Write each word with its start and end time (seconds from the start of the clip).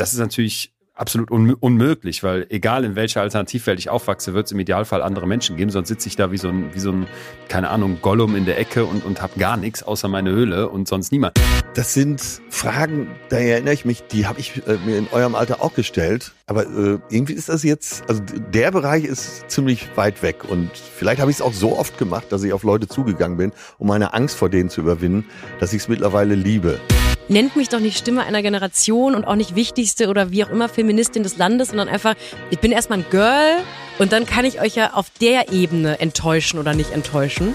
das 0.00 0.14
ist 0.14 0.18
natürlich 0.18 0.72
absolut 0.94 1.30
un 1.30 1.54
unmöglich, 1.54 2.22
weil 2.22 2.46
egal 2.50 2.84
in 2.84 2.94
welcher 2.94 3.22
Alternativwelt 3.22 3.78
ich 3.78 3.88
aufwachse, 3.88 4.34
wird 4.34 4.46
es 4.46 4.52
im 4.52 4.58
Idealfall 4.58 5.02
andere 5.02 5.26
Menschen 5.26 5.56
geben, 5.56 5.70
sonst 5.70 5.88
sitze 5.88 6.08
ich 6.08 6.16
da 6.16 6.30
wie 6.30 6.36
so 6.36 6.48
ein, 6.48 6.74
wie 6.74 6.80
so 6.80 6.92
ein, 6.92 7.06
keine 7.48 7.70
Ahnung, 7.70 7.98
Gollum 8.02 8.36
in 8.36 8.44
der 8.44 8.58
Ecke 8.58 8.84
und, 8.84 9.04
und 9.04 9.22
habe 9.22 9.38
gar 9.38 9.56
nichts 9.56 9.82
außer 9.82 10.08
meine 10.08 10.30
Höhle 10.30 10.68
und 10.68 10.88
sonst 10.88 11.10
niemand. 11.10 11.38
Das 11.74 11.94
sind 11.94 12.22
Fragen, 12.50 13.08
da 13.30 13.36
erinnere 13.38 13.74
ich 13.74 13.84
mich, 13.84 14.02
die 14.04 14.26
habe 14.26 14.40
ich 14.40 14.66
äh, 14.66 14.76
mir 14.84 14.98
in 14.98 15.08
eurem 15.12 15.34
Alter 15.34 15.62
auch 15.62 15.74
gestellt. 15.74 16.32
Aber 16.46 16.64
äh, 16.64 16.98
irgendwie 17.08 17.34
ist 17.34 17.48
das 17.48 17.62
jetzt, 17.62 18.08
also 18.08 18.22
der 18.52 18.70
Bereich 18.70 19.04
ist 19.04 19.50
ziemlich 19.50 19.88
weit 19.96 20.22
weg 20.22 20.44
und 20.48 20.70
vielleicht 20.76 21.20
habe 21.20 21.30
ich 21.30 21.38
es 21.38 21.42
auch 21.42 21.52
so 21.54 21.78
oft 21.78 21.96
gemacht, 21.96 22.26
dass 22.30 22.42
ich 22.42 22.52
auf 22.52 22.62
Leute 22.62 22.88
zugegangen 22.88 23.38
bin, 23.38 23.52
um 23.78 23.86
meine 23.86 24.12
Angst 24.12 24.36
vor 24.36 24.50
denen 24.50 24.68
zu 24.68 24.80
überwinden, 24.80 25.26
dass 25.60 25.72
ich 25.72 25.82
es 25.82 25.88
mittlerweile 25.88 26.34
liebe 26.34 26.80
nennt 27.28 27.56
mich 27.56 27.68
doch 27.68 27.80
nicht 27.80 27.98
Stimme 27.98 28.24
einer 28.24 28.42
Generation 28.42 29.14
und 29.14 29.24
auch 29.24 29.36
nicht 29.36 29.54
wichtigste 29.54 30.08
oder 30.08 30.30
wie 30.30 30.44
auch 30.44 30.50
immer 30.50 30.68
Feministin 30.68 31.22
des 31.22 31.36
Landes, 31.36 31.68
sondern 31.68 31.88
einfach, 31.88 32.14
ich 32.50 32.58
bin 32.58 32.72
erstmal 32.72 33.00
ein 33.00 33.06
Girl 33.10 33.58
und 33.98 34.12
dann 34.12 34.26
kann 34.26 34.44
ich 34.44 34.60
euch 34.60 34.74
ja 34.76 34.94
auf 34.94 35.06
der 35.20 35.52
Ebene 35.52 36.00
enttäuschen 36.00 36.58
oder 36.58 36.74
nicht 36.74 36.92
enttäuschen. 36.92 37.54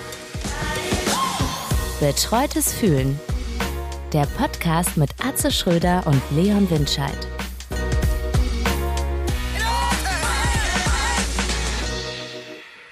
Betreutes 2.00 2.74
Fühlen. 2.74 3.20
Der 4.14 4.28
Podcast 4.38 4.98
mit 4.98 5.10
Atze 5.26 5.52
Schröder 5.52 6.04
und 6.06 6.22
Leon 6.32 6.70
Windscheid. 6.70 7.35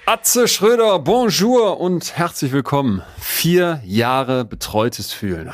Atze 0.06 0.48
Schröder, 0.48 0.98
bonjour 0.98 1.80
und 1.80 2.18
herzlich 2.18 2.52
willkommen. 2.52 3.00
Vier 3.18 3.80
Jahre 3.86 4.44
betreutes 4.44 5.14
Fühlen. 5.14 5.50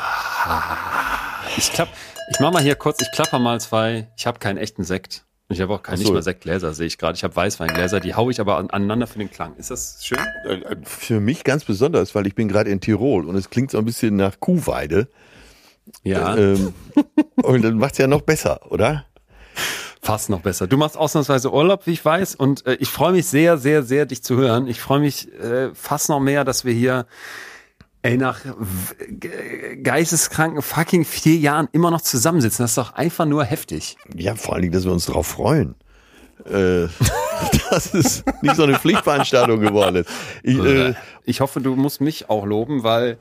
Ich 1.56 1.72
klapp, 1.72 1.88
ich 2.32 2.40
mach 2.40 2.52
mal 2.52 2.60
hier 2.60 2.74
kurz, 2.74 3.00
ich 3.00 3.12
klapper 3.12 3.38
mal 3.38 3.60
zwei. 3.60 4.08
Ich 4.16 4.26
habe 4.26 4.40
keinen 4.40 4.58
echten 4.58 4.82
Sekt. 4.82 5.24
Ich 5.50 5.60
habe 5.60 5.72
auch 5.72 5.84
kein, 5.84 5.98
so. 5.98 6.02
nicht 6.02 6.12
mal 6.12 6.22
Sektgläser, 6.22 6.74
sehe 6.74 6.88
ich 6.88 6.98
gerade. 6.98 7.14
Ich 7.14 7.22
habe 7.22 7.36
Weißweingläser, 7.36 8.00
die 8.00 8.14
haue 8.16 8.32
ich 8.32 8.40
aber 8.40 8.58
aneinander 8.58 9.06
für 9.06 9.20
den 9.20 9.30
Klang. 9.30 9.54
Ist 9.54 9.70
das 9.70 10.04
schön? 10.04 10.18
Äh, 10.44 10.54
äh, 10.54 10.76
für 10.82 11.20
mich 11.20 11.44
ganz 11.44 11.64
besonders, 11.64 12.16
weil 12.16 12.26
ich 12.26 12.34
bin 12.34 12.48
gerade 12.48 12.70
in 12.70 12.80
Tirol 12.80 13.26
und 13.26 13.36
es 13.36 13.50
klingt 13.50 13.70
so 13.70 13.78
ein 13.78 13.84
bisschen 13.84 14.16
nach 14.16 14.40
Kuhweide. 14.40 15.06
Ja. 16.02 16.36
Ähm, 16.36 16.74
und 17.36 17.62
dann 17.62 17.78
macht's 17.78 17.98
ja 17.98 18.08
noch 18.08 18.22
besser, 18.22 18.72
oder? 18.72 19.04
Fast 20.02 20.30
noch 20.30 20.40
besser. 20.40 20.66
Du 20.66 20.78
machst 20.78 20.96
ausnahmsweise 20.96 21.52
Urlaub, 21.52 21.86
wie 21.86 21.92
ich 21.92 22.04
weiß, 22.04 22.34
und 22.34 22.66
äh, 22.66 22.74
ich 22.74 22.88
freue 22.88 23.12
mich 23.12 23.26
sehr, 23.26 23.58
sehr, 23.58 23.82
sehr, 23.82 24.06
dich 24.06 24.22
zu 24.22 24.36
hören. 24.36 24.66
Ich 24.66 24.80
freue 24.80 25.00
mich 25.00 25.32
äh, 25.34 25.74
fast 25.74 26.08
noch 26.08 26.20
mehr, 26.20 26.44
dass 26.44 26.64
wir 26.64 26.72
hier 26.72 27.06
ey, 28.02 28.16
nach 28.16 28.40
geisteskranken 29.82 30.62
fucking 30.62 31.04
vier 31.04 31.36
Jahren 31.36 31.68
immer 31.72 31.90
noch 31.90 32.00
zusammensitzen. 32.00 32.62
Das 32.64 32.70
ist 32.72 32.78
doch 32.78 32.94
einfach 32.94 33.26
nur 33.26 33.44
heftig. 33.44 33.96
Ja, 34.14 34.34
vor 34.36 34.54
allen 34.54 34.62
Dingen, 34.62 34.72
dass 34.72 34.84
wir 34.84 34.92
uns 34.92 35.06
darauf 35.06 35.26
freuen. 35.26 35.74
Äh, 36.46 36.88
dass 37.70 37.92
es 37.92 38.24
nicht 38.40 38.56
so 38.56 38.62
eine 38.62 38.78
Pflichtveranstaltung 38.78 39.60
geworden 39.60 39.96
ist. 39.96 40.10
Ich, 40.42 40.58
äh, 40.58 40.94
ich 41.24 41.40
hoffe, 41.40 41.60
du 41.60 41.76
musst 41.76 42.00
mich 42.00 42.30
auch 42.30 42.46
loben, 42.46 42.82
weil 42.82 43.18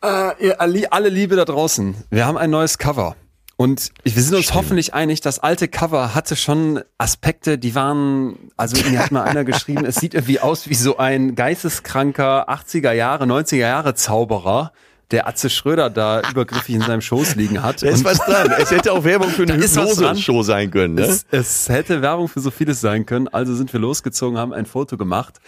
äh, 0.00 0.52
alle 0.90 1.08
Liebe 1.10 1.36
da 1.36 1.44
draußen. 1.44 1.94
Wir 2.10 2.26
haben 2.26 2.38
ein 2.38 2.50
neues 2.50 2.78
Cover. 2.78 3.16
Und 3.62 3.92
wir 4.02 4.20
sind 4.20 4.34
uns 4.34 4.46
Stimmt. 4.46 4.58
hoffentlich 4.58 4.92
einig, 4.92 5.20
das 5.20 5.38
alte 5.38 5.68
Cover 5.68 6.16
hatte 6.16 6.34
schon 6.34 6.80
Aspekte, 6.98 7.58
die 7.58 7.76
waren, 7.76 8.50
also 8.56 8.76
mir 8.90 8.98
hat 8.98 9.12
mal 9.12 9.22
einer 9.22 9.44
geschrieben, 9.44 9.84
es 9.84 9.94
sieht 9.94 10.14
irgendwie 10.14 10.40
aus 10.40 10.68
wie 10.68 10.74
so 10.74 10.96
ein 10.96 11.36
geisteskranker 11.36 12.50
80er 12.50 12.90
Jahre, 12.90 13.22
90er 13.22 13.58
Jahre 13.58 13.94
Zauberer, 13.94 14.72
der 15.12 15.28
Atze 15.28 15.48
Schröder 15.48 15.90
da 15.90 16.22
übergriffig 16.28 16.74
in 16.74 16.80
seinem 16.80 17.02
Schoß 17.02 17.36
liegen 17.36 17.62
hat. 17.62 17.84
Da 17.84 17.86
ist 17.86 18.04
was 18.04 18.18
dran. 18.18 18.52
Es 18.58 18.72
hätte 18.72 18.90
auch 18.90 19.04
Werbung 19.04 19.28
für 19.28 19.44
eine 19.44 19.54
Hypnose-Show 19.54 20.42
sein 20.42 20.72
können. 20.72 20.94
Ne? 20.94 21.02
Es, 21.02 21.24
es 21.30 21.68
hätte 21.68 22.02
Werbung 22.02 22.26
für 22.26 22.40
so 22.40 22.50
vieles 22.50 22.80
sein 22.80 23.06
können. 23.06 23.28
Also 23.28 23.54
sind 23.54 23.72
wir 23.72 23.78
losgezogen, 23.78 24.38
haben 24.38 24.52
ein 24.52 24.66
Foto 24.66 24.96
gemacht 24.96 25.38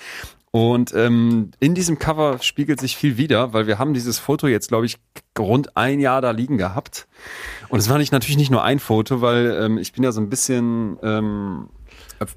und 0.54 0.94
ähm, 0.94 1.50
in 1.58 1.74
diesem 1.74 1.98
Cover 1.98 2.38
spiegelt 2.40 2.78
sich 2.78 2.96
viel 2.96 3.16
wieder, 3.16 3.52
weil 3.52 3.66
wir 3.66 3.80
haben 3.80 3.92
dieses 3.92 4.20
Foto 4.20 4.46
jetzt, 4.46 4.68
glaube 4.68 4.86
ich, 4.86 4.98
rund 5.36 5.76
ein 5.76 5.98
Jahr 5.98 6.22
da 6.22 6.30
liegen 6.30 6.58
gehabt. 6.58 7.08
Und 7.70 7.80
es 7.80 7.88
war 7.88 7.98
nicht 7.98 8.12
natürlich 8.12 8.36
nicht 8.36 8.52
nur 8.52 8.62
ein 8.62 8.78
Foto, 8.78 9.20
weil 9.20 9.58
ähm, 9.60 9.78
ich 9.78 9.92
bin 9.92 10.04
ja 10.04 10.12
so 10.12 10.20
ein 10.20 10.28
bisschen 10.28 10.96
ähm, 11.02 11.70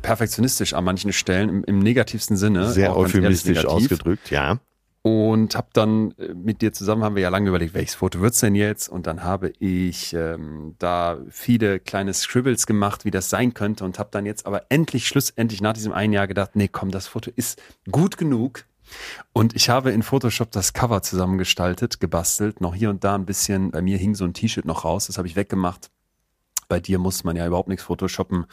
perfektionistisch 0.01 0.73
an 0.73 0.83
manchen 0.83 1.13
Stellen 1.13 1.49
im, 1.49 1.63
im 1.65 1.77
negativsten 1.77 2.37
Sinne. 2.37 2.71
Sehr 2.71 2.97
euphemistisch 2.97 3.65
ausgedrückt, 3.65 4.31
ja 4.31 4.57
und 5.01 5.55
habe 5.55 5.67
dann 5.73 6.11
äh, 6.17 6.33
mit 6.33 6.61
dir 6.61 6.73
zusammen 6.73 7.03
haben 7.03 7.15
wir 7.15 7.23
ja 7.23 7.29
lange 7.29 7.49
überlegt, 7.49 7.73
welches 7.73 7.95
Foto 7.95 8.19
wird's 8.19 8.39
denn 8.39 8.55
jetzt? 8.55 8.89
Und 8.89 9.07
dann 9.07 9.23
habe 9.23 9.53
ich 9.59 10.13
ähm, 10.13 10.75
da 10.79 11.17
viele 11.29 11.79
kleine 11.79 12.13
Scribbles 12.13 12.67
gemacht, 12.67 13.05
wie 13.05 13.11
das 13.11 13.29
sein 13.29 13.53
könnte 13.53 13.85
und 13.85 13.99
habe 13.99 14.09
dann 14.11 14.25
jetzt 14.25 14.45
aber 14.45 14.63
endlich 14.69 15.07
schlussendlich 15.07 15.61
nach 15.61 15.73
diesem 15.73 15.93
einen 15.93 16.13
Jahr 16.13 16.27
gedacht, 16.27 16.55
nee, 16.55 16.67
komm, 16.67 16.91
das 16.91 17.07
Foto 17.07 17.31
ist 17.35 17.61
gut 17.91 18.17
genug. 18.17 18.65
Und 19.33 19.55
ich 19.55 19.69
habe 19.69 19.91
in 19.91 20.01
Photoshop 20.01 20.51
das 20.51 20.73
Cover 20.73 21.01
zusammengestaltet, 21.01 21.99
gebastelt, 21.99 22.61
noch 22.61 22.73
hier 22.73 22.89
und 22.89 23.03
da 23.03 23.15
ein 23.15 23.25
bisschen. 23.25 23.71
Bei 23.71 23.81
mir 23.81 23.97
hing 23.97 24.15
so 24.15 24.23
ein 24.23 24.33
T-Shirt 24.33 24.65
noch 24.65 24.85
raus, 24.85 25.07
das 25.07 25.17
habe 25.17 25.27
ich 25.27 25.35
weggemacht 25.35 25.89
bei 26.67 26.79
dir 26.79 26.99
muss 26.99 27.23
man 27.23 27.35
ja 27.35 27.47
überhaupt 27.47 27.69
nichts 27.69 27.83
photoshoppen. 27.83 28.45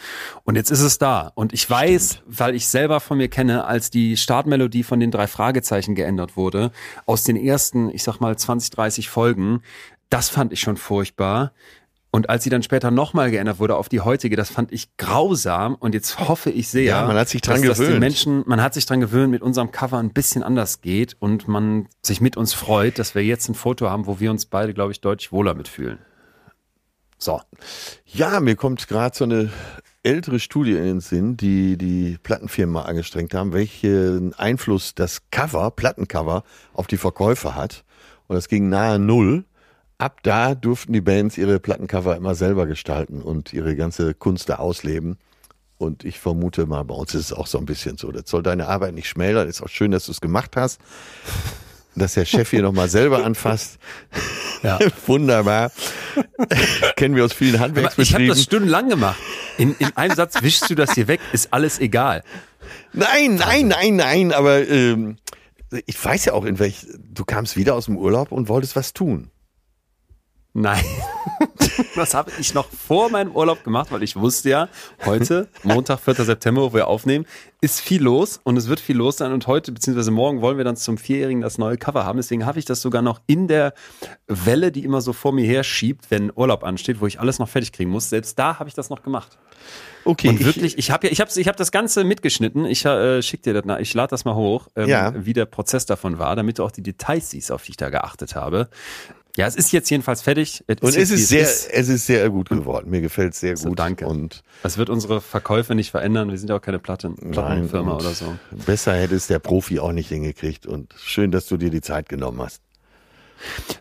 Und 0.45 0.57
jetzt 0.57 0.71
ist 0.71 0.81
es 0.81 0.99
da. 0.99 1.33
Und 1.35 1.53
ich 1.53 1.69
weiß, 1.69 2.11
Stimmt. 2.11 2.41
weil 2.41 2.55
ich 2.55 2.67
selber 2.67 3.01
von 3.01 3.19
mir 3.19 3.29
kenne, 3.29 3.65
als 3.65 3.91
die 3.91 4.17
Startmelodie 4.17 4.83
von 4.83 5.01
den 5.01 5.11
drei 5.11 5.27
Fragezeichen 5.27 5.95
geändert 5.95 6.37
wurde, 6.37 6.71
aus 7.07 7.25
den 7.25 7.37
ersten, 7.37 7.91
ich 7.91 8.03
sag 8.03 8.21
mal, 8.21 8.37
20, 8.37 8.71
30 8.71 9.09
Folgen, 9.09 9.63
das 10.11 10.29
fand 10.29 10.53
ich 10.53 10.61
schon 10.61 10.77
furchtbar. 10.77 11.53
Und 12.15 12.31
als 12.31 12.45
sie 12.45 12.51
dann 12.51 12.63
später 12.63 12.93
nochmal 12.93 13.33
geändert 13.33 13.59
wurde 13.59 13.75
auf 13.75 13.89
die 13.89 14.01
heutige, 14.01 14.37
das 14.37 14.49
fand 14.49 14.71
ich 14.71 14.97
grausam. 14.99 15.75
Und 15.75 15.95
jetzt 15.95 16.21
hoffe 16.21 16.51
ich 16.51 16.69
sehr, 16.69 16.85
ja, 16.85 17.07
man 17.09 17.17
hat 17.17 17.29
sich 17.29 17.41
dran 17.41 17.57
dass, 17.57 17.63
gewöhnt. 17.63 17.81
dass 17.81 17.95
die 17.95 17.99
Menschen, 17.99 18.45
man 18.47 18.63
hat 18.63 18.73
sich 18.75 18.87
dran 18.87 19.01
gewöhnt, 19.01 19.33
mit 19.33 19.43
unserem 19.43 19.73
Cover 19.73 19.99
ein 19.99 20.13
bisschen 20.13 20.45
anders 20.45 20.81
geht 20.81 21.17
und 21.19 21.49
man 21.49 21.89
sich 22.03 22.21
mit 22.21 22.37
uns 22.37 22.55
freut, 22.55 23.01
dass 23.01 23.17
wir 23.17 23.25
jetzt 23.25 23.49
ein 23.49 23.57
Foto 23.57 23.91
haben, 23.91 24.07
wo 24.07 24.21
wir 24.21 24.31
uns 24.31 24.47
beide, 24.47 24.73
glaube 24.75 24.93
ich, 24.93 25.01
deutlich 25.01 25.33
wohler 25.33 25.55
mitfühlen. 25.55 25.99
So. 27.19 27.41
Ja, 28.07 28.41
mir 28.41 28.57
kommt 28.57 28.87
gerade 28.89 29.17
so 29.17 29.25
eine 29.25 29.51
ältere 30.03 30.39
Studie 30.39 30.73
in 30.73 30.85
den 30.85 31.01
Sinn, 31.01 31.37
die 31.37 31.77
die 31.77 32.19
Plattenfirmen 32.23 32.75
mal 32.75 32.83
angestrengt 32.83 33.35
haben, 33.35 33.53
welchen 33.53 34.35
Einfluss 34.35 34.95
das 34.95 35.23
Cover, 35.31 35.71
Plattencover, 35.71 36.45
auf 36.75 36.87
die 36.87 36.99
Verkäufe 36.99 37.55
hat. 37.55 37.85
Und 38.27 38.37
das 38.37 38.49
ging 38.49 38.69
nahe 38.69 38.99
Null. 38.99 39.45
Ab 39.97 40.21
da 40.23 40.55
durften 40.55 40.93
die 40.93 41.01
Bands 41.01 41.39
ihre 41.39 41.59
Plattencover 41.61 42.17
immer 42.17 42.35
selber 42.35 42.67
gestalten 42.67 43.23
und 43.23 43.53
ihre 43.53 43.77
ganze 43.77 44.13
Kunst 44.13 44.49
da 44.49 44.57
ausleben. 44.57 45.19
Und 45.79 46.05
ich 46.05 46.21
vermute 46.21 46.67
mal, 46.67 46.83
bei 46.85 46.95
uns 46.95 47.15
ist 47.15 47.27
es 47.27 47.33
auch 47.33 47.47
so 47.47 47.59
ein 47.59 47.67
bisschen 47.67 47.97
so. 47.97 48.13
Das 48.13 48.29
soll 48.29 48.43
deine 48.43 48.69
Arbeit 48.69 48.95
nicht 48.95 49.09
schmälern. 49.09 49.49
Ist 49.49 49.63
auch 49.63 49.69
schön, 49.69 49.91
dass 49.91 50.07
du 50.07 50.13
es 50.13 50.21
gemacht 50.21 50.57
hast 50.57 50.81
dass 51.97 52.15
der 52.15 52.25
Chef 52.25 52.51
hier 52.51 52.63
nochmal 52.63 52.89
selber 52.89 53.25
anfasst. 53.25 53.79
Ja. 54.63 54.79
Wunderbar. 55.07 55.73
Kennen 56.97 57.17
wir 57.17 57.25
aus 57.25 57.33
vielen 57.33 57.61
Handwerksbetrieben. 57.61 58.05
Ich 58.05 58.15
habe 58.15 58.27
das 58.27 58.43
stundenlang 58.43 58.89
gemacht. 58.89 59.19
In, 59.59 59.75
in 59.79 59.97
einem 59.97 60.15
Satz 60.15 60.43
wischst 60.43 60.69
du 60.71 60.75
das 60.75 60.93
hier 60.95 61.09
weg, 61.09 61.21
ist 61.33 61.53
alles 61.53 61.79
egal. 61.79 62.23
Nein, 62.93 63.37
nein, 63.37 63.69
nein, 63.69 63.97
nein, 63.97 64.33
aber 64.33 64.67
ähm, 64.69 65.17
ich 65.87 66.03
weiß 66.03 66.27
ja 66.27 66.33
auch, 66.33 66.45
in 66.45 66.59
welch. 66.59 66.87
Du 66.99 67.25
kamst 67.25 67.57
wieder 67.57 67.75
aus 67.75 67.87
dem 67.87 67.97
Urlaub 67.97 68.33
und 68.33 68.49
wolltest 68.49 68.77
was 68.77 68.93
tun. 68.93 69.31
Nein. 70.57 70.85
das 71.97 72.15
habe 72.15 72.31
ich 72.39 72.55
noch 72.55 72.69
vor 72.69 73.11
meinem 73.11 73.33
Urlaub 73.33 73.65
gemacht, 73.65 73.91
weil 73.91 74.05
ich 74.05 74.15
wusste 74.15 74.51
ja, 74.51 74.69
heute, 75.05 75.49
Montag, 75.65 75.99
4. 75.99 76.15
September, 76.15 76.63
wo 76.63 76.73
wir 76.73 76.87
aufnehmen, 76.87 77.27
ist 77.61 77.81
viel 77.81 78.01
los 78.01 78.41
und 78.45 78.57
es 78.57 78.69
wird 78.69 78.79
viel 78.79 78.97
los 78.97 79.17
sein. 79.17 79.33
Und 79.33 79.49
heute, 79.49 79.73
beziehungsweise 79.73 80.13
morgen, 80.13 80.43
wollen 80.43 80.57
wir 80.57 80.65
dann 80.65 80.77
zum 80.77 80.97
Vierjährigen 80.97 81.41
das 81.41 81.59
neue 81.59 81.77
Cover 81.77 82.05
haben. 82.05 82.19
Deswegen 82.19 82.47
habe 82.47 82.61
ich 82.61 82.65
das 82.67 82.81
sogar 82.81 83.03
noch 83.03 83.21
in 83.27 83.49
der 83.49 83.75
Welle, 84.29 84.71
die 84.71 84.85
immer 84.85 85.01
so 85.01 85.13
vor 85.13 85.33
mir 85.33 85.45
her 85.45 85.65
schiebt, 85.65 86.09
wenn 86.13 86.31
Urlaub 86.33 86.63
ansteht, 86.63 87.01
wo 87.01 87.09
ich 87.09 87.19
alles 87.19 87.41
noch 87.41 87.49
fertig 87.49 87.73
kriegen 87.73 87.91
muss. 87.91 88.09
Selbst 88.09 88.39
da 88.39 88.61
habe 88.61 88.69
ich 88.69 88.77
das 88.77 88.91
noch 88.91 89.03
gemacht. 89.03 89.39
Okay. 90.05 90.29
Und 90.29 90.45
wirklich, 90.45 90.79
ich 90.79 90.93
habe 90.93 91.09
ja, 91.09 91.13
ich 91.13 91.21
habe 91.21 91.31
ich 91.35 91.49
hab 91.49 91.57
das 91.57 91.73
Ganze 91.73 92.05
mitgeschnitten. 92.05 92.65
Ich 92.65 92.85
äh, 92.85 93.23
schick 93.23 93.43
dir 93.43 93.55
das 93.55 93.65
nach, 93.65 93.81
ich 93.81 93.93
lade 93.93 94.11
das 94.11 94.25
mal 94.25 94.37
hoch, 94.37 94.69
ähm, 94.77 94.89
ja. 94.89 95.13
wie 95.17 95.33
der 95.33 95.47
Prozess 95.47 95.85
davon 95.85 96.21
war, 96.21 96.37
damit 96.37 96.61
du 96.61 96.65
auch 96.65 96.71
die 96.71 96.83
Details 96.83 97.31
siehst, 97.31 97.51
auf 97.51 97.65
die 97.65 97.71
ich 97.71 97.77
da 97.77 97.89
geachtet 97.89 98.37
habe. 98.37 98.69
Ja, 99.37 99.49
es 99.49 99.57
ist 99.57 99.73
jetzt 99.73 99.91
jedenfalls 99.91 100.23
fertig. 100.23 100.63
Es 100.69 100.81
und 100.81 100.97
es 100.97 101.11
ist 101.11 101.29
sehr, 101.29 101.43
ist. 101.43 101.69
es 101.69 101.89
ist 101.89 102.07
sehr 102.07 102.31
gut 102.31 102.49
geworden. 102.49 102.89
Mir 102.91 103.01
gefällt 103.01 103.33
es 103.33 103.41
sehr 103.41 103.55
gut. 103.55 103.63
So, 103.63 103.75
danke. 103.75 104.07
Und 104.07 104.43
das 104.63 104.79
wird 104.79 104.91
unsere 104.91 105.21
Verkäufe 105.21 105.75
nicht 105.75 105.91
verändern. 105.91 106.31
Wir 106.31 106.39
sind 106.39 106.51
ja 106.51 106.57
auch 106.57 106.61
keine 106.61 106.79
Platten, 106.79 107.17
Plattenfirma 107.17 107.97
oder 107.97 108.11
so. 108.11 108.37
Besser 108.65 108.95
hätte 108.95 109.17
es 109.17 109.27
der 109.27 109.41
Profi 109.41 109.81
auch 109.81 109.91
nicht 109.91 110.09
hingekriegt. 110.09 110.67
Und 110.67 110.95
schön, 110.99 111.33
dass 111.33 111.47
du 111.47 111.57
dir 111.57 111.71
die 111.71 111.81
Zeit 111.81 112.09
genommen 112.09 112.41
hast. 112.41 112.63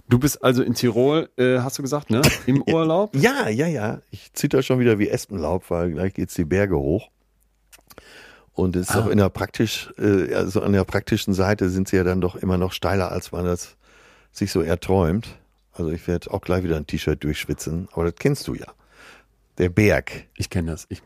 Du 0.10 0.18
bist 0.18 0.44
also 0.44 0.64
in 0.64 0.74
Tirol, 0.74 1.30
äh, 1.38 1.60
hast 1.60 1.78
du 1.78 1.84
gesagt, 1.84 2.10
ne? 2.10 2.22
Im 2.48 2.64
Urlaub? 2.68 3.16
Ja, 3.16 3.48
ja, 3.48 3.68
ja. 3.68 4.02
Ich 4.10 4.34
zitter 4.34 4.64
schon 4.64 4.80
wieder 4.80 4.98
wie 4.98 5.10
Espenlaub, 5.10 5.70
weil 5.70 5.92
gleich 5.92 6.16
geht's 6.16 6.34
die 6.34 6.46
Berge 6.46 6.78
hoch. 6.78 7.10
Und 8.54 8.76
es 8.76 8.90
ist 8.90 8.96
ah. 8.96 9.02
auch 9.02 9.08
in 9.08 9.20
der 9.20 9.30
praktisch, 9.30 9.94
äh, 10.00 10.34
also 10.34 10.62
an 10.62 10.74
der 10.74 10.84
praktischen 10.84 11.36
Seite 11.36 11.70
sind 11.70 11.88
sie 11.88 11.96
ja 11.98 12.04
dann 12.04 12.22
doch 12.22 12.36
immer 12.36 12.58
noch 12.58 12.72
steiler, 12.72 13.12
als 13.12 13.32
man 13.32 13.46
das 13.46 13.78
sich 14.32 14.52
so 14.52 14.62
erträumt. 14.62 15.38
Also 15.74 15.92
ich 15.92 16.08
werde 16.08 16.32
auch 16.32 16.42
gleich 16.42 16.64
wieder 16.64 16.78
ein 16.78 16.88
T-Shirt 16.88 17.24
durchschwitzen, 17.24 17.88
aber 17.94 18.06
das 18.06 18.16
kennst 18.20 18.48
du 18.48 18.54
ja. 18.54 18.68
Der 19.58 19.70
Berg. 19.70 20.28
Ich 20.36 20.50
kenne 20.50 20.72
das. 20.72 20.86
Ich, 20.90 21.02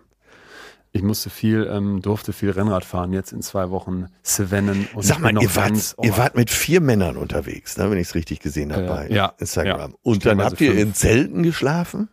ich 0.91 1.01
musste 1.03 1.29
viel, 1.29 1.67
ähm, 1.71 2.01
durfte 2.01 2.33
viel 2.33 2.51
Rennrad 2.51 2.83
fahren 2.85 3.13
jetzt 3.13 3.31
in 3.31 3.41
zwei 3.41 3.69
Wochen 3.69 4.07
Cevennen 4.23 4.87
und 4.93 5.03
Sag 5.03 5.19
mal, 5.19 5.31
ihr 5.41 5.55
wart, 5.55 5.69
ganz- 5.69 5.95
oh, 5.97 6.03
ihr 6.03 6.17
wart 6.17 6.35
mit 6.35 6.49
vier 6.49 6.81
Männern 6.81 7.17
unterwegs, 7.17 7.77
ne, 7.77 7.89
wenn 7.91 7.97
ich 7.97 8.07
es 8.09 8.15
richtig 8.15 8.39
gesehen 8.39 8.73
habe 8.73 8.85
Äh, 8.85 8.87
bei 8.87 9.09
ja, 9.09 9.33
Instagram. 9.37 9.91
ja. 9.91 9.97
Und 10.03 10.25
dann 10.25 10.41
habt 10.43 10.59
ihr 10.61 10.71
fünf. 10.71 10.81
in 10.81 10.93
Zelten 10.93 11.43
geschlafen? 11.43 12.09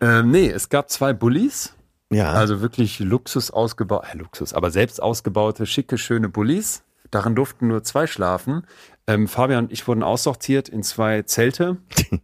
Ähm, 0.00 0.30
nee, 0.30 0.48
es 0.48 0.68
gab 0.68 0.90
zwei 0.90 1.12
Bullis. 1.12 1.74
Ja. 2.10 2.32
Also 2.32 2.60
wirklich 2.60 2.98
Luxus 2.98 3.50
ausgebaut, 3.50 4.04
äh, 4.12 4.18
Luxus, 4.18 4.52
aber 4.52 4.70
selbst 4.70 5.02
ausgebaute, 5.02 5.64
schicke, 5.66 5.96
schöne 5.98 6.28
Bullis. 6.28 6.82
Darin 7.12 7.36
durften 7.36 7.68
nur 7.68 7.84
zwei 7.84 8.08
schlafen. 8.08 8.66
Ähm, 9.06 9.28
Fabian 9.28 9.66
und 9.66 9.72
ich 9.72 9.86
wurden 9.86 10.02
aussortiert 10.02 10.68
in 10.68 10.82
zwei 10.82 11.22
Zelte. 11.22 11.76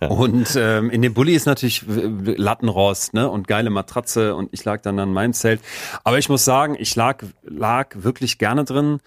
Und 0.00 0.56
ähm, 0.56 0.90
in 0.90 1.00
dem 1.00 1.14
Bulli 1.14 1.34
ist 1.34 1.46
natürlich 1.46 1.84
Lattenrost 1.86 3.14
ne? 3.14 3.30
und 3.30 3.48
geile 3.48 3.70
Matratze 3.70 4.34
und 4.34 4.50
ich 4.52 4.62
lag 4.64 4.82
dann 4.82 4.98
an 4.98 5.12
meinem 5.12 5.32
Zelt. 5.32 5.62
Aber 6.04 6.18
ich 6.18 6.28
muss 6.28 6.44
sagen, 6.44 6.76
ich 6.78 6.94
lag, 6.96 7.24
lag 7.44 7.88
wirklich 7.94 8.36
gerne 8.36 8.64
drin. 8.64 8.98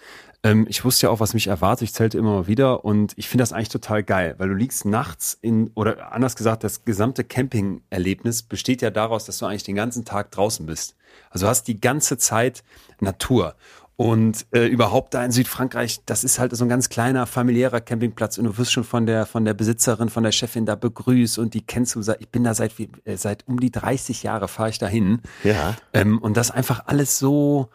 Ähm, 0.42 0.66
ich 0.68 0.84
wusste 0.84 1.06
ja 1.06 1.10
auch, 1.12 1.20
was 1.20 1.36
mich 1.36 1.48
erwartet. 1.48 1.84
Ich 1.84 1.94
zelte 1.94 2.18
immer 2.18 2.34
mal 2.34 2.48
wieder 2.48 2.84
und 2.84 3.14
ich 3.18 3.30
finde 3.30 3.44
das 3.44 3.54
eigentlich 3.54 3.70
total 3.70 4.04
geil, 4.04 4.36
weil 4.40 4.50
du 4.50 4.56
liegst 4.56 4.86
nachts 4.86 5.38
in, 5.42 5.70
oder 5.76 6.12
anders 6.12 6.36
gesagt, 6.36 6.64
das 6.64 6.86
gesamte 6.86 7.24
Camping-Erlebnis 7.24 8.42
besteht 8.42 8.82
ja 8.82 8.90
daraus, 8.90 9.26
dass 9.26 9.38
du 9.38 9.46
eigentlich 9.46 9.64
den 9.64 9.76
ganzen 9.76 10.06
Tag 10.06 10.32
draußen 10.32 10.66
bist. 10.66 10.96
Also 11.30 11.46
du 11.46 11.50
hast 11.50 11.68
die 11.68 11.80
ganze 11.80 12.18
Zeit 12.18 12.64
Natur. 13.00 13.56
Und 13.96 14.48
äh, 14.52 14.66
überhaupt 14.66 15.14
da 15.14 15.24
in 15.24 15.32
Südfrankreich, 15.32 16.00
das 16.06 16.24
ist 16.24 16.40
halt 16.40 16.56
so 16.56 16.66
ein 16.66 16.70
ganz 16.70 16.90
kleiner 16.90 17.28
familiärer 17.28 17.80
Campingplatz 17.80 18.40
und 18.40 18.46
du 18.46 18.58
wirst 18.58 18.72
schon 18.72 18.84
von 18.84 19.06
der 19.06 19.26
von 19.28 19.46
der 19.46 19.54
Besitzerin, 19.54 20.10
von 20.10 20.24
der 20.24 20.32
Chefin 20.32 20.66
da 20.66 20.76
begrüßt 20.76 21.38
und 21.38 21.54
die 21.54 21.62
kennst 21.62 21.94
du. 21.96 22.02
Ich 22.20 22.30
bin 22.30 22.44
da 22.44 22.54
seit 22.56 22.78
wie- 22.80 22.90
äh, 23.06 23.18
seit 23.18 23.48
um 23.48 23.60
die 23.60 23.70
30 23.72 24.24
Jahre 24.24 24.48
fahre 24.48 24.70
ich 24.70 24.80
dahin. 24.80 25.22
Ja. 25.44 25.76
Ähm, 25.94 26.18
und 26.18 26.38
das 26.38 26.50
einfach 26.50 26.84
alles 26.88 27.20
so 27.20 27.70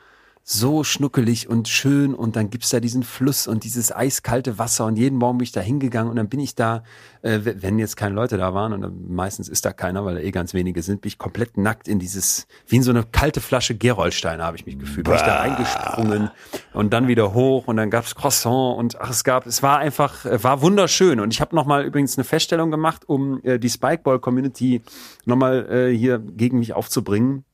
so 0.50 0.82
schnuckelig 0.82 1.50
und 1.50 1.68
schön 1.68 2.14
und 2.14 2.34
dann 2.34 2.48
gibt's 2.48 2.70
da 2.70 2.80
diesen 2.80 3.02
Fluss 3.02 3.46
und 3.46 3.64
dieses 3.64 3.94
eiskalte 3.94 4.58
Wasser 4.58 4.86
und 4.86 4.96
jeden 4.96 5.18
Morgen 5.18 5.36
bin 5.36 5.44
ich 5.44 5.52
da 5.52 5.60
hingegangen 5.60 6.08
und 6.08 6.16
dann 6.16 6.30
bin 6.30 6.40
ich 6.40 6.54
da, 6.54 6.84
äh, 7.20 7.40
wenn 7.42 7.78
jetzt 7.78 7.98
keine 7.98 8.14
Leute 8.14 8.38
da 8.38 8.54
waren 8.54 8.72
und 8.72 9.10
meistens 9.10 9.50
ist 9.50 9.66
da 9.66 9.74
keiner, 9.74 10.06
weil 10.06 10.14
da 10.14 10.20
eh 10.22 10.30
ganz 10.30 10.54
wenige 10.54 10.80
sind, 10.80 11.02
bin 11.02 11.08
ich 11.08 11.18
komplett 11.18 11.58
nackt 11.58 11.86
in 11.86 11.98
dieses, 11.98 12.46
wie 12.66 12.76
in 12.76 12.82
so 12.82 12.92
eine 12.92 13.04
kalte 13.04 13.42
Flasche 13.42 13.74
Gerolsteiner 13.74 14.42
habe 14.42 14.56
ich 14.56 14.64
mich 14.64 14.78
gefühlt. 14.78 15.04
Bin 15.04 15.16
ich 15.16 15.20
da 15.20 15.36
reingesprungen 15.40 16.30
und 16.72 16.94
dann 16.94 17.08
wieder 17.08 17.34
hoch 17.34 17.66
und 17.66 17.76
dann 17.76 17.90
gab's 17.90 18.14
Croissant 18.14 18.78
und 18.78 18.98
ach, 18.98 19.10
es 19.10 19.24
gab, 19.24 19.44
es 19.44 19.62
war 19.62 19.76
einfach, 19.76 20.24
äh, 20.24 20.42
war 20.42 20.62
wunderschön 20.62 21.20
und 21.20 21.34
ich 21.34 21.42
habe 21.42 21.54
nochmal 21.54 21.84
übrigens 21.84 22.16
eine 22.16 22.24
Feststellung 22.24 22.70
gemacht, 22.70 23.06
um 23.06 23.42
äh, 23.44 23.58
die 23.58 23.68
Spikeball-Community 23.68 24.80
nochmal 25.26 25.70
äh, 25.70 25.94
hier 25.94 26.18
gegen 26.18 26.58
mich 26.58 26.72
aufzubringen. 26.72 27.44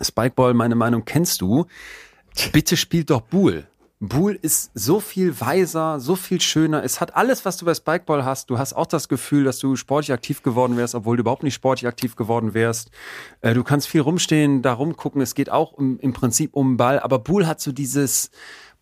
Spikeball, 0.00 0.54
meine 0.54 0.76
Meinung 0.76 1.04
kennst 1.04 1.40
du. 1.40 1.66
Bitte 2.52 2.76
spielt 2.76 3.10
doch 3.10 3.20
Buhl. 3.20 3.66
Buhl 4.00 4.38
ist 4.40 4.70
so 4.74 5.00
viel 5.00 5.40
weiser, 5.40 5.98
so 5.98 6.14
viel 6.14 6.40
schöner. 6.40 6.84
Es 6.84 7.00
hat 7.00 7.16
alles, 7.16 7.44
was 7.44 7.56
du 7.56 7.64
bei 7.64 7.74
Spikeball 7.74 8.24
hast. 8.24 8.48
Du 8.48 8.56
hast 8.56 8.72
auch 8.74 8.86
das 8.86 9.08
Gefühl, 9.08 9.42
dass 9.42 9.58
du 9.58 9.74
sportlich 9.74 10.12
aktiv 10.12 10.42
geworden 10.44 10.76
wärst, 10.76 10.94
obwohl 10.94 11.16
du 11.16 11.22
überhaupt 11.22 11.42
nicht 11.42 11.54
sportlich 11.54 11.88
aktiv 11.88 12.14
geworden 12.14 12.54
wärst. 12.54 12.92
Äh, 13.40 13.54
du 13.54 13.64
kannst 13.64 13.88
viel 13.88 14.02
rumstehen, 14.02 14.62
da 14.62 14.72
rumgucken. 14.74 15.20
Es 15.20 15.34
geht 15.34 15.50
auch 15.50 15.72
um, 15.72 15.98
im 15.98 16.12
Prinzip 16.12 16.54
um 16.54 16.72
den 16.72 16.76
Ball. 16.76 17.00
Aber 17.00 17.18
Buhl 17.18 17.48
hat 17.48 17.60
so 17.60 17.72
dieses, 17.72 18.30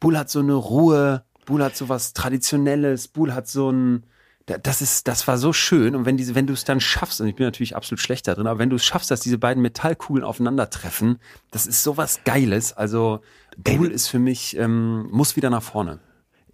Buhl 0.00 0.18
hat 0.18 0.28
so 0.28 0.40
eine 0.40 0.54
Ruhe. 0.54 1.24
Buhl 1.46 1.64
hat 1.64 1.76
so 1.76 1.88
was 1.88 2.12
Traditionelles. 2.12 3.08
Buhl 3.08 3.32
hat 3.32 3.48
so 3.48 3.70
ein, 3.70 4.04
das 4.46 4.80
ist, 4.80 5.08
das 5.08 5.26
war 5.26 5.38
so 5.38 5.52
schön. 5.52 5.96
Und 5.96 6.06
wenn 6.06 6.16
diese, 6.16 6.34
wenn 6.34 6.46
du 6.46 6.52
es 6.52 6.64
dann 6.64 6.80
schaffst, 6.80 7.20
und 7.20 7.26
ich 7.26 7.34
bin 7.34 7.44
natürlich 7.44 7.74
absolut 7.74 8.00
schlecht 8.00 8.28
da 8.28 8.34
drin, 8.34 8.46
aber 8.46 8.60
wenn 8.60 8.70
du 8.70 8.76
es 8.76 8.84
schaffst, 8.84 9.10
dass 9.10 9.20
diese 9.20 9.38
beiden 9.38 9.62
Metallkugeln 9.62 10.24
aufeinandertreffen, 10.24 11.18
das 11.50 11.66
ist 11.66 11.82
sowas 11.82 12.20
Geiles. 12.24 12.72
Also 12.72 13.20
Bull 13.56 13.90
ist 13.90 14.06
für 14.06 14.20
mich, 14.20 14.56
ähm, 14.56 15.08
muss 15.10 15.34
wieder 15.36 15.50
nach 15.50 15.62
vorne. 15.62 15.98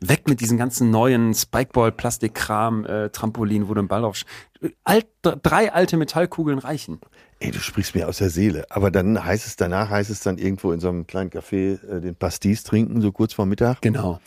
Weg 0.01 0.27
mit 0.27 0.41
diesen 0.41 0.59
ganzen 0.59 0.91
neuen 0.91 1.33
Spikeball, 1.35 1.93
Plastikkram, 1.93 2.87
äh, 2.87 3.11
Trampolin, 3.11 3.69
wo 3.69 3.75
du 3.75 3.83
den 3.83 3.89
Ball 3.89 4.05
auf. 4.05 4.23
Alt, 4.83 5.07
drei 5.23 5.73
alte 5.73 5.97
Metallkugeln 5.97 6.59
reichen. 6.59 6.99
Ey, 7.41 7.51
du 7.51 7.61
sprichst 7.61 7.95
mir 7.95 8.09
aus 8.09 8.19
der 8.19 8.31
Seele. 8.31 8.65
Aber 8.71 8.91
dann 8.91 9.25
heißt 9.25 9.47
es, 9.47 9.57
danach 9.57 9.91
heißt 9.91 10.11
es 10.11 10.21
dann 10.21 10.39
irgendwo 10.39 10.73
in 10.73 10.81
so 10.81 10.89
einem 10.89 11.07
kleinen 11.07 11.31
Café 11.31 11.79
äh, 11.85 12.01
den 12.01 12.15
Pastis 12.15 12.65
trinken, 12.65 13.01
so 13.01 13.13
kurz 13.13 13.35
vor 13.35 13.47
Mittag. 13.47 13.83
Genau. 13.83 14.21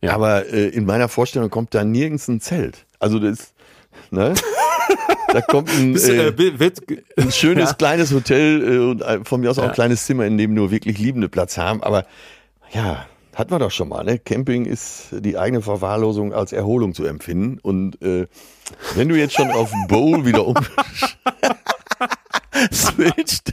Ja. 0.00 0.14
Aber 0.14 0.46
äh, 0.52 0.68
in 0.68 0.84
meiner 0.84 1.08
Vorstellung 1.08 1.50
kommt 1.50 1.74
da 1.74 1.84
nirgends 1.84 2.26
ein 2.28 2.40
Zelt. 2.40 2.86
Also 3.02 3.18
das, 3.18 3.52
ne? 4.10 4.32
da 5.32 5.40
kommt 5.40 5.70
ein, 5.70 5.96
äh, 5.96 6.58
wird, 6.58 6.78
ein 7.16 7.32
schönes 7.32 7.70
Ja. 7.70 7.74
kleines 7.74 8.12
Hotel 8.12 8.62
äh, 8.62 8.78
und 8.78 9.02
äh, 9.02 9.24
von 9.24 9.40
mir 9.40 9.50
aus 9.50 9.58
auch 9.58 9.64
ein 9.64 9.72
kleines 9.72 10.06
Zimmer, 10.06 10.24
in 10.24 10.38
dem 10.38 10.54
nur 10.54 10.70
wirklich 10.70 10.98
Liebende 10.98 11.28
Platz 11.28 11.58
haben. 11.58 11.82
Aber 11.82 12.06
ja, 12.72 13.06
hatten 13.34 13.50
wir 13.50 13.58
doch 13.58 13.72
schon 13.72 13.88
mal. 13.88 14.04
Ne? 14.04 14.20
Camping 14.20 14.66
ist 14.66 15.08
die 15.10 15.36
eigene 15.36 15.62
Verwahrlosung 15.62 16.32
als 16.32 16.52
Erholung 16.52 16.94
zu 16.94 17.04
empfinden. 17.04 17.58
Und 17.60 18.00
äh, 18.02 18.28
wenn 18.94 19.08
du 19.08 19.16
jetzt 19.16 19.34
schon 19.34 19.50
auf 19.50 19.72
Bowl 19.88 20.24
wieder 20.24 20.46
um 20.46 20.54
switcht, 22.72 23.52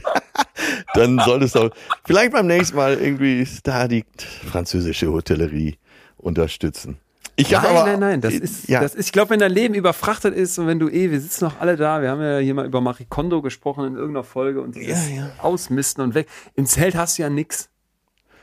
dann 0.94 1.18
solltest 1.24 1.56
du 1.56 1.70
vielleicht 2.04 2.32
beim 2.32 2.46
nächsten 2.46 2.76
Mal 2.76 2.98
irgendwie 3.00 3.48
da 3.64 3.88
die 3.88 4.04
französische 4.50 5.10
Hotellerie 5.10 5.76
unterstützen. 6.18 6.98
Ich 7.36 7.50
Nein, 7.50 7.64
aber, 7.64 7.84
nein, 7.84 8.00
nein, 8.00 8.20
das 8.20 8.34
ist, 8.34 8.68
ja, 8.68 8.80
das 8.80 8.94
ist, 8.94 9.06
ich 9.06 9.12
glaube, 9.12 9.30
wenn 9.30 9.40
dein 9.40 9.52
Leben 9.52 9.74
überfrachtet 9.74 10.34
ist 10.34 10.58
und 10.58 10.66
wenn 10.66 10.78
du 10.78 10.88
eh, 10.88 11.10
wir 11.10 11.20
sitzen 11.20 11.44
noch 11.44 11.60
alle 11.60 11.76
da, 11.76 12.02
wir 12.02 12.10
haben 12.10 12.20
ja 12.20 12.38
hier 12.38 12.54
mal 12.54 12.66
über 12.66 12.80
Marie 12.80 13.06
Kondo 13.08 13.40
gesprochen 13.40 13.86
in 13.86 13.94
irgendeiner 13.94 14.24
Folge 14.24 14.60
und 14.60 14.74
dieses 14.74 15.08
Ja, 15.08 15.16
ja. 15.16 15.30
Ausmisten 15.38 16.02
und 16.04 16.14
weg. 16.14 16.28
Im 16.54 16.66
Zelt 16.66 16.94
hast 16.94 17.18
du 17.18 17.22
ja 17.22 17.30
nix. 17.30 17.70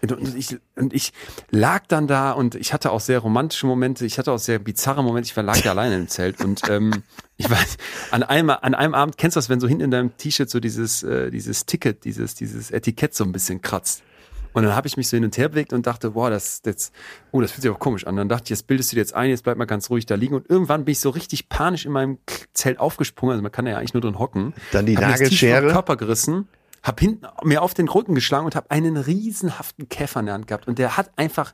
Und 0.01 0.11
und 0.11 0.35
ich, 0.35 0.57
und 0.75 0.93
ich 0.93 1.11
lag 1.49 1.85
dann 1.87 2.07
da 2.07 2.31
und 2.31 2.55
ich 2.55 2.71
hatte 2.73 2.91
auch 2.91 2.99
sehr 2.99 3.19
romantische 3.19 3.65
Momente, 3.65 4.05
ich 4.05 4.19
hatte 4.19 4.31
auch 4.31 4.39
sehr 4.39 4.59
bizarre 4.59 5.03
Momente, 5.03 5.27
ich 5.27 5.35
war 5.35 5.43
lag 5.43 5.59
da 5.61 5.71
alleine 5.71 5.95
im 5.95 6.07
Zelt 6.07 6.43
und 6.43 6.61
ähm, 6.69 7.03
ich 7.37 7.49
weiß, 7.49 7.77
an 8.11 8.23
einem, 8.23 8.51
an 8.51 8.75
einem 8.75 8.93
Abend, 8.93 9.17
kennst 9.17 9.35
du 9.35 9.39
das, 9.39 9.49
wenn 9.49 9.59
so 9.59 9.67
hinten 9.67 9.85
in 9.85 9.91
deinem 9.91 10.15
T-Shirt 10.17 10.49
so 10.49 10.59
dieses, 10.59 11.03
äh, 11.03 11.31
dieses 11.31 11.65
Ticket, 11.65 12.03
dieses, 12.03 12.35
dieses 12.35 12.71
Etikett 12.71 13.15
so 13.15 13.23
ein 13.23 13.31
bisschen 13.31 13.61
kratzt. 13.61 14.03
Und 14.53 14.63
dann 14.63 14.75
habe 14.75 14.87
ich 14.87 14.97
mich 14.97 15.07
so 15.07 15.17
hin 15.17 15.23
und 15.23 15.37
her 15.37 15.49
bewegt 15.49 15.73
und 15.73 15.85
dachte, 15.85 16.11
boah, 16.11 16.29
das, 16.29 16.61
das, 16.61 16.91
oh, 17.31 17.41
das 17.41 17.51
fühlt 17.51 17.63
sich 17.63 17.71
auch 17.71 17.79
komisch 17.79 18.07
an. 18.07 18.15
Dann 18.15 18.29
dachte 18.29 18.45
ich, 18.45 18.49
jetzt 18.51 18.67
bildest 18.67 18.91
du 18.91 18.95
dir 18.95 19.01
jetzt 19.01 19.13
ein, 19.13 19.29
jetzt 19.29 19.43
bleib 19.43 19.57
mal 19.57 19.65
ganz 19.65 19.89
ruhig 19.89 20.05
da 20.05 20.15
liegen. 20.15 20.35
Und 20.35 20.49
irgendwann 20.49 20.85
bin 20.85 20.93
ich 20.93 20.99
so 20.99 21.09
richtig 21.09 21.49
panisch 21.49 21.85
in 21.85 21.91
meinem 21.91 22.17
Zelt 22.53 22.79
aufgesprungen. 22.79 23.33
Also 23.33 23.43
man 23.43 23.51
kann 23.51 23.67
ja 23.67 23.77
eigentlich 23.77 23.93
nur 23.93 24.01
drin 24.01 24.19
hocken. 24.19 24.53
Dann 24.71 24.85
die 24.85 24.95
Hab 24.97 25.03
mir 25.03 25.11
Nagelschere. 25.11 25.61
vom 25.63 25.71
Körper 25.71 25.97
gerissen, 25.97 26.47
hab 26.83 26.99
hinten 26.99 27.25
mir 27.43 27.61
auf 27.61 27.73
den 27.73 27.87
Rücken 27.87 28.15
geschlagen 28.15 28.45
und 28.45 28.55
habe 28.55 28.71
einen 28.71 28.97
riesenhaften 28.97 29.89
Käfer 29.89 30.21
in 30.21 30.27
der 30.27 30.35
Hand 30.35 30.47
gehabt. 30.47 30.67
Und 30.67 30.79
der 30.79 30.97
hat 30.97 31.11
einfach 31.17 31.53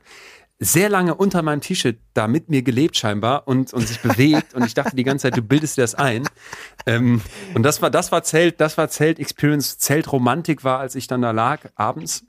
sehr 0.60 0.88
lange 0.88 1.14
unter 1.14 1.42
meinem 1.42 1.60
T-Shirt 1.60 1.98
da 2.14 2.28
mit 2.28 2.48
mir 2.48 2.62
gelebt 2.62 2.96
scheinbar 2.96 3.48
und, 3.48 3.72
und 3.72 3.86
sich 3.86 4.00
bewegt. 4.00 4.54
und 4.54 4.64
ich 4.64 4.74
dachte 4.74 4.96
die 4.96 5.02
ganze 5.02 5.24
Zeit, 5.24 5.36
du 5.36 5.42
bildest 5.42 5.76
dir 5.76 5.82
das 5.82 5.94
ein. 5.94 6.28
Ähm, 6.86 7.20
und 7.54 7.64
das 7.64 7.82
war, 7.82 7.90
das 7.90 8.12
war 8.12 8.22
Zelt, 8.22 8.60
das 8.60 8.78
war 8.78 8.88
Zelt-Experience. 8.88 9.78
Zeltromantik 9.78 10.64
war, 10.64 10.78
als 10.78 10.94
ich 10.94 11.06
dann 11.06 11.22
da 11.22 11.32
lag, 11.32 11.60
abends. 11.74 12.24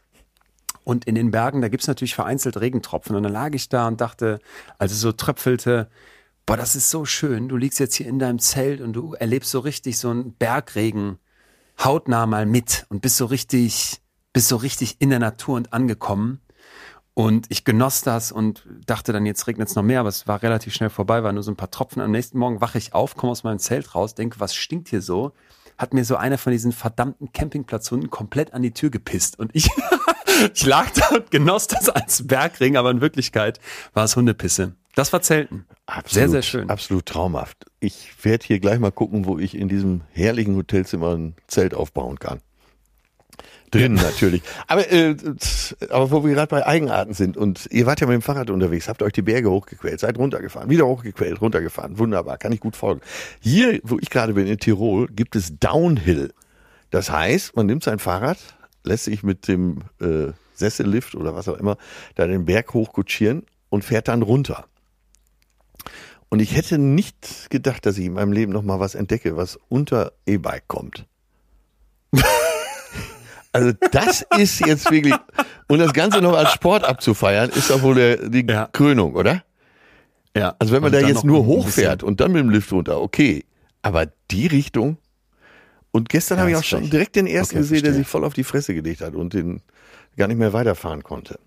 Und 0.85 1.05
in 1.05 1.15
den 1.15 1.31
Bergen, 1.31 1.61
da 1.61 1.67
gibt's 1.67 1.87
natürlich 1.87 2.15
vereinzelt 2.15 2.61
Regentropfen. 2.61 3.15
Und 3.15 3.23
dann 3.23 3.33
lag 3.33 3.53
ich 3.53 3.67
da 3.67 3.87
und 3.87 3.99
dachte, 3.99 4.39
als 4.77 4.93
es 4.93 5.01
so 5.01 5.11
tröpfelte, 5.11 5.89
boah, 6.45 6.55
das 6.55 6.75
ist 6.75 6.89
so 6.89 7.05
schön. 7.05 7.49
Du 7.49 7.57
liegst 7.57 7.79
jetzt 7.79 7.95
hier 7.95 8.07
in 8.07 8.19
deinem 8.19 8.39
Zelt 8.39 8.79
und 8.79 8.93
du 8.93 9.13
erlebst 9.15 9.51
so 9.51 9.59
richtig 9.59 9.97
so 9.97 10.09
einen 10.11 10.33
Bergregen 10.33 11.17
hautnah 11.83 12.25
mal 12.27 12.45
mit 12.45 12.85
und 12.89 13.01
bist 13.01 13.17
so 13.17 13.25
richtig, 13.25 13.99
bist 14.31 14.47
so 14.47 14.55
richtig 14.57 14.97
in 14.99 15.09
der 15.09 15.19
Natur 15.19 15.55
und 15.55 15.73
angekommen. 15.73 16.39
Und 17.15 17.47
ich 17.49 17.63
genoss 17.63 18.01
das 18.01 18.31
und 18.31 18.67
dachte 18.85 19.11
dann, 19.11 19.25
jetzt 19.25 19.47
regnet 19.47 19.69
es 19.69 19.75
noch 19.75 19.83
mehr, 19.83 20.01
aber 20.01 20.09
es 20.09 20.27
war 20.27 20.43
relativ 20.43 20.73
schnell 20.73 20.89
vorbei, 20.89 21.23
war 21.23 21.31
nur 21.31 21.43
so 21.43 21.51
ein 21.51 21.55
paar 21.55 21.71
Tropfen. 21.71 22.01
Am 22.01 22.11
nächsten 22.11 22.37
Morgen 22.37 22.61
wache 22.61 22.77
ich 22.77 22.93
auf, 22.93 23.15
komme 23.15 23.31
aus 23.31 23.43
meinem 23.43 23.59
Zelt 23.59 23.95
raus, 23.95 24.15
denke, 24.15 24.39
was 24.39 24.53
stinkt 24.53 24.89
hier 24.89 25.01
so? 25.01 25.31
Hat 25.77 25.93
mir 25.93 26.05
so 26.05 26.15
einer 26.15 26.37
von 26.37 26.51
diesen 26.51 26.71
verdammten 26.71 27.31
Campingplatzhunden 27.33 28.09
komplett 28.09 28.53
an 28.53 28.61
die 28.61 28.71
Tür 28.71 28.89
gepisst. 28.89 29.39
Und 29.39 29.51
ich, 29.53 29.69
ich 30.53 30.65
lag 30.65 30.89
da 30.91 31.15
und 31.15 31.31
genoss 31.31 31.67
das 31.67 31.89
als 31.89 32.25
Bergring, 32.27 32.77
aber 32.77 32.91
in 32.91 33.01
Wirklichkeit 33.01 33.59
war 33.93 34.05
es 34.05 34.15
Hundepisse. 34.15 34.75
Das 34.95 35.11
war 35.11 35.21
Zelten. 35.21 35.65
Absolut, 35.85 36.11
Sehr, 36.11 36.29
sehr 36.29 36.41
schön. 36.41 36.69
Absolut 36.69 37.05
traumhaft. 37.05 37.65
Ich 37.81 38.13
werde 38.23 38.45
hier 38.45 38.59
gleich 38.59 38.79
mal 38.79 38.91
gucken, 38.91 39.25
wo 39.25 39.37
ich 39.37 39.55
in 39.55 39.67
diesem 39.67 40.01
herrlichen 40.11 40.55
Hotelzimmer 40.55 41.15
ein 41.15 41.35
Zelt 41.47 41.73
aufbauen 41.73 42.17
kann. 42.17 42.39
Drinnen 43.71 43.95
natürlich. 43.95 44.41
Aber, 44.67 44.89
äh, 44.91 45.15
aber 45.89 46.11
wo 46.11 46.23
wir 46.23 46.33
gerade 46.33 46.47
bei 46.47 46.65
Eigenarten 46.65 47.13
sind 47.13 47.35
und 47.37 47.67
ihr 47.71 47.85
wart 47.85 48.01
ja 48.01 48.07
mit 48.07 48.13
dem 48.13 48.21
Fahrrad 48.21 48.49
unterwegs, 48.49 48.87
habt 48.87 49.01
euch 49.01 49.13
die 49.13 49.21
Berge 49.21 49.49
hochgequält, 49.49 49.99
seid 49.99 50.17
runtergefahren, 50.17 50.69
wieder 50.69 50.85
hochgequält, 50.85 51.41
runtergefahren. 51.41 51.97
Wunderbar, 51.99 52.37
kann 52.37 52.51
ich 52.51 52.59
gut 52.59 52.75
folgen. 52.75 53.01
Hier, 53.39 53.79
wo 53.83 53.97
ich 53.99 54.09
gerade 54.09 54.33
bin, 54.33 54.47
in 54.47 54.59
Tirol, 54.59 55.07
gibt 55.07 55.35
es 55.35 55.59
Downhill. 55.59 56.31
Das 56.89 57.09
heißt, 57.11 57.55
man 57.55 57.65
nimmt 57.65 57.83
sein 57.83 57.99
Fahrrad, 57.99 58.37
lässt 58.83 59.05
sich 59.05 59.23
mit 59.23 59.47
dem 59.47 59.81
äh, 59.99 60.31
Sessellift 60.53 61.15
oder 61.15 61.35
was 61.35 61.47
auch 61.47 61.57
immer 61.57 61.77
da 62.15 62.27
den 62.27 62.45
Berg 62.45 62.73
hochkutschieren 62.73 63.43
und 63.69 63.83
fährt 63.83 64.07
dann 64.07 64.21
runter. 64.21 64.65
Und 66.29 66.41
ich 66.41 66.55
hätte 66.55 66.77
nicht 66.77 67.49
gedacht, 67.49 67.85
dass 67.85 67.97
ich 67.97 68.05
in 68.05 68.13
meinem 68.13 68.31
Leben 68.31 68.51
noch 68.51 68.63
mal 68.63 68.79
was 68.79 68.95
entdecke, 68.95 69.37
was 69.37 69.59
unter 69.69 70.13
E-Bike 70.25 70.67
kommt. 70.67 71.05
Also 73.55 73.71
das 73.91 74.25
ist 74.37 74.59
jetzt 74.65 74.91
wirklich, 74.91 75.15
und 75.67 75.79
das 75.79 75.93
Ganze 75.93 76.21
noch 76.21 76.33
als 76.35 76.51
Sport 76.51 76.83
abzufeiern, 76.83 77.49
ist 77.51 77.69
doch 77.69 77.81
wohl 77.81 77.95
der, 77.95 78.29
die 78.29 78.45
Ja. 78.49 78.67
Krönung, 78.71 79.15
oder? 79.15 79.43
Ja. 80.35 80.55
Also 80.59 80.73
wenn 80.73 80.81
man 80.81 80.89
Und 80.89 80.95
da 80.95 80.99
dann 81.01 81.09
jetzt 81.09 81.23
nur 81.23 81.45
hochfährt 81.45 82.03
und 82.03 82.19
dann 82.19 82.31
mit 82.33 82.41
dem 82.41 82.49
Lift 82.49 82.71
runter, 82.71 82.99
okay. 83.01 83.45
Aber 83.81 84.07
die 84.31 84.47
Richtung. 84.47 84.97
Und 85.91 86.09
gestern 86.09 86.37
Ja, 86.37 86.41
habe 86.41 86.51
ich 86.51 86.57
auch 86.57 86.63
schon 86.63 86.89
direkt 86.89 87.15
den 87.15 87.27
ersten 87.27 87.55
Okay, 87.55 87.61
gesehen, 87.61 87.75
der 87.83 87.91
verstehe. 87.91 88.03
sich 88.03 88.07
voll 88.07 88.25
auf 88.25 88.33
die 88.33 88.43
Fresse 88.43 88.73
gelegt 88.73 88.99
hat 89.01 89.15
und 89.15 89.33
den 89.33 89.61
gar 90.17 90.27
nicht 90.27 90.37
mehr 90.37 90.51
weiterfahren 90.51 91.03
konnte. 91.03 91.39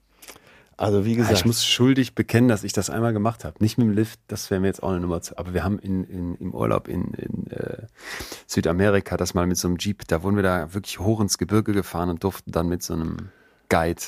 Also 0.79 1.05
wie 1.05 1.11
Ja, 1.11 1.17
gesagt, 1.19 1.39
ich 1.39 1.45
muss 1.45 1.67
schuldig 1.67 2.15
bekennen, 2.15 2.49
dass 2.49 2.63
ich 2.63 2.73
das 2.73 2.89
einmal 2.89 3.13
gemacht 3.13 3.45
habe. 3.45 3.57
Nicht 3.59 3.79
mit 3.79 3.89
dem 3.89 3.93
Lift, 3.93 4.21
das 4.29 4.49
wäre 4.51 4.61
mir 4.61 4.69
jetzt 4.69 4.83
auch 4.83 4.91
eine 4.91 5.01
Nummer 5.01 5.21
zu. 5.21 5.37
Aber 5.37 5.53
wir 5.53 5.65
haben 5.65 5.79
in, 5.81 6.05
in, 6.05 6.37
im 6.37 6.55
Urlaub 6.55 6.87
in, 6.87 7.13
in 7.15 7.51
äh, 7.51 7.87
Südamerika 8.47 9.17
das 9.17 9.35
mal 9.35 9.47
mit 9.47 9.59
so 9.59 9.67
einem 9.67 9.77
Jeep, 9.79 10.07
da 10.07 10.23
wurden 10.23 10.37
wir 10.37 10.45
da 10.45 10.73
wirklich 10.73 11.01
hoch 11.01 11.21
ins 11.21 11.37
Gebirge 11.37 11.73
gefahren 11.73 12.11
und 12.11 12.23
durften 12.23 12.53
dann 12.53 12.69
mit 12.69 12.85
so 12.85 12.95
einem 12.95 13.31
Guide 13.69 14.01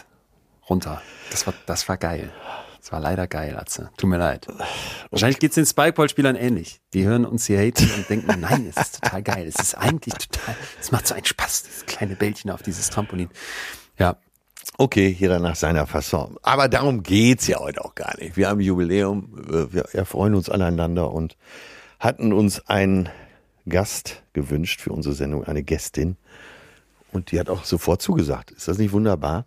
runter. 0.68 1.02
Das 1.32 1.44
war, 1.46 1.54
das 1.66 1.88
war 1.88 1.96
geil. 1.96 2.30
Das 2.80 2.92
war 2.92 3.00
leider 3.00 3.26
geil, 3.26 3.58
Atze. 3.58 3.90
Tut 3.96 4.08
mir 4.08 4.16
leid. 4.16 4.46
Wahrscheinlich 5.10 5.38
geht's 5.40 5.56
den 5.56 5.66
Spikeball-Spielern 5.66 6.36
ähnlich. 6.36 6.80
Die 6.94 7.04
hören 7.04 7.26
uns 7.26 7.46
hier 7.46 7.58
haten 7.58 7.90
und 7.96 8.08
denken, 8.08 8.26
nein, 8.40 8.72
es 8.74 8.80
ist 8.80 9.02
total 9.02 9.22
geil. 9.24 9.46
Es 9.48 9.60
ist 9.60 9.74
eigentlich 9.74 10.14
total, 10.14 10.56
es 10.80 10.92
macht 10.92 11.08
so 11.08 11.14
einen 11.14 11.24
Spaß, 11.26 11.64
dieses 11.64 11.86
kleine 11.86 12.14
Bällchen 12.14 12.50
auf 12.50 12.62
dieses 12.62 12.88
Trampolin. 12.90 13.28
Ja, 13.98 14.16
okay, 14.80 15.14
jeder 15.18 15.38
nach 15.38 15.56
seiner 15.56 15.86
Fasson. 15.86 16.38
Aber 16.42 16.68
darum 16.68 17.02
geht's 17.02 17.46
ja 17.46 17.58
heute 17.58 17.84
auch 17.84 17.94
gar 17.94 18.18
nicht. 18.18 18.36
Wir 18.38 18.48
haben 18.48 18.60
Jubiläum, 18.60 19.44
äh, 19.48 19.72
wir 19.72 19.82
erfreuen 19.92 20.34
uns 20.34 20.48
aneinander 20.48 21.12
und 21.12 21.36
hatten 21.98 22.32
uns 22.32 22.66
einen 22.66 23.10
Gast 23.68 24.22
gewünscht 24.32 24.80
für 24.80 24.92
unsere 24.92 25.14
Sendung, 25.14 25.44
eine 25.44 25.62
Gästin. 25.62 26.16
Und 27.12 27.30
die 27.30 27.38
hat 27.38 27.50
auch 27.50 27.64
sofort 27.64 28.00
zugesagt. 28.00 28.52
Ist 28.52 28.68
das 28.68 28.78
nicht 28.78 28.92
wunderbar? 28.92 29.44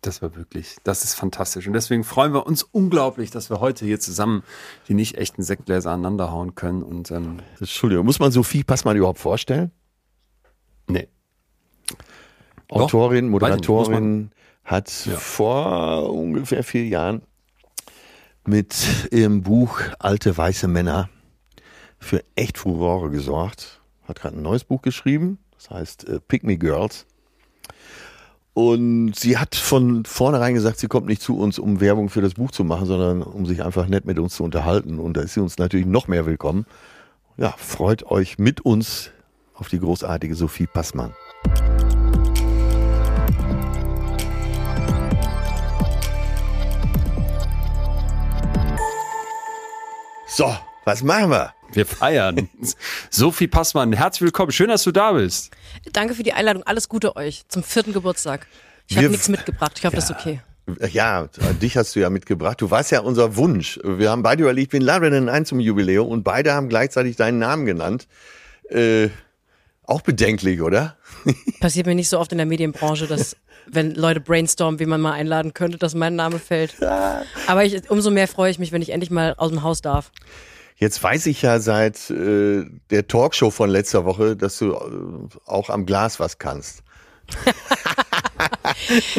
Das 0.00 0.22
war 0.22 0.34
wirklich, 0.34 0.76
das 0.84 1.04
ist 1.04 1.14
fantastisch. 1.14 1.66
Und 1.66 1.74
deswegen 1.74 2.02
freuen 2.02 2.32
wir 2.32 2.46
uns 2.46 2.62
unglaublich, 2.62 3.30
dass 3.30 3.50
wir 3.50 3.60
heute 3.60 3.84
hier 3.84 4.00
zusammen 4.00 4.42
die 4.88 4.94
nicht 4.94 5.18
echten 5.18 5.42
Sektgläser 5.42 5.90
aneinander 5.90 6.32
hauen 6.32 6.54
können. 6.54 6.82
Und 6.82 7.10
ähm, 7.10 7.40
Entschuldigung, 7.58 8.06
muss 8.06 8.18
man 8.18 8.32
Sophie 8.32 8.64
Passmann 8.64 8.96
überhaupt 8.96 9.18
vorstellen? 9.18 9.70
nee. 10.88 11.08
Autorin, 12.70 13.28
Moderatorin, 13.28 14.30
hat 14.64 14.90
vor 14.90 16.12
ungefähr 16.12 16.62
vier 16.62 16.86
Jahren 16.86 17.22
mit 18.46 18.74
ihrem 19.10 19.42
Buch 19.42 19.80
Alte 19.98 20.36
weiße 20.36 20.68
Männer 20.68 21.08
für 21.98 22.22
echt 22.36 22.58
Furore 22.58 23.10
gesorgt. 23.10 23.80
Hat 24.04 24.20
gerade 24.20 24.36
ein 24.36 24.42
neues 24.42 24.64
Buch 24.64 24.82
geschrieben, 24.82 25.38
das 25.54 25.70
heißt 25.70 26.08
äh, 26.08 26.20
Pick 26.20 26.44
Me 26.44 26.56
Girls. 26.56 27.06
Und 28.52 29.14
sie 29.14 29.38
hat 29.38 29.54
von 29.54 30.04
vornherein 30.04 30.54
gesagt, 30.54 30.78
sie 30.78 30.88
kommt 30.88 31.06
nicht 31.06 31.22
zu 31.22 31.38
uns, 31.38 31.58
um 31.58 31.80
Werbung 31.80 32.08
für 32.08 32.20
das 32.20 32.34
Buch 32.34 32.50
zu 32.50 32.64
machen, 32.64 32.86
sondern 32.86 33.22
um 33.22 33.46
sich 33.46 33.62
einfach 33.62 33.86
nett 33.86 34.04
mit 34.04 34.18
uns 34.18 34.34
zu 34.34 34.44
unterhalten. 34.44 34.98
Und 34.98 35.16
da 35.16 35.20
ist 35.20 35.34
sie 35.34 35.40
uns 35.40 35.58
natürlich 35.58 35.86
noch 35.86 36.08
mehr 36.08 36.26
willkommen. 36.26 36.66
Ja, 37.36 37.54
freut 37.56 38.02
euch 38.04 38.38
mit 38.38 38.60
uns 38.60 39.12
auf 39.54 39.68
die 39.68 39.78
großartige 39.78 40.34
Sophie 40.34 40.66
Passmann. 40.66 41.14
So, 50.30 50.54
was 50.84 51.02
machen 51.02 51.30
wir? 51.30 51.52
Wir 51.72 51.86
feiern. 51.86 52.48
Sophie 53.10 53.46
Passmann, 53.48 53.92
herzlich 53.92 54.22
willkommen. 54.22 54.52
Schön, 54.52 54.68
dass 54.68 54.82
du 54.82 54.92
da 54.92 55.12
bist. 55.12 55.50
Danke 55.92 56.14
für 56.14 56.22
die 56.22 56.32
Einladung. 56.32 56.62
Alles 56.64 56.88
Gute 56.88 57.16
euch 57.16 57.44
zum 57.48 57.62
vierten 57.62 57.92
Geburtstag. 57.92 58.46
Ich 58.88 58.96
Wir- 58.96 59.02
habe 59.04 59.12
nichts 59.12 59.28
mitgebracht. 59.28 59.72
Ich 59.78 59.84
hoffe, 59.84 59.96
das 59.96 60.10
ist 60.10 60.16
okay. 60.16 60.40
Ja, 60.92 61.26
dich 61.60 61.76
hast 61.76 61.96
du 61.96 62.00
ja 62.00 62.10
mitgebracht. 62.10 62.60
Du 62.60 62.70
warst 62.70 62.92
ja 62.92 63.00
unser 63.00 63.34
Wunsch. 63.36 63.80
Wir 63.82 64.10
haben 64.10 64.22
beide 64.22 64.42
überlegt, 64.44 64.72
wen 64.72 64.82
laden 64.82 65.02
wir 65.02 65.10
denn 65.10 65.28
ein 65.28 65.44
zum 65.44 65.58
Jubiläum 65.58 66.06
und 66.08 66.22
beide 66.22 66.52
haben 66.52 66.68
gleichzeitig 66.68 67.16
deinen 67.16 67.38
Namen 67.40 67.66
genannt. 67.66 68.06
Äh, 68.68 69.08
auch 69.82 70.02
bedenklich, 70.02 70.60
oder? 70.62 70.96
Passiert 71.60 71.86
mir 71.86 71.96
nicht 71.96 72.08
so 72.08 72.20
oft 72.20 72.30
in 72.30 72.38
der 72.38 72.46
Medienbranche, 72.46 73.08
dass 73.08 73.36
wenn 73.72 73.94
Leute 73.94 74.20
brainstormen, 74.20 74.80
wie 74.80 74.86
man 74.86 75.00
mal 75.00 75.12
einladen 75.12 75.54
könnte, 75.54 75.78
dass 75.78 75.94
mein 75.94 76.16
Name 76.16 76.38
fällt. 76.38 76.74
Aber 77.46 77.64
ich, 77.64 77.90
umso 77.90 78.10
mehr 78.10 78.28
freue 78.28 78.50
ich 78.50 78.58
mich, 78.58 78.72
wenn 78.72 78.82
ich 78.82 78.90
endlich 78.90 79.10
mal 79.10 79.34
aus 79.36 79.50
dem 79.50 79.62
Haus 79.62 79.80
darf. 79.80 80.10
Jetzt 80.76 81.02
weiß 81.02 81.26
ich 81.26 81.42
ja 81.42 81.60
seit 81.60 82.08
äh, 82.10 82.64
der 82.90 83.06
Talkshow 83.06 83.50
von 83.50 83.68
letzter 83.68 84.04
Woche, 84.06 84.34
dass 84.34 84.58
du 84.58 84.72
äh, 84.72 85.38
auch 85.46 85.68
am 85.68 85.84
Glas 85.84 86.18
was 86.20 86.38
kannst. 86.38 86.82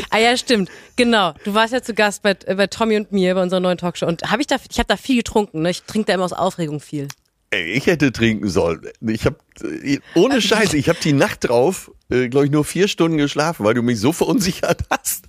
Ah 0.10 0.18
ja, 0.18 0.36
stimmt. 0.38 0.70
Genau. 0.96 1.34
Du 1.44 1.54
warst 1.54 1.74
ja 1.74 1.82
zu 1.82 1.94
Gast 1.94 2.24
bei, 2.24 2.36
äh, 2.46 2.56
bei 2.56 2.68
Tommy 2.68 2.98
und 2.98 3.12
mir 3.12 3.36
bei 3.36 3.44
unserer 3.44 3.60
neuen 3.60 3.78
Talkshow. 3.78 4.08
Und 4.08 4.24
hab 4.32 4.40
ich 4.40 4.48
da, 4.48 4.58
ich 4.70 4.80
habe 4.80 4.88
da 4.88 4.98
viel 4.98 5.18
getrunken. 5.18 5.62
Ne? 5.62 5.70
Ich 5.70 5.84
trinke 5.84 6.08
da 6.08 6.14
immer 6.14 6.26
aus 6.26 6.34
Aufregung 6.34 6.80
viel. 6.80 7.08
Ey, 7.52 7.74
ich 7.74 7.86
hätte 7.88 8.12
trinken 8.12 8.48
sollen. 8.48 8.88
Ich 9.02 9.26
habe 9.26 9.36
ohne 10.16 10.42
Scheiße, 10.42 10.78
ich 10.78 10.88
habe 10.88 11.00
die 11.04 11.14
Nacht 11.14 11.50
drauf, 11.50 11.92
äh, 12.12 12.30
glaube 12.30 12.46
ich, 12.46 12.52
nur 12.52 12.66
vier 12.66 12.88
Stunden 12.88 13.18
geschlafen, 13.18 13.66
weil 13.66 13.74
du 13.74 13.82
mich 13.82 14.00
so 14.00 14.12
verunsichert 14.14 14.82
hast. 14.90 15.26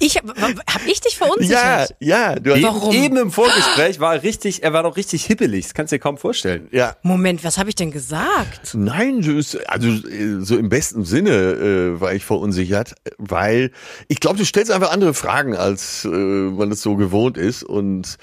Ich 0.00 0.16
hab, 0.16 0.28
hab 0.40 0.86
ich 0.86 1.00
dich 1.00 1.18
Ja, 1.18 1.26
verunsichert? 1.26 1.96
ja, 1.98 2.36
du 2.36 2.54
hast, 2.54 2.62
Warum? 2.62 2.94
Eben 2.94 3.16
im 3.16 3.32
Vorgespräch 3.32 3.98
war 3.98 4.14
er 4.14 4.22
richtig, 4.22 4.62
er 4.62 4.72
war 4.72 4.84
doch 4.84 4.96
richtig 4.96 5.24
hippelig. 5.24 5.64
Das 5.64 5.74
kannst 5.74 5.90
du 5.90 5.96
dir 5.96 6.00
kaum 6.00 6.18
vorstellen. 6.18 6.68
ja. 6.70 6.94
Moment, 7.02 7.42
was 7.42 7.58
habe 7.58 7.68
ich 7.68 7.74
denn 7.74 7.90
gesagt? 7.90 8.74
Nein, 8.74 9.22
du 9.22 9.36
ist- 9.38 9.56
also 9.68 9.88
äh, 9.88 10.36
so 10.40 10.56
im 10.56 10.68
besten 10.68 11.04
Sinne 11.04 11.30
äh, 11.32 12.00
war 12.00 12.14
ich 12.14 12.24
verunsichert, 12.24 12.94
weil 13.18 13.72
ich 14.06 14.20
glaube, 14.20 14.38
du 14.38 14.44
stellst 14.44 14.70
einfach 14.70 14.92
andere 14.92 15.14
Fragen, 15.14 15.56
als 15.56 16.04
äh, 16.04 16.08
man 16.08 16.70
es 16.70 16.80
so 16.80 16.94
gewohnt 16.94 17.36
ist 17.36 17.64
und 17.64 18.18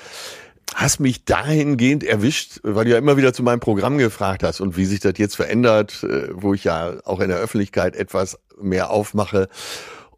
hast 0.74 1.00
mich 1.00 1.26
dahingehend 1.26 2.04
erwischt, 2.04 2.60
weil 2.64 2.86
du 2.86 2.92
ja 2.92 2.98
immer 2.98 3.18
wieder 3.18 3.34
zu 3.34 3.44
meinem 3.44 3.60
Programm 3.60 3.98
gefragt 3.98 4.44
hast 4.44 4.62
und 4.62 4.78
wie 4.78 4.86
sich 4.86 5.00
das 5.00 5.14
jetzt 5.18 5.36
verändert, 5.36 6.04
äh, 6.04 6.30
wo 6.32 6.54
ich 6.54 6.64
ja 6.64 6.96
auch 7.06 7.20
in 7.20 7.30
der 7.30 7.38
Öffentlichkeit 7.38 7.96
etwas 7.96 8.40
mehr 8.60 8.90
aufmache. 8.90 9.48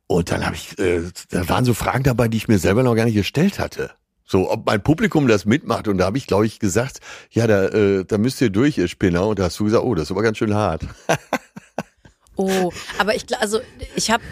Und 0.08 0.32
dann 0.32 0.46
habe 0.46 0.56
ich, 0.56 0.80
äh, 0.80 1.01
da 1.30 1.50
waren 1.50 1.66
so 1.66 1.74
Fragen 1.74 2.04
dabei, 2.04 2.27
die 2.27 2.38
ich 2.38 2.48
mir 2.48 2.60
selber 2.60 2.84
noch 2.84 2.96
gar 2.96 3.06
nicht 3.06 3.16
gestellt 3.16 3.60
hatte. 3.60 3.92
So, 4.25 4.51
ob 4.51 4.66
mein 4.66 4.84
Publikum 4.84 5.27
das 5.27 5.46
mitmacht. 5.46 5.88
Und 5.88 5.98
da 5.98 6.06
habe 6.06 6.18
ich, 6.18 6.27
glaube 6.27 6.46
ich, 6.46 6.60
gesagt, 6.60 7.00
ja, 7.30 7.48
da, 7.48 7.66
äh, 7.68 8.06
da 8.06 8.18
müsst 8.18 8.42
ihr 8.42 8.50
durch, 8.50 8.77
ihr 8.77 8.88
Spinner. 8.88 9.25
Und 9.27 9.39
da 9.39 9.46
hast 9.46 9.60
du 9.60 9.66
gesagt, 9.66 9.84
oh, 9.84 9.96
das 9.96 10.06
ist 10.06 10.12
aber 10.12 10.22
ganz 10.22 10.38
schön 10.38 10.54
hart. 10.54 10.82
Oh, 12.39 12.72
aber 13.00 13.16
ich, 13.16 13.25
also 13.39 13.60
ich 13.96 14.12
habe 14.12 14.24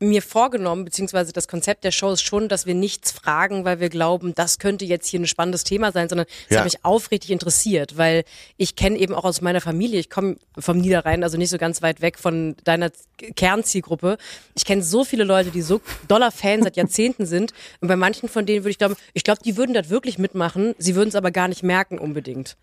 mir 0.00 0.22
vorgenommen, 0.22 0.84
beziehungsweise 0.84 1.32
das 1.32 1.48
Konzept 1.48 1.84
der 1.84 1.92
Show 1.92 2.10
ist 2.12 2.22
schon, 2.22 2.48
dass 2.48 2.66
wir 2.66 2.74
nichts 2.74 3.10
fragen, 3.12 3.64
weil 3.64 3.80
wir 3.80 3.88
glauben, 3.88 4.34
das 4.34 4.58
könnte 4.58 4.84
jetzt 4.84 5.06
hier 5.06 5.20
ein 5.20 5.26
spannendes 5.26 5.64
Thema 5.64 5.92
sein, 5.92 6.08
sondern 6.08 6.26
es 6.48 6.54
Ja. 6.54 6.58
hat 6.58 6.64
mich 6.64 6.84
aufrichtig 6.84 7.30
interessiert, 7.30 7.96
weil 7.96 8.24
ich 8.56 8.76
kenne 8.76 8.98
eben 8.98 9.14
auch 9.14 9.24
aus 9.24 9.40
meiner 9.40 9.60
Familie, 9.60 10.00
ich 10.00 10.10
komme 10.10 10.36
vom 10.58 10.78
Niederrhein, 10.78 11.22
also 11.22 11.38
nicht 11.38 11.50
so 11.50 11.58
ganz 11.58 11.80
weit 11.80 12.00
weg 12.02 12.18
von 12.18 12.56
deiner 12.64 12.90
Kernzielgruppe. 13.36 14.18
Ich 14.54 14.64
kenne 14.64 14.82
so 14.82 15.04
viele 15.04 15.24
Leute, 15.24 15.50
die 15.50 15.62
so 15.62 15.80
doller 16.08 16.30
Fan 16.30 16.62
seit 16.62 16.76
Jahrzehnten 16.76 17.26
sind 17.26 17.52
und 17.80 17.88
bei 17.88 17.96
manchen 17.96 18.28
von 18.28 18.46
denen 18.46 18.64
würde 18.64 18.70
ich 18.70 18.78
glauben, 18.78 18.96
ich 19.12 19.24
glaube, 19.24 19.40
die 19.44 19.56
würden 19.56 19.74
das 19.74 19.90
wirklich 19.90 20.18
mitmachen, 20.18 20.74
sie 20.78 20.94
würden 20.96 21.08
es 21.08 21.14
aber 21.14 21.30
gar 21.30 21.48
nicht 21.48 21.62
merken 21.62 21.98
unbedingt. 21.98 22.56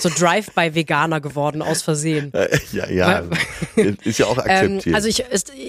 So 0.00 0.08
Drive-by-Veganer 0.10 1.20
geworden 1.20 1.62
aus 1.62 1.82
Versehen. 1.82 2.32
Äh, 2.34 2.58
ja, 2.72 2.88
ja, 2.90 3.24
ist 4.02 4.18
ja 4.18 4.26
auch 4.26 4.36
Ähm, 4.46 4.76
akzeptiert. 4.78 4.94
also 4.96 5.08
ich, 5.08 5.24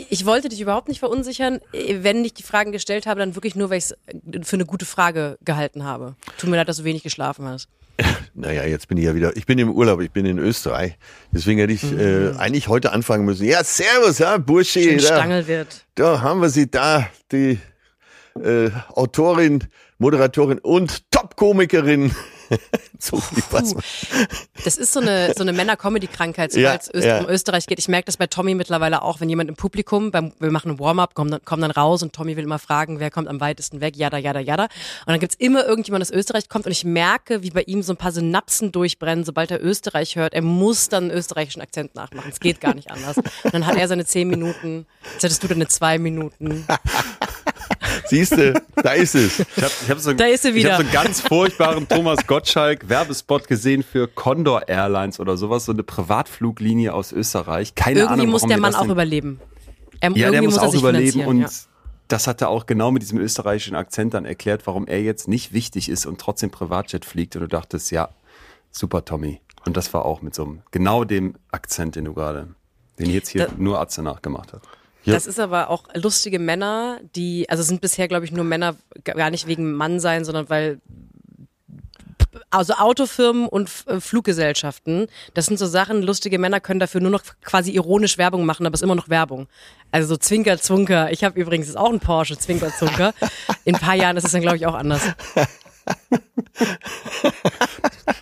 ich 0.10 0.26
wollte 0.26 0.50
dich 0.50 0.60
überhaupt 0.60 0.88
nicht 0.90 1.00
verunsichern. 1.06 1.60
Wenn 1.72 2.24
ich 2.26 2.34
die 2.34 2.44
Fragen 2.44 2.72
gestellt 2.72 3.06
habe, 3.06 3.20
dann 3.20 3.36
wirklich 3.36 3.56
nur, 3.56 3.70
weil 3.70 3.78
ich 3.78 3.86
es 3.86 3.96
für 4.48 4.56
eine 4.56 4.66
gute 4.66 4.86
Frage 4.86 5.38
gehalten 5.44 5.84
habe. 5.84 6.16
Tut 6.38 6.50
mir 6.50 6.58
leid, 6.58 6.68
dass 6.68 6.78
du 6.78 6.84
wenig 6.84 7.04
geschlafen 7.04 7.46
hast. 7.46 7.68
naja, 8.34 8.66
jetzt 8.66 8.88
bin 8.88 8.98
ich 8.98 9.06
ja 9.06 9.16
wieder, 9.16 9.38
ich 9.38 9.46
bin 9.46 9.58
im 9.60 9.72
Urlaub, 9.72 10.02
ich 10.02 10.12
bin 10.12 10.26
in 10.26 10.38
Österreich. 10.38 10.98
Deswegen 11.32 11.60
hätte 11.60 11.74
ich 11.74 11.84
äh, 11.94 12.32
eigentlich 12.38 12.68
heute 12.68 12.92
anfangen 12.92 13.24
müssen. 13.26 13.46
Ja, 13.46 13.64
servus, 13.64 14.20
ja, 14.20 14.38
Burschi. 14.38 15.00
Schön 15.00 15.00
Da, 15.00 15.48
wird. 15.48 15.86
da 15.96 16.22
haben 16.22 16.42
wir 16.42 16.50
sie 16.50 16.70
da, 16.70 17.08
die 17.32 17.60
äh, 18.44 18.70
Autorin, 18.90 19.64
Moderatorin 19.98 20.60
und 20.60 21.10
Top-Komikerin. 21.12 22.14
so 23.00 23.18
viel. 23.20 23.44
Puh. 23.50 23.80
Das 24.64 24.78
ist 24.78 24.94
so 24.94 25.00
eine, 25.00 25.34
so 25.36 25.42
eine 25.44 25.54
Männer-Comedy-Krankheit, 25.54 26.54
Ja, 26.54 26.62
sobald 26.62 26.82
es 26.84 26.94
Öst 26.94 27.06
ja. 27.06 27.20
um 27.20 27.30
Österreich 27.30 27.66
geht. 27.68 27.80
Ich 27.80 27.88
merke 27.88 28.06
das 28.06 28.18
bei 28.18 28.28
Tommy 28.28 28.56
mittlerweile 28.56 29.02
auch, 29.02 29.20
wenn 29.22 29.30
jemand 29.30 29.50
im 29.50 29.56
Publikum, 29.56 30.12
beim, 30.12 30.32
wir 30.40 30.52
machen 30.52 30.72
ein 30.72 30.80
Warm-up, 30.80 31.14
kommen 31.14 31.32
dann, 31.32 31.44
kommen 31.46 31.62
dann 31.62 31.72
raus 31.72 32.04
und 32.04 32.14
Tommy 32.14 32.36
will 32.38 32.44
immer 32.44 32.60
fragen, 32.60 33.00
wer 33.00 33.12
kommt 33.12 33.28
am 33.28 33.40
weitesten 33.40 33.82
weg, 33.82 33.96
jada, 33.96 34.18
jada, 34.18 34.40
jada. 34.40 34.64
Und 34.64 34.70
dann 35.08 35.20
gibt's 35.20 35.36
immer 35.38 35.66
irgendjemand, 35.66 36.04
aus 36.04 36.12
Österreich 36.12 36.50
kommt 36.50 36.66
und 36.66 36.72
ich 36.72 36.84
merke, 36.84 37.44
wie 37.44 37.52
bei 37.52 37.62
ihm 37.64 37.82
so 37.84 37.94
ein 37.94 37.98
paar 37.98 38.12
Synapsen 38.12 38.72
durchbrennen, 38.72 39.24
sobald 39.26 39.52
er 39.52 39.64
Österreich 39.64 40.16
hört. 40.16 40.34
Er 40.34 40.42
muss 40.42 40.90
dann 40.90 41.06
einen 41.06 41.12
österreichischen 41.18 41.62
Akzent 41.62 41.96
nachmachen. 41.96 42.30
Es 42.32 42.40
geht 42.40 42.62
gar 42.62 42.74
nicht 42.74 42.92
anders. 42.92 43.18
Und 43.18 43.54
dann 43.54 43.66
hat 43.66 43.78
er 43.78 43.88
seine 43.88 44.06
zehn 44.06 44.28
Minuten, 44.28 44.86
jetzt 45.14 45.24
hättest 45.24 45.44
du 45.44 45.48
deine 45.48 45.68
zwei 45.68 45.98
Minuten. 45.98 46.66
Siehst 48.08 48.34
du, 48.34 48.54
da 48.76 48.92
ist 48.92 49.16
es. 49.16 49.40
Ich 49.40 49.46
habe 49.58 49.72
ich 49.84 49.90
hab 49.90 50.00
so, 50.00 50.14
Da 50.14 50.26
ist 50.26 50.44
sie 50.44 50.50
Ich 50.50 50.56
wieder. 50.56 50.74
habe 50.74 50.84
so 50.84 50.90
einen 50.90 51.06
ganz 51.06 51.22
furchtbaren 51.22 51.88
Thomas 51.88 52.26
Gottschalk 52.28 52.88
Werbespot 53.00 53.48
gesehen 53.48 53.84
für 53.84 54.08
Condor 54.08 54.68
Airlines 54.70 55.20
oder 55.20 55.36
sowas, 55.38 55.66
so 55.66 55.72
eine 55.72 55.84
Privatfluglinie 55.84 56.94
aus 56.94 57.12
Österreich. 57.12 57.76
Keine 57.76 58.00
Irgendwie 58.00 58.14
Ahnung, 58.14 58.28
muss 58.30 58.42
warum 58.44 58.50
der 58.50 58.60
Mann 58.60 58.76
auch 58.76 58.82
denn- 58.82 58.92
überleben. 58.92 59.40
Er, 60.00 60.12
Ja, 60.12 60.32
der 60.32 60.42
muss 60.42 60.58
er 60.58 60.64
auch 60.64 60.72
sich 60.72 60.80
überleben 60.82 61.22
und 61.26 61.36
finanzieren, 61.38 61.72
das 62.08 62.28
hat 62.28 62.42
er 62.42 62.50
auch 62.50 62.66
genau 62.66 62.92
mit 62.92 63.02
diesem 63.02 63.18
österreichischen 63.20 63.76
Akzent 63.76 64.14
dann 64.14 64.26
erklärt, 64.26 64.68
warum 64.68 64.88
er 64.88 65.02
jetzt 65.02 65.28
nicht 65.28 65.54
wichtig 65.54 65.90
ist 65.90 66.06
und 66.06 66.20
trotzdem 66.22 66.52
Privatjet 66.52 67.04
fliegt. 67.06 67.36
Und 67.36 67.42
du 67.44 67.48
dachtest, 67.48 67.92
ja, 67.92 68.10
super 68.72 69.04
Tommy. 69.06 69.42
Und 69.66 69.76
das 69.76 69.94
war 69.94 70.06
auch 70.06 70.22
mit 70.22 70.36
so 70.36 70.44
einem, 70.44 70.62
genau 70.72 71.04
dem 71.04 71.36
Akzent, 71.52 71.96
den 71.96 72.06
du 72.06 72.14
gerade, 72.14 72.48
den 73.00 73.10
jetzt 73.10 73.30
hier 73.30 73.48
Da- 73.48 73.54
nur 73.58 73.80
Atze 73.80 74.04
nachgemacht 74.04 74.54
hat. 74.54 74.62
Ja. 75.04 75.14
Das 75.14 75.26
ist 75.28 75.40
aber 75.40 75.70
auch 75.70 75.84
lustige 75.96 76.40
Männer, 76.40 77.00
die, 77.16 77.48
also 77.50 77.62
sind 77.64 77.82
bisher, 77.82 78.08
glaube 78.08 78.26
ich, 78.26 78.32
nur 78.32 78.44
Männer, 78.44 78.76
gar 79.04 79.30
nicht 79.32 79.48
wegen 79.48 79.74
Mann 79.74 80.00
sein, 80.00 80.26
sondern 80.26 80.50
weil 80.50 80.80
also 82.58 82.74
Autofirmen 82.74 83.48
und 83.48 83.70
äh, 83.88 84.00
Fluggesellschaften, 84.00 85.08
das 85.34 85.46
sind 85.46 85.58
so 85.58 85.66
Sachen, 85.66 86.02
lustige 86.02 86.40
Männer 86.40 86.60
können 86.60 86.80
dafür 86.80 87.02
nur 87.02 87.12
noch 87.12 87.24
quasi 87.44 87.72
ironisch 87.72 88.18
Werbung 88.18 88.46
machen, 88.46 88.66
aber 88.66 88.74
es 88.74 88.82
ist 88.82 88.86
immer 88.86 88.96
noch 88.96 89.10
Werbung. 89.10 89.48
Also 89.92 90.08
so 90.08 90.18
Zwinker, 90.18 90.58
Zwunker. 90.58 91.12
Ich 91.12 91.24
habe 91.24 91.40
übrigens 91.40 91.68
jetzt 91.68 91.78
auch 91.78 91.90
einen 91.90 92.00
Porsche, 92.00 92.38
Zwinker, 92.38 92.70
Zwunker. 92.70 93.14
In 93.64 93.76
ein 93.76 93.82
paar 93.82 93.96
Jahren 93.96 94.18
ist 94.18 94.26
es 94.26 94.32
dann, 94.32 94.42
glaube 94.42 94.58
ich, 94.58 94.66
auch 94.66 94.74
anders. 94.74 95.02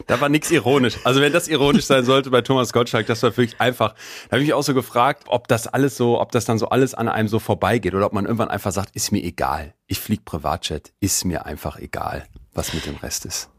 Da 0.07 0.19
war 0.19 0.29
nichts 0.29 0.51
ironisch. 0.51 0.97
Also 1.03 1.21
wenn 1.21 1.33
das 1.33 1.47
ironisch 1.47 1.85
sein 1.85 2.03
sollte 2.03 2.29
bei 2.29 2.41
Thomas 2.41 2.73
Gottschalk, 2.73 3.07
das 3.07 3.23
war 3.23 3.35
wirklich 3.37 3.59
einfach. 3.59 3.93
Da 3.93 4.31
habe 4.31 4.41
ich 4.41 4.47
mich 4.47 4.53
auch 4.53 4.63
so 4.63 4.73
gefragt, 4.73 5.23
ob 5.27 5.47
das 5.47 5.67
alles 5.67 5.97
so, 5.97 6.19
ob 6.19 6.31
das 6.31 6.45
dann 6.45 6.57
so 6.57 6.69
alles 6.69 6.93
an 6.93 7.07
einem 7.07 7.27
so 7.27 7.39
vorbeigeht 7.39 7.93
oder 7.95 8.05
ob 8.05 8.13
man 8.13 8.25
irgendwann 8.25 8.49
einfach 8.49 8.71
sagt, 8.71 8.95
ist 8.95 9.11
mir 9.11 9.23
egal. 9.23 9.73
Ich 9.87 9.99
flieg 9.99 10.25
Privatjet, 10.25 10.93
ist 10.99 11.25
mir 11.25 11.45
einfach 11.45 11.77
egal, 11.77 12.25
was 12.53 12.73
mit 12.73 12.85
dem 12.85 12.95
Rest 12.97 13.25
ist. 13.25 13.52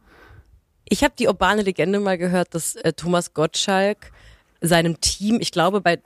Ich 0.88 1.02
habe 1.02 1.14
die 1.18 1.28
urbane 1.28 1.62
Legende 1.62 2.00
mal 2.00 2.18
gehört, 2.18 2.54
dass 2.54 2.76
äh, 2.76 2.92
Thomas 2.92 3.32
Gottschalk 3.32 4.10
seinem 4.60 5.00
Team, 5.00 5.38
ich 5.40 5.50
glaube 5.50 5.80
bei 5.80 5.98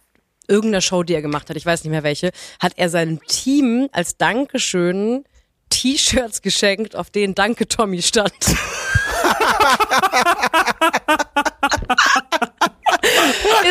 irgendeiner 0.47 0.81
Show, 0.81 1.03
die 1.03 1.15
er 1.15 1.23
gemacht 1.23 1.51
hat, 1.51 1.57
ich 1.57 1.67
weiß 1.67 1.85
nicht 1.85 1.91
mehr 1.91 2.03
welche, 2.03 2.31
hat 2.61 2.73
er 2.77 2.89
seinem 2.89 3.21
Team 3.27 3.89
als 3.93 4.17
Dankeschön 4.17 5.25
T-Shirts 5.71 6.43
geschenkt, 6.43 6.97
auf 6.97 7.11
denen 7.11 7.35
Danke 7.35 7.69
Tommy 7.69 8.01
stand. 8.03 8.33
Ist 8.41 8.57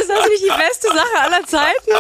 das 0.10 0.30
nicht 0.30 0.44
die 0.44 0.58
beste 0.58 0.88
Sache 0.90 1.20
aller 1.22 1.46
Zeiten? 1.46 1.92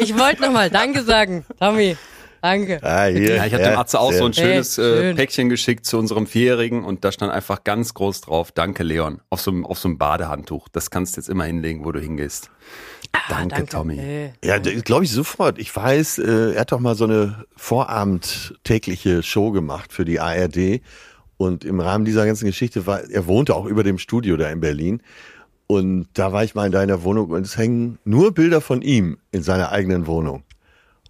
Ich 0.00 0.16
wollte 0.18 0.42
nochmal 0.42 0.70
Danke 0.70 1.02
sagen, 1.02 1.46
Tommy. 1.60 1.96
Danke. 2.44 2.78
Ah, 2.82 3.06
hier, 3.06 3.36
Ja, 3.36 3.46
ich 3.46 3.54
habe 3.54 3.62
dem 3.64 3.78
Atze 3.78 3.98
auch 3.98 4.10
sehr- 4.10 4.18
so 4.18 4.26
ein 4.26 4.32
schönes 4.34 4.76
Hey, 4.76 4.84
äh, 4.84 4.96
schön. 5.00 5.16
Päckchen 5.16 5.48
geschickt 5.48 5.86
zu 5.86 5.96
unserem 5.98 6.26
Vierjährigen 6.26 6.84
und 6.84 7.02
da 7.02 7.10
stand 7.10 7.32
einfach 7.32 7.64
ganz 7.64 7.94
groß 7.94 8.20
drauf, 8.20 8.52
danke 8.52 8.82
Leon, 8.82 9.20
auf 9.30 9.40
so, 9.40 9.50
einem- 9.50 9.64
auf 9.64 9.78
so 9.78 9.88
einem 9.88 9.96
Badehandtuch. 9.96 10.68
Das 10.68 10.90
kannst 10.90 11.16
du 11.16 11.20
jetzt 11.22 11.28
immer 11.30 11.44
hinlegen, 11.44 11.86
wo 11.86 11.92
du 11.92 12.00
hingehst. 12.00 12.50
danke, 13.30 13.54
Ah, 13.54 13.58
Danke 13.58 13.66
Tommy. 13.66 13.98
Äh. 13.98 14.30
Ja, 14.44 14.58
glaube 14.58 15.04
ich 15.04 15.10
sofort. 15.10 15.58
Ich 15.58 15.74
weiß, 15.74 16.18
äh, 16.18 16.52
er 16.54 16.60
hat 16.60 16.72
doch 16.72 16.80
mal 16.80 16.94
so 16.96 17.04
eine 17.04 17.46
vorabendtägliche 17.56 19.22
Show 19.22 19.50
gemacht 19.50 19.92
für 19.92 20.04
die 20.04 20.20
ARD. 20.20 20.82
Und 21.36 21.64
im 21.64 21.80
Rahmen 21.80 22.04
dieser 22.04 22.26
ganzen 22.26 22.46
Geschichte 22.46 22.86
war, 22.86 23.02
er 23.10 23.26
wohnte 23.26 23.54
auch 23.56 23.66
über 23.66 23.82
dem 23.82 23.98
Studio 23.98 24.36
da 24.36 24.48
in 24.50 24.60
Berlin. 24.60 25.02
Und 25.66 26.08
da 26.14 26.32
war 26.32 26.44
ich 26.44 26.54
mal 26.54 26.66
in 26.66 26.72
deiner 26.72 27.02
Wohnung 27.04 27.30
und 27.30 27.46
es 27.46 27.56
hängen 27.56 27.98
nur 28.04 28.32
Bilder 28.34 28.60
von 28.60 28.82
ihm 28.82 29.18
in 29.32 29.42
seiner 29.42 29.72
eigenen 29.72 30.06
Wohnung. 30.06 30.44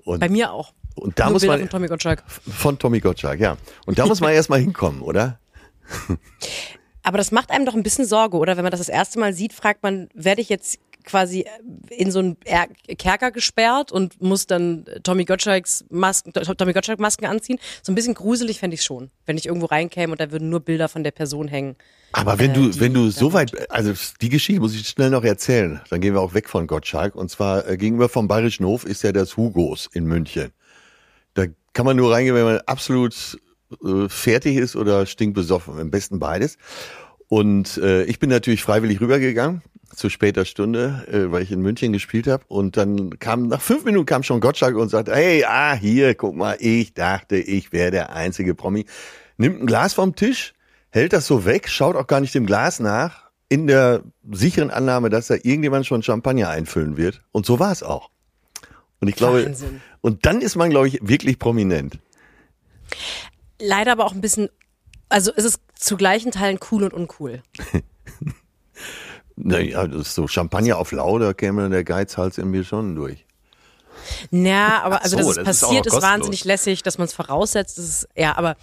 Und, 0.05 0.21
Bei 0.21 0.29
mir 0.29 0.53
auch. 0.53 0.73
Und 0.95 1.19
da 1.19 1.25
Nur 1.25 1.33
muss 1.35 1.43
Bilder 1.43 1.55
man 1.59 1.61
von 1.63 1.71
Tommy 1.71 1.89
Gottschalk. 1.89 2.23
von 2.29 2.79
Tommy 2.79 3.01
Gottschalk, 3.01 3.41
ja. 3.41 3.57
Und 3.87 3.99
da 3.99 4.07
muss 4.07 4.21
man 4.21 4.33
erstmal 4.35 4.61
hinkommen, 4.61 5.01
oder? 5.03 5.39
Aber 7.03 7.19
das 7.19 7.31
macht 7.33 7.51
einem 7.51 7.67
doch 7.67 7.75
ein 7.75 7.83
bisschen 7.83 8.07
Sorge, 8.07 8.37
oder? 8.39 8.57
Wenn 8.57 8.65
man 8.65 8.71
das 8.71 8.81
das 8.81 8.89
erste 8.89 9.19
Mal 9.19 9.35
sieht, 9.35 9.53
fragt 9.53 9.83
man, 9.83 10.09
werde 10.15 10.41
ich 10.41 10.49
jetzt 10.49 10.79
quasi 11.05 11.45
in 11.91 12.11
so 12.11 12.19
einen 12.21 12.37
Er- 12.47 12.67
Kerker 12.97 13.31
gesperrt 13.31 13.93
und 13.93 14.23
muss 14.23 14.47
dann 14.47 14.87
Tommy 15.03 15.27
Gottschalks 15.27 15.85
Masken, 15.91 16.33
Tommy 16.33 16.73
Gottschalk 16.73 16.99
Masken 16.99 17.26
anziehen? 17.26 17.59
So 17.83 17.93
ein 17.93 17.95
bisschen 17.95 18.15
gruselig 18.15 18.59
fände 18.59 18.75
ich 18.76 18.83
schon, 18.83 19.11
wenn 19.26 19.37
ich 19.37 19.45
irgendwo 19.45 19.67
reinkäme 19.67 20.13
und 20.13 20.21
da 20.21 20.30
würden 20.33 20.49
nur 20.49 20.61
Bilder 20.61 20.89
von 20.89 21.04
der 21.04 21.11
Person 21.11 21.47
hängen. 21.47 21.76
Aber 22.13 22.39
wenn 22.39 22.52
Äh, 22.52 22.54
du, 22.54 22.80
wenn 22.80 22.95
du 22.95 23.11
so 23.11 23.35
weit, 23.35 23.71
also 23.71 23.93
die 24.23 24.30
Geschichte 24.30 24.63
muss 24.63 24.75
ich 24.75 24.89
schnell 24.89 25.11
noch 25.11 25.25
erzählen. 25.25 25.83
Dann 25.91 26.00
gehen 26.00 26.15
wir 26.15 26.23
auch 26.23 26.33
weg 26.33 26.49
von 26.49 26.67
Gottschalk. 26.67 27.15
Und 27.17 27.30
zwar 27.30 27.69
äh, 27.69 27.76
gegenüber 27.76 28.09
vom 28.09 28.26
Bayerischen 28.26 28.65
Hof 28.65 28.87
ist 28.87 29.02
ja 29.02 29.13
das 29.13 29.37
Hugos 29.37 29.91
in 29.93 30.04
München. 30.07 30.52
Kann 31.75 31.84
man 31.84 31.97
nur 31.97 32.13
reingehen, 32.13 32.34
wenn 32.34 32.45
man 32.45 32.58
absolut 32.67 33.39
äh, 33.84 34.08
fertig 34.08 34.56
ist 34.56 34.76
oder 34.76 35.06
stinkbesoffen. 35.06 35.78
Am 35.78 35.91
besten 35.91 36.19
beides. 36.19 36.56
Und 37.28 37.78
äh, 37.78 38.04
ich 38.04 38.19
bin 38.19 38.30
natürlich 38.30 38.63
freiwillig 38.63 39.00
rübergegangen 39.00 39.63
zu 39.95 40.08
später 40.08 40.45
Stunde, 40.45 41.06
äh, 41.10 41.30
weil 41.32 41.43
ich 41.43 41.52
in 41.52 41.60
München 41.60 41.93
gespielt 41.93 42.26
habe. 42.26 42.45
Und 42.49 42.76
dann 42.76 43.19
kam 43.19 43.49
nach 43.49 43.60
fünf 43.60 43.84
Minuten 43.84 44.06
kam 44.06 44.23
schon 44.23 44.41
Gottschalk 44.41 44.76
und 44.76 44.89
sagte, 44.89 45.15
hey, 45.15 45.45
ah, 45.45 45.75
hier, 45.75 46.15
guck 46.15 46.34
mal, 46.34 46.56
ich 46.58 46.95
dachte, 46.95 47.37
ich 47.37 47.73
wäre 47.73 47.91
der 47.91 48.13
einzige 48.15 48.54
Promi. 48.54 48.87
Nimmt 49.37 49.63
ein 49.63 49.67
Glas 49.67 49.95
vom 49.95 50.15
Tisch, 50.15 50.54
hält 50.91 51.13
das 51.13 51.26
so 51.26 51.45
weg, 51.45 51.69
schaut 51.69 51.97
auch 51.97 52.06
gar 52.06 52.21
nicht 52.21 52.34
dem 52.34 52.47
Glas 52.47 52.80
nach, 52.80 53.30
in 53.49 53.67
der 53.67 54.02
sicheren 54.30 54.71
Annahme, 54.71 55.10
dass 55.10 55.26
da 55.26 55.34
irgendjemand 55.34 55.87
schon 55.87 56.02
Champagner 56.02 56.49
einfüllen 56.50 56.97
wird. 56.97 57.23
Und 57.32 57.47
so 57.47 57.58
war 57.58 57.73
es 57.73 57.82
auch. 57.82 58.10
Und 59.04 59.08
ich 59.08 59.17
glaube, 59.17 59.45
Wahnsinn. 59.45 59.82
und 60.00 60.25
dann 60.25 60.40
ist 60.40 60.56
man, 60.56 60.71
glaube 60.71 60.88
ich, 60.88 60.99
wirklich 61.02 61.38
prominent. 61.38 61.99
Leider 63.60 63.93
aber 63.93 64.06
auch 64.06 64.14
ein 64.14 64.23
bisschen, 64.23 64.49
also 65.10 65.30
es 65.36 65.45
ist 65.45 65.60
zu 65.75 65.99
gleichen 65.99 66.32
Teilen 66.32 66.58
cool 66.71 66.84
und 66.84 66.95
uncool. 66.95 67.43
Naja, 69.36 69.86
das 69.88 70.08
ist 70.08 70.14
so 70.14 70.28
Champagner 70.28 70.78
auf 70.78 70.93
lau, 70.93 71.19
da 71.19 71.32
käme 71.32 71.62
dann 71.62 71.73
der 71.73 71.84
Geizhals 71.84 72.38
in 72.38 72.50
mir 72.50 72.62
schon 72.62 72.95
durch. 72.95 73.26
Ja, 74.30 74.82
aber 74.82 75.02
also 75.02 75.17
so, 75.21 75.28
dass 75.28 75.36
es 75.38 75.45
das 75.45 75.56
ist 75.56 75.60
passiert, 75.62 75.86
ist, 75.86 75.93
kostenlos. 75.93 76.14
wahnsinnig 76.14 76.45
lässig, 76.45 76.82
dass 76.82 76.99
man 76.99 77.06
es 77.06 77.12
voraussetzt. 77.14 77.78
Ist, 77.78 78.08
ja, 78.17 78.36
aber 78.36 78.56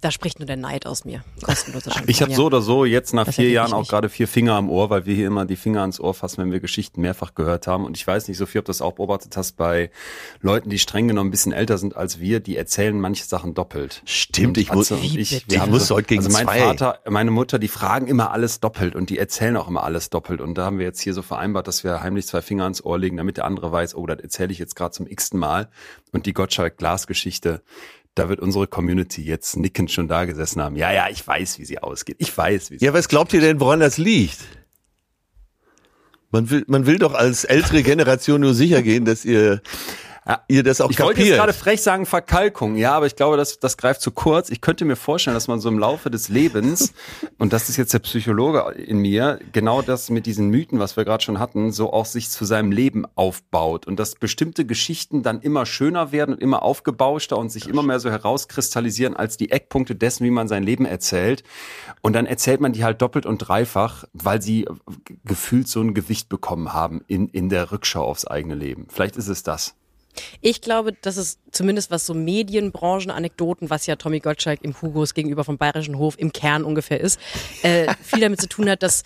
da 0.00 0.10
spricht 0.10 0.38
nur 0.38 0.46
der 0.46 0.56
Neid 0.56 0.86
aus 0.86 1.04
mir. 1.04 1.22
Kostenloser. 1.42 1.90
Ich 2.06 2.22
habe 2.22 2.34
so 2.34 2.46
oder 2.46 2.60
so 2.62 2.84
jetzt 2.84 3.12
nach 3.14 3.26
Das 3.26 3.36
vier 3.36 3.48
ich 3.48 3.54
Jahren 3.54 3.72
auch 3.72 3.86
gerade 3.86 4.08
vier 4.08 4.26
Finger 4.28 4.54
am 4.54 4.70
Ohr, 4.70 4.90
weil 4.90 5.06
wir 5.06 5.14
hier 5.14 5.26
immer 5.26 5.44
die 5.44 5.56
Finger 5.56 5.82
ans 5.82 6.00
Ohr 6.00 6.14
fassen, 6.14 6.38
wenn 6.42 6.52
wir 6.52 6.60
Geschichten 6.60 7.00
mehrfach 7.00 7.34
gehört 7.34 7.66
haben. 7.66 7.84
Und 7.84 7.96
ich 7.96 8.06
weiß 8.06 8.28
nicht, 8.28 8.36
Sophie, 8.38 8.58
ob 8.58 8.64
du 8.64 8.70
das 8.70 8.82
auch 8.82 8.92
beobachtet 8.92 9.36
hast 9.36 9.56
bei 9.56 9.90
Leuten, 10.40 10.70
die 10.70 10.78
streng 10.78 11.08
genommen 11.08 11.28
ein 11.28 11.30
bisschen 11.30 11.52
älter 11.52 11.78
sind 11.78 11.96
als 11.96 12.18
wir, 12.20 12.40
die 12.40 12.56
erzählen 12.56 12.98
manche 12.98 13.24
Sachen 13.24 13.54
doppelt. 13.54 14.02
Stimmt, 14.04 14.58
ich 14.58 14.72
muss- 14.72 14.90
ich, 14.90 15.12
bitte? 15.14 15.44
wir 15.50 15.58
Ich 15.64 15.66
muss 15.70 15.86
so, 15.88 15.94
heute 15.96 16.06
gegen 16.08 16.24
also 16.24 16.32
mein 16.36 16.46
zwei. 16.46 16.58
Vater, 16.60 16.98
meine 17.08 17.30
Mutter, 17.30 17.58
die 17.58 17.68
fragen 17.68 18.06
immer 18.06 18.30
alles 18.32 18.60
doppelt 18.60 18.94
und 18.96 19.10
die 19.10 19.18
erzählen 19.18 19.56
auch 19.56 19.68
immer 19.68 19.84
alles 19.84 20.10
doppelt. 20.10 20.40
Und 20.40 20.54
da 20.56 20.64
haben 20.64 20.78
wir 20.78 20.86
jetzt 20.86 21.00
hier 21.00 21.14
so 21.14 21.22
vereinbart, 21.22 21.68
dass 21.68 21.84
wir 21.84 22.02
heimlich 22.02 22.26
zwei 22.26 22.42
Finger 22.42 22.64
ans 22.64 22.82
Ohr 22.84 22.98
legen, 22.98 23.16
damit 23.18 23.36
der 23.36 23.44
andere 23.44 23.70
weiß, 23.72 23.94
oh, 23.94 24.06
das 24.06 24.18
erzähle 24.20 24.52
ich 24.52 24.58
jetzt 24.58 24.76
gerade 24.80 24.92
zum 24.92 25.06
x-ten 25.06 25.38
Mal. 25.38 25.70
Und 26.12 26.26
die 26.26 26.32
Gottschalk-Glas-Geschichte, 26.32 27.62
da 28.14 28.28
wird 28.28 28.40
unsere 28.40 28.66
Community 28.66 29.22
jetzt 29.22 29.56
nickend 29.56 29.90
schon 29.90 30.08
da 30.08 30.24
gesessen 30.24 30.60
haben. 30.60 30.76
Ja, 30.76 30.92
ja, 30.92 31.08
ich 31.08 31.26
weiß, 31.26 31.58
wie 31.58 31.64
sie 31.64 31.78
ausgeht. 31.78 32.16
Ich 32.18 32.36
weiß, 32.36 32.70
wie 32.70 32.78
sie 32.78 32.84
Ja, 32.84 32.92
was 32.92 33.08
glaubt 33.08 33.32
ihr 33.32 33.40
denn, 33.40 33.60
woran 33.60 33.80
das 33.80 33.98
liegt? 33.98 34.38
Man 36.30 36.48
will, 36.50 36.64
man 36.66 36.86
will 36.86 36.98
doch 36.98 37.14
als 37.14 37.44
ältere 37.44 37.82
Generation 37.82 38.40
nur 38.40 38.54
sicher 38.54 38.82
gehen, 38.82 39.04
dass 39.04 39.24
ihr. 39.24 39.62
Ihr 40.48 40.62
das 40.62 40.80
auch 40.80 40.90
Ich 40.90 41.00
wollte 41.00 41.20
jetzt 41.22 41.30
gerade 41.30 41.52
kapiert. 41.52 41.56
frech 41.56 41.82
sagen 41.82 42.06
Verkalkung, 42.06 42.76
ja, 42.76 42.92
aber 42.92 43.06
ich 43.06 43.16
glaube, 43.16 43.36
das, 43.36 43.58
das 43.58 43.76
greift 43.76 44.00
zu 44.00 44.10
kurz. 44.10 44.50
Ich 44.50 44.60
könnte 44.60 44.84
mir 44.84 44.96
vorstellen, 44.96 45.34
dass 45.34 45.48
man 45.48 45.60
so 45.60 45.68
im 45.68 45.78
Laufe 45.78 46.10
des 46.10 46.28
Lebens, 46.28 46.92
und 47.38 47.52
das 47.52 47.68
ist 47.68 47.76
jetzt 47.76 47.94
der 47.94 48.00
Psychologe 48.00 48.72
in 48.72 48.98
mir, 48.98 49.38
genau 49.52 49.82
das 49.82 50.10
mit 50.10 50.26
diesen 50.26 50.48
Mythen, 50.48 50.78
was 50.78 50.96
wir 50.96 51.04
gerade 51.04 51.24
schon 51.24 51.38
hatten, 51.38 51.72
so 51.72 51.92
auch 51.92 52.06
sich 52.06 52.30
zu 52.30 52.44
seinem 52.44 52.72
Leben 52.72 53.04
aufbaut 53.14 53.86
und 53.86 53.98
dass 53.98 54.14
bestimmte 54.14 54.64
Geschichten 54.66 55.22
dann 55.22 55.40
immer 55.40 55.66
schöner 55.66 56.12
werden 56.12 56.34
und 56.34 56.42
immer 56.42 56.62
aufgebauschter 56.62 57.38
und 57.38 57.50
sich 57.50 57.68
immer 57.68 57.82
mehr 57.82 58.00
so 58.00 58.10
herauskristallisieren 58.10 59.16
als 59.16 59.36
die 59.36 59.50
Eckpunkte 59.50 59.94
dessen, 59.94 60.24
wie 60.24 60.30
man 60.30 60.48
sein 60.48 60.62
Leben 60.62 60.84
erzählt. 60.84 61.42
Und 62.02 62.14
dann 62.14 62.26
erzählt 62.26 62.60
man 62.60 62.72
die 62.72 62.84
halt 62.84 63.02
doppelt 63.02 63.26
und 63.26 63.38
dreifach, 63.38 64.04
weil 64.12 64.42
sie 64.42 64.66
gefühlt 65.24 65.68
so 65.68 65.80
ein 65.80 65.94
Gewicht 65.94 66.28
bekommen 66.28 66.72
haben 66.72 67.02
in, 67.06 67.28
in 67.28 67.48
der 67.48 67.72
Rückschau 67.72 68.04
aufs 68.04 68.26
eigene 68.26 68.54
Leben. 68.54 68.86
Vielleicht 68.90 69.16
ist 69.16 69.28
es 69.28 69.42
das. 69.42 69.74
Ich 70.40 70.60
glaube, 70.60 70.92
dass 70.92 71.16
es 71.16 71.38
zumindest 71.50 71.90
was 71.90 72.06
so 72.06 72.14
Medienbranchen-Anekdoten, 72.14 73.70
was 73.70 73.86
ja 73.86 73.96
Tommy 73.96 74.20
Gottschalk 74.20 74.60
im 74.62 74.80
Hugos 74.80 75.14
gegenüber 75.14 75.44
vom 75.44 75.58
Bayerischen 75.58 75.98
Hof 75.98 76.18
im 76.18 76.32
Kern 76.32 76.64
ungefähr 76.64 77.00
ist, 77.00 77.18
äh, 77.62 77.92
viel 78.02 78.20
damit 78.20 78.40
zu 78.40 78.48
tun 78.48 78.68
hat, 78.68 78.82
dass 78.82 79.02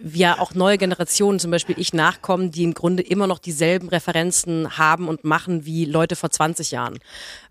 wir 0.00 0.40
auch 0.40 0.54
neue 0.54 0.78
Generationen, 0.78 1.38
zum 1.38 1.50
Beispiel 1.50 1.76
ich 1.78 1.92
nachkommen, 1.92 2.50
die 2.50 2.64
im 2.64 2.74
Grunde 2.74 3.02
immer 3.02 3.26
noch 3.26 3.38
dieselben 3.38 3.88
Referenzen 3.88 4.78
haben 4.78 5.08
und 5.08 5.24
machen 5.24 5.64
wie 5.64 5.84
Leute 5.84 6.16
vor 6.16 6.30
20 6.30 6.70
Jahren. 6.70 6.98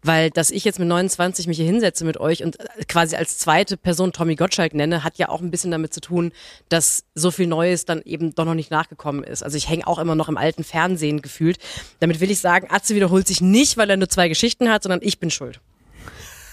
Weil, 0.07 0.29
dass 0.31 0.49
ich 0.51 0.63
jetzt 0.63 0.79
mit 0.79 0.87
29 0.87 1.47
mich 1.47 1.57
hier 1.57 1.65
hinsetze 1.65 2.05
mit 2.05 2.17
euch 2.19 2.43
und 2.43 2.57
quasi 2.87 3.15
als 3.17 3.37
zweite 3.37 3.75
Person 3.77 4.13
Tommy 4.13 4.35
Gottschalk 4.35 4.73
nenne, 4.73 5.03
hat 5.03 5.17
ja 5.17 5.27
auch 5.29 5.41
ein 5.41 5.51
bisschen 5.51 5.69
damit 5.69 5.93
zu 5.93 5.99
tun, 6.01 6.31
dass 6.69 7.03
so 7.13 7.29
viel 7.29 7.45
Neues 7.47 7.85
dann 7.85 8.01
eben 8.05 8.33
doch 8.33 8.45
noch 8.45 8.53
nicht 8.53 8.71
nachgekommen 8.71 9.23
ist. 9.23 9.43
Also 9.43 9.57
ich 9.57 9.67
hänge 9.69 9.85
auch 9.85 9.99
immer 9.99 10.15
noch 10.15 10.29
im 10.29 10.37
alten 10.37 10.63
Fernsehen 10.63 11.21
gefühlt. 11.21 11.57
Damit 11.99 12.19
will 12.21 12.31
ich 12.31 12.39
sagen, 12.39 12.67
Atze 12.71 12.95
wiederholt 12.95 13.27
sich 13.27 13.41
nicht, 13.41 13.75
weil 13.77 13.89
er 13.89 13.97
nur 13.97 14.07
zwei 14.09 14.29
Geschichten 14.29 14.69
hat, 14.69 14.83
sondern 14.83 15.01
ich 15.03 15.19
bin 15.19 15.29
schuld. 15.29 15.59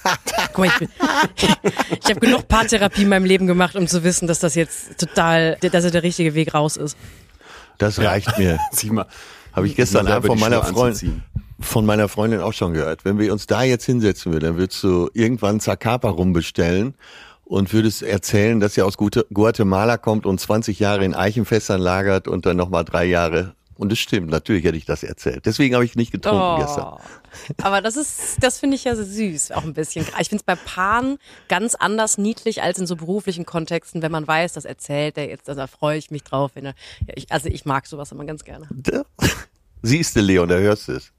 Guck 0.52 0.58
mal, 0.58 0.66
ich 0.66 0.78
bin- 0.78 0.88
ich 2.02 2.10
habe 2.10 2.20
genug 2.20 2.48
Paartherapie 2.48 3.02
in 3.02 3.08
meinem 3.08 3.24
Leben 3.24 3.46
gemacht, 3.46 3.76
um 3.76 3.86
zu 3.86 4.04
wissen, 4.04 4.26
dass 4.26 4.38
das 4.40 4.54
jetzt 4.54 4.98
total, 4.98 5.56
dass 5.60 5.84
er 5.84 5.90
der 5.90 6.02
richtige 6.02 6.34
Weg 6.34 6.52
raus 6.54 6.76
ist. 6.76 6.96
Das 7.78 7.98
reicht 7.98 8.36
mir. 8.36 8.58
Sieh 8.72 8.90
mal. 8.90 9.06
Habe 9.52 9.66
ich 9.68 9.76
gestern 9.76 10.08
Abend 10.08 10.26
von 10.26 10.38
meiner, 10.40 10.62
Schuhe 10.64 10.72
Freund, 10.72 10.86
anzuziehen. 10.96 11.22
Von 11.60 11.86
meiner 11.86 12.08
Freundin 12.08 12.40
auch 12.40 12.52
schon 12.52 12.72
gehört. 12.72 13.04
Wenn 13.04 13.18
wir 13.18 13.32
uns 13.32 13.46
da 13.46 13.62
jetzt 13.62 13.84
hinsetzen 13.84 14.32
würden, 14.32 14.44
dann 14.44 14.56
würdest 14.56 14.82
du 14.82 15.08
irgendwann 15.14 15.60
Zacapa 15.60 16.08
rumbestellen 16.08 16.94
und 17.44 17.72
würdest 17.72 18.02
erzählen, 18.02 18.60
dass 18.60 18.76
er 18.76 18.86
aus 18.86 18.96
Guatemala 18.96 19.98
kommt 19.98 20.26
und 20.26 20.40
20 20.40 20.78
Jahre 20.78 21.04
in 21.04 21.14
Eichenfässern 21.14 21.80
lagert 21.80 22.26
und 22.28 22.46
dann 22.46 22.56
nochmal 22.56 22.84
drei 22.84 23.04
Jahre. 23.04 23.54
Und 23.76 23.90
es 23.92 23.98
stimmt, 23.98 24.30
natürlich 24.30 24.64
hätte 24.64 24.76
ich 24.76 24.84
das 24.84 25.02
erzählt. 25.02 25.46
Deswegen 25.46 25.74
habe 25.74 25.84
ich 25.84 25.96
nicht 25.96 26.12
getrunken 26.12 26.60
gestern. 26.60 26.94
Oh. 26.94 26.98
Aber 27.62 27.80
das 27.80 27.96
ist, 27.96 28.36
das 28.40 28.60
finde 28.60 28.76
ich 28.76 28.84
ja 28.84 28.94
so 28.94 29.02
süß, 29.02 29.50
auch 29.50 29.64
ein 29.64 29.74
bisschen. 29.74 30.06
Ich 30.20 30.28
finde 30.28 30.36
es 30.36 30.42
bei 30.44 30.54
Paaren 30.54 31.18
ganz 31.48 31.74
anders 31.74 32.16
niedlich 32.16 32.62
als 32.62 32.78
in 32.78 32.86
so 32.86 32.94
beruflichen 32.94 33.44
Kontexten, 33.44 34.00
wenn 34.00 34.12
man 34.12 34.26
weiß, 34.26 34.52
das 34.52 34.64
erzählt 34.64 35.18
er 35.18 35.28
jetzt, 35.28 35.48
da 35.48 35.66
freue 35.66 35.98
ich 35.98 36.12
mich 36.12 36.22
drauf. 36.22 36.52
Wenn 36.54 36.66
er, 36.66 36.74
ja, 37.06 37.14
ich, 37.16 37.32
also 37.32 37.48
ich 37.48 37.64
mag 37.64 37.86
sowas 37.86 38.12
immer 38.12 38.24
ganz 38.24 38.44
gerne. 38.44 38.68
Siehst 39.82 40.14
du, 40.14 40.20
Leon, 40.20 40.48
da 40.48 40.56
hörst 40.56 40.88
du 40.88 40.92
es. 40.92 41.12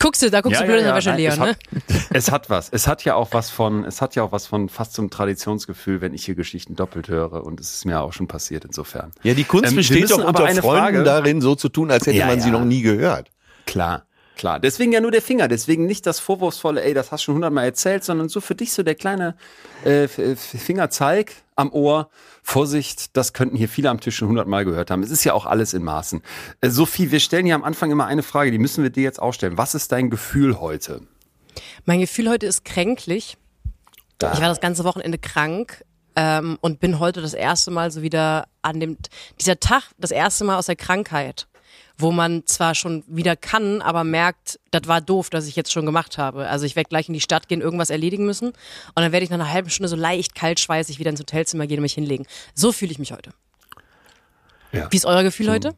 Guckst 0.00 0.22
du, 0.22 0.30
da 0.30 0.40
guckst 0.40 0.60
du 0.60 0.64
blöd 0.64 0.78
in 0.78 0.84
der 0.84 0.94
Wäsche, 0.94 1.10
nein, 1.10 1.18
Leon, 1.18 1.32
es, 1.32 1.38
ne? 1.38 1.46
hat, 1.48 1.58
es 2.10 2.30
hat 2.32 2.50
was. 2.50 2.68
Es 2.70 2.86
hat 2.88 3.04
ja 3.04 3.14
auch 3.14 3.28
was 3.32 3.50
von, 3.50 3.84
es 3.84 4.00
hat 4.00 4.14
ja 4.16 4.22
auch 4.22 4.32
was 4.32 4.46
von 4.46 4.68
fast 4.68 4.94
zum 4.94 5.10
Traditionsgefühl, 5.10 6.00
wenn 6.00 6.14
ich 6.14 6.24
hier 6.24 6.34
Geschichten 6.34 6.74
doppelt 6.74 7.08
höre. 7.08 7.44
Und 7.44 7.60
es 7.60 7.74
ist 7.74 7.84
mir 7.84 8.00
auch 8.00 8.12
schon 8.12 8.26
passiert 8.26 8.64
insofern. 8.64 9.12
Ja, 9.22 9.34
die 9.34 9.44
Kunst 9.44 9.70
Ähm, 9.70 9.76
besteht 9.76 10.10
doch 10.10 10.18
aber 10.20 10.28
unter 10.28 10.44
eine 10.46 10.60
Freunden 10.62 10.80
Frage- 10.80 11.02
darin, 11.04 11.40
so 11.40 11.54
zu 11.54 11.68
tun, 11.68 11.90
als 11.90 12.06
hätte 12.06 12.16
Ja, 12.16 12.26
man 12.26 12.40
sie 12.40 12.48
ja. 12.48 12.52
noch 12.58 12.64
nie 12.64 12.82
gehört. 12.82 13.30
Klar, 13.66 14.04
klar. 14.40 14.58
Deswegen 14.58 14.90
ja 14.90 15.00
nur 15.00 15.10
der 15.10 15.20
Finger. 15.20 15.48
Deswegen 15.48 15.84
nicht 15.84 16.06
das 16.06 16.18
vorwurfsvolle, 16.18 16.82
ey, 16.82 16.94
das 16.94 17.12
hast 17.12 17.22
du 17.22 17.24
schon 17.26 17.34
hundertmal 17.34 17.66
erzählt, 17.66 18.02
sondern 18.02 18.30
so 18.30 18.40
für 18.40 18.54
dich 18.54 18.72
so 18.72 18.82
der 18.82 18.94
kleine 18.94 19.36
äh, 19.84 20.08
Fingerzeig 20.08 21.32
am 21.56 21.70
Ohr. 21.72 22.08
Vorsicht, 22.42 23.16
das 23.18 23.34
könnten 23.34 23.54
hier 23.54 23.68
viele 23.68 23.90
am 23.90 24.00
Tisch 24.00 24.16
schon 24.16 24.28
hundertmal 24.28 24.64
gehört 24.64 24.90
haben. 24.90 25.02
Es 25.02 25.10
ist 25.10 25.24
ja 25.24 25.34
auch 25.34 25.44
alles 25.44 25.74
in 25.74 25.84
Maßen. 25.84 26.22
Äh, 26.62 26.70
Sophie, 26.70 27.10
wir 27.10 27.20
stellen 27.20 27.44
hier 27.44 27.54
am 27.54 27.62
Anfang 27.62 27.90
immer 27.90 28.06
eine 28.06 28.22
Frage, 28.22 28.50
die 28.50 28.58
müssen 28.58 28.82
wir 28.82 28.90
dir 28.90 29.02
jetzt 29.02 29.20
auch 29.20 29.34
stellen. 29.34 29.58
Was 29.58 29.74
ist 29.74 29.92
dein 29.92 30.08
Gefühl 30.08 30.58
heute? 30.58 31.02
Mein 31.84 32.00
Gefühl 32.00 32.30
heute 32.30 32.46
ist 32.46 32.64
kränklich. 32.64 33.36
Da. 34.16 34.32
Ich 34.32 34.40
war 34.40 34.48
das 34.48 34.60
ganze 34.60 34.84
Wochenende 34.84 35.18
krank 35.18 35.84
ähm, 36.16 36.56
und 36.62 36.80
bin 36.80 36.98
heute 36.98 37.20
das 37.20 37.34
erste 37.34 37.70
Mal 37.70 37.90
so 37.90 38.00
wieder 38.00 38.46
an 38.62 38.80
dem, 38.80 38.96
dieser 39.38 39.60
Tag, 39.60 39.82
das 39.98 40.10
erste 40.10 40.44
Mal 40.44 40.56
aus 40.56 40.66
der 40.66 40.76
Krankheit, 40.76 41.46
wo 42.00 42.12
man 42.12 42.46
zwar 42.46 42.74
schon 42.74 43.04
wieder 43.06 43.36
kann, 43.36 43.82
aber 43.82 44.04
merkt, 44.04 44.58
das 44.70 44.82
war 44.86 45.00
doof, 45.00 45.30
dass 45.30 45.46
ich 45.46 45.56
jetzt 45.56 45.72
schon 45.72 45.86
gemacht 45.86 46.18
habe. 46.18 46.48
Also 46.48 46.66
ich 46.66 46.76
werde 46.76 46.88
gleich 46.88 47.08
in 47.08 47.14
die 47.14 47.20
Stadt 47.20 47.48
gehen, 47.48 47.60
irgendwas 47.60 47.90
erledigen 47.90 48.26
müssen 48.26 48.48
und 48.48 48.56
dann 48.96 49.12
werde 49.12 49.24
ich 49.24 49.30
nach 49.30 49.38
einer 49.38 49.52
halben 49.52 49.70
Stunde 49.70 49.88
so 49.88 49.96
leicht 49.96 50.34
kaltschweißig 50.34 50.98
wieder 50.98 51.10
ins 51.10 51.20
Hotelzimmer 51.20 51.66
gehen 51.66 51.78
und 51.78 51.82
mich 51.82 51.94
hinlegen. 51.94 52.26
So 52.54 52.72
fühle 52.72 52.92
ich 52.92 52.98
mich 52.98 53.12
heute. 53.12 53.30
Ja. 54.72 54.88
Wie 54.90 54.96
ist 54.96 55.06
euer 55.06 55.22
Gefühl 55.22 55.50
heute? 55.50 55.74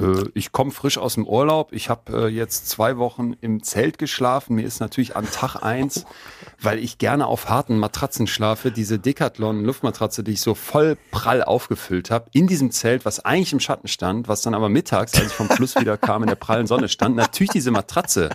Äh, 0.00 0.24
Ich 0.34 0.52
komme 0.52 0.70
frisch 0.70 0.98
aus 0.98 1.14
dem 1.14 1.26
Urlaub. 1.26 1.72
Ich 1.72 1.88
habe 1.88 2.26
äh, 2.26 2.28
jetzt 2.28 2.68
zwei 2.68 2.96
Wochen 2.96 3.34
im 3.40 3.62
Zelt 3.62 3.98
geschlafen. 3.98 4.56
Mir 4.56 4.66
ist 4.66 4.80
natürlich 4.80 5.16
an 5.16 5.30
Tag 5.30 5.56
eins, 5.62 6.04
weil 6.60 6.78
ich 6.78 6.98
gerne 6.98 7.26
auf 7.26 7.48
harten 7.48 7.78
Matratzen 7.78 8.26
schlafe, 8.26 8.70
diese 8.70 8.98
Decathlon 8.98 9.64
Luftmatratze, 9.64 10.22
die 10.22 10.32
ich 10.32 10.40
so 10.40 10.54
voll 10.54 10.96
prall 11.10 11.42
aufgefüllt 11.42 12.10
habe, 12.10 12.28
in 12.32 12.46
diesem 12.46 12.70
Zelt, 12.70 13.04
was 13.04 13.20
eigentlich 13.24 13.52
im 13.52 13.60
Schatten 13.60 13.88
stand, 13.88 14.28
was 14.28 14.42
dann 14.42 14.54
aber 14.54 14.68
mittags, 14.68 15.14
als 15.14 15.26
ich 15.26 15.32
vom 15.32 15.48
Fluss 15.48 15.76
wieder 15.76 15.96
kam, 15.96 16.22
in 16.22 16.28
der 16.28 16.36
prallen 16.36 16.66
Sonne 16.66 16.88
stand, 16.88 17.16
natürlich 17.16 17.50
diese 17.50 17.70
Matratze 17.70 18.30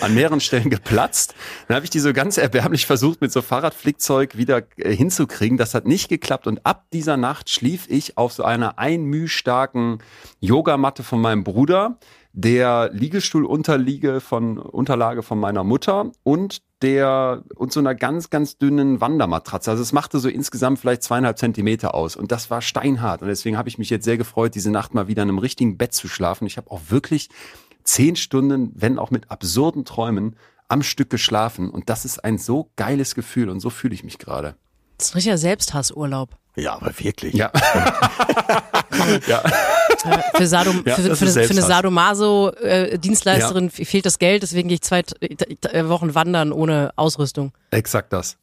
an 0.00 0.14
mehreren 0.14 0.40
Stellen 0.40 0.70
geplatzt. 0.70 1.34
Dann 1.68 1.76
habe 1.76 1.84
ich 1.84 1.90
die 1.90 2.00
so 2.00 2.12
ganz 2.12 2.38
erbärmlich 2.38 2.86
versucht, 2.86 3.20
mit 3.20 3.32
so 3.32 3.42
Fahrradflickzeug 3.42 4.36
wieder 4.36 4.62
äh, 4.76 4.94
hinzukriegen. 4.94 5.58
Das 5.58 5.74
hat 5.74 5.86
nicht 5.86 6.08
geklappt 6.08 6.46
und 6.46 6.64
ab 6.64 6.86
dieser 6.92 7.16
Nacht 7.16 7.50
schlief 7.50 7.86
ich 7.88 8.16
auf 8.16 8.32
so 8.32 8.44
einer 8.44 8.78
einmühstarken 8.78 9.98
Yogamatte 10.70 11.02
von 11.02 11.20
meinem 11.20 11.42
Bruder, 11.42 11.98
der 12.32 12.90
Liegestuhlunterliege 12.92 14.20
von 14.20 14.56
Unterlage 14.56 15.24
von 15.24 15.40
meiner 15.40 15.64
Mutter 15.64 16.12
und 16.22 16.62
der 16.80 17.42
und 17.56 17.72
so 17.72 17.80
einer 17.80 17.96
ganz 17.96 18.30
ganz 18.30 18.56
dünnen 18.56 19.00
Wandermatratze. 19.00 19.72
Also 19.72 19.82
es 19.82 19.92
machte 19.92 20.20
so 20.20 20.28
insgesamt 20.28 20.78
vielleicht 20.78 21.02
zweieinhalb 21.02 21.38
Zentimeter 21.38 21.92
aus 21.92 22.14
und 22.14 22.30
das 22.30 22.50
war 22.50 22.62
steinhart 22.62 23.22
und 23.22 23.28
deswegen 23.28 23.58
habe 23.58 23.68
ich 23.68 23.78
mich 23.78 23.90
jetzt 23.90 24.04
sehr 24.04 24.16
gefreut, 24.16 24.54
diese 24.54 24.70
Nacht 24.70 24.94
mal 24.94 25.08
wieder 25.08 25.24
in 25.24 25.28
einem 25.28 25.38
richtigen 25.38 25.76
Bett 25.76 25.92
zu 25.92 26.06
schlafen. 26.06 26.46
Ich 26.46 26.56
habe 26.56 26.70
auch 26.70 26.82
wirklich 26.88 27.30
zehn 27.82 28.14
Stunden, 28.14 28.70
wenn 28.76 29.00
auch 29.00 29.10
mit 29.10 29.28
absurden 29.28 29.84
Träumen, 29.84 30.36
am 30.68 30.84
Stück 30.84 31.10
geschlafen 31.10 31.68
und 31.68 31.90
das 31.90 32.04
ist 32.04 32.24
ein 32.24 32.38
so 32.38 32.70
geiles 32.76 33.16
Gefühl 33.16 33.48
und 33.48 33.58
so 33.58 33.70
fühle 33.70 33.94
ich 33.94 34.04
mich 34.04 34.18
gerade. 34.18 34.54
Das 34.98 35.08
ist 35.08 35.14
ein 35.14 35.16
richtiger 35.16 35.38
Selbsthassurlaub. 35.38 36.36
Ja, 36.54 36.74
aber 36.74 36.96
wirklich. 36.96 37.34
Ja. 37.34 37.50
ja. 39.26 39.42
Für, 40.34 40.46
Sadom, 40.46 40.82
Ja, 40.86 40.94
für, 40.96 41.16
für, 41.16 41.24
eine- 41.26 41.44
für 41.46 41.50
eine. 41.50 41.62
Sadomaso-Dienstleisterin 41.62 43.70
fehlt 43.70 44.06
das 44.06 44.18
Geld, 44.18 44.42
deswegen 44.42 44.68
gehe 44.68 44.76
ich 44.76 44.82
zwei 44.82 45.02
äh, 45.20 45.88
Wochen 45.88 46.14
wandern 46.14 46.52
ohne 46.52 46.92
Ausrüstung. 46.96 47.52
Exakt 47.70 48.12
das. 48.12 48.36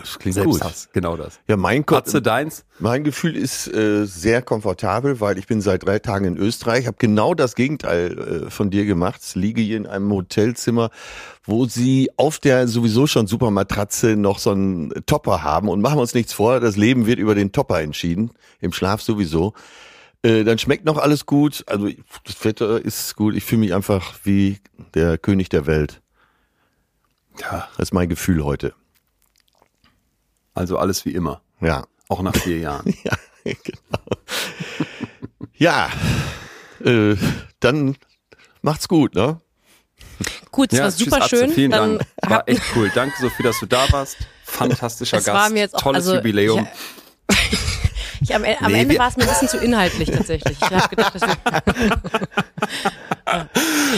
Das 0.00 0.16
klingt 0.20 0.36
gut. 0.36 0.54
Selbsthass, 0.60 0.88
genau 0.92 1.16
das. 1.16 1.40
Ja, 1.48 1.56
mein, 1.56 1.84
Katze 1.84 2.22
deins? 2.22 2.64
mein 2.78 3.02
Gefühl 3.02 3.36
ist 3.36 3.66
äh, 3.66 4.04
sehr 4.06 4.42
komfortabel, 4.42 5.20
weil 5.20 5.38
ich 5.38 5.48
bin 5.48 5.60
seit 5.60 5.84
drei 5.84 5.98
Tagen 5.98 6.24
in 6.24 6.36
Österreich, 6.36 6.86
habe 6.86 6.98
genau 7.00 7.34
das 7.34 7.56
Gegenteil 7.56 8.44
äh, 8.46 8.50
von 8.50 8.70
dir 8.70 8.84
gemacht. 8.84 9.20
Liege 9.34 9.60
hier 9.60 9.76
in 9.76 9.88
einem 9.88 10.08
Hotelzimmer, 10.12 10.90
wo 11.42 11.66
sie 11.66 12.10
auf 12.16 12.38
der 12.38 12.68
sowieso 12.68 13.08
schon 13.08 13.26
super 13.26 13.50
Matratze 13.50 14.14
noch 14.14 14.38
so 14.38 14.52
einen 14.52 14.92
Topper 15.06 15.42
haben 15.42 15.68
und 15.68 15.80
machen 15.80 15.98
uns 15.98 16.14
nichts 16.14 16.32
vor, 16.32 16.60
das 16.60 16.76
Leben 16.76 17.06
wird 17.06 17.18
über 17.18 17.34
den 17.34 17.50
Topper 17.50 17.80
entschieden, 17.80 18.30
im 18.60 18.72
Schlaf 18.72 19.02
sowieso. 19.02 19.52
Äh, 20.22 20.42
dann 20.44 20.58
schmeckt 20.58 20.84
noch 20.84 20.98
alles 20.98 21.26
gut, 21.26 21.64
also 21.68 21.88
das 22.24 22.44
Wetter 22.44 22.84
ist 22.84 23.14
gut, 23.14 23.34
ich 23.34 23.44
fühle 23.44 23.60
mich 23.60 23.74
einfach 23.74 24.14
wie 24.24 24.58
der 24.94 25.16
König 25.18 25.48
der 25.48 25.66
Welt. 25.66 26.00
Ja. 27.40 27.68
Das 27.76 27.88
ist 27.88 27.92
mein 27.94 28.08
Gefühl 28.08 28.44
heute. 28.44 28.74
Also 30.54 30.76
alles 30.76 31.04
wie 31.04 31.12
immer. 31.12 31.40
Ja. 31.60 31.86
Auch 32.08 32.22
nach 32.22 32.34
vier 32.36 32.58
Jahren. 32.58 32.94
Ja, 33.44 33.54
genau. 33.62 34.20
Ja, 35.54 35.90
äh, 36.84 37.16
dann 37.60 37.96
macht's 38.60 38.88
gut, 38.88 39.14
ne? 39.14 39.40
Gut, 40.50 40.72
es 40.72 40.80
war 40.80 40.88
tschüss, 40.90 40.98
super 40.98 41.22
Atze, 41.22 41.28
schön. 41.36 41.50
Vielen 41.52 41.70
Dann 41.70 41.98
Dank. 41.98 42.10
War 42.30 42.42
echt 42.48 42.62
cool. 42.76 42.90
Danke, 42.94 43.14
Sophie, 43.20 43.42
dass 43.44 43.58
du 43.60 43.66
da 43.66 43.90
warst. 43.92 44.16
Fantastischer 44.44 45.18
Es 45.18 45.24
Gast. 45.24 45.34
war 45.36 45.48
mir 45.50 45.60
jetzt 45.60 45.76
auch- 45.76 45.80
Tolles 45.82 46.04
also, 46.06 46.16
Jubiläum. 46.16 46.66
Ich, 48.20 48.34
am, 48.34 48.44
am 48.44 48.72
Nee, 48.72 48.80
Ende 48.82 48.98
war 48.98 49.08
es 49.08 49.16
mir 49.16 49.24
ein 49.24 49.28
bisschen 49.28 49.48
zu 49.48 49.58
inhaltlich 49.58 50.10
tatsächlich. 50.10 50.56
Ich 50.60 50.70
habe 50.70 50.88
gedacht, 50.88 51.14
dass 51.14 51.22
wir, 51.22 51.36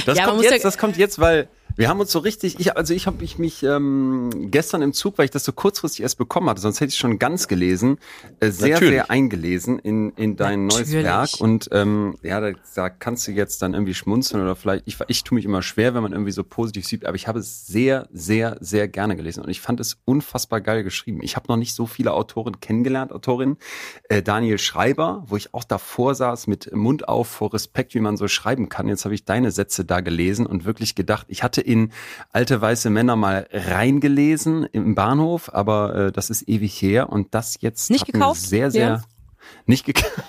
Das 0.07 0.19
Ja, 0.19 0.25
kommt 0.27 0.43
jetzt, 0.43 0.53
ja- 0.53 0.59
das 0.63 0.79
kommt 0.79 0.97
jetzt, 0.97 1.19
weil 1.19 1.49
wir 1.81 1.89
haben 1.89 1.99
uns 1.99 2.13
so 2.13 2.19
richtig, 2.19 2.61
ich, 2.61 2.77
also 2.77 2.93
ich 2.93 3.07
habe 3.07 3.17
mich, 3.21 3.39
mich 3.39 3.63
ähm, 3.63 4.29
gestern 4.51 4.83
im 4.83 4.93
Zug, 4.93 5.17
weil 5.17 5.25
ich 5.25 5.31
das 5.31 5.47
so 5.47 5.53
kurzfristig 5.53 6.03
erst 6.03 6.19
bekommen 6.19 6.51
hatte, 6.51 6.61
sonst 6.61 6.79
hätte 6.79 6.91
ich 6.91 6.99
schon 6.99 7.19
ganz 7.19 7.49
gelesen, 7.49 7.97
äh, 8.39 8.51
sehr, 8.51 8.75
Natürlich. 8.75 8.93
sehr 8.93 9.11
eingelesen 9.11 9.79
in, 9.79 10.11
in 10.11 10.37
dein 10.37 10.67
neues 10.67 10.81
Natürlich. 10.81 11.05
Werk. 11.05 11.31
Und 11.39 11.71
ähm, 11.73 12.19
ja, 12.23 12.39
da, 12.39 12.51
da 12.75 12.91
kannst 12.91 13.27
du 13.27 13.33
jetzt 13.33 13.63
dann 13.63 13.73
irgendwie 13.73 13.95
schmunzeln 13.95 14.43
oder 14.43 14.57
vielleicht, 14.57 14.87
ich, 14.87 14.99
ich 15.09 15.25
tue 15.25 15.37
mich 15.37 15.47
immer 15.47 15.63
schwer, 15.63 15.95
wenn 15.95 16.03
man 16.03 16.13
irgendwie 16.13 16.33
so 16.33 16.45
positiv 16.45 16.87
sieht, 16.87 17.07
aber 17.07 17.17
ich 17.17 17.27
habe 17.27 17.39
es 17.39 17.67
sehr, 17.67 18.11
sehr, 18.13 18.59
sehr 18.61 18.87
gerne 18.87 19.17
gelesen 19.17 19.43
und 19.43 19.49
ich 19.49 19.63
fand 19.63 19.81
es 19.81 19.97
unfassbar 20.05 20.61
geil 20.61 20.85
geschrieben. 20.85 21.21
Ich 21.23 21.35
habe 21.35 21.47
noch 21.49 21.57
nicht 21.57 21.75
so 21.75 21.87
viele 21.87 22.13
Autoren 22.13 22.61
kennengelernt, 22.61 23.11
Autorinnen. 23.11 23.57
Äh, 24.11 24.21
Daniel 24.21 24.59
Schreiber, 24.59 25.25
wo 25.29 25.37
ich 25.39 25.55
auch 25.55 25.65
davor 25.65 26.15
saß 26.15 26.47
mit 26.47 26.77
Mund 26.77 27.09
auf 27.09 27.29
vor 27.29 27.55
Respekt, 27.55 27.95
wie 27.95 28.01
man 28.01 28.19
so 28.19 28.29
schreiben 28.29 28.69
kann. 28.69 28.87
Jetzt 28.87 29.07
habe 29.07 29.15
ich 29.15 29.25
deine 29.25 29.51
Sätze 29.51 29.87
da 29.87 30.01
gelesen 30.01 30.45
und 30.45 30.67
wirklich 30.67 30.95
gedacht, 30.95 31.25
ich 31.31 31.43
hatte 31.43 31.70
in 31.71 31.93
alte 32.33 32.61
weiße 32.61 32.91
Männer 32.91 33.17
mal 33.17 33.47
reingelesen 33.53 34.65
im 34.73 34.95
Bahnhof, 34.95 35.53
aber 35.55 35.95
äh, 35.95 36.13
das 36.13 36.31
ist 36.31 36.49
ewig 36.49 36.81
her 36.83 37.09
und 37.11 37.35
das 37.35 37.57
jetzt 37.61 37.91
Nicht 37.91 38.07
gekauft, 38.07 38.41
sehr, 38.41 38.71
sehr 38.71 38.89
Leon? 38.89 39.03
nicht 39.67 39.85
gekauft. 39.87 40.13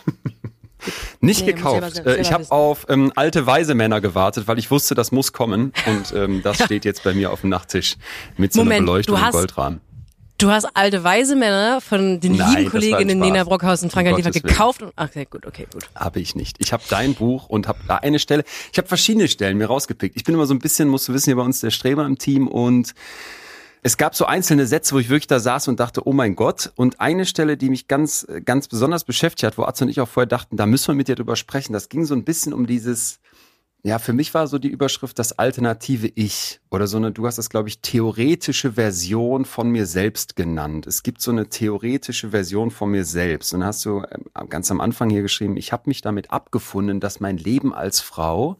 Nicht 1.23 1.41
Nee, 1.45 1.51
selber- 1.51 1.57
gekauft. 1.57 1.95
selber 1.95 2.17
Äh, 2.17 2.21
ich 2.21 2.31
habe 2.33 2.49
auf 2.49 2.87
ähm, 2.89 3.11
alte 3.15 3.45
weise 3.45 3.75
Männer 3.75 4.01
gewartet, 4.01 4.47
weil 4.47 4.57
ich 4.57 4.71
wusste, 4.71 4.95
das 4.95 5.11
muss 5.11 5.31
kommen. 5.31 5.73
Und 5.85 6.11
ähm, 6.15 6.41
das 6.41 6.57
steht 6.65 6.85
jetzt 6.85 7.03
bei 7.03 7.13
mir 7.13 7.31
auf 7.31 7.41
dem 7.41 7.51
Nachttisch 7.51 7.97
mit 8.37 8.51
so 8.51 8.61
einer 8.61 8.69
Moment, 8.71 8.85
Beleuchtung 8.87 9.15
du 9.15 9.19
im 9.21 9.25
hast- 9.27 9.33
Goldrahmen. 9.33 9.81
Du 10.41 10.49
hast 10.49 10.65
alte 10.73 11.03
weise 11.03 11.35
Männer 11.35 11.81
von 11.81 12.19
den 12.19 12.35
Nein, 12.35 12.57
lieben 12.57 12.71
Kolleginnen 12.71 13.19
Nena. 13.19 13.43
Brockhaus 13.43 13.83
und 13.83 13.91
Franka 13.91 14.11
Um 14.11 14.17
Liefer 14.17 14.31
gekauft. 14.31 14.81
Und, 14.81 14.91
ach, 14.95 15.07
okay, 15.07 15.27
gut, 15.29 15.45
okay, 15.45 15.67
gut. 15.71 15.83
Habe 15.95 16.19
ich 16.19 16.35
nicht. 16.35 16.57
Ich 16.59 16.73
habe 16.73 16.83
dein 16.89 17.13
Buch 17.13 17.47
und 17.47 17.67
habe 17.67 17.79
da 17.87 17.97
eine 17.97 18.19
Stelle. 18.19 18.43
Ich 18.71 18.77
habe 18.77 18.87
verschiedene 18.87 19.27
Stellen 19.27 19.57
mir 19.57 19.67
rausgepickt. 19.67 20.15
Ich 20.15 20.23
bin 20.23 20.35
immer 20.35 20.45
so 20.45 20.53
ein 20.53 20.59
bisschen, 20.59 20.87
musst 20.87 21.07
du 21.07 21.13
wissen, 21.13 21.25
hier 21.25 21.35
bei 21.35 21.43
uns 21.43 21.59
der 21.59 21.71
Streber 21.71 22.05
im 22.05 22.17
Team 22.17 22.47
und 22.47 22.93
es 23.83 23.97
gab 23.97 24.15
so 24.15 24.25
einzelne 24.25 24.67
Sätze, 24.67 24.93
wo 24.93 24.99
ich 24.99 25.09
wirklich 25.09 25.27
da 25.27 25.39
saß 25.39 25.67
und 25.67 25.79
dachte, 25.79 26.07
oh 26.07 26.13
mein 26.13 26.35
Gott. 26.35 26.71
Und 26.75 26.99
eine 27.01 27.25
Stelle, 27.25 27.57
die 27.57 27.69
mich 27.69 27.87
ganz, 27.87 28.27
ganz 28.45 28.67
besonders 28.67 29.03
beschäftigt 29.03 29.43
hat, 29.43 29.57
wo 29.57 29.63
Atze 29.63 29.85
und 29.85 29.89
ich 29.89 29.99
auch 29.99 30.07
vorher 30.07 30.27
dachten, 30.27 30.55
da 30.55 30.67
müssen 30.67 30.89
wir 30.89 30.95
mit 30.95 31.07
dir 31.07 31.15
drüber 31.15 31.35
sprechen. 31.35 31.73
Das 31.73 31.89
ging 31.89 32.05
so 32.05 32.13
ein 32.13 32.23
bisschen 32.23 32.53
um 32.53 32.67
dieses, 32.67 33.19
ja, 33.83 33.97
für 33.97 34.13
mich 34.13 34.33
war 34.33 34.45
so 34.45 34.59
die 34.59 34.67
Überschrift 34.67 35.17
das 35.17 35.39
alternative 35.39 36.11
Ich 36.13 36.59
oder 36.69 36.85
so 36.85 36.97
eine, 36.97 37.11
du 37.11 37.25
hast 37.25 37.37
das, 37.37 37.49
glaube 37.49 37.67
ich, 37.67 37.79
theoretische 37.81 38.73
Version 38.73 39.43
von 39.43 39.69
mir 39.69 39.87
selbst 39.87 40.35
genannt. 40.35 40.85
Es 40.85 41.01
gibt 41.01 41.21
so 41.21 41.31
eine 41.31 41.49
theoretische 41.49 42.29
Version 42.29 42.69
von 42.69 42.91
mir 42.91 43.05
selbst. 43.05 43.53
Und 43.53 43.61
dann 43.61 43.67
hast 43.67 43.83
du 43.85 44.03
ähm, 44.11 44.49
ganz 44.49 44.69
am 44.69 44.81
Anfang 44.81 45.09
hier 45.09 45.23
geschrieben, 45.23 45.57
ich 45.57 45.71
habe 45.71 45.83
mich 45.87 46.01
damit 46.01 46.31
abgefunden, 46.31 46.99
dass 46.99 47.19
mein 47.19 47.37
Leben 47.37 47.73
als 47.73 48.01
Frau 48.01 48.57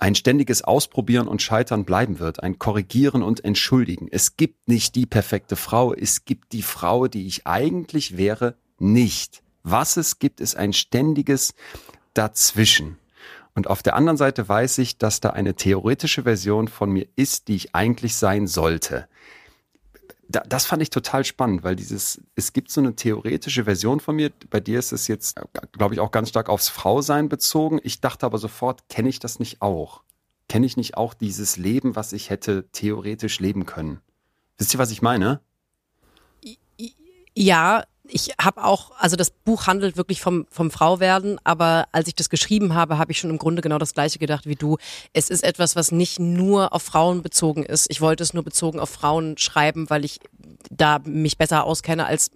ein 0.00 0.16
ständiges 0.16 0.62
Ausprobieren 0.62 1.28
und 1.28 1.42
Scheitern 1.42 1.84
bleiben 1.84 2.18
wird, 2.18 2.42
ein 2.42 2.58
Korrigieren 2.58 3.22
und 3.22 3.44
Entschuldigen. 3.44 4.08
Es 4.10 4.36
gibt 4.36 4.68
nicht 4.68 4.96
die 4.96 5.06
perfekte 5.06 5.54
Frau, 5.56 5.92
es 5.92 6.24
gibt 6.24 6.52
die 6.52 6.62
Frau, 6.62 7.06
die 7.06 7.26
ich 7.26 7.46
eigentlich 7.46 8.16
wäre, 8.16 8.56
nicht. 8.78 9.42
Was 9.62 9.96
es 9.96 10.18
gibt, 10.18 10.40
ist 10.40 10.56
ein 10.56 10.72
ständiges 10.72 11.54
Dazwischen. 12.14 12.96
Und 13.58 13.66
auf 13.66 13.82
der 13.82 13.96
anderen 13.96 14.16
Seite 14.16 14.48
weiß 14.48 14.78
ich, 14.78 14.98
dass 14.98 15.18
da 15.18 15.30
eine 15.30 15.54
theoretische 15.54 16.22
Version 16.22 16.68
von 16.68 16.92
mir 16.92 17.08
ist, 17.16 17.48
die 17.48 17.56
ich 17.56 17.74
eigentlich 17.74 18.14
sein 18.14 18.46
sollte. 18.46 19.08
Da, 20.28 20.44
das 20.48 20.64
fand 20.64 20.80
ich 20.80 20.90
total 20.90 21.24
spannend, 21.24 21.64
weil 21.64 21.74
dieses, 21.74 22.20
es 22.36 22.52
gibt 22.52 22.70
so 22.70 22.80
eine 22.80 22.94
theoretische 22.94 23.64
Version 23.64 23.98
von 23.98 24.14
mir. 24.14 24.30
Bei 24.48 24.60
dir 24.60 24.78
ist 24.78 24.92
es 24.92 25.08
jetzt, 25.08 25.40
glaube 25.72 25.92
ich, 25.92 25.98
auch 25.98 26.12
ganz 26.12 26.28
stark 26.28 26.48
aufs 26.48 26.68
Frausein 26.68 27.28
bezogen. 27.28 27.80
Ich 27.82 28.00
dachte 28.00 28.26
aber 28.26 28.38
sofort, 28.38 28.88
kenne 28.88 29.08
ich 29.08 29.18
das 29.18 29.40
nicht 29.40 29.60
auch? 29.60 30.02
Kenne 30.48 30.64
ich 30.64 30.76
nicht 30.76 30.96
auch 30.96 31.12
dieses 31.12 31.56
Leben, 31.56 31.96
was 31.96 32.12
ich 32.12 32.30
hätte 32.30 32.68
theoretisch 32.70 33.40
leben 33.40 33.66
können? 33.66 34.00
Wisst 34.56 34.72
ihr, 34.72 34.78
was 34.78 34.92
ich 34.92 35.02
meine? 35.02 35.40
Ja, 37.34 37.82
ich 38.08 38.30
habe 38.40 38.64
auch, 38.64 38.92
also 38.98 39.16
das 39.16 39.30
Buch 39.30 39.66
handelt 39.66 39.96
wirklich 39.96 40.20
vom, 40.20 40.46
vom 40.50 40.70
Frauwerden, 40.70 41.38
aber 41.44 41.88
als 41.92 42.08
ich 42.08 42.14
das 42.14 42.30
geschrieben 42.30 42.74
habe, 42.74 42.98
habe 42.98 43.12
ich 43.12 43.18
schon 43.18 43.30
im 43.30 43.38
Grunde 43.38 43.62
genau 43.62 43.78
das 43.78 43.94
gleiche 43.94 44.18
gedacht 44.18 44.46
wie 44.46 44.54
du. 44.54 44.78
Es 45.12 45.30
ist 45.30 45.44
etwas, 45.44 45.76
was 45.76 45.92
nicht 45.92 46.18
nur 46.18 46.72
auf 46.72 46.82
Frauen 46.82 47.22
bezogen 47.22 47.64
ist. 47.64 47.86
Ich 47.90 48.00
wollte 48.00 48.22
es 48.22 48.34
nur 48.34 48.42
bezogen 48.42 48.80
auf 48.80 48.90
Frauen 48.90 49.36
schreiben, 49.38 49.90
weil 49.90 50.04
ich 50.04 50.20
da 50.70 51.00
mich 51.04 51.38
besser 51.38 51.64
auskenne 51.64 52.06
als 52.06 52.30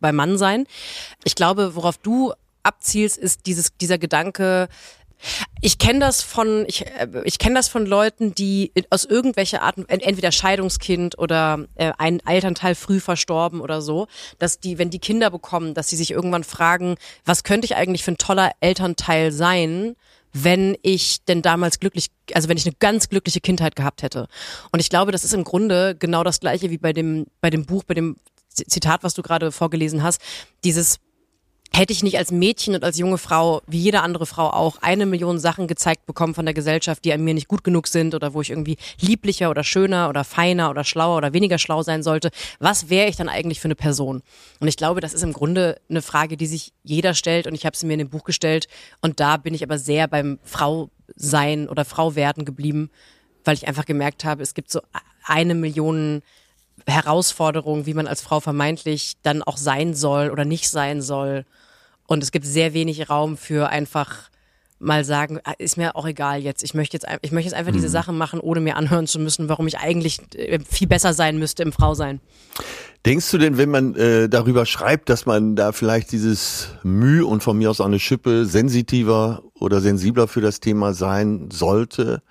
beim 0.00 0.16
Mann 0.16 0.38
sein. 0.38 0.66
Ich 1.24 1.34
glaube, 1.34 1.74
worauf 1.74 1.98
du 1.98 2.32
abzielst, 2.62 3.18
ist 3.18 3.46
dieses, 3.46 3.76
dieser 3.76 3.98
Gedanke, 3.98 4.68
ich 5.60 5.78
kenne 5.78 6.00
das 6.00 6.22
von 6.22 6.64
ich, 6.66 6.86
äh, 6.86 7.08
ich 7.24 7.38
kenne 7.38 7.56
das 7.56 7.68
von 7.68 7.86
Leuten, 7.86 8.34
die 8.34 8.72
aus 8.90 9.04
irgendwelcher 9.04 9.62
Art 9.62 9.76
entweder 9.88 10.32
Scheidungskind 10.32 11.18
oder 11.18 11.66
äh, 11.76 11.92
ein 11.98 12.20
Elternteil 12.26 12.74
früh 12.74 13.00
verstorben 13.00 13.60
oder 13.60 13.80
so, 13.82 14.06
dass 14.38 14.60
die 14.60 14.78
wenn 14.78 14.90
die 14.90 14.98
Kinder 14.98 15.30
bekommen, 15.30 15.74
dass 15.74 15.88
sie 15.88 15.96
sich 15.96 16.10
irgendwann 16.10 16.44
fragen, 16.44 16.96
was 17.24 17.44
könnte 17.44 17.66
ich 17.66 17.76
eigentlich 17.76 18.04
für 18.04 18.12
ein 18.12 18.18
toller 18.18 18.52
Elternteil 18.60 19.32
sein? 19.32 19.96
wenn 20.32 20.76
ich 20.82 21.24
denn 21.24 21.42
damals 21.42 21.80
glücklich, 21.80 22.10
also 22.34 22.48
wenn 22.48 22.56
ich 22.58 22.66
eine 22.66 22.74
ganz 22.78 23.08
glückliche 23.08 23.40
Kindheit 23.40 23.76
gehabt 23.76 24.02
hätte. 24.02 24.28
Und 24.72 24.80
ich 24.80 24.90
glaube, 24.90 25.10
das 25.10 25.24
ist 25.24 25.32
im 25.32 25.44
Grunde 25.44 25.96
genau 25.98 26.22
das 26.22 26.40
gleiche 26.40 26.70
wie 26.70 26.78
bei 26.78 26.92
dem, 26.92 27.26
bei 27.40 27.50
dem 27.50 27.64
Buch, 27.64 27.84
bei 27.84 27.94
dem 27.94 28.16
Zitat, 28.48 29.02
was 29.02 29.14
du 29.14 29.22
gerade 29.22 29.52
vorgelesen 29.52 30.02
hast. 30.02 30.20
Dieses, 30.64 30.98
hätte 31.74 31.92
ich 31.92 32.02
nicht 32.02 32.18
als 32.18 32.32
Mädchen 32.32 32.74
und 32.74 32.82
als 32.82 32.98
junge 32.98 33.18
Frau, 33.18 33.62
wie 33.66 33.78
jede 33.78 34.00
andere 34.00 34.26
Frau 34.26 34.50
auch, 34.50 34.78
eine 34.80 35.06
Million 35.06 35.38
Sachen 35.38 35.66
gezeigt 35.66 36.06
bekommen 36.06 36.34
von 36.34 36.44
der 36.44 36.54
Gesellschaft, 36.54 37.04
die 37.04 37.12
an 37.12 37.22
mir 37.22 37.34
nicht 37.34 37.48
gut 37.48 37.62
genug 37.62 37.86
sind 37.86 38.14
oder 38.14 38.34
wo 38.34 38.40
ich 38.40 38.50
irgendwie 38.50 38.76
lieblicher 39.00 39.50
oder 39.50 39.64
schöner 39.64 40.08
oder 40.08 40.24
feiner 40.24 40.70
oder 40.70 40.84
schlauer 40.84 41.16
oder 41.18 41.32
weniger 41.32 41.58
schlau 41.58 41.82
sein 41.82 42.02
sollte, 42.02 42.30
was 42.58 42.90
wäre 42.90 43.08
ich 43.08 43.16
dann 43.16 43.28
eigentlich 43.28 43.60
für 43.60 43.66
eine 43.66 43.74
Person? 43.74 44.22
Und 44.60 44.68
ich 44.68 44.76
glaube, 44.76 45.00
das 45.00 45.14
ist 45.14 45.22
im 45.22 45.32
Grunde 45.32 45.80
eine 45.88 46.02
Frage, 46.02 46.36
die 46.36 46.46
sich 46.46 46.72
jeder 46.82 47.14
stellt 47.14 47.46
und 47.46 47.54
ich 47.54 47.66
habe 47.66 47.76
sie 47.76 47.86
mir 47.86 47.94
in 47.94 48.00
dem 48.00 48.10
Buch 48.10 48.24
gestellt 48.24 48.66
und 49.00 49.20
da 49.20 49.36
bin 49.36 49.54
ich 49.54 49.62
aber 49.62 49.78
sehr 49.78 50.08
beim 50.08 50.38
Frau 50.42 50.90
sein 51.16 51.68
oder 51.68 51.84
Frau 51.84 52.14
werden 52.14 52.44
geblieben, 52.44 52.90
weil 53.44 53.54
ich 53.54 53.68
einfach 53.68 53.84
gemerkt 53.84 54.24
habe, 54.24 54.42
es 54.42 54.54
gibt 54.54 54.70
so 54.70 54.80
eine 55.24 55.54
Million 55.54 56.22
Herausforderungen, 56.86 57.86
wie 57.86 57.94
man 57.94 58.06
als 58.06 58.22
Frau 58.22 58.40
vermeintlich 58.40 59.14
dann 59.22 59.42
auch 59.42 59.56
sein 59.56 59.94
soll 59.94 60.30
oder 60.30 60.44
nicht 60.44 60.68
sein 60.68 61.02
soll. 61.02 61.44
Und 62.08 62.22
es 62.22 62.32
gibt 62.32 62.46
sehr 62.46 62.72
wenig 62.72 63.10
Raum 63.10 63.36
für 63.36 63.68
einfach 63.68 64.30
mal 64.78 65.04
sagen, 65.04 65.40
ah, 65.44 65.52
ist 65.58 65.76
mir 65.76 65.94
auch 65.94 66.06
egal 66.06 66.40
jetzt. 66.40 66.62
Ich 66.62 66.72
möchte 66.72 66.96
jetzt, 66.96 67.06
ich 67.20 67.32
möchte 67.32 67.50
jetzt 67.50 67.56
einfach 67.56 67.72
mhm. 67.72 67.76
diese 67.76 67.90
Sachen 67.90 68.16
machen, 68.16 68.40
ohne 68.40 68.60
mir 68.60 68.76
anhören 68.76 69.06
zu 69.06 69.18
müssen, 69.18 69.50
warum 69.50 69.66
ich 69.66 69.78
eigentlich 69.78 70.18
äh, 70.34 70.58
viel 70.66 70.88
besser 70.88 71.12
sein 71.12 71.38
müsste 71.38 71.62
im 71.62 71.70
Frausein. 71.70 72.20
Denkst 73.04 73.30
du 73.30 73.36
denn, 73.36 73.58
wenn 73.58 73.70
man 73.70 73.94
äh, 73.94 74.28
darüber 74.28 74.64
schreibt, 74.64 75.10
dass 75.10 75.26
man 75.26 75.54
da 75.54 75.72
vielleicht 75.72 76.10
dieses 76.10 76.68
Mühe 76.82 77.26
und 77.26 77.42
von 77.42 77.58
mir 77.58 77.68
aus 77.68 77.80
auch 77.80 77.86
eine 77.86 77.98
Schippe 77.98 78.46
sensitiver 78.46 79.42
oder 79.54 79.82
sensibler 79.82 80.28
für 80.28 80.40
das 80.40 80.60
Thema 80.60 80.94
sein 80.94 81.50
sollte 81.52 82.22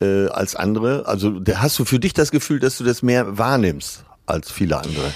äh, 0.00 0.28
als 0.28 0.54
andere? 0.54 1.06
Also 1.06 1.40
hast 1.56 1.80
du 1.80 1.84
für 1.84 1.98
dich 1.98 2.12
das 2.12 2.30
Gefühl, 2.30 2.60
dass 2.60 2.78
du 2.78 2.84
das 2.84 3.02
mehr 3.02 3.38
wahrnimmst 3.38 4.04
als 4.26 4.52
viele 4.52 4.78
andere? 4.78 5.12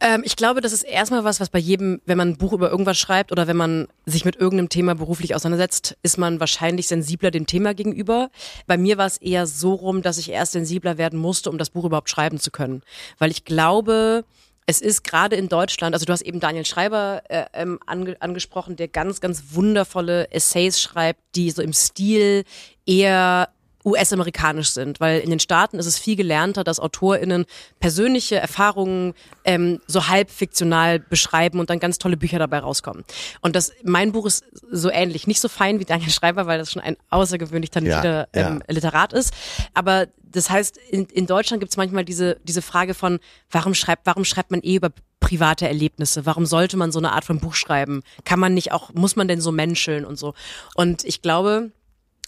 Ähm, 0.00 0.22
ich 0.24 0.36
glaube, 0.36 0.60
das 0.60 0.72
ist 0.72 0.82
erstmal 0.82 1.24
was, 1.24 1.40
was 1.40 1.50
bei 1.50 1.58
jedem, 1.58 2.00
wenn 2.04 2.18
man 2.18 2.30
ein 2.30 2.36
Buch 2.36 2.52
über 2.52 2.70
irgendwas 2.70 2.98
schreibt 2.98 3.32
oder 3.32 3.46
wenn 3.46 3.56
man 3.56 3.88
sich 4.06 4.24
mit 4.24 4.36
irgendeinem 4.36 4.68
Thema 4.68 4.94
beruflich 4.94 5.34
auseinandersetzt, 5.34 5.96
ist 6.02 6.18
man 6.18 6.40
wahrscheinlich 6.40 6.88
sensibler 6.88 7.30
dem 7.30 7.46
Thema 7.46 7.74
gegenüber. 7.74 8.30
Bei 8.66 8.76
mir 8.76 8.98
war 8.98 9.06
es 9.06 9.18
eher 9.18 9.46
so 9.46 9.74
rum, 9.74 10.02
dass 10.02 10.18
ich 10.18 10.30
erst 10.30 10.52
sensibler 10.52 10.98
werden 10.98 11.18
musste, 11.18 11.50
um 11.50 11.58
das 11.58 11.70
Buch 11.70 11.84
überhaupt 11.84 12.10
schreiben 12.10 12.38
zu 12.38 12.50
können. 12.50 12.82
Weil 13.18 13.30
ich 13.30 13.44
glaube, 13.44 14.24
es 14.66 14.80
ist 14.80 15.04
gerade 15.04 15.36
in 15.36 15.48
Deutschland, 15.48 15.94
also 15.94 16.06
du 16.06 16.12
hast 16.12 16.22
eben 16.22 16.40
Daniel 16.40 16.64
Schreiber 16.64 17.22
äh, 17.28 17.44
ähm, 17.52 17.78
ange 17.86 18.16
angesprochen, 18.20 18.76
der 18.76 18.88
ganz, 18.88 19.20
ganz 19.20 19.44
wundervolle 19.50 20.30
Essays 20.30 20.80
schreibt, 20.80 21.20
die 21.34 21.50
so 21.50 21.62
im 21.62 21.72
Stil 21.72 22.44
eher 22.86 23.50
US-amerikanisch 23.84 24.70
sind, 24.70 25.00
weil 25.00 25.20
in 25.20 25.30
den 25.30 25.38
Staaten 25.38 25.78
ist 25.78 25.86
es 25.86 25.98
viel 25.98 26.16
gelernter, 26.16 26.64
dass 26.64 26.80
AutorInnen 26.80 27.44
persönliche 27.80 28.36
Erfahrungen 28.36 29.14
ähm, 29.44 29.80
so 29.86 30.08
halb 30.08 30.30
fiktional 30.30 30.98
beschreiben 30.98 31.60
und 31.60 31.70
dann 31.70 31.80
ganz 31.80 31.98
tolle 31.98 32.16
Bücher 32.16 32.38
dabei 32.38 32.60
rauskommen. 32.60 33.04
Und 33.42 33.54
das, 33.56 33.72
mein 33.82 34.12
Buch 34.12 34.26
ist 34.26 34.44
so 34.70 34.90
ähnlich, 34.90 35.26
nicht 35.26 35.40
so 35.40 35.48
fein 35.48 35.80
wie 35.80 35.84
Daniel 35.84 36.10
Schreiber, 36.10 36.46
weil 36.46 36.58
das 36.58 36.72
schon 36.72 36.82
ein 36.82 36.96
außergewöhnlich 37.10 37.70
talentierter 37.70 38.28
ja, 38.34 38.48
ähm, 38.48 38.62
ja. 38.66 38.74
Literat 38.74 39.12
ist. 39.12 39.34
Aber 39.74 40.06
das 40.22 40.50
heißt, 40.50 40.78
in, 40.90 41.04
in 41.06 41.26
Deutschland 41.26 41.60
gibt 41.60 41.72
es 41.72 41.76
manchmal 41.76 42.04
diese, 42.04 42.38
diese 42.42 42.62
Frage 42.62 42.94
von, 42.94 43.20
warum 43.50 43.74
schreibt, 43.74 44.06
warum 44.06 44.24
schreibt 44.24 44.50
man 44.50 44.60
eh 44.62 44.76
über 44.76 44.90
private 45.20 45.68
Erlebnisse? 45.68 46.26
Warum 46.26 46.44
sollte 46.44 46.76
man 46.76 46.90
so 46.90 46.98
eine 46.98 47.12
Art 47.12 47.24
von 47.24 47.38
Buch 47.38 47.54
schreiben? 47.54 48.02
Kann 48.24 48.40
man 48.40 48.52
nicht 48.54 48.72
auch, 48.72 48.92
muss 48.94 49.16
man 49.16 49.28
denn 49.28 49.40
so 49.40 49.52
menscheln 49.52 50.04
und 50.04 50.16
so? 50.18 50.34
Und 50.74 51.04
ich 51.04 51.22
glaube, 51.22 51.70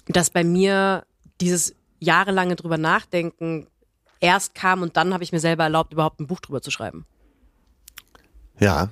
dass 0.07 0.31
bei 0.31 0.45
mir 0.45 1.05
dieses 1.41 1.75
jahrelange 1.99 2.57
drüber 2.57 2.79
nachdenken 2.79 3.67
erst 4.21 4.55
kam 4.55 4.83
und 4.83 4.97
dann 4.97 5.13
habe 5.13 5.25
ich 5.25 5.33
mir 5.33 5.41
selber 5.41 5.65
erlaubt, 5.65 5.93
überhaupt 5.93 6.21
ein 6.21 6.27
Buch 6.27 6.41
drüber 6.41 6.63
zu 6.63 6.71
schreiben. 6.71 7.07
Ja, 8.59 8.89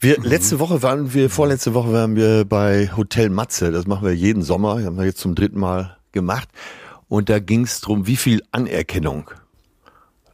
wir 0.00 0.18
mhm. 0.18 0.26
letzte 0.26 0.58
Woche 0.58 0.82
waren 0.82 1.14
wir, 1.14 1.30
vorletzte 1.30 1.74
Woche 1.74 1.92
waren 1.92 2.16
wir 2.16 2.44
bei 2.44 2.90
Hotel 2.96 3.30
Matze. 3.30 3.70
Das 3.70 3.86
machen 3.86 4.04
wir 4.04 4.14
jeden 4.14 4.42
Sommer. 4.42 4.76
Das 4.76 4.86
haben 4.86 4.98
wir 4.98 5.04
jetzt 5.04 5.20
zum 5.20 5.34
dritten 5.36 5.60
Mal 5.60 5.96
gemacht. 6.12 6.48
Und 7.08 7.28
da 7.28 7.38
ging 7.38 7.62
es 7.62 7.80
darum, 7.80 8.06
wie 8.06 8.16
viel 8.16 8.42
Anerkennung. 8.50 9.30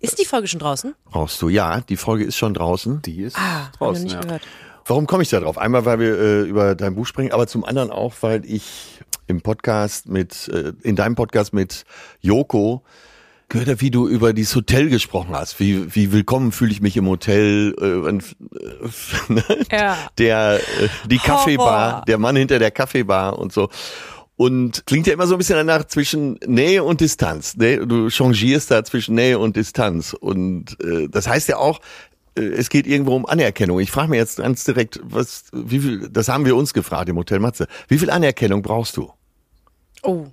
Ist 0.01 0.19
die 0.19 0.25
Folge 0.25 0.49
schon 0.49 0.61
draußen? 0.61 0.95
Brauchst 1.05 1.43
du? 1.43 1.51
Ja, 1.51 1.83
die 1.83 1.97
Folge 1.97 2.25
ist 2.25 2.37
schon 2.37 2.55
draußen. 2.55 3.03
Die 3.03 3.21
ist 3.21 3.37
ah, 3.37 3.71
draußen. 3.77 4.05
Nicht 4.05 4.15
ja. 4.15 4.21
gehört. 4.23 4.43
Warum 4.87 5.07
komme 5.07 5.23
ich 5.23 5.29
da 5.29 5.41
drauf? 5.41 5.59
Einmal, 5.59 5.85
weil 5.85 5.99
wir 5.99 6.19
äh, 6.19 6.41
über 6.43 6.75
dein 6.75 6.95
Buch 6.95 7.07
sprechen, 7.07 7.33
aber 7.33 7.47
zum 7.47 7.65
anderen 7.65 7.91
auch, 7.91 8.15
weil 8.23 8.47
ich 8.47 9.00
im 9.31 9.41
Podcast 9.41 10.09
mit, 10.09 10.49
äh, 10.49 10.73
in 10.83 10.97
deinem 10.97 11.15
Podcast 11.15 11.55
mit 11.55 11.85
Joko 12.21 12.85
gehört 13.51 13.69
habe, 13.69 13.81
wie 13.81 13.91
du 13.91 14.09
über 14.09 14.33
dieses 14.33 14.55
Hotel 14.55 14.89
gesprochen 14.89 15.35
hast. 15.35 15.61
Wie, 15.61 15.95
wie 15.95 16.13
willkommen 16.13 16.53
fühle 16.53 16.73
ich 16.73 16.81
mich 16.81 16.97
im 16.97 17.07
Hotel. 17.07 17.75
Äh, 17.81 18.09
äh, 18.09 19.67
ja. 19.77 19.99
Der, 20.19 20.61
äh, 20.81 20.89
die 21.07 21.19
Kaffeebar, 21.19 22.05
der 22.07 22.19
Mann 22.19 22.37
hinter 22.37 22.59
der 22.59 22.71
Kaffeebar 22.71 23.39
und 23.39 23.53
so. 23.53 23.69
Und 24.37 24.87
klingt 24.87 25.07
ja 25.07 25.13
immer 25.13 25.27
so 25.27 25.35
ein 25.35 25.39
bisschen 25.39 25.57
danach 25.57 25.85
zwischen 25.85 26.39
Nähe 26.47 26.83
und 26.83 27.03
Distanz. 27.03 27.57
Ne? 27.57 27.87
Du 27.87 28.09
changierst 28.09 28.71
da 28.71 28.83
zwischen 28.85 29.15
Nähe 29.15 29.39
und 29.39 29.57
Distanz. 29.57 30.15
Und 30.15 30.83
äh, 30.83 31.09
das 31.11 31.29
heißt 31.29 31.49
ja 31.49 31.59
auch, 31.59 31.81
äh, 32.37 32.43
es 32.43 32.71
geht 32.71 32.87
irgendwo 32.87 33.15
um 33.17 33.27
Anerkennung. 33.27 33.81
Ich 33.81 33.91
frage 33.91 34.09
mir 34.09 34.17
jetzt 34.17 34.39
ganz 34.39 34.65
direkt, 34.65 35.01
was, 35.03 35.45
wie 35.53 35.81
viel, 35.81 36.09
das 36.09 36.29
haben 36.29 36.47
wir 36.47 36.57
uns 36.57 36.73
gefragt 36.73 37.09
im 37.11 37.17
Hotel 37.17 37.41
Matze. 37.41 37.67
Wie 37.89 37.99
viel 37.99 38.11
Anerkennung 38.11 38.63
brauchst 38.63 38.97
du? 38.97 39.13
Oh. 40.03 40.27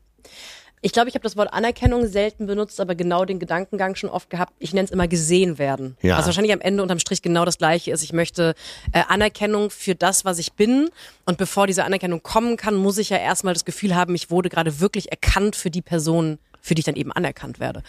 Ich 0.81 0.91
glaube, 0.91 1.09
ich 1.09 1.15
habe 1.15 1.23
das 1.23 1.35
Wort 1.35 1.51
Anerkennung 1.53 2.05
selten 2.07 2.45
benutzt, 2.45 2.79
aber 2.79 2.93
genau 2.93 3.25
den 3.25 3.39
Gedankengang 3.39 3.95
schon 3.95 4.11
oft 4.11 4.29
gehabt. 4.29 4.53
Ich 4.59 4.73
nenne 4.73 4.85
es 4.85 4.91
immer 4.91 5.07
gesehen 5.07 5.57
werden. 5.57 5.97
Ja. 6.01 6.17
Was 6.17 6.27
wahrscheinlich 6.27 6.53
am 6.53 6.61
Ende 6.61 6.83
unterm 6.83 6.99
Strich 6.99 7.23
genau 7.23 7.45
das 7.45 7.57
Gleiche 7.57 7.91
ist. 7.91 8.03
Ich 8.03 8.13
möchte 8.13 8.53
äh, 8.91 9.01
Anerkennung 9.07 9.71
für 9.71 9.95
das, 9.95 10.23
was 10.23 10.37
ich 10.37 10.53
bin. 10.53 10.89
Und 11.25 11.39
bevor 11.39 11.65
diese 11.65 11.83
Anerkennung 11.83 12.21
kommen 12.21 12.57
kann, 12.57 12.75
muss 12.75 12.99
ich 12.99 13.09
ja 13.09 13.17
erstmal 13.17 13.55
das 13.55 13.65
Gefühl 13.65 13.95
haben, 13.95 14.13
ich 14.13 14.29
wurde 14.29 14.49
gerade 14.49 14.79
wirklich 14.79 15.11
erkannt 15.11 15.55
für 15.55 15.71
die 15.71 15.81
Person, 15.81 16.37
für 16.61 16.75
die 16.75 16.81
ich 16.81 16.85
dann 16.85 16.95
eben 16.95 17.11
anerkannt 17.11 17.59
werde. 17.59 17.81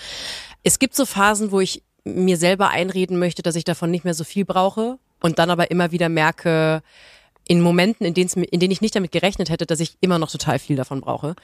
Es 0.62 0.79
gibt 0.79 0.97
so 0.97 1.05
Phasen, 1.05 1.53
wo 1.53 1.61
ich 1.61 1.83
mir 2.05 2.38
selber 2.38 2.71
einreden 2.71 3.19
möchte, 3.19 3.43
dass 3.43 3.55
ich 3.55 3.64
davon 3.64 3.91
nicht 3.91 4.05
mehr 4.05 4.14
so 4.14 4.25
viel 4.25 4.47
brauche 4.47 4.99
und 5.21 5.38
dann 5.38 5.51
aber 5.51 5.71
immer 5.71 5.93
wieder 5.93 6.09
merke, 6.09 6.83
in 7.49 7.61
Momenten, 7.61 8.07
in 8.07 8.15
denen, 8.15 8.29
in 8.45 8.61
denen 8.61 8.71
ich 8.71 8.81
nicht 8.81 8.95
damit 8.95 9.11
gerechnet 9.11 9.51
hätte, 9.51 9.67
dass 9.67 9.81
ich 9.81 9.97
immer 10.01 10.19
noch 10.19 10.31
total 10.31 10.61
viel 10.61 10.77
davon 10.77 11.01
brauche. 11.01 11.35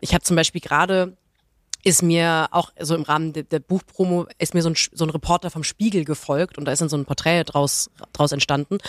Ich 0.00 0.12
habe 0.12 0.22
zum 0.22 0.36
Beispiel 0.36 0.60
gerade 0.60 1.16
ist 1.84 2.02
mir 2.02 2.46
auch 2.52 2.70
so 2.78 2.94
im 2.94 3.02
Rahmen 3.02 3.32
der, 3.32 3.42
der 3.42 3.58
Buchpromo 3.58 4.26
ist 4.38 4.54
mir 4.54 4.62
so 4.62 4.70
ein, 4.70 4.76
so 4.92 5.04
ein 5.04 5.10
Reporter 5.10 5.50
vom 5.50 5.64
Spiegel 5.64 6.04
gefolgt 6.04 6.56
und 6.58 6.64
da 6.64 6.70
ist 6.72 6.80
dann 6.80 6.88
so 6.88 6.96
ein 6.96 7.04
Porträt 7.06 7.42
draus, 7.44 7.90
draus 8.12 8.30
entstanden. 8.30 8.74
Und 8.74 8.82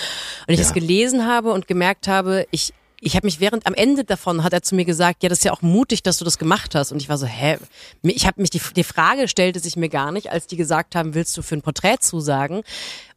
ich 0.48 0.60
Ja. 0.60 0.66
es 0.66 0.74
gelesen 0.74 1.26
habe 1.26 1.52
und 1.54 1.68
gemerkt 1.68 2.08
habe, 2.08 2.46
ich, 2.52 2.72
ich 3.04 3.16
habe 3.16 3.28
mich 3.28 3.39
während, 3.39 3.68
am 3.68 3.74
Ende 3.74 4.04
davon 4.06 4.44
hat 4.44 4.54
er 4.54 4.62
zu 4.62 4.76
mir 4.76 4.86
gesagt, 4.86 5.24
ja, 5.24 5.30
das 5.30 5.39
ist 5.39 5.44
ja 5.44 5.52
auch 5.52 5.62
mutig, 5.62 6.04
dass 6.04 6.18
du 6.18 6.26
das 6.26 6.38
gemacht 6.38 6.74
hast. 6.74 6.92
Und 6.92 7.02
ich 7.02 7.10
war 7.10 7.18
so, 7.18 7.26
hä? 7.26 7.58
Ich 8.02 8.26
habe 8.26 8.42
mich, 8.42 8.50
die, 8.50 8.62
die 8.76 8.84
Frage 8.84 9.28
stellte 9.28 9.60
sich 9.60 9.76
mir 9.76 9.89
gar 9.89 10.12
nicht, 10.12 10.32
als 10.32 10.48
die 10.48 10.56
gesagt 10.56 10.96
haben, 10.96 11.13
willst 11.13 11.36
du 11.36 11.42
für 11.42 11.56
ein 11.56 11.62
Porträt 11.62 11.98
zusagen? 12.00 12.63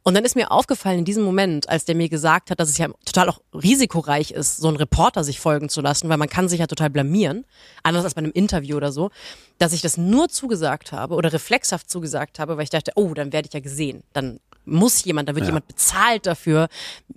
Und 0.03 0.13
dann 0.13 0.25
ist 0.25 0.35
mir 0.35 0.51
aufgefallen 0.51 0.99
in 0.99 1.05
diesem 1.05 1.23
Moment, 1.23 1.69
als 1.69 1.85
der 1.85 1.95
mir 1.95 2.09
gesagt 2.09 2.51
hat, 2.51 2.59
dass 2.59 2.69
es 2.69 2.77
ja 2.77 2.87
total 3.05 3.29
auch 3.29 3.41
risikoreich 3.53 4.31
ist, 4.31 4.57
so 4.57 4.67
einen 4.67 4.77
Reporter 4.77 5.23
sich 5.23 5.39
folgen 5.39 5.69
zu 5.69 5.81
lassen, 5.81 6.09
weil 6.09 6.17
man 6.17 6.29
kann 6.29 6.49
sich 6.49 6.59
ja 6.59 6.67
total 6.67 6.89
blamieren, 6.89 7.45
anders 7.83 8.03
als 8.03 8.13
bei 8.13 8.19
einem 8.19 8.31
Interview 8.31 8.77
oder 8.77 8.91
so, 8.91 9.09
dass 9.57 9.73
ich 9.73 9.81
das 9.81 9.97
nur 9.97 10.29
zugesagt 10.29 10.91
habe 10.91 11.15
oder 11.15 11.33
reflexhaft 11.33 11.89
zugesagt 11.89 12.39
habe, 12.39 12.57
weil 12.57 12.63
ich 12.63 12.69
dachte, 12.69 12.91
oh, 12.95 13.13
dann 13.13 13.33
werde 13.33 13.47
ich 13.47 13.53
ja 13.53 13.59
gesehen. 13.59 14.03
Dann 14.13 14.39
muss 14.67 15.03
jemand, 15.05 15.29
da 15.29 15.35
wird 15.35 15.45
jemand 15.45 15.67
bezahlt 15.67 16.25
dafür, 16.27 16.67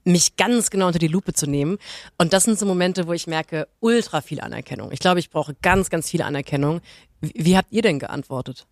mich 0.05 0.37
ganz 0.37 0.71
genau 0.71 0.87
unter 0.87 0.99
die 0.99 1.09
Lupe 1.09 1.33
zu 1.35 1.47
nehmen. 1.47 1.79
Und 2.17 2.33
das 2.33 2.45
sind 2.45 2.59
so 2.59 2.65
Momente, 2.67 3.07
wo 3.07 3.13
ich 3.13 3.27
merke, 3.27 3.69
ultra 3.81 4.21
viel 4.21 4.41
Anerkennung. 4.41 4.93
Ich 4.93 5.01
glaube, 5.01 5.21
ich 5.21 5.29
brauche 5.31 5.55
ganz, 5.61 5.91
ganz 5.91 6.09
viel 6.09 6.23
Anerkennung. 6.23 6.81
Wie, 7.21 7.33
wie 7.35 7.57
habt 7.57 7.73
ihr 7.73 7.83
denn 7.83 7.99
geantwortet? 7.99 8.67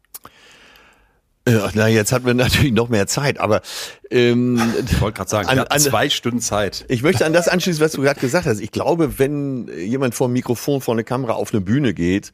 Ja, 1.47 1.71
na, 1.75 1.89
jetzt 1.89 2.13
hatten 2.13 2.27
wir 2.27 2.35
natürlich 2.35 2.73
noch 2.73 2.89
mehr 2.89 3.07
Zeit, 3.07 3.39
aber 3.41 3.63
ähm, 4.11 4.61
Ich 4.87 5.01
wollte 5.01 5.17
gerade 5.17 5.31
sagen, 5.31 5.49
An- 5.49 5.59
an- 5.61 5.81
zwei 5.81 6.11
Stunden 6.11 6.41
Zeit. 6.41 6.85
ich 6.89 7.03
möchte 7.03 7.25
an 7.25 7.33
das 7.33 7.49
anschließen, 7.49 7.83
was 7.83 7.93
du 7.93 8.03
gerade 8.03 8.21
gesagt 8.21 8.47
hast. 8.47 8.61
Ich 8.61 8.71
glaube, 8.71 9.19
wenn 9.19 9.69
jemand 9.79 10.15
vor 10.15 10.29
dem 10.29 10.35
Mikrofon, 10.35 10.81
vor 10.81 10.95
eine 10.95 11.05
Kamera 11.05 11.33
auf 11.33 11.53
eine 11.53 11.61
Bühne 11.63 11.95
geht, 11.95 12.33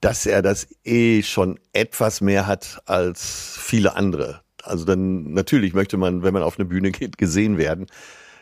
dass 0.00 0.26
er 0.26 0.42
das 0.42 0.66
eh 0.84 1.22
schon 1.22 1.58
etwas 1.72 2.20
mehr 2.20 2.46
hat 2.46 2.82
als 2.86 3.56
viele 3.58 3.94
andere. 3.96 4.42
Also 4.62 4.84
dann 4.84 5.32
natürlich 5.32 5.74
möchte 5.74 5.96
man, 5.96 6.22
wenn 6.22 6.34
man 6.34 6.42
auf 6.42 6.58
eine 6.58 6.66
Bühne 6.66 6.90
geht, 6.90 7.18
gesehen 7.18 7.58
werden. 7.58 7.86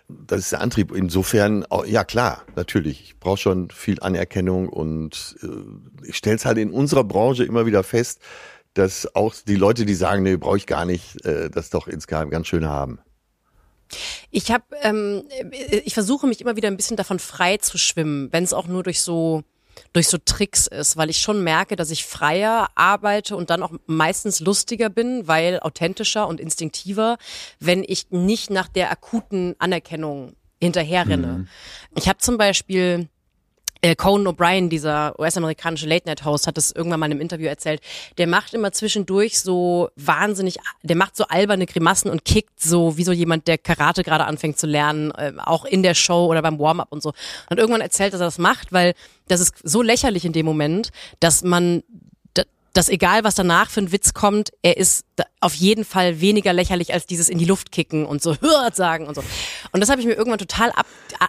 Das 0.09 0.41
ist 0.41 0.53
der 0.53 0.61
Antrieb. 0.61 0.93
Insofern, 0.93 1.65
oh, 1.71 1.85
ja 1.87 2.05
klar, 2.05 2.43
natürlich. 2.57 3.03
Ich 3.03 3.19
brauche 3.19 3.39
schon 3.39 3.71
viel 3.71 4.01
Anerkennung 4.01 4.69
und 4.69 5.37
äh, 5.43 6.07
ich 6.07 6.17
stelle 6.17 6.37
es 6.37 6.45
halt 6.45 6.59
in 6.59 6.73
unserer 6.73 7.05
Branche 7.05 7.45
immer 7.45 7.67
wieder 7.67 7.83
fest, 7.83 8.21
dass 8.75 9.15
auch 9.15 9.35
die 9.47 9.57
Leute, 9.57 9.85
die 9.85 9.95
sagen, 9.95 10.23
nee, 10.23 10.37
brauche 10.37 10.57
ich 10.57 10.67
gar 10.67 10.85
nicht, 10.85 11.25
äh, 11.25 11.51
das 11.51 11.71
doch 11.71 11.89
insgeheim 11.89 12.31
ganz 12.31 12.47
schön 12.47 12.67
haben. 12.67 12.99
Ich 14.31 14.51
habe, 14.53 14.65
ähm, 14.83 15.25
ich 15.85 15.95
versuche 15.95 16.27
mich 16.27 16.41
immer 16.41 16.57
wieder 16.57 16.69
ein 16.69 16.77
bisschen 16.77 16.97
davon 16.97 17.19
frei 17.19 17.57
zu 17.57 17.79
schwimmen, 17.79 18.33
wenn 18.33 18.45
es 18.45 18.53
auch 18.53 18.69
nur 18.69 18.83
durch 18.83 19.01
so 19.01 19.43
durch 19.93 20.09
so 20.09 20.19
Tricks 20.19 20.67
ist, 20.67 20.97
weil 20.97 21.11
ich 21.11 21.19
schon 21.19 21.43
merke, 21.43 21.77
dass 21.77 21.91
ich 21.91 22.05
freier 22.05 22.69
arbeite 22.75 23.37
und 23.37 23.51
dann 23.51 23.63
auch 23.63 23.73
meistens 23.87 24.41
lustiger 24.41 24.89
bin, 24.89 25.27
weil 25.29 25.61
authentischer 25.61 26.29
und 26.29 26.41
instinktiver, 26.41 27.17
wenn 27.59 27.85
ich 27.87 28.11
nicht 28.11 28.51
nach 28.51 28.69
der 28.69 28.91
akuten 28.91 29.55
Anerkennung 29.59 30.35
hinterherrenne. 30.61 31.47
Ich 31.97 32.09
habe 32.09 32.19
zum 32.19 32.37
Beispiel 32.39 33.09
äh, 33.81 33.95
Conan 33.95 34.35
O'Brien, 34.35 34.69
dieser 34.69 35.19
US-amerikanische 35.19 35.87
Late-Night-Host, 35.87 36.47
hat 36.47 36.59
es 36.59 36.73
irgendwann 36.73 37.01
mal 37.01 37.07
in 37.07 37.13
einem 37.13 37.21
Interview 37.21 37.47
erzählt. 37.47 37.81
Der 38.19 38.27
macht 38.27 38.55
immer 38.55 38.73
zwischendurch 38.73 39.41
so 39.41 39.91
wahnsinnig, 39.97 40.59
der 40.83 40.97
macht 40.97 41.17
so 41.17 41.25
alberne 41.25 41.67
Grimassen 41.67 42.11
und 42.11 42.25
kickt 42.25 42.61
so 42.61 42.97
wie 42.97 43.05
so 43.05 43.13
jemand, 43.13 43.47
der 43.49 43.59
Karate 43.59 44.03
gerade 44.03 44.25
anfängt 44.25 44.59
zu 44.59 44.67
lernen, 44.67 45.11
äh, 45.13 45.33
auch 45.39 45.65
in 45.65 45.83
der 45.83 45.95
Show 45.95 46.27
oder 46.27 46.43
beim 46.43 46.59
Warm-up 46.59 46.93
und 46.93 47.03
so. 47.03 47.13
Und 47.49 47.59
irgendwann 47.59 47.81
erzählt, 47.81 48.13
dass 48.13 48.21
er 48.21 48.27
das 48.27 48.39
macht, 48.39 48.73
weil 48.73 48.95
das 49.29 49.41
ist 49.41 49.55
so 49.63 49.83
lächerlich 49.83 50.25
in 50.25 50.33
dem 50.33 50.47
Moment, 50.47 50.91
dass 51.21 51.43
man 51.43 51.83
dass 52.73 52.89
egal 52.89 53.25
was 53.25 53.35
danach 53.35 53.71
für 53.71 53.81
ein 53.81 53.93
Witz 53.93 54.15
kommt, 54.15 54.51
er 54.63 54.77
ist 54.77 55.05
auf 55.41 55.55
jeden 55.55 55.85
Fall 55.85 56.21
weniger 56.21 56.53
lächerlich 56.53 56.93
als 56.93 57.07
dieses 57.07 57.29
in 57.29 57.39
die 57.39 57.45
Luft 57.45 57.73
kicken 57.73 58.07
und 58.07 58.23
so 58.23 58.37
hört 58.41 58.77
sagen 58.77 59.07
und 59.07 59.15
so. 59.15 59.25
Und 59.73 59.81
das 59.81 59.89
habe 59.89 60.01
ich 60.01 60.07
mir 60.07 60.15
irgendwann 60.15 60.39
total 60.39 60.71
ab, 60.73 60.87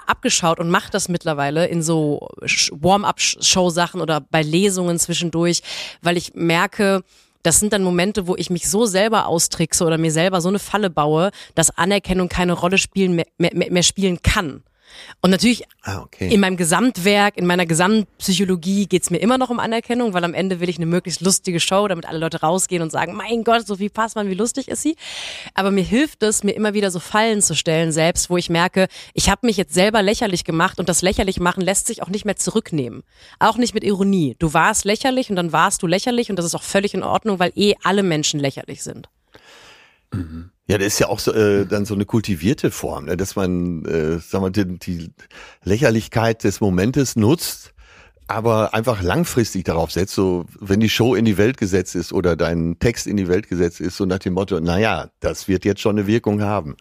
abgeschaut 0.08 0.60
und 0.60 0.70
mache 0.70 0.92
das 0.92 1.10
mittlerweile 1.10 1.68
in 1.68 1.82
so 1.82 2.30
Warm-up-Show-Sachen 2.72 4.02
oder 4.02 4.22
bei 4.22 4.42
Lesungen 4.42 5.00
zwischendurch, 5.00 5.62
weil 6.02 6.18
ich 6.18 6.34
merke, 6.36 7.04
das 7.44 7.60
sind 7.60 7.74
dann 7.74 7.84
Momente, 7.84 8.28
wo 8.28 8.36
ich 8.36 8.50
mich 8.50 8.70
so 8.70 8.86
selber 8.86 9.28
austrickse 9.28 9.84
oder 9.84 9.98
mir 9.98 10.12
selber 10.12 10.42
so 10.42 10.50
eine 10.50 10.60
Falle 10.60 10.90
baue, 10.90 11.32
dass 11.56 11.76
Anerkennung 11.76 12.30
keine 12.30 12.54
Rolle 12.54 12.78
spielen 12.78 13.16
mehr, 13.16 13.26
mehr, 13.38 13.72
mehr 13.72 13.84
spielen 13.84 14.22
kann. 14.22 14.64
Und 15.22 15.32
natürlich 15.32 15.64
Ah, 15.84 16.00
okay. 16.02 16.34
in 16.34 16.40
meinem 16.40 16.58
Gesamtwerk, 16.58 17.38
in 17.38 17.46
meiner 17.46 17.66
Gesamtpsychologie 17.66 18.88
geht's 18.88 19.10
mir 19.10 19.18
immer 19.18 19.38
noch 19.38 19.50
um 19.50 19.60
Anerkennung, 19.60 20.14
weil 20.14 20.24
am 20.24 20.34
Ende 20.34 20.60
will 20.60 20.70
ich 20.70 20.78
eine 20.78 20.86
möglichst 20.86 21.22
lustige 21.22 21.60
Show, 21.60 21.88
damit 21.88 22.06
alle 22.06 22.20
Leute 22.20 22.42
rausgehen 22.42 22.82
und 22.84 22.92
sagen, 22.92 23.14
mein 23.14 23.44
Gott, 23.44 23.66
Sophie 23.66 23.90
Passmann, 23.90 24.30
wie 24.30 24.36
lustig 24.36 24.68
ist 24.68 24.82
sie. 24.82 24.96
Aber 25.54 25.72
mir 25.72 25.84
hilft 25.84 26.24
es, 26.24 26.44
mir 26.44 26.52
immer 26.52 26.74
wieder 26.74 26.92
so 26.92 27.00
Fallen 27.00 27.42
zu 27.42 27.56
stellen 27.56 27.92
selbst, 27.92 28.30
wo 28.30 28.38
ich 28.38 28.50
merke, 28.50 28.88
ich 29.14 29.30
habe 29.30 29.46
mich 29.48 29.58
jetzt 29.58 29.74
selber 29.74 30.02
lächerlich 30.02 30.44
gemacht 30.44 30.80
und 30.80 30.90
das 30.90 31.02
lächerlich 31.02 31.40
machen 31.40 31.62
lässt 31.62 31.88
sich 31.88 32.04
auch 32.04 32.10
nicht 32.10 32.26
mehr 32.26 32.36
zurücknehmen. 32.36 33.04
Auch 33.40 33.58
nicht 33.58 33.74
mit 33.74 33.84
Ironie. 33.84 34.36
Du 34.40 34.54
warst 34.54 34.86
lächerlich 34.86 35.30
und 35.30 35.36
dann 35.36 35.52
warst 35.52 35.82
du 35.84 35.88
lächerlich 35.88 36.30
und 36.30 36.36
das 36.36 36.46
ist 36.46 36.56
auch 36.56 36.64
völlig 36.64 36.94
in 36.94 37.04
Ordnung, 37.04 37.40
weil 37.40 37.52
eh 37.56 37.76
alle 37.84 38.04
Menschen 38.04 38.40
lächerlich 38.40 38.84
sind. 38.84 39.10
Ja, 40.68 40.78
das 40.78 40.88
ist 40.88 41.00
ja 41.00 41.08
auch 41.08 41.20
so, 41.20 41.34
äh, 41.34 41.66
dann 41.66 41.86
so 41.86 41.94
eine 41.96 42.06
kultivierte 42.06 42.72
Form, 42.72 43.06
ne? 43.06 43.18
dass 43.18 43.36
man, 43.36 43.84
äh, 43.86 44.20
sagen 44.20 44.44
wir, 44.46 44.52
die, 44.52 44.78
die 44.80 45.12
Lächerlichkeit 45.64 46.44
des 46.44 46.62
Momentes 46.62 47.16
nutzt, 47.16 47.74
aber 48.28 48.74
einfach 48.74 49.02
langfristig 49.02 49.66
darauf 49.66 49.92
setzt, 49.92 50.14
so 50.14 50.46
wenn 50.60 50.80
die 50.80 50.88
Show 50.90 51.16
in 51.16 51.26
die 51.26 51.38
Welt 51.38 51.58
gesetzt 51.58 51.96
ist 51.96 52.14
oder 52.14 52.36
dein 52.38 52.78
Text 52.80 53.08
in 53.08 53.18
die 53.18 53.28
Welt 53.28 53.50
gesetzt 53.50 53.82
ist, 53.82 53.98
so 53.98 54.06
nach 54.06 54.20
dem 54.20 54.34
Motto, 54.34 54.60
naja, 54.60 55.10
das 55.20 55.48
wird 55.48 55.66
jetzt 55.66 55.82
schon 55.82 55.98
eine 55.98 56.08
Wirkung 56.08 56.42
haben. 56.42 56.78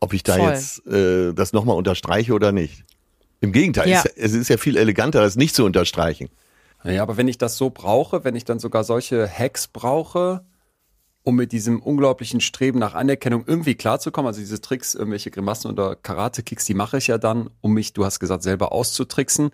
Ob 0.00 0.12
ich 0.12 0.22
da 0.24 0.34
Voll. 0.36 0.50
jetzt 0.50 0.84
äh, 0.86 1.32
das 1.32 1.52
nochmal 1.52 1.76
unterstreiche 1.76 2.32
oder 2.32 2.50
nicht. 2.50 2.84
Im 3.40 3.52
Gegenteil, 3.52 3.88
Ja. 3.88 4.02
es, 4.04 4.12
es 4.16 4.32
ist 4.32 4.48
ja 4.48 4.56
viel 4.56 4.76
eleganter, 4.76 5.20
das 5.20 5.36
nicht 5.36 5.54
zu 5.54 5.64
unterstreichen. 5.64 6.30
Ja, 6.82 7.02
aber 7.02 7.16
wenn 7.16 7.28
ich 7.28 7.38
das 7.38 7.56
so 7.56 7.70
brauche, 7.70 8.24
wenn 8.24 8.34
ich 8.34 8.44
dann 8.44 8.58
sogar 8.58 8.84
solche 8.84 9.28
Hacks 9.28 9.68
brauche, 9.68 10.44
um 11.24 11.36
mit 11.36 11.52
diesem 11.52 11.80
unglaublichen 11.80 12.40
Streben 12.40 12.78
nach 12.78 12.94
Anerkennung 12.94 13.44
irgendwie 13.46 13.74
klarzukommen, 13.74 14.26
also 14.28 14.40
diese 14.40 14.60
Tricks, 14.60 14.94
irgendwelche 14.94 15.30
Grimassen 15.30 15.70
oder 15.70 15.96
Karate-Kicks, 15.96 16.66
die 16.66 16.74
mache 16.74 16.98
ich 16.98 17.06
ja 17.06 17.18
dann, 17.18 17.50
um 17.62 17.72
mich, 17.72 17.94
du 17.94 18.04
hast 18.04 18.20
gesagt, 18.20 18.42
selber 18.42 18.72
auszutricksen. 18.72 19.50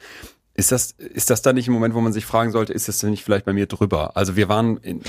Ist 0.52 0.72
das, 0.72 0.90
ist 0.90 1.30
das 1.30 1.42
dann 1.42 1.54
nicht 1.54 1.68
ein 1.68 1.72
Moment, 1.72 1.94
wo 1.94 2.00
man 2.00 2.12
sich 2.12 2.26
fragen 2.26 2.50
sollte, 2.50 2.72
ist 2.72 2.88
das 2.88 2.98
denn 2.98 3.10
nicht 3.10 3.24
vielleicht 3.24 3.44
bei 3.46 3.52
mir 3.52 3.66
drüber? 3.66 4.16
Also 4.16 4.34
wir 4.36 4.48
waren, 4.48 4.78
in, 4.78 5.00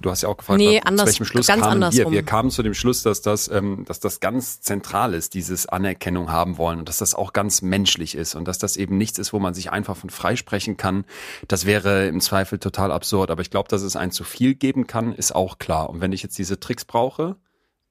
du 0.00 0.10
hast 0.10 0.22
ja 0.22 0.28
auch 0.28 0.36
gefragt, 0.36 0.58
Nee, 0.58 0.78
zu 0.80 0.86
anders- 0.86 1.06
welchem 1.06 1.24
Schluss 1.26 1.48
ganz 1.48 1.60
kamen 1.60 1.92
wir? 1.92 2.10
Wir 2.10 2.22
kamen 2.22 2.50
zu 2.50 2.62
dem 2.62 2.72
Schluss, 2.72 3.02
dass 3.02 3.20
das, 3.20 3.48
ähm, 3.48 3.84
dass 3.84 3.98
das 4.00 4.20
ganz 4.20 4.60
zentral 4.60 5.12
ist, 5.12 5.34
dieses 5.34 5.66
Anerkennung 5.66 6.30
haben 6.30 6.56
wollen 6.56 6.78
und 6.78 6.88
dass 6.88 6.98
das 6.98 7.14
auch 7.14 7.32
ganz 7.32 7.62
menschlich 7.62 8.14
ist 8.14 8.36
und 8.36 8.46
dass 8.46 8.58
das 8.58 8.76
eben 8.76 8.96
nichts 8.96 9.18
ist, 9.18 9.32
wo 9.32 9.40
man 9.40 9.54
sich 9.54 9.70
einfach 9.72 9.96
von 9.96 10.08
freisprechen 10.08 10.76
kann. 10.76 11.04
Das 11.48 11.66
wäre 11.66 12.06
im 12.06 12.20
Zweifel 12.20 12.58
total 12.58 12.92
absurd. 12.92 13.30
Aber 13.30 13.42
ich 13.42 13.50
glaube, 13.50 13.68
dass 13.68 13.82
es 13.82 13.96
ein 13.96 14.12
zu 14.12 14.22
viel 14.24 14.54
geben 14.54 14.86
kann, 14.86 15.12
ist 15.12 15.34
auch 15.34 15.58
klar. 15.58 15.90
Und 15.90 16.00
wenn 16.00 16.12
ich 16.12 16.22
jetzt 16.22 16.38
diese 16.38 16.60
Tricks 16.60 16.84
brauche, 16.84 17.36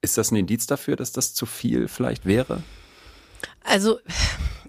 ist 0.00 0.16
das 0.18 0.30
ein 0.32 0.36
Indiz 0.36 0.66
dafür, 0.66 0.96
dass 0.96 1.12
das 1.12 1.34
zu 1.34 1.44
viel 1.46 1.88
vielleicht 1.88 2.24
wäre? 2.26 2.62
Also 3.62 3.98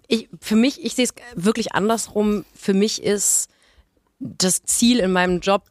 ich, 0.08 0.30
für 0.39 0.56
mich, 0.56 0.84
ich 0.84 0.96
sehe 0.96 1.06
es 1.06 1.13
wirklich 1.36 1.74
andersrum. 1.74 2.46
Für 2.56 2.74
mich 2.74 3.04
ist 3.04 3.50
das 4.20 4.63
Ziel 4.63 5.00
in 5.00 5.12
meinem 5.12 5.39
Job 5.39 5.63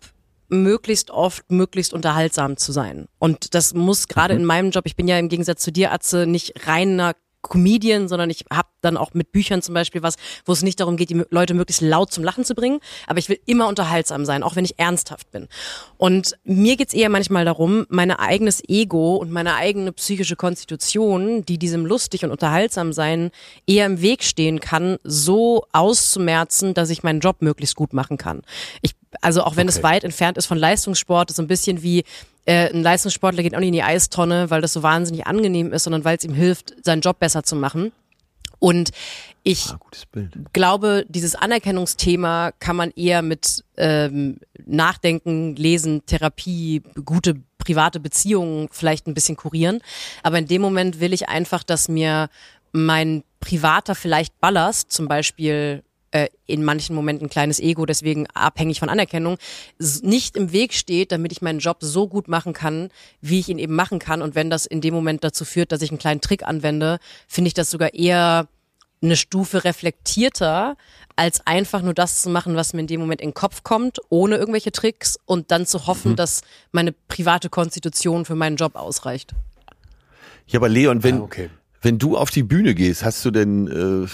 möglichst 0.48 1.10
oft 1.10 1.50
möglichst 1.50 1.92
unterhaltsam 1.92 2.56
zu 2.56 2.72
sein. 2.72 3.08
Und 3.18 3.54
das 3.54 3.74
muss 3.74 4.06
gerade 4.08 4.34
in 4.34 4.44
meinem 4.44 4.70
Job, 4.70 4.86
ich 4.86 4.96
bin 4.96 5.08
ja 5.08 5.18
im 5.18 5.28
Gegensatz 5.28 5.62
zu 5.62 5.72
dir, 5.72 5.92
Atze, 5.92 6.26
nicht 6.26 6.68
reiner 6.68 7.14
Comedian, 7.48 8.08
sondern 8.08 8.30
ich 8.30 8.44
habe 8.52 8.68
dann 8.80 8.96
auch 8.96 9.14
mit 9.14 9.32
Büchern 9.32 9.62
zum 9.62 9.74
Beispiel 9.74 10.02
was, 10.02 10.16
wo 10.44 10.52
es 10.52 10.62
nicht 10.62 10.80
darum 10.80 10.96
geht, 10.96 11.10
die 11.10 11.22
Leute 11.30 11.54
möglichst 11.54 11.82
laut 11.82 12.12
zum 12.12 12.24
Lachen 12.24 12.44
zu 12.44 12.54
bringen, 12.54 12.80
aber 13.06 13.18
ich 13.18 13.28
will 13.28 13.38
immer 13.46 13.68
unterhaltsam 13.68 14.24
sein, 14.24 14.42
auch 14.42 14.56
wenn 14.56 14.64
ich 14.64 14.78
ernsthaft 14.78 15.30
bin. 15.30 15.48
Und 15.96 16.36
mir 16.44 16.76
geht's 16.76 16.94
eher 16.94 17.08
manchmal 17.08 17.44
darum, 17.44 17.86
mein 17.88 18.10
eigenes 18.10 18.62
Ego 18.68 19.16
und 19.16 19.30
meine 19.30 19.54
eigene 19.56 19.92
psychische 19.92 20.36
Konstitution, 20.36 21.44
die 21.44 21.58
diesem 21.58 21.86
lustig 21.86 22.24
und 22.24 22.30
unterhaltsam 22.30 22.92
sein 22.92 23.30
eher 23.66 23.86
im 23.86 24.00
Weg 24.00 24.22
stehen 24.22 24.60
kann, 24.60 24.98
so 25.04 25.66
auszumerzen, 25.72 26.74
dass 26.74 26.90
ich 26.90 27.02
meinen 27.02 27.20
Job 27.20 27.42
möglichst 27.42 27.76
gut 27.76 27.92
machen 27.92 28.18
kann. 28.18 28.42
Ich, 28.82 28.92
also 29.20 29.42
auch 29.44 29.56
wenn 29.56 29.68
es 29.68 29.76
Okay. 29.76 29.82
weit 29.82 30.04
entfernt 30.04 30.38
ist 30.38 30.46
von 30.46 30.58
Leistungssport, 30.58 31.30
ist 31.30 31.36
so 31.36 31.42
ein 31.42 31.48
bisschen 31.48 31.82
wie 31.82 32.04
äh, 32.44 32.70
ein 32.72 32.82
Leistungssportler 32.82 33.42
geht 33.42 33.54
auch 33.54 33.58
nicht 33.60 33.68
in 33.68 33.74
die 33.74 33.82
Eistonne, 33.82 34.50
weil 34.50 34.60
das 34.60 34.72
so 34.72 34.82
wahnsinnig 34.82 35.26
angenehm 35.26 35.72
ist, 35.72 35.84
sondern 35.84 36.04
weil 36.04 36.16
es 36.16 36.24
ihm 36.24 36.34
hilft, 36.34 36.74
seinen 36.84 37.00
Job 37.00 37.18
besser 37.18 37.42
zu 37.42 37.56
machen. 37.56 37.92
Und 38.58 38.90
ich 39.42 39.66
Ah, 39.68 39.78
glaube, 40.52 41.04
dieses 41.08 41.34
Anerkennungsthema 41.34 42.52
kann 42.58 42.76
man 42.76 42.90
eher 42.92 43.20
mit 43.22 43.64
ähm, 43.76 44.38
Nachdenken, 44.64 45.54
Lesen, 45.56 46.06
Therapie, 46.06 46.82
gute 47.04 47.34
private 47.58 48.00
Beziehungen 48.00 48.68
vielleicht 48.70 49.06
ein 49.06 49.14
bisschen 49.14 49.36
kurieren. 49.36 49.80
Aber 50.22 50.38
in 50.38 50.46
dem 50.46 50.62
Moment 50.62 51.00
will 51.00 51.12
ich 51.12 51.28
einfach, 51.28 51.64
dass 51.64 51.88
mir 51.88 52.28
mein 52.72 53.24
privater 53.40 53.94
vielleicht 53.94 54.38
Ballast, 54.40 54.90
zum 54.92 55.06
Beispiel 55.08 55.82
äh, 56.10 56.28
in 56.46 56.62
manchen 56.64 56.94
Momenten 56.94 57.26
ein 57.26 57.30
kleines 57.30 57.58
Ego, 57.60 57.86
deswegen 57.86 58.26
abhängig 58.28 58.80
von 58.80 58.88
Anerkennung, 58.88 59.38
nicht 60.02 60.36
im 60.36 60.52
Weg 60.52 60.72
steht, 60.74 61.12
damit 61.12 61.32
ich 61.32 61.42
meinen 61.42 61.58
Job 61.58 61.78
so 61.80 62.06
gut 62.08 62.28
machen 62.28 62.52
kann, 62.52 62.90
wie 63.20 63.40
ich 63.40 63.48
ihn 63.48 63.58
eben 63.58 63.74
machen 63.74 63.98
kann. 63.98 64.22
Und 64.22 64.34
wenn 64.34 64.50
das 64.50 64.66
in 64.66 64.80
dem 64.80 64.94
Moment 64.94 65.24
dazu 65.24 65.44
führt, 65.44 65.72
dass 65.72 65.82
ich 65.82 65.90
einen 65.90 65.98
kleinen 65.98 66.20
Trick 66.20 66.42
anwende, 66.44 66.98
finde 67.28 67.48
ich 67.48 67.54
das 67.54 67.70
sogar 67.70 67.92
eher 67.94 68.48
eine 69.02 69.16
Stufe 69.16 69.64
reflektierter, 69.64 70.76
als 71.16 71.46
einfach 71.46 71.82
nur 71.82 71.94
das 71.94 72.22
zu 72.22 72.30
machen, 72.30 72.56
was 72.56 72.72
mir 72.72 72.80
in 72.80 72.86
dem 72.86 73.00
Moment 73.00 73.20
in 73.20 73.30
den 73.30 73.34
Kopf 73.34 73.62
kommt, 73.62 73.98
ohne 74.08 74.36
irgendwelche 74.36 74.72
Tricks 74.72 75.18
und 75.26 75.50
dann 75.50 75.66
zu 75.66 75.86
hoffen, 75.86 76.12
Mhm. 76.12 76.16
dass 76.16 76.42
meine 76.72 76.92
private 76.92 77.48
Konstitution 77.50 78.24
für 78.24 78.34
meinen 78.34 78.56
Job 78.56 78.74
ausreicht. 78.76 79.34
Ja, 80.46 80.60
aber 80.60 80.68
Leon, 80.68 81.02
wenn, 81.02 81.20
Ah, 81.20 81.24
okay. 81.24 81.50
Wenn 81.82 81.98
du 81.98 82.16
auf 82.16 82.30
die 82.30 82.42
Bühne 82.42 82.74
gehst, 82.74 83.04
hast 83.04 83.24
du 83.24 83.30
denn 83.30 83.68
äh, 83.68 84.08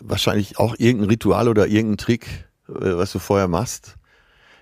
wahrscheinlich 0.00 0.58
auch 0.58 0.74
irgendein 0.78 1.10
Ritual 1.10 1.48
oder 1.48 1.66
irgendeinen 1.66 1.98
Trick, 1.98 2.26
äh, 2.68 2.72
was 2.96 3.12
du 3.12 3.18
vorher 3.18 3.48
machst? 3.48 3.96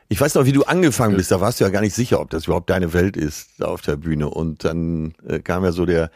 Ich 0.09 0.21
weiß 0.21 0.35
noch, 0.35 0.45
wie 0.45 0.53
du 0.53 0.65
angefangen 0.65 1.17
bist, 1.17 1.31
da 1.31 1.41
warst 1.41 1.59
du 1.59 1.65
ja 1.65 1.71
gar 1.71 1.81
nicht 1.81 1.95
sicher, 1.95 2.21
ob 2.21 2.29
das 2.31 2.45
überhaupt 2.45 2.69
deine 2.69 2.93
Welt 2.93 3.17
ist, 3.17 3.49
da 3.59 3.67
auf 3.67 3.81
der 3.81 3.97
Bühne. 3.97 4.29
Und 4.29 4.65
dann 4.65 5.15
äh, 5.27 5.39
kam 5.39 5.65
ja 5.65 5.73
so 5.73 5.87
der 5.87 6.11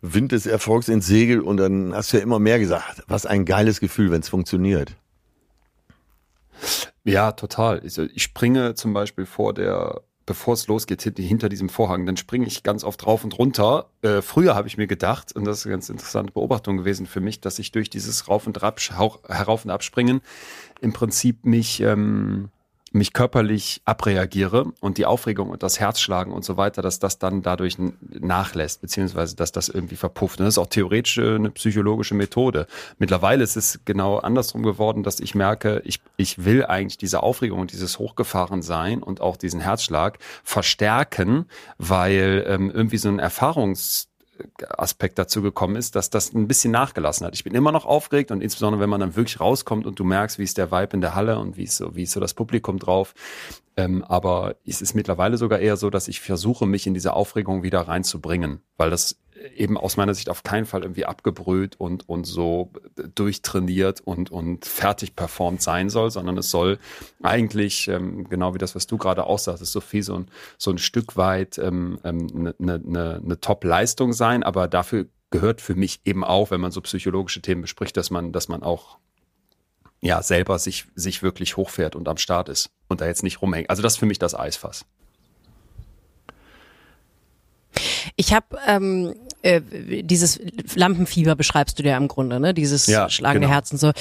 Wind 0.00 0.32
des 0.32 0.46
Erfolgs 0.46 0.88
ins 0.88 1.06
Segel 1.06 1.40
und 1.40 1.56
dann 1.56 1.94
hast 1.94 2.12
du 2.12 2.18
ja 2.18 2.22
immer 2.22 2.38
mehr 2.38 2.58
gesagt, 2.58 3.02
was 3.08 3.26
ein 3.26 3.44
geiles 3.44 3.80
Gefühl, 3.80 4.10
wenn 4.10 4.20
es 4.20 4.28
funktioniert. 4.28 4.94
Ja, 7.04 7.32
total. 7.32 7.84
Ich, 7.84 7.98
ich 7.98 8.22
springe 8.22 8.74
zum 8.74 8.92
Beispiel 8.92 9.26
vor 9.26 9.52
der, 9.52 10.02
bevor 10.26 10.54
es 10.54 10.66
losgeht, 10.66 11.02
hint- 11.02 11.18
hinter 11.18 11.48
diesem 11.48 11.68
Vorhang, 11.68 12.06
dann 12.06 12.16
springe 12.16 12.46
ich 12.46 12.62
ganz 12.62 12.84
oft 12.84 13.04
drauf 13.04 13.24
und 13.24 13.38
runter. 13.38 13.90
Äh, 14.02 14.22
früher 14.22 14.54
habe 14.54 14.68
ich 14.68 14.76
mir 14.76 14.86
gedacht, 14.86 15.34
und 15.34 15.44
das 15.44 15.58
ist 15.58 15.66
eine 15.66 15.74
ganz 15.74 15.88
interessante 15.88 16.32
Beobachtung 16.32 16.76
gewesen 16.78 17.06
für 17.06 17.20
mich, 17.20 17.40
dass 17.40 17.58
ich 17.58 17.72
durch 17.72 17.90
dieses 17.90 18.28
Rauf 18.28 18.46
und 18.46 18.62
Rab, 18.62 18.80
Hauch- 18.80 19.20
Herauf 19.28 19.64
und 19.64 19.70
Abspringen 19.70 20.20
im 20.80 20.92
Prinzip 20.92 21.44
mich, 21.44 21.80
ähm, 21.80 22.48
mich 22.94 23.12
körperlich 23.12 23.82
abreagiere 23.84 24.72
und 24.80 24.98
die 24.98 25.04
Aufregung 25.04 25.50
und 25.50 25.62
das 25.64 25.80
Herzschlagen 25.80 26.32
und 26.32 26.44
so 26.44 26.56
weiter, 26.56 26.80
dass 26.80 27.00
das 27.00 27.18
dann 27.18 27.42
dadurch 27.42 27.76
nachlässt, 28.00 28.80
beziehungsweise 28.80 29.34
dass 29.34 29.50
das 29.50 29.68
irgendwie 29.68 29.96
verpufft. 29.96 30.38
Das 30.38 30.48
ist 30.48 30.58
auch 30.58 30.68
theoretisch 30.68 31.18
äh, 31.18 31.34
eine 31.34 31.50
psychologische 31.50 32.14
Methode. 32.14 32.66
Mittlerweile 32.98 33.42
ist 33.42 33.56
es 33.56 33.80
genau 33.84 34.18
andersrum 34.18 34.62
geworden, 34.62 35.02
dass 35.02 35.18
ich 35.18 35.34
merke, 35.34 35.82
ich, 35.84 36.00
ich 36.16 36.44
will 36.44 36.64
eigentlich 36.64 36.96
diese 36.96 37.22
Aufregung 37.22 37.60
und 37.60 37.72
dieses 37.72 37.98
Hochgefahrensein 37.98 39.02
und 39.02 39.20
auch 39.20 39.36
diesen 39.36 39.60
Herzschlag 39.60 40.18
verstärken, 40.44 41.46
weil 41.78 42.44
ähm, 42.46 42.70
irgendwie 42.70 42.98
so 42.98 43.08
ein 43.08 43.18
Erfahrungs 43.18 44.08
Aspekt 44.68 45.18
dazu 45.18 45.42
gekommen 45.42 45.76
ist, 45.76 45.96
dass 45.96 46.10
das 46.10 46.32
ein 46.32 46.48
bisschen 46.48 46.72
nachgelassen 46.72 47.26
hat. 47.26 47.34
Ich 47.34 47.44
bin 47.44 47.54
immer 47.54 47.72
noch 47.72 47.86
aufgeregt 47.86 48.30
und 48.30 48.42
insbesondere 48.42 48.80
wenn 48.80 48.90
man 48.90 49.00
dann 49.00 49.16
wirklich 49.16 49.40
rauskommt 49.40 49.86
und 49.86 49.98
du 49.98 50.04
merkst, 50.04 50.38
wie 50.38 50.44
ist 50.44 50.58
der 50.58 50.70
Vibe 50.70 50.94
in 50.94 51.00
der 51.00 51.14
Halle 51.14 51.38
und 51.38 51.56
wie 51.56 51.64
ist 51.64 51.76
so, 51.76 51.94
wie 51.94 52.02
ist 52.02 52.12
so 52.12 52.20
das 52.20 52.34
Publikum 52.34 52.78
drauf. 52.78 53.14
Ähm, 53.76 54.04
aber 54.04 54.56
es 54.66 54.82
ist 54.82 54.94
mittlerweile 54.94 55.36
sogar 55.36 55.58
eher 55.58 55.76
so, 55.76 55.90
dass 55.90 56.08
ich 56.08 56.20
versuche, 56.20 56.66
mich 56.66 56.86
in 56.86 56.94
diese 56.94 57.14
Aufregung 57.14 57.62
wieder 57.62 57.80
reinzubringen, 57.82 58.60
weil 58.76 58.90
das 58.90 59.18
eben 59.56 59.76
aus 59.76 59.96
meiner 59.96 60.14
Sicht 60.14 60.28
auf 60.30 60.42
keinen 60.42 60.66
Fall 60.66 60.82
irgendwie 60.82 61.06
abgebrüht 61.06 61.76
und, 61.78 62.08
und 62.08 62.24
so 62.24 62.70
durchtrainiert 63.14 64.00
und, 64.00 64.30
und 64.30 64.64
fertig 64.64 65.16
performt 65.16 65.62
sein 65.62 65.90
soll, 65.90 66.10
sondern 66.10 66.38
es 66.38 66.50
soll 66.50 66.78
eigentlich, 67.22 67.88
ähm, 67.88 68.28
genau 68.28 68.54
wie 68.54 68.58
das, 68.58 68.74
was 68.74 68.86
du 68.86 68.96
gerade 68.96 69.26
auch 69.26 69.38
sagtest, 69.38 69.72
so 69.72 69.80
viel 69.80 70.02
so 70.02 70.16
ein, 70.16 70.28
so 70.58 70.70
ein 70.70 70.78
Stück 70.78 71.16
weit 71.16 71.58
ähm, 71.58 71.98
ähm, 72.04 72.28
eine 72.34 72.54
ne, 72.58 72.80
ne, 72.84 73.20
ne 73.22 73.40
Top-Leistung 73.40 74.12
sein, 74.12 74.42
aber 74.42 74.68
dafür 74.68 75.06
gehört 75.30 75.60
für 75.60 75.74
mich 75.74 76.00
eben 76.04 76.22
auch, 76.24 76.50
wenn 76.50 76.60
man 76.60 76.70
so 76.70 76.80
psychologische 76.80 77.42
Themen 77.42 77.62
bespricht, 77.62 77.96
dass 77.96 78.10
man, 78.10 78.32
dass 78.32 78.48
man 78.48 78.62
auch 78.62 78.98
ja 80.00 80.22
selber 80.22 80.58
sich, 80.58 80.86
sich 80.94 81.22
wirklich 81.22 81.56
hochfährt 81.56 81.96
und 81.96 82.08
am 82.08 82.18
Start 82.18 82.48
ist 82.48 82.70
und 82.88 83.00
da 83.00 83.06
jetzt 83.06 83.22
nicht 83.22 83.42
rumhängt. 83.42 83.70
Also 83.70 83.82
das 83.82 83.94
ist 83.94 83.98
für 83.98 84.06
mich 84.06 84.18
das 84.18 84.34
Eisfass. 84.34 84.84
Ich 88.16 88.32
habe 88.32 88.46
ähm, 88.66 89.14
äh, 89.42 89.60
dieses 90.02 90.40
Lampenfieber 90.74 91.34
beschreibst 91.34 91.78
du 91.78 91.82
dir 91.82 91.96
im 91.96 92.08
Grunde, 92.08 92.38
ne? 92.40 92.54
Dieses 92.54 92.86
Ja, 92.86 93.10
schlagende 93.10 93.46
genau. 93.46 93.54
Herz 93.54 93.72
und 93.72 93.78
so. 93.78 93.92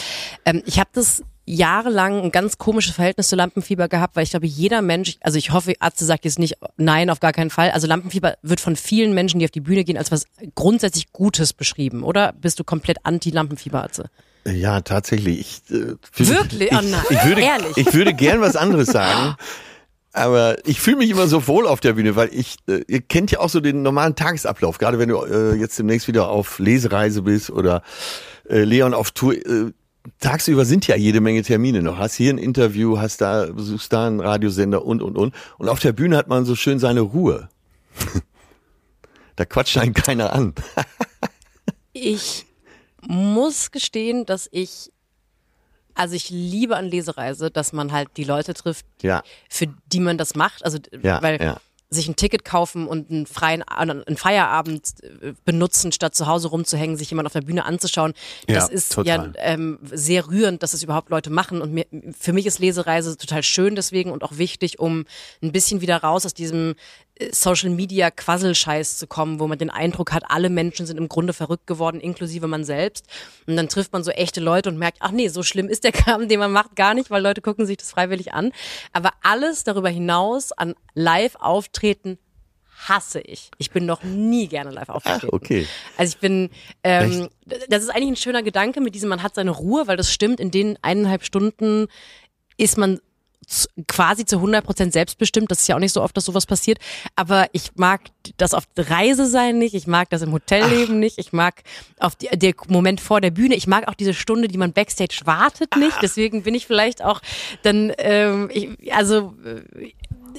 Ähm, 0.46 0.62
ich 0.66 0.80
habe 0.80 0.90
das 0.94 1.24
jahrelang 1.46 2.22
ein 2.22 2.32
ganz 2.32 2.58
komisches 2.58 2.94
Verhältnis 2.96 3.28
zu 3.28 3.36
Lampenfieber 3.36 3.88
gehabt, 3.90 4.16
weil 4.16 4.24
ich 4.24 4.30
glaube, 4.30 4.46
jeder 4.46 4.82
Mensch, 4.82 5.18
also 5.22 5.38
ich 5.38 5.52
hoffe, 5.52 5.74
Arzt 5.80 6.00
sagt 6.00 6.24
jetzt 6.26 6.40
nicht 6.40 6.56
nein, 6.78 7.10
auf 7.10 7.20
gar 7.20 7.34
keinen 7.34 7.50
Fall. 7.50 7.72
Also 7.72 7.88
Lampenfieber 7.88 8.36
wird 8.42 8.62
von 8.62 8.76
vielen 8.76 9.14
Menschen, 9.14 9.40
die 9.40 9.46
auf 9.46 9.52
die 9.52 9.60
Bühne 9.60 9.84
gehen, 9.84 9.98
als 9.98 10.12
was 10.12 10.26
grundsätzlich 10.56 11.12
Gutes 11.12 11.52
beschrieben, 11.54 12.04
oder? 12.04 12.34
Bist 12.34 12.60
du 12.60 12.64
komplett 12.64 13.00
anti-Lampenfieber, 13.04 13.84
Atze? 13.84 14.10
Ja, 14.46 14.82
tatsächlich. 14.82 15.62
Ich, 15.70 15.76
äh, 15.76 15.96
Wirklich? 16.16 16.72
Ich, 16.72 16.78
Oh 16.78 16.82
nein, 16.82 17.02
ich, 17.10 17.26
würde, 17.26 17.42
ehrlich? 17.42 17.78
ich 17.78 17.94
würde 17.94 18.14
gern 18.14 18.40
was 18.42 18.56
anderes 18.56 18.88
sagen. 18.88 19.36
Aber 20.14 20.58
ich 20.68 20.80
fühle 20.80 20.98
mich 20.98 21.10
immer 21.10 21.28
so 21.28 21.48
wohl 21.48 21.68
auf 21.68 21.80
der 21.80 21.94
Bühne, 21.94 22.16
weil 22.16 22.30
ich, 22.32 22.58
äh, 22.68 22.84
ihr 22.88 23.02
kennt 23.02 23.32
ja 23.32 23.40
auch 23.40 23.50
so 23.50 23.60
den 23.60 23.82
normalen 23.82 24.16
Tagesablauf, 24.16 24.78
gerade 24.78 25.00
wenn 25.00 25.10
du 25.10 25.24
äh, 25.24 25.56
jetzt 25.56 25.78
demnächst 25.80 26.08
wieder 26.08 26.30
auf 26.30 26.60
Lesereise 26.60 27.24
bist 27.24 27.50
oder 27.50 27.82
äh, 28.48 28.64
Leon 28.64 28.94
auf 28.94 29.10
Tour. 29.12 29.34
Äh, 29.34 29.72
tagsüber 30.20 30.66
sind 30.66 30.86
ja 30.86 30.96
jede 30.96 31.20
Menge 31.20 31.42
Termine 31.42 31.82
noch. 31.82 31.98
Hast 31.98 32.14
hier 32.14 32.32
ein 32.32 32.38
Interview, 32.38 33.00
hast 33.00 33.22
da, 33.22 33.48
besuchst 33.48 33.92
da 33.92 34.06
einen 34.06 34.20
Radiosender 34.20 34.86
und, 34.86 35.02
und, 35.02 35.18
und. 35.18 35.34
Und 35.58 35.70
auf 35.70 35.80
der 35.80 35.94
Bühne 35.94 36.16
hat 36.16 36.28
man 36.28 36.46
so 36.46 36.56
schön 36.56 36.78
seine 36.78 37.02
Ruhe. 37.02 37.50
da 39.36 39.46
quatscht 39.46 39.78
einen 39.78 39.94
keiner 39.94 40.34
an. 40.34 40.54
Ich 41.96 42.48
muss 43.08 43.70
gestehen, 43.70 44.26
dass 44.26 44.50
ich, 44.52 44.92
also 45.96 46.16
ich 46.16 46.30
liebe 46.30 46.76
an 46.76 46.86
Lesereise, 46.86 47.52
dass 47.52 47.74
man 47.74 47.92
halt 47.92 48.10
die 48.18 48.24
Leute 48.24 48.54
trifft, 48.54 48.86
Ja. 49.02 49.24
für 49.50 49.68
die 49.92 50.00
man 50.00 50.18
das 50.18 50.36
macht. 50.36 50.64
Also 50.66 50.80
Ja, 51.02 51.22
weil 51.22 51.42
ja. 51.42 51.58
sich 51.90 52.08
ein 52.08 52.16
Ticket 52.16 52.44
kaufen 52.44 52.88
und 52.88 53.12
einen 53.12 53.28
freien 53.28 53.62
einen 53.62 54.18
Feierabend 54.18 54.94
äh, 55.22 55.34
benutzen, 55.46 55.92
statt 55.92 56.16
zu 56.16 56.26
Hause 56.26 56.48
rumzuhängen, 56.48 56.98
sich 56.98 57.12
jemand 57.12 57.28
auf 57.28 57.34
der 57.34 57.42
Bühne 57.42 57.66
anzuschauen. 57.66 58.14
Das 58.48 58.70
ist 58.70 58.94
total. 58.94 59.28
ja 59.28 59.32
ähm, 59.38 59.78
sehr 59.92 60.28
rührend, 60.28 60.64
dass 60.64 60.74
es 60.74 60.82
überhaupt 60.82 61.10
Leute 61.10 61.30
machen. 61.30 61.62
Und 61.62 61.72
mir, 61.74 61.86
für 62.20 62.34
mich 62.34 62.48
ist 62.48 62.58
Lesereise 62.58 63.16
total 63.18 63.44
schön 63.44 63.76
deswegen 63.76 64.12
und 64.12 64.24
auch 64.24 64.38
wichtig, 64.38 64.80
um 64.80 65.06
ein 65.44 65.52
bisschen 65.52 65.82
wieder 65.82 65.98
raus 65.98 66.26
aus 66.26 66.34
diesem 66.34 66.74
Social 67.32 67.70
Media 67.70 68.10
Quasselscheiß 68.10 68.98
zu 68.98 69.08
kommen, 69.08 69.40
wo 69.40 69.48
man 69.48 69.58
den 69.58 69.70
Eindruck 69.70 70.12
hat, 70.12 70.24
alle 70.28 70.50
Menschen 70.50 70.86
sind 70.86 70.98
im 70.98 71.10
Grunde 71.10 71.34
verrückt 71.34 71.68
geworden, 71.68 72.00
inklusive 72.00 72.48
man 72.48 72.64
selbst. 72.64 73.06
Und 73.46 73.56
dann 73.56 73.70
trifft 73.70 73.94
man 73.94 74.04
so 74.04 74.12
echte 74.12 74.42
Leute 74.42 74.70
und 74.70 74.78
merkt, 74.78 74.98
ach 75.00 75.12
nee, 75.12 75.28
so 75.28 75.44
schlimm 75.44 75.70
ist 75.70 75.84
der 75.84 75.92
Kram, 75.94 76.28
den 76.28 76.40
man 76.40 76.52
macht, 76.52 76.76
gar 76.76 76.94
nicht, 76.94 77.12
weil 77.12 77.22
Leute 77.22 77.42
gucken 77.42 77.66
sich 77.66 77.78
das 77.78 77.92
freiwillig 77.92 78.34
an. 78.34 78.52
Aber 78.94 79.12
alles 79.22 79.64
darüber 79.64 79.90
hinaus 79.90 80.52
an 80.52 80.74
Live-Auftreten 80.96 82.18
hasse 82.88 83.22
ich. 83.22 83.52
Ich 83.60 83.72
bin 83.72 83.86
noch 83.86 84.04
nie 84.04 84.48
gerne 84.48 84.72
live 84.72 84.90
aufgetreten. 84.90 85.28
Ach, 85.30 85.34
okay. 85.34 85.68
Also 85.98 86.16
ich 86.16 86.20
bin, 86.20 86.50
ähm, 86.84 87.30
das 87.70 87.84
ist 87.84 87.90
eigentlich 87.90 88.10
ein 88.10 88.16
schöner 88.16 88.44
Gedanke 88.44 88.82
mit 88.82 88.96
diesem, 88.96 89.10
man 89.10 89.24
hat 89.24 89.36
seine 89.36 89.52
Ruhe, 89.52 89.88
weil 89.88 89.98
das 89.98 90.12
stimmt, 90.12 90.40
in 90.40 90.52
den 90.52 90.78
eineinhalb 90.82 91.24
Stunden 91.24 91.88
ist 92.58 92.78
man 92.78 93.00
quasi 93.88 94.26
zu 94.26 94.38
100% 94.38 94.92
selbstbestimmt. 94.92 95.52
Das 95.52 95.62
ist 95.62 95.68
ja 95.68 95.76
auch 95.76 95.80
nicht 95.80 95.94
so 95.94 96.02
oft, 96.02 96.16
dass 96.16 96.26
sowas 96.26 96.46
passiert. 96.46 96.80
Aber 97.16 97.48
ich 97.52 97.72
mag 97.76 98.02
das 98.38 98.54
auf 98.54 98.64
Reise 98.78 99.26
sein 99.26 99.58
nicht. 99.58 99.74
Ich 99.74 99.88
mag 99.88 100.10
das 100.10 100.22
im 100.22 100.32
Hotellleben 100.32 101.00
nicht. 101.00 101.18
Ich 101.18 101.34
mag 101.34 101.64
auf 102.00 102.16
die, 102.16 102.28
der 102.28 102.54
Moment 102.68 103.02
vor 103.02 103.22
der 103.22 103.32
Bühne. 103.32 103.56
Ich 103.56 103.68
mag 103.68 103.88
auch 103.88 103.96
diese 103.96 104.14
Stunde, 104.14 104.48
die 104.48 104.58
man 104.58 104.74
backstage 104.74 105.22
wartet 105.26 105.76
nicht. 105.78 105.98
Deswegen 106.02 106.44
bin 106.44 106.56
ich 106.56 106.68
vielleicht 106.68 107.04
auch 107.04 107.22
dann, 107.64 107.92
ähm, 107.98 108.50
ich, 108.52 108.94
also 108.94 109.34
äh, 109.46 109.94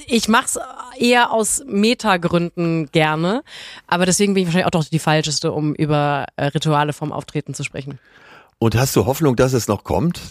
ich 0.07 0.27
mach's 0.27 0.59
eher 0.97 1.31
aus 1.31 1.63
Metagründen 1.65 2.91
gerne, 2.91 3.43
aber 3.87 4.05
deswegen 4.05 4.33
bin 4.33 4.43
ich 4.43 4.47
wahrscheinlich 4.47 4.67
auch 4.67 4.71
doch 4.71 4.83
die 4.83 4.99
falscheste, 4.99 5.51
um 5.51 5.73
über 5.73 6.25
äh, 6.35 6.45
Rituale 6.47 6.93
vom 6.93 7.11
Auftreten 7.11 7.53
zu 7.53 7.63
sprechen. 7.63 7.99
Und 8.57 8.75
hast 8.75 8.95
du 8.95 9.05
Hoffnung, 9.05 9.35
dass 9.35 9.53
es 9.53 9.67
noch 9.67 9.83
kommt? 9.83 10.21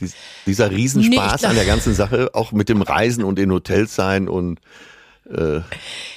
Dies- 0.00 0.14
Dieser 0.46 0.68
Nee, 0.68 0.76
Riesenspaß 0.76 1.40
glaub- 1.40 1.50
an 1.50 1.56
der 1.56 1.64
ganzen 1.66 1.94
Sache, 1.94 2.30
auch 2.34 2.52
mit 2.52 2.68
dem 2.68 2.82
Reisen 2.82 3.24
und 3.24 3.38
in 3.38 3.50
Hotels 3.50 3.94
sein 3.94 4.28
und 4.28 4.60
äh, 5.30 5.60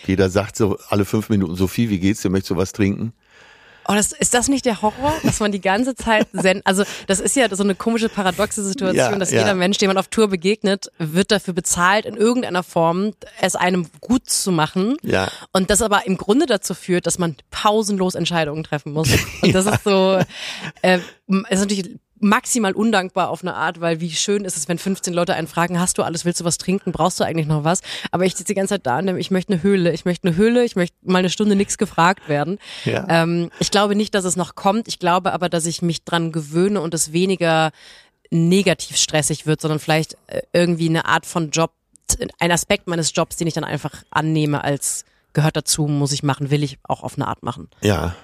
jeder 0.05 0.29
sagt 0.29 0.55
so 0.55 0.77
alle 0.89 1.05
fünf 1.05 1.29
Minuten, 1.29 1.55
Sophie, 1.55 1.89
wie 1.89 1.99
geht's 1.99 2.21
dir? 2.21 2.29
Möchtest 2.29 2.51
du 2.51 2.57
was 2.57 2.73
trinken? 2.73 3.13
Oh, 3.91 3.95
das, 3.95 4.11
ist 4.11 4.35
das 4.35 4.49
nicht 4.49 4.65
der 4.67 4.83
Horror, 4.83 5.15
dass 5.23 5.39
man 5.39 5.51
die 5.51 5.61
ganze 5.61 5.95
Zeit 5.95 6.27
send 6.31 6.61
also 6.67 6.83
das 7.07 7.19
ist 7.19 7.35
ja 7.35 7.47
so 7.55 7.63
eine 7.63 7.73
komische 7.73 8.07
paradoxe 8.07 8.63
Situation, 8.63 9.13
Ja, 9.13 9.17
dass 9.17 9.31
ja. 9.31 9.39
jeder 9.39 9.55
Mensch, 9.55 9.79
dem 9.79 9.87
man 9.87 9.97
auf 9.97 10.09
Tour 10.09 10.27
begegnet, 10.27 10.91
wird 10.99 11.31
dafür 11.31 11.55
bezahlt, 11.55 12.05
in 12.05 12.15
irgendeiner 12.15 12.61
Form 12.61 13.13
es 13.41 13.55
einem 13.55 13.87
gut 13.99 14.29
zu 14.29 14.51
machen. 14.51 14.95
Ja. 15.01 15.31
Und 15.53 15.71
das 15.71 15.81
aber 15.81 16.05
im 16.05 16.17
Grunde 16.17 16.45
dazu 16.45 16.75
führt, 16.75 17.07
dass 17.07 17.17
man 17.17 17.35
pausenlos 17.49 18.13
Entscheidungen 18.13 18.63
treffen 18.63 18.93
muss. 18.93 19.09
Und 19.41 19.55
das 19.55 19.65
ist 19.65 19.83
so, 19.83 20.19
äh, 20.83 20.99
ist 21.49 21.59
natürlich 21.59 21.89
maximal 22.19 22.73
undankbar 22.73 23.29
auf 23.29 23.41
eine 23.41 23.55
Art, 23.55 23.81
weil 23.81 24.01
wie 24.01 24.11
schön 24.11 24.45
ist 24.45 24.57
es, 24.57 24.67
wenn 24.67 24.77
15 24.77 25.13
Leute 25.13 25.33
einen 25.33 25.47
fragen, 25.47 25.79
hast 25.79 25.97
du 25.97 26.03
alles, 26.03 26.25
willst 26.25 26.41
du 26.41 26.45
was 26.45 26.57
trinken, 26.57 26.91
brauchst 26.91 27.19
du 27.19 27.23
eigentlich 27.23 27.47
noch 27.47 27.63
was? 27.63 27.81
Aber 28.11 28.25
ich 28.25 28.35
sitze 28.35 28.53
die 28.53 28.55
ganze 28.55 28.75
Zeit 28.75 28.85
da 28.85 28.99
und 28.99 29.17
ich 29.17 29.31
möchte 29.31 29.53
eine 29.53 29.63
Höhle, 29.63 29.91
ich 29.93 30.05
möchte 30.05 30.27
eine 30.27 30.37
Höhle, 30.37 30.63
ich 30.63 30.75
möchte 30.75 30.95
mal 31.03 31.19
eine 31.19 31.29
Stunde 31.29 31.55
nichts 31.55 31.77
gefragt 31.77 32.27
werden. 32.29 32.59
Ja. 32.85 33.05
Ähm, 33.09 33.51
ich 33.59 33.71
glaube 33.71 33.95
nicht, 33.95 34.13
dass 34.15 34.25
es 34.25 34.35
noch 34.35 34.55
kommt. 34.55 34.87
Ich 34.87 34.99
glaube 34.99 35.33
aber, 35.33 35.49
dass 35.49 35.65
ich 35.65 35.81
mich 35.81 36.03
dran 36.03 36.31
gewöhne 36.31 36.81
und 36.81 36.93
es 36.93 37.13
weniger 37.13 37.71
negativ 38.31 38.97
stressig 38.97 39.45
wird, 39.45 39.61
sondern 39.61 39.79
vielleicht 39.79 40.15
äh, 40.27 40.41
irgendwie 40.53 40.89
eine 40.89 41.05
Art 41.05 41.25
von 41.25 41.49
Job, 41.51 41.71
ein 42.39 42.51
Aspekt 42.51 42.87
meines 42.87 43.11
Jobs, 43.15 43.37
den 43.37 43.47
ich 43.47 43.53
dann 43.53 43.63
einfach 43.63 44.03
annehme 44.11 44.63
als 44.63 45.05
gehört 45.33 45.55
dazu, 45.55 45.87
muss 45.87 46.11
ich 46.11 46.23
machen, 46.23 46.49
will 46.49 46.63
ich 46.63 46.79
auch 46.83 47.03
auf 47.03 47.15
eine 47.15 47.27
Art 47.27 47.43
machen. 47.43 47.69
Ja. 47.81 48.15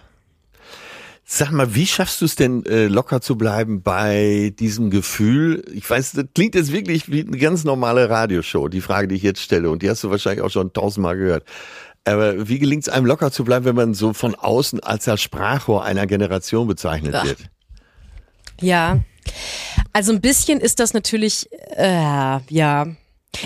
Sag 1.28 1.52
mal, 1.52 1.74
wie 1.74 1.88
schaffst 1.88 2.22
du 2.22 2.26
es 2.26 2.36
denn, 2.36 2.64
äh, 2.68 2.86
locker 2.86 3.20
zu 3.20 3.36
bleiben 3.36 3.82
bei 3.82 4.54
diesem 4.60 4.92
Gefühl? 4.92 5.66
Ich 5.74 5.90
weiß, 5.90 6.12
das 6.12 6.26
klingt 6.36 6.54
jetzt 6.54 6.72
wirklich 6.72 7.12
wie 7.12 7.22
eine 7.22 7.38
ganz 7.38 7.64
normale 7.64 8.12
Radioshow, 8.12 8.68
die 8.68 8.82
Frage, 8.82 9.08
die 9.08 9.16
ich 9.16 9.24
jetzt 9.24 9.42
stelle. 9.42 9.72
Und 9.72 9.82
die 9.82 9.90
hast 9.90 10.04
du 10.04 10.12
wahrscheinlich 10.12 10.44
auch 10.44 10.52
schon 10.52 10.72
tausendmal 10.72 11.18
gehört. 11.18 11.44
Aber 12.04 12.48
wie 12.48 12.60
gelingt 12.60 12.84
es 12.84 12.90
einem 12.90 13.08
locker 13.08 13.32
zu 13.32 13.44
bleiben, 13.44 13.66
wenn 13.66 13.76
man 13.76 13.96
so 13.96 14.14
von 14.14 14.36
außen 14.36 14.82
als 14.82 15.06
das 15.06 15.20
Sprachrohr 15.20 15.84
einer 15.84 16.06
Generation 16.06 16.68
bezeichnet 16.68 17.16
Ach. 17.16 17.26
wird? 17.26 17.40
Ja. 18.62 19.00
Also 19.94 20.12
ein 20.12 20.22
bisschen 20.22 20.60
ist 20.60 20.80
das 20.80 20.94
natürlich, 20.94 21.50
äh, 21.76 22.40
ja. 22.50 22.88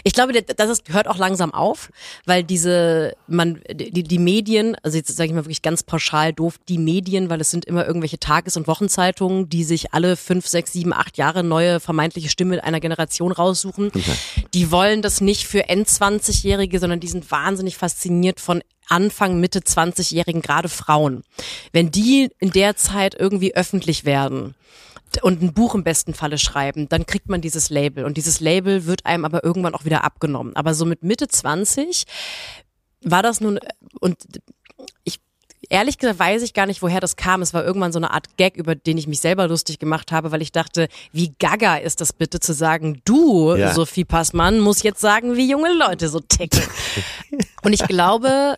Ich 0.03 0.13
glaube, 0.13 0.33
das 0.41 0.69
ist, 0.69 0.89
hört 0.89 1.07
auch 1.07 1.17
langsam 1.17 1.53
auf, 1.53 1.91
weil 2.25 2.43
diese, 2.43 3.15
man, 3.27 3.61
die, 3.71 4.03
die 4.03 4.19
Medien, 4.19 4.75
also 4.83 4.97
jetzt 4.97 5.15
sage 5.15 5.29
ich 5.29 5.33
mal 5.33 5.45
wirklich 5.45 5.61
ganz 5.61 5.83
pauschal 5.83 6.33
doof, 6.33 6.59
die 6.67 6.77
Medien, 6.77 7.29
weil 7.29 7.41
es 7.41 7.51
sind 7.51 7.65
immer 7.65 7.85
irgendwelche 7.85 8.19
Tages- 8.19 8.57
und 8.57 8.67
Wochenzeitungen, 8.67 9.49
die 9.49 9.63
sich 9.63 9.93
alle 9.93 10.15
fünf, 10.15 10.47
sechs, 10.47 10.73
sieben, 10.73 10.93
acht 10.93 11.17
Jahre 11.17 11.43
neue 11.43 11.79
vermeintliche 11.79 12.29
Stimme 12.29 12.63
einer 12.63 12.79
Generation 12.79 13.31
raussuchen. 13.31 13.91
Die 14.53 14.71
wollen 14.71 15.01
das 15.01 15.21
nicht 15.21 15.45
für 15.45 15.69
End-20-Jährige, 15.69 16.79
sondern 16.79 16.99
die 16.99 17.07
sind 17.07 17.29
wahnsinnig 17.31 17.77
fasziniert 17.77 18.39
von 18.39 18.61
Anfang, 18.89 19.39
Mitte 19.39 19.59
20-Jährigen, 19.59 20.41
gerade 20.41 20.67
Frauen. 20.67 21.23
Wenn 21.71 21.91
die 21.91 22.29
in 22.39 22.51
der 22.51 22.75
Zeit 22.75 23.15
irgendwie 23.17 23.55
öffentlich 23.55 24.03
werden, 24.03 24.55
und 25.21 25.41
ein 25.41 25.53
Buch 25.53 25.75
im 25.75 25.83
besten 25.83 26.13
Falle 26.13 26.37
schreiben, 26.37 26.87
dann 26.89 27.05
kriegt 27.05 27.29
man 27.29 27.41
dieses 27.41 27.69
Label. 27.69 28.05
Und 28.05 28.17
dieses 28.17 28.39
Label 28.39 28.85
wird 28.85 29.05
einem 29.05 29.25
aber 29.25 29.43
irgendwann 29.43 29.75
auch 29.75 29.85
wieder 29.85 30.03
abgenommen. 30.03 30.55
Aber 30.55 30.73
so 30.73 30.85
mit 30.85 31.03
Mitte 31.03 31.27
20 31.27 32.05
war 33.03 33.23
das 33.23 33.41
nun, 33.41 33.59
und 33.99 34.17
ich, 35.03 35.19
ehrlich 35.69 35.97
gesagt 35.97 36.19
weiß 36.19 36.41
ich 36.43 36.53
gar 36.53 36.65
nicht, 36.65 36.81
woher 36.81 36.99
das 36.99 37.15
kam. 37.15 37.41
Es 37.41 37.53
war 37.53 37.63
irgendwann 37.63 37.91
so 37.91 37.99
eine 37.99 38.11
Art 38.11 38.37
Gag, 38.37 38.57
über 38.57 38.75
den 38.75 38.97
ich 38.97 39.07
mich 39.07 39.19
selber 39.19 39.47
lustig 39.47 39.79
gemacht 39.79 40.11
habe, 40.11 40.31
weil 40.31 40.41
ich 40.41 40.51
dachte, 40.51 40.87
wie 41.11 41.33
gaga 41.39 41.77
ist 41.77 42.01
das 42.01 42.13
bitte 42.13 42.39
zu 42.39 42.53
sagen, 42.53 43.01
du, 43.05 43.55
Ja. 43.55 43.73
Sophie 43.73 44.05
Passmann, 44.05 44.59
muss 44.59 44.83
jetzt 44.83 45.01
sagen, 45.01 45.35
wie 45.37 45.49
junge 45.49 45.73
Leute 45.73 46.09
so 46.09 46.19
ticken. 46.19 46.61
und 47.63 47.73
ich 47.73 47.85
glaube, 47.87 48.55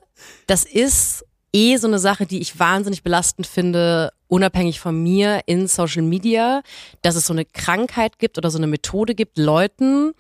das 0.48 0.64
ist 0.64 1.26
eh 1.54 1.78
so 1.78 1.88
eine 1.88 2.00
Sache, 2.00 2.26
die 2.26 2.40
ich 2.40 2.60
wahnsinnig 2.60 3.04
belastend 3.04 3.48
finde, 3.48 4.12
unabhängig 4.32 4.80
von 4.80 5.04
mir 5.04 5.42
in 5.46 5.68
Social 5.68 6.04
Media, 6.04 6.64
dass 7.02 7.16
es 7.16 7.26
so 7.26 7.34
eine 7.34 7.44
Krankheit 7.44 8.18
gibt 8.18 8.38
oder 8.38 8.50
so 8.50 8.58
eine 8.58 8.68
Methode 8.68 9.14
gibt, 9.14 9.38
Leuten 9.38 10.14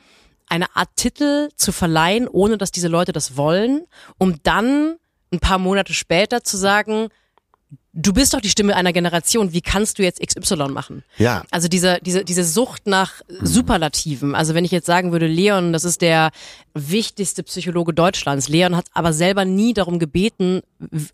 eine 0.50 0.76
Art 0.76 0.90
Titel 0.98 1.50
zu 1.56 1.72
verleihen, 1.72 2.28
ohne 2.28 2.58
dass 2.58 2.72
diese 2.72 2.90
Leute 2.90 3.14
das 3.14 3.38
wollen, 3.38 3.86
um 4.18 4.44
dann 4.44 4.98
ein 5.32 5.40
paar 5.40 5.60
Monate 5.60 5.94
später 5.94 6.44
zu 6.44 6.58
sagen, 6.58 7.08
du 7.94 8.14
bist 8.14 8.34
doch 8.34 8.40
die 8.42 8.50
Stimme 8.50 8.76
einer 8.76 8.94
Generation, 8.94 9.52
wie 9.54 9.62
kannst 9.62 10.00
du 10.00 10.04
jetzt 10.04 10.22
XY 10.26 10.70
machen? 10.70 11.04
Ja. 11.18 11.44
Also 11.52 11.68
diese, 11.68 12.00
diese, 12.02 12.24
diese 12.24 12.44
Sucht 12.44 12.88
nach 12.88 13.22
Superlativen. 13.42 14.34
Also 14.34 14.54
wenn 14.56 14.64
ich 14.66 14.72
jetzt 14.72 14.86
sagen 14.86 15.12
würde, 15.12 15.28
Leon, 15.28 15.74
das 15.74 15.84
ist 15.84 16.02
der 16.02 16.32
wichtigste 16.74 17.44
Psychologe 17.44 17.94
Deutschlands. 17.94 18.48
Leon 18.50 18.76
hat 18.76 18.86
aber 18.94 19.14
selber 19.14 19.46
nie 19.46 19.74
darum 19.74 20.00
gebeten 20.00 20.62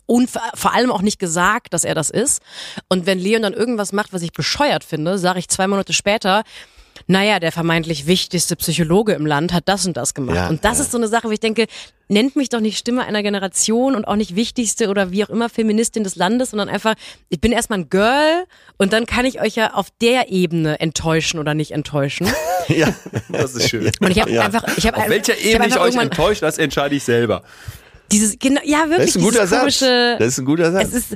und 0.06 0.30
vor- 0.30 0.42
vor 0.54 0.72
allem 0.74 0.90
auch 0.92 1.02
nicht 1.02 1.18
gesagt, 1.18 1.74
dass 1.74 1.84
er 1.84 1.94
das 1.94 2.10
ist. 2.10 2.42
Und 2.88 3.06
wenn 3.06 3.18
Leon 3.18 3.42
dann 3.42 3.54
irgendwas 3.54 3.92
macht, 3.92 4.12
was 4.12 4.22
ich 4.22 4.32
bescheuert 4.32 4.84
finde, 4.84 5.18
sage 5.18 5.40
ich 5.40 5.48
zwei 5.48 5.66
Monate 5.66 5.92
später, 5.92 6.42
naja, 7.10 7.40
der 7.40 7.52
vermeintlich 7.52 8.06
wichtigste 8.06 8.54
Psychologe 8.54 9.14
im 9.14 9.24
Land 9.24 9.54
hat 9.54 9.66
das 9.66 9.86
und 9.86 9.96
das 9.96 10.12
gemacht. 10.12 10.36
Ja, 10.36 10.48
und 10.48 10.62
das 10.64 10.76
ja. 10.76 10.84
ist 10.84 10.92
so 10.92 10.98
eine 10.98 11.08
Sache, 11.08 11.26
wo 11.28 11.30
ich 11.32 11.40
denke, 11.40 11.66
nennt 12.08 12.36
mich 12.36 12.50
doch 12.50 12.60
nicht 12.60 12.76
Stimme 12.78 13.04
einer 13.06 13.22
Generation 13.22 13.94
und 13.94 14.06
auch 14.06 14.14
nicht 14.16 14.36
wichtigste 14.36 14.88
oder 14.90 15.10
wie 15.10 15.24
auch 15.24 15.30
immer 15.30 15.48
Feministin 15.48 16.04
des 16.04 16.16
Landes, 16.16 16.50
sondern 16.50 16.68
einfach, 16.68 16.94
ich 17.30 17.40
bin 17.40 17.50
erstmal 17.50 17.78
ein 17.80 17.88
Girl 17.88 18.44
und 18.76 18.92
dann 18.92 19.06
kann 19.06 19.24
ich 19.24 19.40
euch 19.40 19.56
ja 19.56 19.72
auf 19.72 19.86
der 20.02 20.30
Ebene 20.30 20.80
enttäuschen 20.80 21.40
oder 21.40 21.54
nicht 21.54 21.72
enttäuschen. 21.72 22.28
Ja. 22.68 22.94
Das 23.30 23.54
ist 23.54 23.70
schön. 23.70 23.90
Und 24.00 24.10
ich 24.10 24.20
habe 24.20 24.30
Ja. 24.30 24.42
einfach, 24.42 24.62
ich 24.76 24.86
habe 24.86 24.98
Auf 24.98 25.08
welcher 25.08 25.32
ich 25.32 25.46
Ebene 25.46 25.68
ich 25.68 25.72
einfach 25.72 25.86
euch 25.86 25.96
enttäuscht, 25.96 26.42
das 26.42 26.58
entscheide 26.58 26.94
ich 26.94 27.02
selber. 27.02 27.42
dieses, 28.12 28.38
genau, 28.38 28.60
ja 28.62 28.80
Das 28.82 28.90
wirklich 28.90 29.08
ist 29.08 29.16
ein 29.16 29.22
guter 29.22 29.46
Satz. 29.46 29.78
Das 29.78 30.20
ist 30.28 30.38
ein 30.38 30.44
guter 30.44 30.70
Satz. 30.72 30.88
es 30.88 30.92
ist 30.94 31.14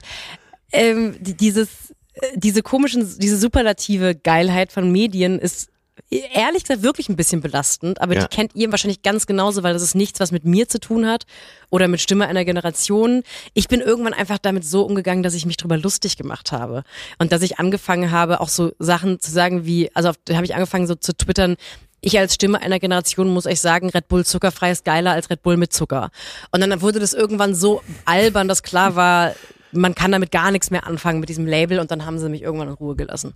ähm, 0.72 1.14
die- 1.20 1.36
dieses 1.36 1.68
äh, 2.14 2.28
diese 2.36 2.62
komischen 2.62 3.06
diese 3.18 3.36
superlative 3.36 4.14
Geilheit 4.14 4.72
von 4.72 4.90
Medien 4.90 5.38
ist 5.38 5.68
ehrlich 6.10 6.64
gesagt 6.64 6.82
wirklich 6.82 7.08
ein 7.08 7.16
bisschen 7.16 7.40
belastend, 7.40 8.00
aber 8.00 8.14
Ja. 8.14 8.22
die 8.22 8.34
kennt 8.34 8.54
ihr 8.54 8.70
wahrscheinlich 8.70 9.02
ganz 9.02 9.26
genauso, 9.26 9.62
weil 9.62 9.72
das 9.72 9.82
ist 9.82 9.94
nichts, 9.94 10.20
was 10.20 10.32
mit 10.32 10.44
mir 10.44 10.68
zu 10.68 10.78
tun 10.80 11.06
hat 11.06 11.24
oder 11.70 11.88
mit 11.88 12.00
Stimme 12.00 12.26
einer 12.26 12.44
Generation. 12.44 13.22
Ich 13.54 13.68
bin 13.68 13.80
irgendwann 13.80 14.14
einfach 14.14 14.38
damit 14.38 14.64
so 14.64 14.82
umgegangen, 14.82 15.22
dass 15.22 15.34
ich 15.34 15.46
mich 15.46 15.56
drüber 15.56 15.76
lustig 15.76 16.16
gemacht 16.16 16.52
habe 16.52 16.84
und 17.18 17.32
dass 17.32 17.42
ich 17.42 17.58
angefangen 17.58 18.10
habe, 18.10 18.40
auch 18.40 18.48
so 18.48 18.72
Sachen 18.78 19.20
zu 19.20 19.30
sagen 19.30 19.64
wie, 19.66 19.90
also 19.94 20.12
da 20.24 20.34
habe 20.36 20.44
ich 20.44 20.54
angefangen 20.54 20.86
so 20.86 20.94
zu 20.94 21.14
twittern, 21.16 21.56
ich 22.00 22.18
als 22.18 22.34
Stimme 22.34 22.60
einer 22.60 22.80
Generation 22.80 23.28
muss 23.28 23.46
euch 23.46 23.60
sagen, 23.60 23.88
Red 23.88 24.08
Bull 24.08 24.26
zuckerfrei 24.26 24.72
ist 24.72 24.84
geiler 24.84 25.12
als 25.12 25.30
Red 25.30 25.42
Bull 25.42 25.56
mit 25.56 25.72
Zucker. 25.72 26.10
Und 26.50 26.60
dann 26.60 26.80
wurde 26.82 26.98
das 26.98 27.12
irgendwann 27.14 27.54
so 27.54 27.80
albern, 28.04 28.48
dass 28.48 28.62
klar 28.64 28.96
war, 28.96 29.34
man 29.70 29.94
kann 29.94 30.10
damit 30.12 30.32
gar 30.32 30.50
nichts 30.50 30.70
mehr 30.70 30.86
anfangen 30.86 31.20
mit 31.20 31.28
diesem 31.28 31.46
Label 31.46 31.78
und 31.78 31.90
dann 31.90 32.04
haben 32.04 32.18
sie 32.18 32.28
mich 32.28 32.42
irgendwann 32.42 32.68
in 32.68 32.74
Ruhe 32.74 32.96
gelassen. 32.96 33.34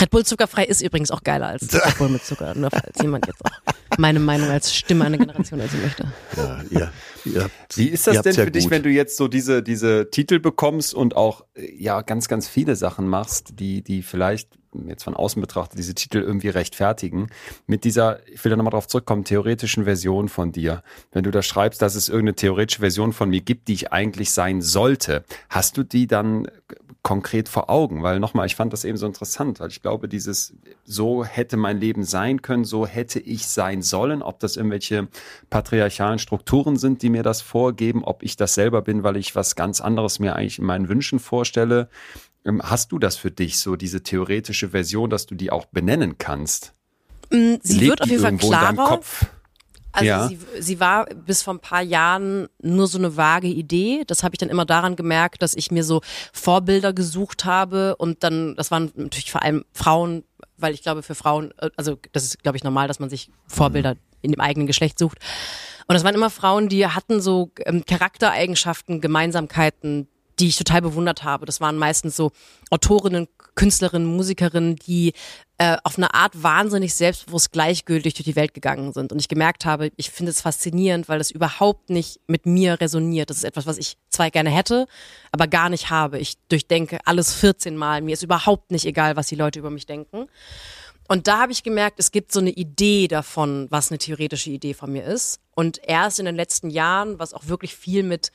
Red 0.00 0.10
Bull 0.10 0.24
zuckerfrei 0.24 0.64
ist 0.64 0.80
übrigens 0.80 1.10
auch 1.10 1.22
geiler 1.22 1.48
als 1.48 1.72
Red 1.74 1.98
Bull 1.98 2.08
mit 2.08 2.24
Zucker, 2.24 2.54
nur 2.54 2.70
falls 2.70 3.00
jemand 3.02 3.26
jetzt 3.26 3.44
auch 3.44 3.74
meine 3.98 4.20
Meinung 4.20 4.48
als 4.48 4.74
Stimme 4.74 5.04
einer 5.04 5.18
Generation 5.18 5.60
also 5.60 5.76
möchte. 5.78 6.04
ja, 6.70 6.90
ja, 7.24 7.42
habt- 7.44 7.76
Wie 7.76 7.88
ist 7.88 8.06
das 8.06 8.14
denn 8.14 8.24
habt's 8.24 8.36
ja 8.36 8.44
für 8.44 8.50
dich, 8.50 8.64
gut. 8.64 8.70
wenn 8.72 8.82
du 8.82 8.88
jetzt 8.88 9.16
so 9.16 9.28
diese, 9.28 9.62
diese 9.62 10.10
Titel 10.10 10.38
bekommst 10.38 10.94
und 10.94 11.16
auch 11.16 11.44
äh, 11.54 11.70
ja 11.76 12.00
ganz, 12.02 12.28
ganz 12.28 12.48
viele 12.48 12.76
Sachen 12.76 13.06
machst, 13.08 13.58
die, 13.60 13.82
die 13.82 14.02
vielleicht 14.02 14.48
jetzt 14.86 15.02
von 15.02 15.14
außen 15.16 15.40
betrachtet 15.42 15.78
diese 15.80 15.94
Titel 15.96 16.18
irgendwie 16.18 16.48
rechtfertigen, 16.48 17.26
mit 17.66 17.82
dieser, 17.84 18.20
ich 18.28 18.42
will 18.44 18.50
da 18.50 18.56
nochmal 18.56 18.70
drauf 18.70 18.86
zurückkommen, 18.86 19.24
theoretischen 19.24 19.82
Version 19.84 20.28
von 20.28 20.52
dir. 20.52 20.84
Wenn 21.10 21.24
du 21.24 21.32
da 21.32 21.42
schreibst, 21.42 21.82
dass 21.82 21.96
es 21.96 22.08
irgendeine 22.08 22.36
theoretische 22.36 22.80
Version 22.80 23.12
von 23.12 23.28
mir 23.30 23.40
gibt, 23.40 23.66
die 23.66 23.72
ich 23.74 23.92
eigentlich 23.92 24.30
sein 24.30 24.62
sollte, 24.62 25.24
hast 25.48 25.76
du 25.76 25.82
die 25.82 26.06
dann 26.06 26.46
konkret 27.02 27.48
vor 27.48 27.70
Augen? 27.70 28.02
Weil 28.02 28.20
nochmal, 28.20 28.46
ich 28.46 28.56
fand 28.56 28.72
das 28.72 28.84
eben 28.84 28.98
so 28.98 29.06
interessant, 29.06 29.60
weil 29.60 29.68
ich 29.68 29.82
glaube, 29.82 30.08
dieses, 30.08 30.54
so 30.84 31.24
hätte 31.24 31.56
mein 31.56 31.78
Leben 31.78 32.04
sein 32.04 32.42
können, 32.42 32.64
so 32.64 32.86
hätte 32.86 33.20
ich 33.20 33.46
sein 33.46 33.82
sollen, 33.82 34.22
ob 34.22 34.40
das 34.40 34.56
irgendwelche 34.56 35.08
patriarchalen 35.48 36.18
Strukturen 36.18 36.76
sind, 36.76 37.02
die 37.02 37.10
mir 37.10 37.22
das 37.22 37.42
vorgeben, 37.42 38.04
ob 38.04 38.22
ich 38.22 38.36
das 38.36 38.54
selber 38.54 38.82
bin, 38.82 39.02
weil 39.02 39.16
ich 39.16 39.34
was 39.34 39.56
ganz 39.56 39.80
anderes 39.80 40.18
mir 40.18 40.36
eigentlich 40.36 40.58
in 40.58 40.66
meinen 40.66 40.88
Wünschen 40.88 41.18
vorstelle. 41.18 41.88
Ähm, 42.44 42.62
Hast 42.62 42.92
du 42.92 42.98
das 42.98 43.16
für 43.16 43.30
dich, 43.30 43.58
so 43.58 43.76
diese 43.76 44.02
theoretische 44.02 44.70
Version, 44.70 45.10
dass 45.10 45.26
du 45.26 45.34
die 45.34 45.50
auch 45.50 45.66
benennen 45.66 46.18
kannst? 46.18 46.74
Sie 47.30 47.58
Lebt 47.64 47.80
wird 47.80 48.02
auf 48.02 48.08
jeden 48.08 48.22
Fall 48.22 48.36
klarer. 48.36 49.00
Also 49.92 50.06
Ja. 50.06 50.28
sie, 50.28 50.38
sie 50.60 50.80
war 50.80 51.06
bis 51.06 51.42
vor 51.42 51.54
ein 51.54 51.60
paar 51.60 51.82
Jahren 51.82 52.48
nur 52.62 52.86
so 52.86 52.98
eine 52.98 53.16
vage 53.16 53.48
Idee. 53.48 54.04
Das 54.06 54.22
habe 54.22 54.34
ich 54.34 54.38
dann 54.38 54.48
immer 54.48 54.64
daran 54.64 54.96
gemerkt, 54.96 55.42
dass 55.42 55.54
ich 55.54 55.70
mir 55.70 55.84
so 55.84 56.00
Vorbilder 56.32 56.92
gesucht 56.92 57.44
habe 57.44 57.96
und 57.96 58.22
dann, 58.22 58.54
das 58.56 58.70
waren 58.70 58.92
natürlich 58.94 59.30
vor 59.32 59.42
allem 59.42 59.64
Frauen, 59.72 60.24
weil 60.56 60.74
ich 60.74 60.82
glaube 60.82 61.02
für 61.02 61.14
Frauen, 61.14 61.52
äh, 61.58 61.70
also 61.76 61.98
das 62.12 62.24
ist 62.24 62.42
glaube 62.42 62.56
ich 62.56 62.64
normal, 62.64 62.88
dass 62.88 63.00
man 63.00 63.10
sich 63.10 63.30
Vorbilder 63.46 63.96
in 64.22 64.32
dem 64.32 64.40
eigenen 64.40 64.66
Geschlecht 64.66 64.98
sucht. 64.98 65.18
Und 65.86 65.94
das 65.94 66.04
waren 66.04 66.14
immer 66.14 66.30
Frauen, 66.30 66.68
die 66.68 66.86
hatten 66.86 67.20
so 67.20 67.50
ähm, 67.64 67.84
Charaktereigenschaften, 67.84 69.00
Gemeinsamkeiten, 69.00 70.06
die 70.38 70.48
ich 70.48 70.56
total 70.56 70.82
bewundert 70.82 71.24
habe. 71.24 71.46
Das 71.46 71.60
waren 71.60 71.76
meistens 71.76 72.16
so 72.16 72.30
Autorinnen, 72.70 73.26
Künstlerinnen, 73.60 74.08
Musikerinnen, 74.16 74.76
die 74.76 75.12
äh, 75.58 75.76
auf 75.84 75.98
eine 75.98 76.14
Art 76.14 76.42
wahnsinnig 76.42 76.94
selbstbewusst 76.94 77.52
gleichgültig 77.52 78.14
durch 78.14 78.24
die 78.24 78.34
Welt 78.34 78.54
gegangen 78.54 78.94
sind. 78.94 79.12
Und 79.12 79.18
ich 79.18 79.28
gemerkt 79.28 79.66
habe, 79.66 79.92
ich 79.96 80.10
finde 80.10 80.30
es 80.30 80.40
faszinierend, 80.40 81.10
weil 81.10 81.18
das 81.18 81.30
überhaupt 81.30 81.90
nicht 81.90 82.20
mit 82.26 82.46
mir 82.46 82.80
resoniert. 82.80 83.28
Das 83.28 83.36
ist 83.36 83.44
etwas, 83.44 83.66
was 83.66 83.76
ich 83.76 83.98
zwar 84.08 84.30
gerne 84.30 84.48
hätte, 84.48 84.86
aber 85.30 85.46
gar 85.46 85.68
nicht 85.68 85.90
habe. 85.90 86.18
Ich 86.18 86.38
durchdenke 86.48 87.00
alles 87.04 87.34
14 87.34 87.76
Mal. 87.76 88.00
Mir 88.00 88.14
ist 88.14 88.22
überhaupt 88.22 88.70
nicht 88.70 88.86
egal, 88.86 89.16
was 89.16 89.26
die 89.26 89.34
Leute 89.34 89.58
über 89.58 89.68
mich 89.68 89.84
denken. 89.84 90.28
Und 91.06 91.26
da 91.26 91.40
habe 91.40 91.52
ich 91.52 91.62
gemerkt, 91.62 92.00
es 92.00 92.12
gibt 92.12 92.32
so 92.32 92.40
eine 92.40 92.52
Idee 92.52 93.08
davon, 93.08 93.66
was 93.68 93.90
eine 93.90 93.98
theoretische 93.98 94.48
Idee 94.48 94.72
von 94.72 94.90
mir 94.90 95.04
ist. 95.04 95.38
Und 95.54 95.80
erst 95.86 96.18
in 96.18 96.24
den 96.24 96.36
letzten 96.36 96.70
Jahren, 96.70 97.18
was 97.18 97.34
auch 97.34 97.48
wirklich 97.48 97.76
viel 97.76 98.04
mit 98.04 98.32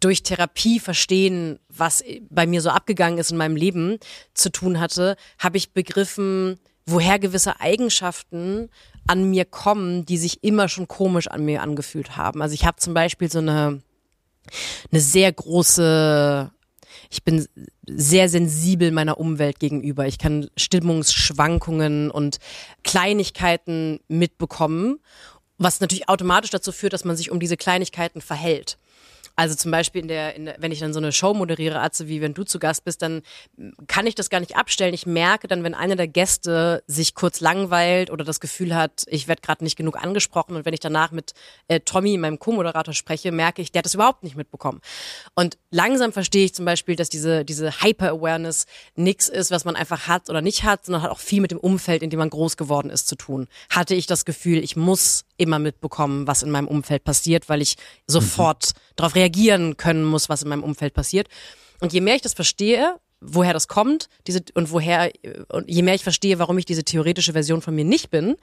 durch 0.00 0.22
Therapie 0.22 0.80
verstehen, 0.80 1.58
was 1.68 2.04
bei 2.30 2.46
mir 2.46 2.60
so 2.60 2.70
abgegangen 2.70 3.18
ist 3.18 3.30
in 3.30 3.36
meinem 3.36 3.56
Leben 3.56 3.98
zu 4.34 4.50
tun 4.50 4.80
hatte, 4.80 5.16
habe 5.38 5.56
ich 5.56 5.72
begriffen, 5.72 6.58
woher 6.86 7.18
gewisse 7.18 7.60
Eigenschaften 7.60 8.70
an 9.06 9.30
mir 9.30 9.44
kommen, 9.44 10.04
die 10.04 10.18
sich 10.18 10.42
immer 10.42 10.68
schon 10.68 10.88
komisch 10.88 11.28
an 11.28 11.44
mir 11.44 11.62
angefühlt 11.62 12.16
haben. 12.16 12.42
Also 12.42 12.54
ich 12.54 12.64
habe 12.64 12.78
zum 12.78 12.94
Beispiel 12.94 13.30
so 13.30 13.38
eine, 13.38 13.82
eine 14.90 15.00
sehr 15.00 15.32
große, 15.32 16.50
ich 17.10 17.22
bin 17.22 17.46
sehr 17.86 18.28
sensibel 18.28 18.90
meiner 18.90 19.18
Umwelt 19.18 19.60
gegenüber. 19.60 20.06
Ich 20.06 20.18
kann 20.18 20.48
Stimmungsschwankungen 20.56 22.10
und 22.10 22.38
Kleinigkeiten 22.82 24.00
mitbekommen, 24.08 24.98
was 25.58 25.80
natürlich 25.80 26.08
automatisch 26.08 26.50
dazu 26.50 26.72
führt, 26.72 26.92
dass 26.92 27.04
man 27.04 27.16
sich 27.16 27.30
um 27.30 27.40
diese 27.40 27.56
Kleinigkeiten 27.56 28.20
verhält. 28.20 28.78
Also 29.36 29.54
zum 29.54 29.70
Beispiel 29.70 30.02
in 30.02 30.08
der, 30.08 30.34
in 30.34 30.46
der, 30.46 30.56
wenn 30.58 30.72
ich 30.72 30.80
dann 30.80 30.94
so 30.94 30.98
eine 30.98 31.12
Show 31.12 31.34
moderiere, 31.34 31.80
Atze, 31.80 32.08
wie 32.08 32.22
wenn 32.22 32.34
du 32.34 32.42
zu 32.42 32.58
Gast 32.58 32.84
bist, 32.84 33.02
dann 33.02 33.22
kann 33.86 34.06
ich 34.06 34.14
das 34.14 34.30
gar 34.30 34.40
nicht 34.40 34.56
abstellen. 34.56 34.94
Ich 34.94 35.06
merke 35.06 35.46
dann, 35.46 35.62
wenn 35.62 35.74
einer 35.74 35.94
der 35.94 36.08
Gäste 36.08 36.82
sich 36.86 37.14
kurz 37.14 37.40
langweilt 37.40 38.10
oder 38.10 38.24
das 38.24 38.40
Gefühl 38.40 38.74
hat, 38.74 39.04
ich 39.08 39.28
werde 39.28 39.42
gerade 39.42 39.62
nicht 39.62 39.76
genug 39.76 40.02
angesprochen 40.02 40.56
und 40.56 40.64
wenn 40.64 40.72
ich 40.72 40.80
danach 40.80 41.10
mit 41.10 41.34
äh, 41.68 41.80
Tommy, 41.80 42.16
meinem 42.16 42.38
Co-Moderator, 42.38 42.94
spreche, 42.94 43.30
merke 43.30 43.60
ich, 43.60 43.72
der 43.72 43.80
hat 43.80 43.86
das 43.86 43.94
überhaupt 43.94 44.22
nicht 44.22 44.36
mitbekommen. 44.36 44.80
Und 45.34 45.58
langsam 45.70 46.12
verstehe 46.12 46.46
ich 46.46 46.54
zum 46.54 46.64
Beispiel, 46.64 46.96
dass 46.96 47.10
diese, 47.10 47.44
diese 47.44 47.82
Hyper-Awareness 47.82 48.64
nichts 48.94 49.28
ist, 49.28 49.50
was 49.50 49.66
man 49.66 49.76
einfach 49.76 50.08
hat 50.08 50.30
oder 50.30 50.40
nicht 50.40 50.64
hat, 50.64 50.86
sondern 50.86 51.02
hat 51.02 51.10
auch 51.10 51.18
viel 51.18 51.42
mit 51.42 51.50
dem 51.50 51.58
Umfeld, 51.58 52.02
in 52.02 52.10
dem 52.10 52.18
man 52.18 52.30
groß 52.30 52.56
geworden 52.56 52.90
ist, 52.90 53.06
zu 53.06 53.16
tun. 53.16 53.48
Hatte 53.68 53.94
ich 53.94 54.06
das 54.06 54.24
Gefühl, 54.24 54.64
ich 54.64 54.76
muss 54.76 55.26
immer 55.36 55.58
mitbekommen, 55.58 56.26
was 56.26 56.42
in 56.42 56.50
meinem 56.50 56.68
Umfeld 56.68 57.04
passiert, 57.04 57.48
weil 57.48 57.60
ich 57.60 57.76
sofort 58.06 58.72
mhm. 58.74 58.80
darauf 58.96 59.14
reagieren 59.26 59.76
können 59.76 60.04
muss, 60.04 60.28
was 60.28 60.42
in 60.42 60.48
meinem 60.48 60.62
Umfeld 60.62 60.94
passiert. 60.94 61.28
Und 61.80 61.92
je 61.92 62.00
mehr 62.00 62.14
ich 62.14 62.22
das 62.22 62.34
verstehe, 62.34 62.96
woher 63.20 63.52
das 63.52 63.68
kommt, 63.68 64.08
diese 64.26 64.40
und 64.54 64.70
woher 64.70 65.10
und 65.48 65.68
je 65.68 65.82
mehr 65.82 65.94
ich 65.94 66.02
verstehe, 66.02 66.38
warum 66.38 66.58
ich 66.58 66.64
diese 66.64 66.84
theoretische 66.84 67.32
Version 67.32 67.60
von 67.60 67.74
mir 67.74 67.84
nicht 67.84 68.10
bin, 68.10 68.36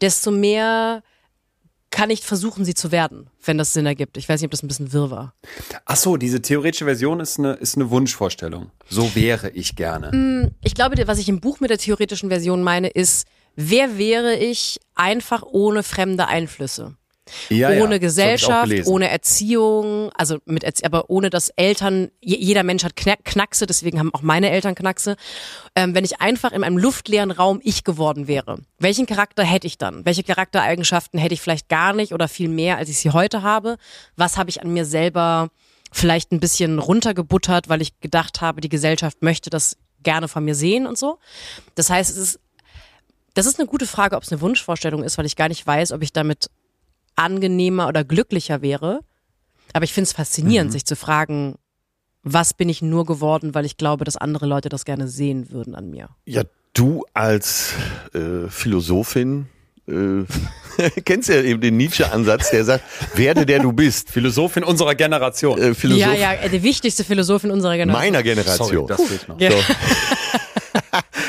desto 0.00 0.30
mehr 0.30 1.02
kann 1.90 2.10
ich 2.10 2.20
versuchen, 2.20 2.66
sie 2.66 2.74
zu 2.74 2.92
werden, 2.92 3.30
wenn 3.42 3.56
das 3.56 3.72
Sinn 3.72 3.86
ergibt. 3.86 4.18
Ich 4.18 4.28
weiß 4.28 4.40
nicht, 4.40 4.48
ob 4.48 4.50
das 4.50 4.62
ein 4.62 4.68
bisschen 4.68 4.92
wirr 4.92 5.10
war. 5.10 5.34
Ach 5.86 5.96
so, 5.96 6.18
diese 6.18 6.42
theoretische 6.42 6.84
Version 6.84 7.18
ist 7.18 7.38
eine, 7.38 7.54
ist 7.54 7.76
eine 7.76 7.90
Wunschvorstellung. 7.90 8.70
So 8.90 9.14
wäre 9.14 9.50
ich 9.50 9.74
gerne. 9.74 10.14
Mm, 10.14 10.54
ich 10.62 10.74
glaube, 10.74 10.96
was 11.06 11.18
ich 11.18 11.30
im 11.30 11.40
Buch 11.40 11.60
mit 11.60 11.70
der 11.70 11.78
theoretischen 11.78 12.28
Version 12.28 12.62
meine, 12.62 12.88
ist, 12.88 13.26
wer 13.56 13.96
wäre 13.96 14.36
ich 14.36 14.78
einfach 14.94 15.42
ohne 15.42 15.82
fremde 15.82 16.26
Einflüsse? 16.26 16.94
Ja, 17.48 17.70
ohne 17.82 17.94
ja. 17.94 17.98
Gesellschaft, 17.98 18.72
ohne 18.86 19.08
Erziehung, 19.10 20.10
also 20.14 20.38
mit 20.44 20.64
Erzie 20.64 20.84
aber 20.84 21.10
ohne 21.10 21.30
dass 21.30 21.50
Eltern, 21.50 22.10
jeder 22.20 22.62
Mensch 22.62 22.84
hat 22.84 22.94
Knackse, 22.96 23.66
deswegen 23.66 23.98
haben 23.98 24.14
auch 24.14 24.22
meine 24.22 24.50
Eltern 24.50 24.74
Knackse. 24.74 25.16
Ähm, 25.74 25.94
wenn 25.94 26.04
ich 26.04 26.20
einfach 26.20 26.52
in 26.52 26.64
einem 26.64 26.78
luftleeren 26.78 27.30
Raum 27.30 27.60
ich 27.62 27.84
geworden 27.84 28.28
wäre, 28.28 28.58
welchen 28.78 29.06
Charakter 29.06 29.44
hätte 29.44 29.66
ich 29.66 29.78
dann? 29.78 30.04
Welche 30.04 30.22
Charaktereigenschaften 30.22 31.18
hätte 31.18 31.34
ich 31.34 31.40
vielleicht 31.40 31.68
gar 31.68 31.92
nicht 31.92 32.12
oder 32.12 32.28
viel 32.28 32.48
mehr, 32.48 32.76
als 32.76 32.88
ich 32.88 32.98
sie 32.98 33.10
heute 33.10 33.42
habe? 33.42 33.76
Was 34.16 34.36
habe 34.36 34.50
ich 34.50 34.62
an 34.62 34.72
mir 34.72 34.84
selber 34.84 35.50
vielleicht 35.90 36.32
ein 36.32 36.40
bisschen 36.40 36.78
runtergebuttert, 36.78 37.68
weil 37.68 37.80
ich 37.80 37.98
gedacht 38.00 38.40
habe, 38.40 38.60
die 38.60 38.68
Gesellschaft 38.68 39.22
möchte 39.22 39.50
das 39.50 39.76
gerne 40.02 40.28
von 40.28 40.44
mir 40.44 40.54
sehen 40.54 40.86
und 40.86 40.98
so. 40.98 41.18
Das 41.74 41.90
heißt, 41.90 42.10
es 42.10 42.16
ist 42.16 42.40
das 43.34 43.46
ist 43.46 43.60
eine 43.60 43.68
gute 43.68 43.86
Frage, 43.86 44.16
ob 44.16 44.24
es 44.24 44.32
eine 44.32 44.40
Wunschvorstellung 44.40 45.04
ist, 45.04 45.16
weil 45.16 45.26
ich 45.26 45.36
gar 45.36 45.48
nicht 45.48 45.64
weiß, 45.64 45.92
ob 45.92 46.02
ich 46.02 46.12
damit 46.12 46.50
angenehmer 47.18 47.88
oder 47.88 48.04
glücklicher 48.04 48.62
wäre. 48.62 49.00
Aber 49.72 49.84
ich 49.84 49.92
finde 49.92 50.06
es 50.06 50.12
faszinierend, 50.12 50.70
mhm. 50.70 50.72
sich 50.72 50.86
zu 50.86 50.96
fragen, 50.96 51.56
was 52.22 52.54
bin 52.54 52.68
ich 52.68 52.82
nur 52.82 53.06
geworden, 53.06 53.54
weil 53.54 53.64
ich 53.64 53.76
glaube, 53.76 54.04
dass 54.04 54.16
andere 54.16 54.46
Leute 54.46 54.68
das 54.68 54.84
gerne 54.84 55.08
sehen 55.08 55.50
würden 55.50 55.74
an 55.74 55.90
mir. 55.90 56.08
Ja, 56.24 56.42
du 56.74 57.04
als 57.14 57.74
äh, 58.14 58.48
Philosophin 58.48 59.46
äh, 59.88 60.24
kennst 61.04 61.28
ja 61.28 61.42
eben 61.42 61.60
den 61.60 61.76
Nietzsche-Ansatz, 61.76 62.50
der 62.50 62.64
sagt, 62.64 62.84
werde 63.14 63.46
der 63.46 63.60
du 63.60 63.72
bist. 63.72 64.10
Philosophin 64.10 64.64
unserer 64.64 64.94
Generation. 64.94 65.60
Äh, 65.60 65.74
Philosoph 65.74 66.00
ja, 66.00 66.34
ja, 66.34 66.48
der 66.48 66.62
wichtigste 66.62 67.04
Philosophin 67.04 67.50
unserer 67.50 67.76
Generation. 67.76 68.12
Meiner 68.12 68.22
Generation. 68.22 68.68
Sorry, 68.68 68.86
das 68.86 69.02
fehlt 69.02 69.28
noch. 69.28 69.40
So. 69.40 69.74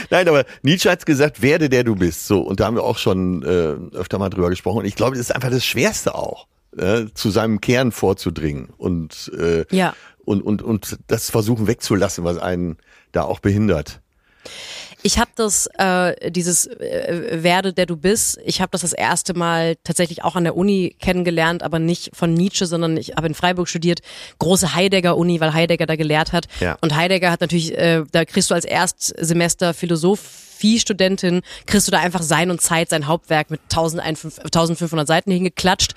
Nein, 0.09 0.27
aber 0.27 0.45
Nietzsche 0.63 0.89
hat 0.89 1.05
gesagt, 1.05 1.41
werde 1.41 1.69
der 1.69 1.83
du 1.83 1.95
bist. 1.95 2.27
So, 2.27 2.41
und 2.41 2.59
da 2.59 2.65
haben 2.65 2.75
wir 2.75 2.83
auch 2.83 2.97
schon 2.97 3.43
äh, 3.43 3.97
öfter 3.97 4.17
mal 4.19 4.29
drüber 4.29 4.49
gesprochen. 4.49 4.79
Und 4.79 4.85
ich 4.85 4.95
glaube, 4.95 5.15
das 5.15 5.29
ist 5.29 5.35
einfach 5.35 5.51
das 5.51 5.65
Schwerste 5.65 6.15
auch, 6.15 6.47
äh, 6.77 7.05
zu 7.13 7.29
seinem 7.29 7.61
Kern 7.61 7.91
vorzudringen 7.91 8.69
und, 8.77 9.31
äh, 9.37 9.65
ja. 9.75 9.93
und, 10.25 10.41
und, 10.41 10.61
und 10.61 10.97
das 11.07 11.29
versuchen 11.29 11.67
wegzulassen, 11.67 12.23
was 12.23 12.37
einen 12.37 12.77
da 13.11 13.23
auch 13.23 13.39
behindert. 13.39 14.01
Ich 15.01 15.17
habe 15.17 15.31
das, 15.35 15.67
äh, 15.77 16.31
dieses 16.31 16.67
äh, 16.67 17.41
Werde, 17.43 17.73
der 17.73 17.85
du 17.85 17.95
bist, 17.95 18.39
ich 18.43 18.59
habe 18.59 18.71
das 18.71 18.81
das 18.81 18.93
erste 18.93 19.33
Mal 19.33 19.77
tatsächlich 19.83 20.23
auch 20.23 20.35
an 20.35 20.43
der 20.43 20.57
Uni 20.57 20.95
kennengelernt, 20.99 21.63
aber 21.63 21.79
nicht 21.79 22.11
von 22.13 22.33
Nietzsche, 22.33 22.65
sondern 22.65 22.97
ich 22.97 23.13
habe 23.15 23.27
in 23.27 23.33
Freiburg 23.33 23.69
studiert, 23.69 24.01
große 24.39 24.75
Heidegger-Uni, 24.75 25.39
weil 25.39 25.53
Heidegger 25.53 25.85
da 25.85 25.95
gelehrt 25.95 26.33
hat. 26.33 26.47
Ja. 26.59 26.77
Und 26.81 26.95
Heidegger 26.95 27.31
hat 27.31 27.39
natürlich, 27.41 27.77
äh, 27.77 28.03
da 28.11 28.25
kriegst 28.25 28.49
du 28.49 28.55
als 28.55 28.65
Erstsemester 28.65 29.73
Philosophie-Studentin, 29.73 31.41
kriegst 31.65 31.87
du 31.87 31.91
da 31.91 31.99
einfach 31.99 32.21
Sein 32.21 32.51
und 32.51 32.61
Zeit, 32.61 32.89
sein 32.89 33.07
Hauptwerk 33.07 33.51
mit 33.51 33.61
1500 33.69 35.07
Seiten 35.07 35.31
hingeklatscht 35.31 35.95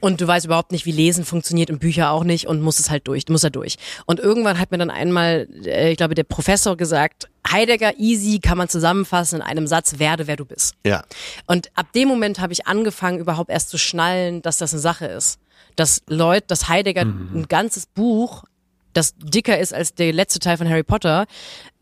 und 0.00 0.20
du 0.20 0.26
weißt 0.26 0.46
überhaupt 0.46 0.72
nicht, 0.72 0.86
wie 0.86 0.92
Lesen 0.92 1.24
funktioniert 1.24 1.70
und 1.70 1.78
Bücher 1.78 2.10
auch 2.10 2.24
nicht 2.24 2.46
und 2.46 2.60
musst 2.60 2.80
es 2.80 2.90
halt 2.90 3.08
durch, 3.08 3.24
du 3.24 3.32
musst 3.32 3.44
da 3.44 3.50
durch. 3.50 3.76
Und 4.04 4.20
irgendwann 4.20 4.58
hat 4.58 4.70
mir 4.70 4.78
dann 4.78 4.90
einmal, 4.90 5.48
äh, 5.64 5.90
ich 5.90 5.96
glaube, 5.96 6.14
der 6.14 6.24
Professor 6.24 6.76
gesagt, 6.76 7.28
Heidegger 7.50 7.98
easy 7.98 8.38
kann 8.40 8.58
man 8.58 8.68
zusammenfassen 8.68 9.36
in 9.36 9.42
einem 9.42 9.66
Satz, 9.66 9.98
werde 9.98 10.26
wer 10.26 10.36
du 10.36 10.44
bist. 10.44 10.74
Ja. 10.84 11.04
Und 11.46 11.70
ab 11.74 11.92
dem 11.92 12.08
Moment 12.08 12.40
habe 12.40 12.52
ich 12.52 12.66
angefangen, 12.66 13.18
überhaupt 13.18 13.50
erst 13.50 13.70
zu 13.70 13.78
schnallen, 13.78 14.42
dass 14.42 14.58
das 14.58 14.72
eine 14.72 14.80
Sache 14.80 15.06
ist. 15.06 15.38
Dass 15.76 16.02
Leute, 16.06 16.46
dass 16.48 16.68
Heidegger 16.68 17.04
mhm. 17.04 17.30
ein 17.34 17.48
ganzes 17.48 17.86
Buch, 17.86 18.44
das 18.92 19.14
dicker 19.18 19.58
ist 19.58 19.74
als 19.74 19.94
der 19.94 20.12
letzte 20.12 20.40
Teil 20.40 20.56
von 20.56 20.68
Harry 20.68 20.82
Potter 20.82 21.26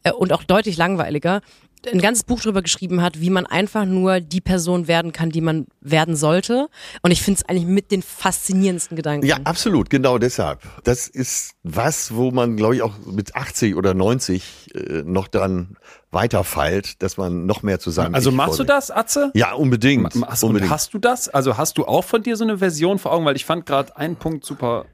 äh, 0.02 0.12
und 0.12 0.32
auch 0.32 0.44
deutlich 0.44 0.76
langweiliger, 0.76 1.40
ein 1.86 2.00
ganzes 2.00 2.24
Buch 2.24 2.40
darüber 2.40 2.62
geschrieben 2.62 3.02
hat, 3.02 3.20
wie 3.20 3.30
man 3.30 3.46
einfach 3.46 3.84
nur 3.84 4.20
die 4.20 4.40
Person 4.40 4.88
werden 4.88 5.12
kann, 5.12 5.30
die 5.30 5.40
man 5.40 5.66
werden 5.80 6.16
sollte. 6.16 6.68
Und 7.02 7.10
ich 7.10 7.22
finde 7.22 7.40
es 7.40 7.48
eigentlich 7.48 7.66
mit 7.66 7.90
den 7.90 8.02
faszinierendsten 8.02 8.96
Gedanken. 8.96 9.26
Ja, 9.26 9.38
absolut, 9.44 9.90
genau 9.90 10.18
deshalb. 10.18 10.60
Das 10.84 11.08
ist 11.08 11.54
was, 11.62 12.14
wo 12.14 12.30
man, 12.30 12.56
glaube 12.56 12.76
ich, 12.76 12.82
auch 12.82 12.94
mit 13.06 13.34
80 13.34 13.76
oder 13.76 13.94
90 13.94 14.74
äh, 14.74 15.02
noch 15.04 15.28
dran 15.28 15.76
weiterfeilt, 16.10 17.02
dass 17.02 17.16
man 17.16 17.46
noch 17.46 17.62
mehr 17.62 17.80
zusammen. 17.80 18.14
Also 18.14 18.30
machst 18.30 18.58
du 18.58 18.64
das, 18.64 18.90
Atze? 18.90 19.30
Ja, 19.34 19.52
unbedingt. 19.52 20.14
Hast, 20.26 20.44
unbedingt. 20.44 20.70
hast 20.70 20.94
du 20.94 20.98
das? 20.98 21.28
Also 21.28 21.58
hast 21.58 21.76
du 21.76 21.84
auch 21.84 22.04
von 22.04 22.22
dir 22.22 22.36
so 22.36 22.44
eine 22.44 22.58
Version 22.58 22.98
vor 22.98 23.12
Augen? 23.12 23.24
Weil 23.24 23.36
ich 23.36 23.44
fand 23.44 23.66
gerade 23.66 23.96
einen 23.96 24.16
Punkt 24.16 24.44
super, 24.44 24.86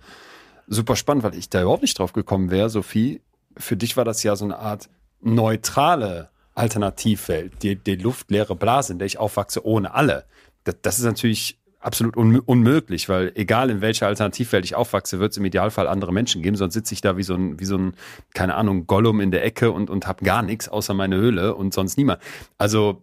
super 0.67 0.97
spannend, 0.97 1.23
weil 1.23 1.35
ich 1.35 1.51
da 1.51 1.63
überhaupt 1.63 1.83
nicht 1.83 1.99
drauf 1.99 2.13
gekommen 2.13 2.51
wäre, 2.51 2.71
Sophie. 2.71 3.21
Für 3.57 3.77
dich 3.77 3.97
war 3.97 4.05
das 4.05 4.23
ja 4.23 4.35
so 4.37 4.45
eine 4.45 4.59
Art 4.59 4.89
neutrale 5.21 6.31
Alternativwelt, 6.61 7.63
die, 7.63 7.77
die 7.77 7.97
luftleere 7.97 8.55
Blase, 8.55 8.93
in 8.93 8.99
der 8.99 9.07
ich 9.07 9.19
aufwachse, 9.19 9.65
ohne 9.65 9.95
alle. 9.95 10.27
Das, 10.65 10.77
das 10.83 10.99
ist 10.99 11.05
natürlich 11.05 11.59
absolut 11.81 12.17
un 12.17 12.39
unmöglich, 12.39 13.09
weil 13.09 13.33
egal 13.35 13.71
in 13.71 13.81
welcher 13.81 14.07
Alternativwelt 14.07 14.67
ich 14.67 14.75
aufwachse, 14.75 15.19
wird 15.19 15.33
es 15.33 15.39
im 15.39 15.47
Idealfall 15.47 15.89
andere 15.89 16.13
Menschen 16.13 16.43
geben, 16.43 16.57
sonst 16.57 16.75
sitze 16.75 16.93
ich 16.93 17.01
da 17.01 17.17
wie 17.17 17.23
so 17.23 17.35
ein, 17.35 17.59
wie 17.59 17.65
so 17.65 17.79
ein, 17.79 17.95
keine 18.35 18.55
Ahnung, 18.55 18.87
Gollum 18.87 19.21
in 19.21 19.31
der 19.31 19.45
Ecke 19.45 19.73
und, 19.73 19.89
und 19.89 20.07
habe 20.07 20.25
gar 20.25 20.43
nichts 20.43 20.69
außer 20.69 20.93
meine 20.93 21.17
Höhle 21.17 21.55
und 21.55 21.73
sonst 21.73 21.97
niemand. 21.97 22.21
Also 22.59 23.03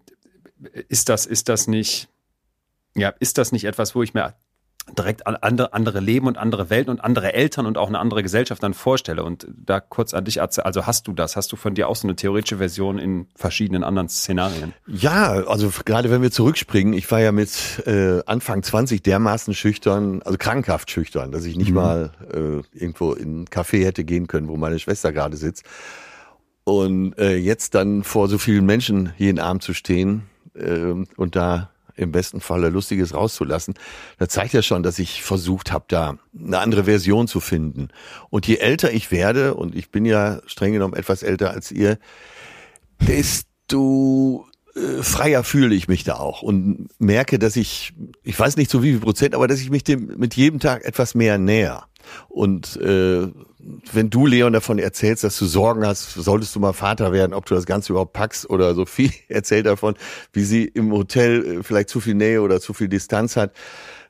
ist 0.88 1.10
das, 1.10 1.26
ist 1.26 1.50
das 1.50 1.68
nicht, 1.68 2.08
ja, 2.96 3.10
ist 3.20 3.40
das 3.40 3.52
nicht 3.52 3.66
etwas, 3.66 3.96
wo 3.96 4.04
ich 4.04 4.14
mir 4.14 4.36
direkt 4.98 5.28
andere, 5.28 5.74
andere 5.74 6.00
Leben 6.00 6.28
und 6.28 6.38
andere 6.38 6.70
Welten 6.70 6.92
und 6.92 7.04
andere 7.04 7.34
Eltern 7.34 7.66
und 7.66 7.78
auch 7.78 7.88
eine 7.88 8.00
andere 8.00 8.24
Gesellschaft 8.24 8.64
dann 8.64 8.74
vorstelle. 8.74 9.24
Und 9.24 9.48
da 9.56 9.80
kurz 9.80 10.14
an 10.14 10.26
dich, 10.26 10.42
also 10.42 10.86
hast 10.86 11.08
du 11.08 11.14
das? 11.14 11.36
Hast 11.36 11.52
du 11.52 11.56
von 11.56 11.76
dir 11.76 11.88
auch 11.88 11.96
so 11.96 12.08
eine 12.08 12.16
theoretische 12.16 12.58
Version 12.58 12.98
in 12.98 13.28
verschiedenen 13.36 13.84
anderen 13.84 14.10
Szenarien? 14.10 14.74
Ja, 14.88 15.32
also 15.48 15.72
gerade 15.86 16.10
wenn 16.10 16.22
wir 16.22 16.32
zurückspringen, 16.32 16.94
ich 16.94 17.10
war 17.12 17.20
ja 17.20 17.32
mit 17.32 17.84
äh, 17.86 18.22
Anfang 18.26 18.64
20 18.64 19.02
dermaßen 19.02 19.54
schüchtern, 19.54 20.22
also 20.24 20.38
krankhaft 20.38 20.92
schüchtern, 20.92 21.32
dass 21.32 21.46
ich 21.46 21.58
nicht 21.58 21.70
mhm. 21.70 21.76
mal 21.76 22.12
äh, 22.34 22.78
irgendwo 22.78 23.14
in 23.14 23.42
ein 23.42 23.46
Café 23.46 23.84
hätte 23.84 24.04
gehen 24.04 24.28
können, 24.28 24.48
wo 24.48 24.58
meine 24.58 24.80
Schwester 24.80 25.12
gerade 25.12 25.38
sitzt. 25.38 25.64
Und 26.64 27.18
äh, 27.18 27.38
jetzt 27.38 27.76
dann 27.76 28.04
vor 28.04 28.28
so 28.28 28.38
vielen 28.38 28.66
Menschen 28.66 29.14
jeden 29.18 29.40
Abend 29.40 29.64
zu 29.64 29.74
stehen 29.74 30.24
äh, 30.54 30.94
und 31.16 31.36
da 31.36 31.70
im 31.98 32.12
besten 32.12 32.40
Falle 32.40 32.70
Lustiges 32.70 33.14
rauszulassen, 33.14 33.74
da 34.20 34.30
zeigt 34.30 34.54
ja 34.54 34.62
schon, 34.62 34.84
dass 34.84 35.00
ich 35.00 35.24
versucht 35.24 35.72
habe, 35.72 35.86
da 35.88 36.18
eine 36.38 36.60
andere 36.60 36.86
Version 36.86 37.28
zu 37.28 37.40
finden. 37.40 37.90
Und 38.30 38.48
je 38.48 38.58
älter 38.58 38.92
ich 38.92 39.12
werde, 39.12 39.56
und 39.56 39.76
ich 39.76 39.90
bin 39.90 40.06
ja 40.06 40.42
streng 40.46 40.74
genommen 40.74 40.94
etwas 40.94 41.24
älter 41.24 41.52
als 41.52 41.72
ihr, 41.72 41.98
desto 43.00 44.48
äh, 44.76 45.02
freier 45.04 45.44
fühle 45.44 45.76
ich 45.76 45.88
mich 45.88 46.04
da 46.04 46.16
auch 46.16 46.42
und 46.42 46.90
merke, 47.00 47.40
dass 47.40 47.56
ich, 47.56 47.94
ich 48.24 48.40
weiß 48.40 48.58
nicht 48.58 48.70
zu 48.70 48.84
wie 48.84 48.92
viel 48.92 49.00
Prozent, 49.00 49.36
aber 49.36 49.48
dass 49.48 49.60
ich 49.60 49.70
mich 49.70 49.84
dem 49.84 50.14
mit 50.18 50.36
jedem 50.36 50.60
Tag 50.60 50.86
etwas 50.86 51.16
mehr 51.16 51.38
näher. 51.38 51.88
Und 52.30 52.78
äh, 52.78 53.28
wenn 53.92 54.10
du, 54.10 54.26
Leon, 54.26 54.54
davon 54.54 54.80
erzählst, 54.80 55.24
dass 55.24 55.38
du 55.38 55.46
Sorgen 55.46 55.86
hast, 55.86 56.14
solltest 56.14 56.56
du 56.56 56.60
mal 56.60 56.74
Vater 56.74 57.12
werden, 57.12 57.34
ob 57.34 57.46
du 57.46 57.56
das 57.56 57.66
Ganze 57.66 57.94
überhaupt 57.94 58.14
packst 58.14 58.50
oder 58.50 58.76
Sophie 58.76 59.12
erzählt 59.28 59.66
davon, 59.66 59.96
wie 60.32 60.44
sie 60.44 60.66
im 60.66 60.92
Hotel 60.92 61.46
äh, 61.46 61.64
vielleicht 61.64 61.90
zu 61.90 62.00
viel 62.00 62.16
Nähe 62.16 62.42
oder 62.42 62.62
zu 62.62 62.74
viel 62.74 62.88
Distanz 62.88 63.36
hat. 63.36 63.54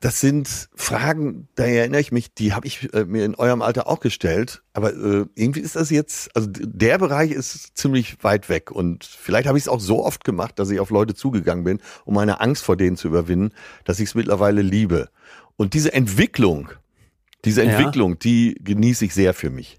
Das 0.00 0.20
sind 0.20 0.68
Fragen, 0.76 1.48
da 1.56 1.64
erinnere 1.64 2.00
ich 2.00 2.12
mich, 2.12 2.32
die 2.32 2.52
habe 2.52 2.66
ich 2.66 2.92
äh, 2.94 3.04
mir 3.04 3.24
in 3.24 3.34
eurem 3.34 3.62
Alter 3.62 3.88
auch 3.88 4.00
gestellt. 4.00 4.62
Aber 4.72 4.92
äh, 4.92 5.26
irgendwie 5.34 5.60
ist 5.60 5.74
das 5.74 5.90
jetzt, 5.90 6.34
also 6.36 6.48
der 6.50 6.98
Bereich 6.98 7.32
ist 7.32 7.76
ziemlich 7.76 8.22
weit 8.22 8.48
weg. 8.48 8.70
Und 8.70 9.04
vielleicht 9.04 9.48
habe 9.48 9.58
ich 9.58 9.64
es 9.64 9.68
auch 9.68 9.80
so 9.80 10.04
oft 10.04 10.22
gemacht, 10.24 10.58
dass 10.58 10.70
ich 10.70 10.78
auf 10.78 10.90
Leute 10.90 11.14
zugegangen 11.14 11.64
bin, 11.64 11.80
um 12.04 12.14
meine 12.14 12.40
Angst 12.40 12.62
vor 12.62 12.76
denen 12.76 12.96
zu 12.96 13.08
überwinden, 13.08 13.52
dass 13.84 13.98
ich 13.98 14.10
es 14.10 14.14
mittlerweile 14.14 14.62
liebe. 14.62 15.08
Und 15.56 15.74
diese 15.74 15.92
Entwicklung, 15.92 16.68
diese 17.44 17.64
Ja. 17.64 17.70
Entwicklung, 17.70 18.18
die 18.18 18.56
genieße 18.60 19.04
ich 19.04 19.14
sehr 19.14 19.34
für 19.34 19.50
mich. 19.50 19.78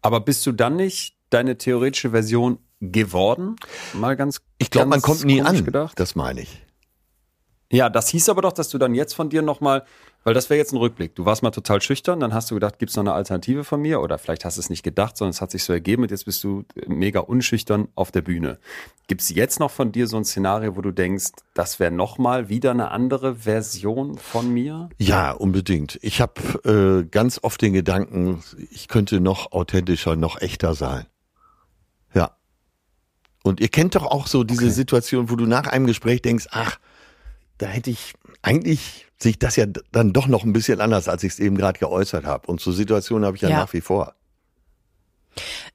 Aber 0.00 0.20
bist 0.20 0.44
du 0.46 0.52
dann 0.52 0.76
nicht 0.76 1.16
deine 1.30 1.56
theoretische 1.56 2.10
Version 2.10 2.58
geworden? 2.80 3.56
Mal 3.94 4.16
ganz. 4.16 4.40
Ich 4.58 4.70
glaube, 4.70 4.88
man 4.88 5.00
kommt 5.00 5.24
nie 5.24 5.40
an. 5.42 5.64
Gedacht. 5.64 5.98
Das 5.98 6.14
meine 6.14 6.40
ich. 6.42 6.64
Ja, 7.70 7.88
das 7.88 8.08
hieß 8.08 8.28
aber 8.28 8.42
doch, 8.42 8.52
dass 8.52 8.68
du 8.68 8.78
dann 8.78 8.94
jetzt 8.94 9.14
von 9.14 9.30
dir 9.30 9.40
nochmal, 9.40 9.84
weil 10.24 10.34
das 10.34 10.50
wäre 10.50 10.58
jetzt 10.58 10.72
ein 10.72 10.76
Rückblick. 10.76 11.14
Du 11.14 11.24
warst 11.24 11.42
mal 11.42 11.50
total 11.50 11.82
schüchtern, 11.82 12.20
dann 12.20 12.32
hast 12.32 12.50
du 12.50 12.54
gedacht, 12.54 12.78
gibt's 12.78 12.96
noch 12.96 13.02
eine 13.02 13.12
Alternative 13.12 13.64
von 13.64 13.80
mir? 13.80 14.00
Oder 14.00 14.18
vielleicht 14.18 14.44
hast 14.44 14.56
du 14.56 14.60
es 14.60 14.70
nicht 14.70 14.82
gedacht, 14.82 15.16
sondern 15.16 15.30
es 15.30 15.40
hat 15.40 15.50
sich 15.50 15.64
so 15.64 15.72
ergeben 15.72 16.02
und 16.02 16.10
jetzt 16.10 16.24
bist 16.24 16.42
du 16.44 16.64
mega 16.86 17.20
unschüchtern 17.20 17.88
auf 17.94 18.12
der 18.12 18.22
Bühne. 18.22 18.58
Gibt's 19.08 19.30
jetzt 19.30 19.58
noch 19.60 19.70
von 19.70 19.92
dir 19.92 20.06
so 20.06 20.16
ein 20.16 20.24
Szenario, 20.24 20.76
wo 20.76 20.80
du 20.80 20.92
denkst, 20.92 21.32
das 21.54 21.80
wäre 21.80 21.90
nochmal 21.90 22.48
wieder 22.48 22.70
eine 22.70 22.90
andere 22.90 23.34
Version 23.36 24.16
von 24.16 24.52
mir? 24.52 24.88
Ja, 24.98 25.32
unbedingt. 25.32 25.98
Ich 26.02 26.20
habe 26.20 27.02
äh, 27.02 27.08
ganz 27.08 27.40
oft 27.42 27.60
den 27.60 27.72
Gedanken, 27.72 28.42
ich 28.70 28.88
könnte 28.88 29.20
noch 29.20 29.52
authentischer, 29.52 30.16
noch 30.16 30.40
echter 30.40 30.74
sein. 30.74 31.06
Ja. 32.14 32.36
Und 33.42 33.60
ihr 33.60 33.68
kennt 33.68 33.96
doch 33.96 34.06
auch 34.06 34.28
so 34.28 34.44
diese 34.44 34.66
Okay. 34.66 34.72
Situation, 34.72 35.30
wo 35.30 35.36
du 35.36 35.46
nach 35.46 35.66
einem 35.66 35.86
Gespräch 35.86 36.22
denkst, 36.22 36.46
ach, 36.52 36.78
da 37.62 37.68
hätte 37.68 37.90
ich, 37.90 38.14
eigentlich 38.42 39.06
sehe 39.20 39.30
ich 39.30 39.38
das 39.38 39.54
ja 39.54 39.66
dann 39.92 40.12
doch 40.12 40.26
noch 40.26 40.42
ein 40.42 40.52
bisschen 40.52 40.80
anders, 40.80 41.08
als 41.08 41.22
ich 41.22 41.34
es 41.34 41.38
eben 41.38 41.56
gerade 41.56 41.78
geäußert 41.78 42.24
habe. 42.24 42.48
Und 42.48 42.60
so 42.60 42.72
Situationen 42.72 43.24
habe 43.24 43.36
ich 43.36 43.42
ja, 43.42 43.50
Ja. 43.50 43.58
nach 43.58 43.72
wie 43.72 43.80
vor. 43.80 44.14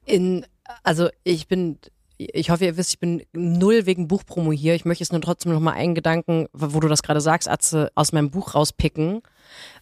In, 0.04 0.44
also 0.82 1.08
ich 1.24 1.48
bin, 1.48 1.78
ich 2.18 2.50
hoffe, 2.50 2.64
ihr 2.64 2.76
wisst, 2.76 2.90
ich 2.90 2.98
bin 2.98 3.22
null 3.32 3.86
wegen 3.86 4.08
Buchpromo 4.08 4.50
hier. 4.52 4.74
Ich 4.74 4.84
möchte 4.84 5.04
jetzt 5.04 5.12
nur 5.12 5.20
trotzdem 5.22 5.52
noch 5.52 5.60
mal 5.60 5.72
einen 5.72 5.94
Gedanken, 5.94 6.48
wo 6.52 6.80
du 6.80 6.88
das 6.88 7.02
gerade 7.02 7.20
sagst, 7.20 7.48
Atze, 7.48 7.90
aus 7.94 8.10
meinem 8.12 8.30
Buch 8.30 8.56
rauspicken, 8.56 9.22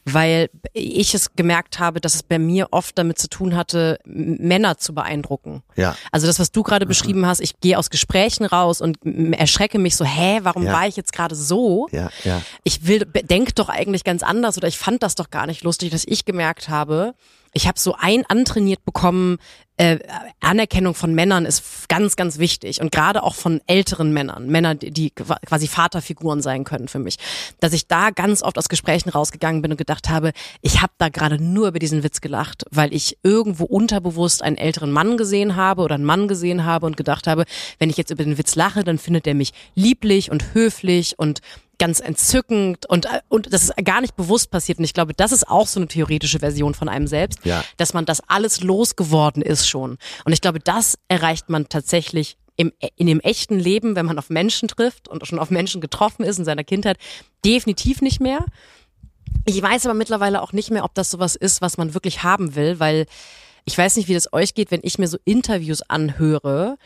weil 0.04 0.50
ich 0.74 1.14
es 1.14 1.34
gemerkt 1.34 1.78
habe, 1.78 2.00
dass 2.00 2.14
es 2.14 2.22
bei 2.22 2.38
mir 2.38 2.68
oft 2.72 2.96
damit 2.98 3.18
zu 3.18 3.28
tun 3.28 3.56
hatte, 3.56 3.98
Männer 4.04 4.76
zu 4.76 4.94
beeindrucken. 4.94 5.62
Ja. 5.76 5.96
Also 6.12 6.26
das, 6.26 6.38
was 6.38 6.52
du 6.52 6.62
gerade 6.62 6.84
beschrieben 6.84 7.24
hast, 7.26 7.40
ich 7.40 7.58
gehe 7.60 7.78
aus 7.78 7.88
Gesprächen 7.90 8.44
raus 8.44 8.80
und 8.82 8.98
erschrecke 9.32 9.78
mich 9.78 9.96
so, 9.96 10.04
hä, 10.04 10.40
warum 10.42 10.64
Ja. 10.64 10.72
war 10.74 10.86
ich 10.86 10.96
jetzt 10.96 11.12
gerade 11.14 11.34
so? 11.34 11.88
Ja, 11.90 12.10
ja. 12.24 12.42
ich 12.64 12.86
will, 12.86 13.06
denk 13.06 13.54
doch 13.56 13.70
eigentlich 13.70 14.04
ganz 14.04 14.22
anders 14.22 14.58
oder 14.58 14.68
ich 14.68 14.78
fand 14.78 15.02
das 15.02 15.14
doch 15.14 15.30
gar 15.30 15.46
nicht 15.46 15.64
lustig, 15.64 15.90
dass 15.90 16.04
ich 16.06 16.26
gemerkt 16.26 16.68
habe, 16.68 17.14
ich 17.54 17.66
habe 17.66 17.80
so 17.80 17.96
ein 17.98 18.24
antrainiert 18.26 18.84
bekommen, 18.84 19.38
äh, 19.76 19.98
Anerkennung 20.40 20.94
von 20.94 21.14
Männern 21.14 21.44
ist 21.44 21.88
ganz, 21.88 22.16
ganz 22.16 22.38
wichtig. 22.38 22.80
Und 22.80 22.92
gerade 22.92 23.22
auch 23.22 23.34
von 23.34 23.60
älteren 23.66 24.12
Männern, 24.12 24.48
Männer, 24.48 24.74
die, 24.74 24.90
die 24.90 25.10
qua- 25.10 25.38
quasi 25.44 25.68
Vaterfiguren 25.68 26.40
sein 26.40 26.64
können 26.64 26.88
für 26.88 26.98
mich, 26.98 27.16
dass 27.60 27.72
ich 27.72 27.86
da 27.86 28.10
ganz 28.10 28.42
oft 28.42 28.58
aus 28.58 28.68
Gesprächen 28.68 29.10
rausgegangen 29.10 29.62
bin 29.62 29.72
und 29.72 29.76
gedacht 29.76 30.08
habe, 30.08 30.32
ich 30.62 30.82
habe 30.82 30.92
da 30.98 31.08
gerade 31.08 31.42
nur 31.42 31.68
über 31.68 31.78
diesen 31.78 32.02
Witz 32.02 32.20
gelacht, 32.20 32.64
weil 32.70 32.94
ich 32.94 33.18
irgendwo 33.22 33.64
unterbewusst 33.64 34.42
einen 34.42 34.56
älteren 34.56 34.92
Mann 34.92 35.16
gesehen 35.16 35.56
habe 35.56 35.82
oder 35.82 35.96
einen 35.96 36.04
Mann 36.04 36.28
gesehen 36.28 36.64
habe 36.64 36.86
und 36.86 36.96
gedacht 36.96 37.26
habe, 37.26 37.44
wenn 37.78 37.90
ich 37.90 37.96
jetzt 37.96 38.10
über 38.10 38.24
den 38.24 38.38
Witz 38.38 38.54
lache, 38.54 38.84
dann 38.84 38.98
findet 38.98 39.26
er 39.26 39.34
mich 39.34 39.52
lieblich 39.74 40.30
und 40.30 40.54
höflich 40.54 41.18
und 41.18 41.40
ganz 41.78 42.00
entzückend 42.00 42.86
und, 42.86 43.06
äh, 43.06 43.20
und 43.28 43.52
das 43.52 43.64
ist 43.64 43.76
gar 43.84 44.00
nicht 44.00 44.16
bewusst 44.16 44.50
passiert. 44.50 44.78
Und 44.78 44.84
ich 44.84 44.94
glaube, 44.94 45.12
das 45.14 45.32
ist 45.32 45.48
auch 45.48 45.66
so 45.66 45.78
eine 45.80 45.88
theoretische 45.88 46.38
Version 46.38 46.74
von 46.74 46.88
einem 46.88 47.06
selbst, 47.06 47.40
Ja. 47.44 47.62
dass 47.76 47.92
man 47.94 48.04
das 48.06 48.20
alles 48.28 48.62
losgeworden 48.62 49.42
ist 49.42 49.68
schon. 49.68 49.98
Und 50.24 50.32
ich 50.32 50.40
glaube, 50.40 50.60
das 50.60 50.98
erreicht 51.08 51.48
man 51.50 51.68
tatsächlich 51.68 52.36
im, 52.56 52.72
in 52.96 53.06
dem 53.06 53.20
echten 53.20 53.58
Leben, 53.58 53.96
wenn 53.96 54.06
man 54.06 54.18
auf 54.18 54.30
Menschen 54.30 54.68
trifft 54.68 55.08
und 55.08 55.26
schon 55.26 55.38
auf 55.38 55.50
Menschen 55.50 55.80
getroffen 55.82 56.24
ist 56.24 56.38
in 56.38 56.44
seiner 56.46 56.64
Kindheit, 56.64 56.96
definitiv 57.44 58.00
nicht 58.00 58.20
mehr. 58.20 58.44
Ich 59.44 59.60
weiß 59.60 59.84
aber 59.84 59.94
mittlerweile 59.94 60.40
auch 60.42 60.52
nicht 60.52 60.70
mehr, 60.70 60.84
ob 60.84 60.94
das 60.94 61.10
sowas 61.10 61.36
ist, 61.36 61.60
was 61.60 61.76
man 61.76 61.92
wirklich 61.94 62.22
haben 62.22 62.54
will, 62.54 62.80
weil 62.80 63.06
ich 63.66 63.76
weiß 63.76 63.96
nicht, 63.96 64.08
wie 64.08 64.14
das 64.14 64.32
euch 64.32 64.54
geht, 64.54 64.70
wenn 64.70 64.80
ich 64.84 64.98
mir 64.98 65.08
so 65.08 65.18
Interviews 65.24 65.82
anhöre 65.82 66.78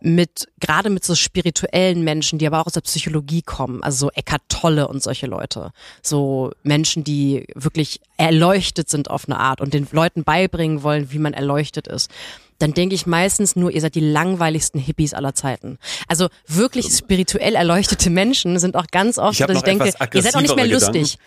mit 0.00 0.48
gerade 0.60 0.90
mit 0.90 1.04
so 1.04 1.14
spirituellen 1.14 2.04
Menschen, 2.04 2.38
die 2.38 2.46
aber 2.46 2.60
auch 2.60 2.66
aus 2.66 2.74
der 2.74 2.82
Psychologie 2.82 3.42
kommen, 3.42 3.82
also 3.82 4.06
so 4.06 4.10
Eckart 4.12 4.42
Tolle 4.48 4.88
und 4.88 5.02
solche 5.02 5.26
Leute, 5.26 5.72
so 6.02 6.52
Menschen, 6.62 7.04
die 7.04 7.46
wirklich 7.54 8.00
erleuchtet 8.16 8.90
sind 8.90 9.10
auf 9.10 9.26
eine 9.26 9.38
Art 9.38 9.60
und 9.60 9.74
den 9.74 9.88
Leuten 9.90 10.24
beibringen 10.24 10.82
wollen, 10.82 11.10
wie 11.10 11.18
man 11.18 11.32
erleuchtet 11.32 11.88
ist. 11.88 12.10
Dann 12.58 12.74
denke 12.74 12.94
ich 12.94 13.06
meistens 13.06 13.54
nur, 13.56 13.70
ihr 13.70 13.80
seid 13.80 13.94
die 13.94 14.00
langweiligsten 14.00 14.80
Hippies 14.80 15.14
aller 15.14 15.34
Zeiten. 15.34 15.78
Also 16.08 16.28
wirklich 16.46 16.86
spirituell 16.86 17.54
erleuchtete 17.54 18.10
Menschen 18.10 18.58
sind 18.58 18.76
auch 18.76 18.88
ganz 18.90 19.16
oft, 19.16 19.38
Ich 19.38 19.46
dass 19.46 19.56
ich 19.56 19.62
denke, 19.62 19.86
ihr 19.86 20.22
seid 20.22 20.34
auch 20.34 20.40
nicht 20.40 20.56
mehr 20.56 20.64
aggressivere 20.64 20.92
Gedanken. 20.92 21.18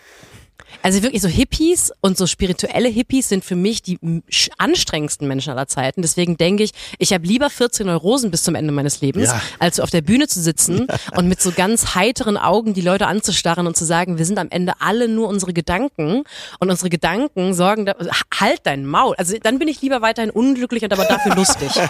Also 0.81 1.03
wirklich 1.03 1.21
so 1.21 1.27
Hippies 1.27 1.91
und 2.01 2.17
so 2.17 2.27
spirituelle 2.27 2.89
Hippies 2.89 3.29
sind 3.29 3.43
für 3.45 3.55
mich 3.55 3.81
die 3.81 3.99
anstrengendsten 4.57 5.27
Menschen 5.27 5.51
aller 5.51 5.67
Zeiten. 5.67 6.01
Deswegen 6.01 6.37
denke 6.37 6.63
ich, 6.63 6.71
ich 6.97 7.13
habe 7.13 7.25
lieber 7.25 7.49
14 7.49 7.85
Neurosen 7.85 8.31
bis 8.31 8.43
zum 8.43 8.55
Ende 8.55 8.71
meines 8.71 9.01
Lebens, 9.01 9.27
Ja. 9.29 9.41
als 9.59 9.77
so 9.77 9.83
auf 9.83 9.89
der 9.89 10.01
Bühne 10.01 10.27
zu 10.27 10.41
sitzen 10.41 10.87
und 11.15 11.27
mit 11.27 11.41
so 11.41 11.51
ganz 11.51 11.95
heiteren 11.95 12.37
Augen 12.37 12.73
die 12.73 12.81
Leute 12.81 13.07
anzustarren 13.07 13.67
und 13.67 13.75
zu 13.77 13.85
sagen, 13.85 14.17
wir 14.17 14.25
sind 14.25 14.39
am 14.39 14.47
Ende 14.49 14.73
alle 14.79 15.07
nur 15.07 15.27
unsere 15.27 15.53
Gedanken 15.53 16.23
und 16.59 16.69
unsere 16.69 16.89
Gedanken 16.89 17.53
sorgen 17.53 17.85
da, 17.85 17.95
halt 18.39 18.61
dein 18.63 18.85
Maul. 18.85 19.15
Also 19.17 19.35
dann 19.41 19.59
bin 19.59 19.67
ich 19.67 19.81
lieber 19.81 20.01
weiterhin 20.01 20.31
unglücklich 20.31 20.83
und 20.83 20.93
aber 20.93 21.05
dafür 21.05 21.35
lustig. 21.35 21.71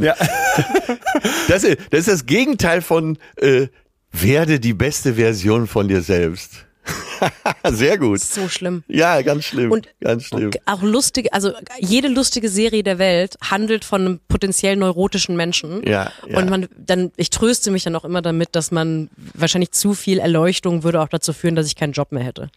Ja. 0.00 0.14
Das 1.48 1.64
ist, 1.64 1.78
das 1.90 2.00
ist 2.00 2.08
das 2.08 2.26
Gegenteil 2.26 2.82
von 2.82 3.18
äh, 3.36 3.68
werde 4.12 4.60
die 4.60 4.74
beste 4.74 5.14
Version 5.14 5.66
von 5.66 5.88
dir 5.88 6.02
selbst. 6.02 6.64
Sehr 7.70 7.98
gut. 7.98 8.20
So 8.20 8.48
schlimm. 8.48 8.84
Ja, 8.88 9.20
ganz 9.22 9.44
schlimm. 9.44 9.72
Und 9.72 9.88
ganz 10.00 10.24
schlimm. 10.24 10.50
auch 10.66 10.82
lustige, 10.82 11.32
also 11.32 11.52
jede 11.78 12.08
lustige 12.08 12.48
Serie 12.48 12.82
der 12.82 12.98
Welt 12.98 13.36
handelt 13.42 13.84
von 13.84 14.00
einem 14.00 14.20
potenziell 14.28 14.76
neurotischen 14.76 15.36
Menschen. 15.36 15.86
Ja, 15.86 16.12
ja. 16.26 16.38
Und 16.38 16.50
man 16.50 16.68
dann, 16.76 17.12
ich 17.16 17.30
tröste 17.30 17.70
mich 17.70 17.84
dann 17.84 17.96
auch 17.96 18.04
immer 18.04 18.22
damit, 18.22 18.50
dass 18.52 18.70
man 18.70 19.10
wahrscheinlich 19.34 19.72
zu 19.72 19.94
viel 19.94 20.18
Erleuchtung 20.18 20.84
würde 20.84 21.00
auch 21.00 21.08
dazu 21.08 21.32
führen, 21.32 21.56
dass 21.56 21.66
ich 21.66 21.76
keinen 21.76 21.92
Job 21.92 22.12
mehr 22.12 22.24
hätte. 22.24 22.50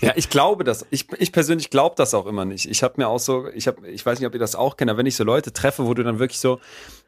Ja, 0.00 0.12
ich 0.14 0.28
glaube 0.28 0.62
das. 0.62 0.86
Ich, 0.90 1.06
ich 1.18 1.32
persönlich 1.32 1.70
glaube 1.70 1.94
das 1.96 2.14
auch 2.14 2.26
immer 2.26 2.44
nicht. 2.44 2.66
Ich 2.66 2.82
habe 2.82 2.94
mir 2.98 3.08
auch 3.08 3.18
so, 3.18 3.48
ich 3.48 3.66
habe, 3.66 3.88
ich 3.88 4.04
weiß 4.04 4.20
nicht, 4.20 4.26
ob 4.26 4.34
ihr 4.34 4.40
das 4.40 4.54
auch 4.54 4.76
kennt, 4.76 4.90
aber 4.90 4.98
wenn 4.98 5.06
ich 5.06 5.16
so 5.16 5.24
Leute 5.24 5.52
treffe, 5.52 5.86
wo 5.86 5.94
du 5.94 6.04
dann 6.04 6.18
wirklich 6.18 6.38
so 6.38 6.60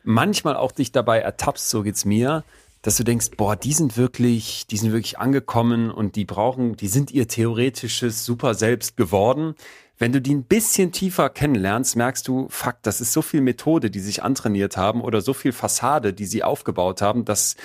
manchmal 0.02 0.56
auch 0.56 0.72
dich 0.72 0.90
dabei 0.90 1.20
ertappst, 1.20 1.68
so 1.68 1.82
geht's 1.82 2.04
mir, 2.04 2.44
dass 2.84 2.98
du 2.98 3.02
denkst, 3.02 3.30
boah, 3.38 3.56
die 3.56 3.72
sind 3.72 3.96
wirklich, 3.96 4.66
die 4.66 4.76
sind 4.76 4.92
wirklich 4.92 5.18
angekommen 5.18 5.90
und 5.90 6.16
die 6.16 6.26
brauchen, 6.26 6.76
die 6.76 6.88
sind 6.88 7.10
ihr 7.10 7.26
theoretisches 7.26 8.26
Super 8.26 8.52
Selbst 8.52 8.98
geworden. 8.98 9.54
Wenn 9.96 10.12
du 10.12 10.20
die 10.20 10.34
ein 10.34 10.44
bisschen 10.44 10.92
tiefer 10.92 11.30
kennenlernst, 11.30 11.96
merkst 11.96 12.28
du, 12.28 12.46
fuck, 12.50 12.76
das 12.82 13.00
ist 13.00 13.14
so 13.14 13.22
viel 13.22 13.40
Methode, 13.40 13.90
die 13.90 14.00
sich 14.00 14.22
antrainiert 14.22 14.76
haben 14.76 15.00
oder 15.00 15.22
so 15.22 15.32
viel 15.32 15.52
Fassade, 15.52 16.12
die 16.12 16.26
sie 16.26 16.44
aufgebaut 16.44 17.00
haben, 17.00 17.24
dass 17.24 17.56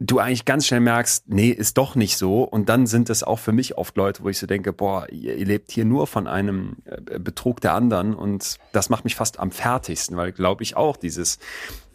du 0.00 0.18
eigentlich 0.18 0.44
ganz 0.44 0.66
schnell 0.66 0.80
merkst, 0.80 1.24
nee, 1.28 1.48
ist 1.48 1.78
doch 1.78 1.94
nicht 1.94 2.18
so. 2.18 2.42
Und 2.42 2.68
dann 2.68 2.86
sind 2.86 3.08
es 3.08 3.22
auch 3.22 3.38
für 3.38 3.52
mich 3.52 3.78
oft 3.78 3.96
Leute, 3.96 4.22
wo 4.22 4.28
ich 4.28 4.38
so 4.38 4.46
denke, 4.46 4.74
boah, 4.74 5.08
ihr, 5.10 5.36
ihr 5.36 5.46
lebt 5.46 5.72
hier 5.72 5.86
nur 5.86 6.06
von 6.06 6.26
einem 6.26 6.76
äh, 6.84 7.18
Betrug 7.18 7.62
der 7.62 7.72
anderen. 7.72 8.14
Und 8.14 8.58
das 8.72 8.90
macht 8.90 9.04
mich 9.04 9.16
fast 9.16 9.40
am 9.40 9.50
fertigsten, 9.50 10.18
weil 10.18 10.32
glaube 10.32 10.62
ich 10.62 10.76
auch 10.76 10.98
dieses 10.98 11.38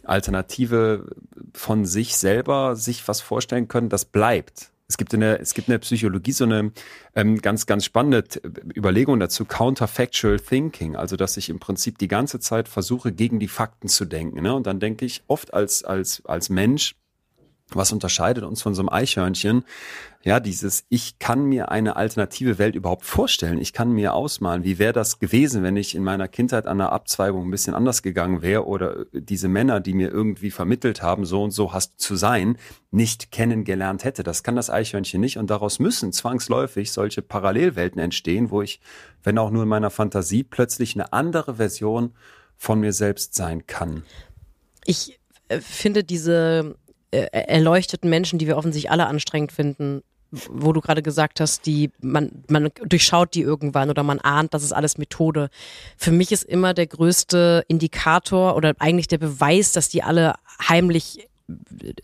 Alternative 0.06 1.06
von 1.52 1.84
sich 1.84 2.16
selber, 2.16 2.76
sich 2.76 3.06
was 3.08 3.20
vorstellen 3.20 3.68
können, 3.68 3.88
das 3.88 4.04
bleibt. 4.04 4.70
Es 4.86 4.98
gibt 4.98 5.14
in 5.14 5.20
der, 5.20 5.40
es 5.40 5.54
gibt 5.54 5.68
in 5.68 5.72
der 5.72 5.78
Psychologie 5.78 6.32
so 6.32 6.44
eine 6.44 6.70
ähm, 7.14 7.40
ganz, 7.40 7.64
ganz 7.64 7.84
spannende 7.86 8.24
Überlegung 8.76 9.18
dazu, 9.18 9.44
Counterfactual 9.46 10.38
Thinking. 10.38 10.94
Also, 10.94 11.16
dass 11.16 11.36
ich 11.36 11.48
im 11.48 11.58
Prinzip 11.58 11.98
die 11.98 12.08
ganze 12.08 12.38
Zeit 12.38 12.68
versuche, 12.68 13.10
gegen 13.12 13.40
die 13.40 13.48
Fakten 13.48 13.88
zu 13.88 14.04
denken. 14.04 14.42
Ne? 14.42 14.54
Und 14.54 14.66
dann 14.66 14.80
denke 14.80 15.06
ich 15.06 15.22
oft 15.26 15.54
als, 15.54 15.84
als, 15.84 16.22
als 16.26 16.50
Mensch, 16.50 16.96
was 17.70 17.92
unterscheidet 17.92 18.44
uns 18.44 18.62
von 18.62 18.74
so 18.74 18.82
einem 18.82 18.88
Eichhörnchen? 18.90 19.64
Ja, 20.22 20.40
dieses, 20.40 20.84
ich 20.88 21.18
kann 21.18 21.44
mir 21.44 21.70
eine 21.70 21.96
alternative 21.96 22.58
Welt 22.58 22.74
überhaupt 22.74 23.04
vorstellen. 23.04 23.58
Ich 23.60 23.74
kann 23.74 23.92
mir 23.92 24.14
ausmalen, 24.14 24.64
wie 24.64 24.78
wäre 24.78 24.94
das 24.94 25.18
gewesen, 25.18 25.62
wenn 25.62 25.76
ich 25.76 25.94
in 25.94 26.02
meiner 26.02 26.28
Kindheit 26.28 26.66
an 26.66 26.80
einer 26.80 26.92
Abzweigung 26.92 27.46
ein 27.46 27.50
bisschen 27.50 27.74
anders 27.74 28.02
gegangen 28.02 28.40
wäre 28.40 28.66
oder 28.66 29.04
diese 29.12 29.48
Männer, 29.48 29.80
die 29.80 29.92
mir 29.92 30.10
irgendwie 30.10 30.50
vermittelt 30.50 31.02
haben, 31.02 31.26
so 31.26 31.42
und 31.42 31.50
so 31.50 31.74
hast 31.74 32.00
zu 32.00 32.16
sein, 32.16 32.56
nicht 32.90 33.32
kennengelernt 33.32 34.04
hätte. 34.04 34.22
Das 34.22 34.42
kann 34.42 34.56
das 34.56 34.70
Eichhörnchen 34.70 35.20
nicht 35.20 35.36
und 35.36 35.50
daraus 35.50 35.78
müssen 35.78 36.12
zwangsläufig 36.12 36.90
solche 36.90 37.20
Parallelwelten 37.20 38.00
entstehen, 38.00 38.50
wo 38.50 38.62
ich, 38.62 38.80
wenn 39.22 39.36
auch 39.36 39.50
nur 39.50 39.64
in 39.64 39.68
meiner 39.68 39.90
Fantasie, 39.90 40.42
plötzlich 40.42 40.94
eine 40.94 41.12
andere 41.12 41.56
Version 41.56 42.14
von 42.56 42.80
mir 42.80 42.94
selbst 42.94 43.34
sein 43.34 43.66
kann. 43.66 44.04
Ich 44.86 45.18
äh, 45.48 45.60
finde 45.60 46.02
diese 46.02 46.76
äh, 46.83 46.83
erleuchteten 47.32 48.10
Menschen, 48.10 48.38
die 48.38 48.46
wir 48.46 48.56
offensichtlich 48.56 48.90
alle 48.90 49.06
anstrengend 49.06 49.52
finden, 49.52 50.02
wo 50.30 50.72
du 50.72 50.80
gerade 50.80 51.02
gesagt 51.02 51.40
hast, 51.40 51.66
die 51.66 51.90
man 52.00 52.30
man 52.48 52.70
durchschaut 52.84 53.34
die 53.34 53.42
irgendwann 53.42 53.90
oder 53.90 54.02
man 54.02 54.20
ahnt, 54.20 54.52
das 54.54 54.62
ist 54.62 54.72
alles 54.72 54.98
Methode. 54.98 55.48
Für 55.96 56.10
mich 56.10 56.32
ist 56.32 56.44
immer 56.44 56.74
der 56.74 56.86
größte 56.86 57.64
Indikator 57.68 58.56
oder 58.56 58.74
eigentlich 58.78 59.08
der 59.08 59.18
Beweis, 59.18 59.72
dass 59.72 59.88
die 59.88 60.02
alle 60.02 60.34
heimlich 60.68 61.28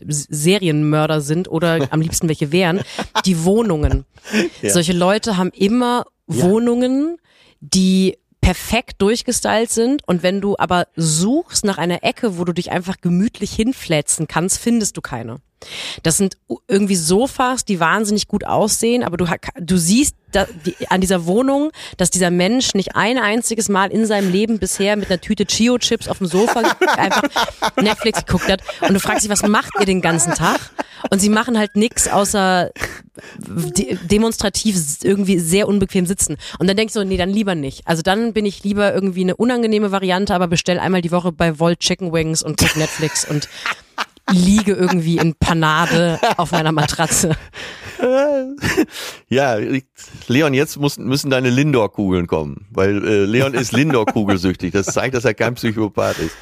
Serienmörder 0.07 1.21
sind 1.21 1.49
oder 1.49 1.87
am 1.91 2.01
liebsten 2.01 2.27
welche 2.27 2.51
wären, 2.51 2.81
die 3.25 3.43
Wohnungen. 3.43 4.05
Ja. 4.61 4.69
Solche 4.69 4.93
Leute 4.93 5.37
haben 5.37 5.51
immer 5.51 6.05
ja. 6.27 6.43
Wohnungen, 6.43 7.17
die 7.59 8.17
perfekt 8.41 9.01
durchgestylt 9.01 9.69
sind 9.69 10.07
und 10.07 10.23
wenn 10.23 10.41
du 10.41 10.57
aber 10.57 10.87
suchst 10.95 11.63
nach 11.63 11.77
einer 11.77 12.03
Ecke, 12.03 12.37
wo 12.37 12.43
du 12.43 12.53
dich 12.53 12.71
einfach 12.71 12.97
gemütlich 12.99 13.53
hinflätzen 13.53 14.27
kannst, 14.27 14.57
findest 14.57 14.97
du 14.97 15.01
keine. 15.01 15.37
Das 16.03 16.17
sind 16.17 16.37
irgendwie 16.67 16.95
Sofas, 16.95 17.65
die 17.65 17.79
wahnsinnig 17.79 18.27
gut 18.27 18.45
aussehen, 18.45 19.03
aber 19.03 19.17
du, 19.17 19.25
du 19.59 19.77
siehst 19.77 20.15
da, 20.31 20.47
die, 20.65 20.89
an 20.89 21.01
dieser 21.01 21.25
Wohnung, 21.25 21.71
dass 21.97 22.09
dieser 22.09 22.31
Mensch 22.31 22.73
nicht 22.73 22.95
ein 22.95 23.17
einziges 23.17 23.69
Mal 23.69 23.91
in 23.91 24.05
seinem 24.05 24.31
Leben 24.31 24.59
bisher 24.59 24.95
mit 24.95 25.09
einer 25.09 25.19
Tüte 25.19 25.45
Chio-Chips 25.45 26.07
auf 26.07 26.19
dem 26.19 26.27
Sofa 26.27 26.61
einfach 26.97 27.23
Netflix 27.81 28.25
geguckt 28.25 28.49
hat. 28.49 28.61
Und 28.81 28.93
du 28.93 28.99
fragst 28.99 29.23
dich, 29.23 29.31
was 29.31 29.43
macht 29.43 29.71
ihr 29.79 29.85
den 29.85 30.01
ganzen 30.01 30.33
Tag? 30.33 30.59
Und 31.09 31.19
sie 31.19 31.29
machen 31.29 31.57
halt 31.57 31.75
nix 31.75 32.07
außer 32.07 32.71
de 33.37 33.97
demonstrativ 34.03 34.77
irgendwie 35.03 35.39
sehr 35.39 35.67
unbequem 35.67 36.05
sitzen. 36.05 36.37
Und 36.59 36.67
dann 36.67 36.77
denkst 36.77 36.93
du, 36.93 37.03
nee, 37.03 37.17
dann 37.17 37.29
lieber 37.29 37.55
nicht. 37.55 37.81
Also 37.85 38.01
dann 38.01 38.33
bin 38.33 38.45
ich 38.45 38.63
lieber 38.63 38.93
irgendwie 38.93 39.21
eine 39.21 39.35
unangenehme 39.35 39.91
Variante, 39.91 40.33
aber 40.33 40.47
bestell 40.47 40.79
einmal 40.79 41.01
die 41.01 41.11
Woche 41.11 41.31
bei 41.31 41.59
Volt 41.59 41.79
Chicken 41.79 42.13
Wings 42.13 42.41
und 42.43 42.57
guck 42.57 42.75
Netflix 42.75 43.25
und 43.27 43.49
liege 44.29 44.73
irgendwie 44.73 45.17
in 45.17 45.35
Panade 45.35 46.19
auf 46.37 46.51
meiner 46.51 46.71
Matratze. 46.71 47.35
Ja, 49.27 49.57
Leon, 50.27 50.53
jetzt 50.53 50.77
müssen 50.79 51.29
deine 51.29 51.49
Lindor-Kugeln 51.49 52.27
kommen, 52.27 52.67
weil 52.71 53.05
äh, 53.05 53.25
Leon 53.25 53.53
ist 53.53 53.71
Lindor-kugelsüchtig. 53.73 54.71
Das 54.71 54.87
zeigt, 54.87 55.15
dass 55.15 55.25
er 55.25 55.33
kein 55.33 55.55
Psychopath 55.55 56.17
ist. 56.19 56.35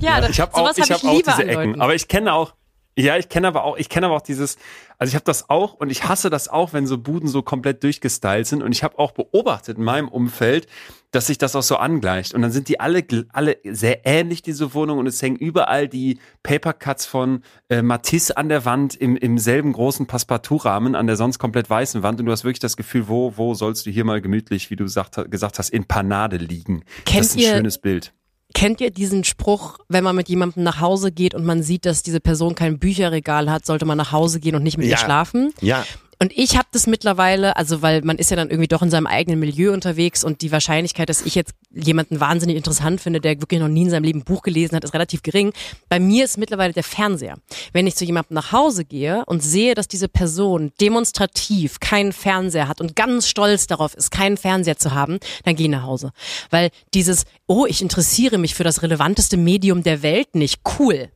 Ja, 0.00 0.20
das, 0.20 0.30
ich 0.30 0.40
habe 0.40 0.54
auch, 0.54 0.76
ich 0.76 0.90
hab 0.90 1.04
auch 1.04 1.22
diese 1.22 1.44
Ecken, 1.44 1.80
aber 1.80 1.94
ich 1.94 2.08
kenne 2.08 2.32
auch, 2.32 2.54
ja, 2.96 3.16
ich 3.16 3.28
kenne 3.28 3.48
aber 3.48 3.64
auch, 3.64 3.76
ich 3.76 3.88
kenne 3.88 4.06
aber 4.06 4.16
auch 4.16 4.22
dieses, 4.22 4.56
also 4.98 5.10
ich 5.10 5.14
habe 5.14 5.24
das 5.24 5.48
auch 5.48 5.74
und 5.74 5.90
ich 5.90 6.04
hasse 6.04 6.28
das 6.30 6.48
auch, 6.48 6.72
wenn 6.72 6.86
so 6.86 6.98
Buden 6.98 7.28
so 7.28 7.42
komplett 7.42 7.82
durchgestylt 7.82 8.46
sind 8.46 8.62
und 8.62 8.72
ich 8.72 8.84
habe 8.84 8.98
auch 8.98 9.12
beobachtet 9.12 9.78
in 9.78 9.84
meinem 9.84 10.08
Umfeld, 10.08 10.66
dass 11.12 11.28
sich 11.28 11.38
das 11.38 11.54
auch 11.54 11.62
so 11.62 11.76
angleicht 11.76 12.34
und 12.34 12.42
dann 12.42 12.50
sind 12.50 12.68
die 12.68 12.80
alle 12.80 13.04
alle 13.32 13.58
sehr 13.64 14.04
ähnlich 14.04 14.42
diese 14.42 14.74
Wohnung 14.74 14.98
und 14.98 15.06
es 15.06 15.22
hängen 15.22 15.36
überall 15.36 15.86
die 15.86 16.18
Papercuts 16.42 17.06
von 17.06 17.42
äh, 17.68 17.82
Matisse 17.82 18.36
an 18.36 18.48
der 18.48 18.64
Wand 18.64 18.94
im 18.96 19.16
im 19.16 19.38
selben 19.38 19.72
großen 19.72 20.06
Passepartout-Rahmen 20.06 20.96
an 20.96 21.06
der 21.06 21.16
sonst 21.16 21.38
komplett 21.38 21.70
weißen 21.70 22.02
Wand 22.02 22.18
und 22.18 22.26
du 22.26 22.32
hast 22.32 22.44
wirklich 22.44 22.60
das 22.60 22.76
Gefühl, 22.76 23.08
wo 23.08 23.34
wo 23.36 23.54
sollst 23.54 23.86
du 23.86 23.90
hier 23.90 24.04
mal 24.04 24.20
gemütlich, 24.20 24.70
wie 24.70 24.76
du 24.76 24.84
gesagt, 24.84 25.30
gesagt 25.30 25.58
hast, 25.58 25.70
in 25.70 25.84
Panade 25.84 26.38
liegen. 26.38 26.84
Kennt 27.04 27.20
das 27.20 27.26
ist 27.28 27.36
ein 27.36 27.38
ihr, 27.40 27.54
schönes 27.54 27.78
Bild. 27.78 28.12
Kennt 28.54 28.80
ihr 28.80 28.90
diesen 28.90 29.24
Spruch, 29.24 29.78
wenn 29.88 30.04
man 30.04 30.16
mit 30.16 30.28
jemandem 30.28 30.62
nach 30.62 30.80
Hause 30.80 31.12
geht 31.12 31.34
und 31.34 31.44
man 31.44 31.62
sieht, 31.62 31.86
dass 31.86 32.02
diese 32.02 32.20
Person 32.20 32.54
kein 32.54 32.78
Bücherregal 32.78 33.50
hat, 33.50 33.64
sollte 33.64 33.86
man 33.86 33.96
nach 33.96 34.12
Hause 34.12 34.40
gehen 34.40 34.54
und 34.54 34.62
nicht 34.62 34.76
mit 34.76 34.86
ja. 34.86 34.92
ihr 34.92 34.98
schlafen? 34.98 35.52
Ja. 35.60 35.84
Und 36.22 36.32
ich 36.38 36.56
habe 36.56 36.68
das 36.70 36.86
mittlerweile, 36.86 37.56
also 37.56 37.82
weil 37.82 38.02
man 38.02 38.16
ist 38.16 38.30
ja 38.30 38.36
dann 38.36 38.48
irgendwie 38.48 38.68
doch 38.68 38.80
in 38.80 38.90
seinem 38.90 39.08
eigenen 39.08 39.40
Milieu 39.40 39.72
unterwegs 39.72 40.22
und 40.22 40.40
die 40.40 40.52
Wahrscheinlichkeit, 40.52 41.08
dass 41.08 41.22
ich 41.22 41.34
jetzt 41.34 41.52
jemanden 41.74 42.20
wahnsinnig 42.20 42.56
interessant 42.56 43.00
finde, 43.00 43.20
der 43.20 43.40
wirklich 43.40 43.58
noch 43.58 43.66
nie 43.66 43.82
in 43.82 43.90
seinem 43.90 44.04
Leben 44.04 44.20
ein 44.20 44.24
Buch 44.24 44.42
gelesen 44.42 44.76
hat, 44.76 44.84
ist 44.84 44.94
relativ 44.94 45.24
gering. 45.24 45.52
Bei 45.88 45.98
mir 45.98 46.24
ist 46.24 46.38
mittlerweile 46.38 46.72
der 46.72 46.84
Fernseher. 46.84 47.34
Wenn 47.72 47.88
ich 47.88 47.96
zu 47.96 48.04
jemandem 48.04 48.36
nach 48.36 48.52
Hause 48.52 48.84
gehe 48.84 49.24
und 49.26 49.42
sehe, 49.42 49.74
dass 49.74 49.88
diese 49.88 50.06
Person 50.06 50.70
demonstrativ 50.80 51.80
keinen 51.80 52.12
Fernseher 52.12 52.68
hat 52.68 52.80
und 52.80 52.94
ganz 52.94 53.26
stolz 53.26 53.66
darauf 53.66 53.94
ist, 53.94 54.12
keinen 54.12 54.36
Fernseher 54.36 54.76
zu 54.76 54.94
haben, 54.94 55.18
dann 55.42 55.56
gehe 55.56 55.66
ich 55.66 55.72
nach 55.72 55.82
Hause. 55.82 56.12
Weil 56.50 56.70
dieses, 56.94 57.24
oh, 57.48 57.66
ich 57.66 57.82
interessiere 57.82 58.38
mich 58.38 58.54
für 58.54 58.62
das 58.62 58.82
relevanteste 58.82 59.36
Medium 59.36 59.82
der 59.82 60.04
Welt 60.04 60.36
nicht, 60.36 60.60
cool. 60.78 61.10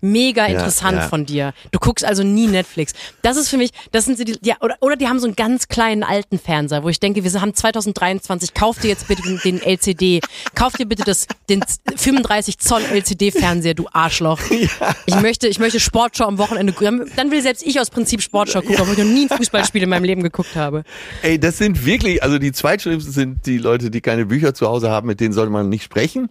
Mega 0.00 0.46
interessant 0.46 0.96
ja, 0.96 1.02
ja. 1.02 1.08
von 1.08 1.26
dir. 1.26 1.52
Du 1.72 1.78
guckst 1.78 2.04
also 2.04 2.22
nie 2.22 2.46
Netflix. 2.46 2.92
Das 3.22 3.36
ist 3.36 3.48
für 3.48 3.56
mich, 3.56 3.70
das 3.92 4.04
sind 4.04 4.18
so 4.18 4.24
die, 4.24 4.36
ja, 4.42 4.56
oder, 4.60 4.76
oder 4.80 4.96
die 4.96 5.08
haben 5.08 5.18
so 5.18 5.26
einen 5.26 5.36
ganz 5.36 5.68
kleinen 5.68 6.02
alten 6.02 6.38
Fernseher, 6.38 6.84
wo 6.84 6.88
ich 6.88 7.00
denke, 7.00 7.24
wir 7.24 7.40
haben 7.40 7.54
2023, 7.54 8.54
kauf 8.54 8.78
dir 8.78 8.88
jetzt 8.88 9.08
bitte 9.08 9.22
den, 9.22 9.40
den 9.44 9.62
LCD, 9.62 10.20
kauf 10.54 10.74
dir 10.74 10.86
bitte 10.86 11.04
das, 11.04 11.26
den 11.48 11.62
35 11.96 12.58
Zoll 12.58 12.82
LCD-Fernseher, 12.82 13.74
du 13.74 13.86
Arschloch. 13.92 14.40
Ja. 14.58 14.94
Ich 15.06 15.20
möchte, 15.20 15.46
ich 15.46 15.60
möchte 15.60 15.78
Sportschau 15.78 16.24
am 16.24 16.36
Wochenende, 16.38 16.74
dann 17.16 17.30
will 17.30 17.40
selbst 17.42 17.64
ich 17.64 17.78
aus 17.78 17.90
Prinzip 17.90 18.20
Sportschau 18.20 18.60
gucken, 18.60 18.76
obwohl 18.80 18.94
ich 18.94 18.98
noch 18.98 19.06
nie 19.06 19.28
ein 19.30 19.36
Fußballspiel 19.36 19.82
in 19.82 19.88
meinem 19.88 20.04
Leben 20.04 20.22
geguckt 20.22 20.56
habe. 20.56 20.82
Ey, 21.22 21.38
das 21.38 21.58
sind 21.58 21.86
wirklich, 21.86 22.22
also 22.22 22.38
die 22.38 22.50
zweitschlimmsten 22.50 23.12
sind 23.12 23.46
die 23.46 23.58
Leute, 23.58 23.90
die 23.90 24.00
keine 24.00 24.26
Bücher 24.26 24.54
zu 24.54 24.66
Hause 24.66 24.90
haben, 24.90 25.06
mit 25.06 25.20
denen 25.20 25.32
sollte 25.32 25.52
man 25.52 25.68
nicht 25.68 25.84
sprechen. 25.84 26.28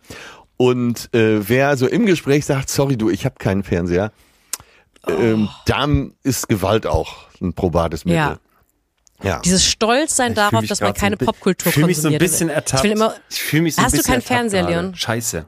Und 0.58 1.14
äh, 1.14 1.47
wer 1.47 1.78
so 1.78 1.88
im 1.88 2.05
Gespräch 2.05 2.45
sagt, 2.45 2.70
sorry 2.70 2.97
du, 2.97 3.10
ich 3.10 3.26
habe 3.26 3.36
keinen 3.38 3.64
Fernseher, 3.64 4.12
ähm, 5.08 5.49
dann 5.66 6.14
ist 6.24 6.49
Gewalt 6.49 6.86
auch 6.88 7.16
ein 7.41 7.53
probates 7.53 8.05
Mittel. 8.05 8.18
Ja. 8.18 8.38
Ja. 9.24 9.39
Dieses 9.39 9.66
Stolzsein 9.66 10.34
Ich 10.34 10.38
fühl 10.39 10.51
darauf, 10.51 10.66
dass 10.68 10.80
man 10.82 10.93
so 10.93 10.99
keine 10.99 11.16
ein 11.16 11.18
bi- 11.20 11.26
Popkultur 11.26 11.70
Ich 11.70 11.74
fühle 11.74 11.88
mich 11.88 11.97
so 11.97 12.01
ein 12.08 12.14
konsumiert. 12.14 12.22
bisschen 12.22 12.49
ertappt. 12.49 12.86
Ich 12.86 12.91
immer, 12.91 13.16
Ich 13.30 13.41
fühl 13.41 13.62
mich 13.62 13.76
so 13.76 13.82
Hast 13.82 13.93
ein 13.93 13.97
du 13.97 13.97
bisschen 13.97 14.14
keinen 14.14 14.22
ertappt 14.22 14.28
Fernseher, 14.51 14.62
gerade. 14.64 14.74
Leon? 14.74 14.95
Scheiße. 14.95 15.45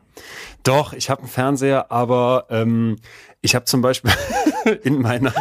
Doch, 0.63 0.93
ich 0.93 1.09
habe 1.11 1.21
einen 1.21 1.29
Fernseher, 1.29 1.91
aber 1.91 2.45
ähm, 2.49 2.95
ich 3.41 3.53
habe 3.55 3.65
zum 3.65 3.81
Beispiel 3.81 4.11
in 4.83 4.99
meiner 5.01 5.33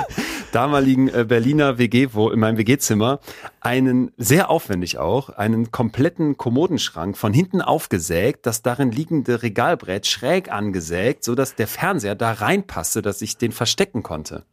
damaligen 0.53 1.09
äh, 1.09 1.25
Berliner 1.27 1.79
WG, 1.79 2.09
wo 2.13 2.31
in 2.31 2.41
meinem 2.41 2.59
WG-Zimmer 2.59 3.21
einen 3.61 4.13
sehr 4.17 4.51
aufwendig 4.51 4.99
auch 4.99 5.31
einen 5.31 5.71
kompletten 5.71 6.37
Kommodenschrank 6.37 7.17
von 7.17 7.33
hinten 7.33 7.61
aufgesägt, 7.61 8.47
das 8.47 8.63
darin 8.63 8.91
liegende 8.91 9.43
Regalbrett 9.43 10.07
schräg 10.07 10.51
angesägt, 10.51 11.25
so 11.25 11.35
dass 11.35 11.55
der 11.55 11.69
Fernseher 11.69 12.15
da 12.15 12.33
reinpasste, 12.33 13.03
dass 13.03 13.23
ich 13.23 13.37
den 13.37 13.53
verstecken 13.53 14.03
konnte. 14.03 14.45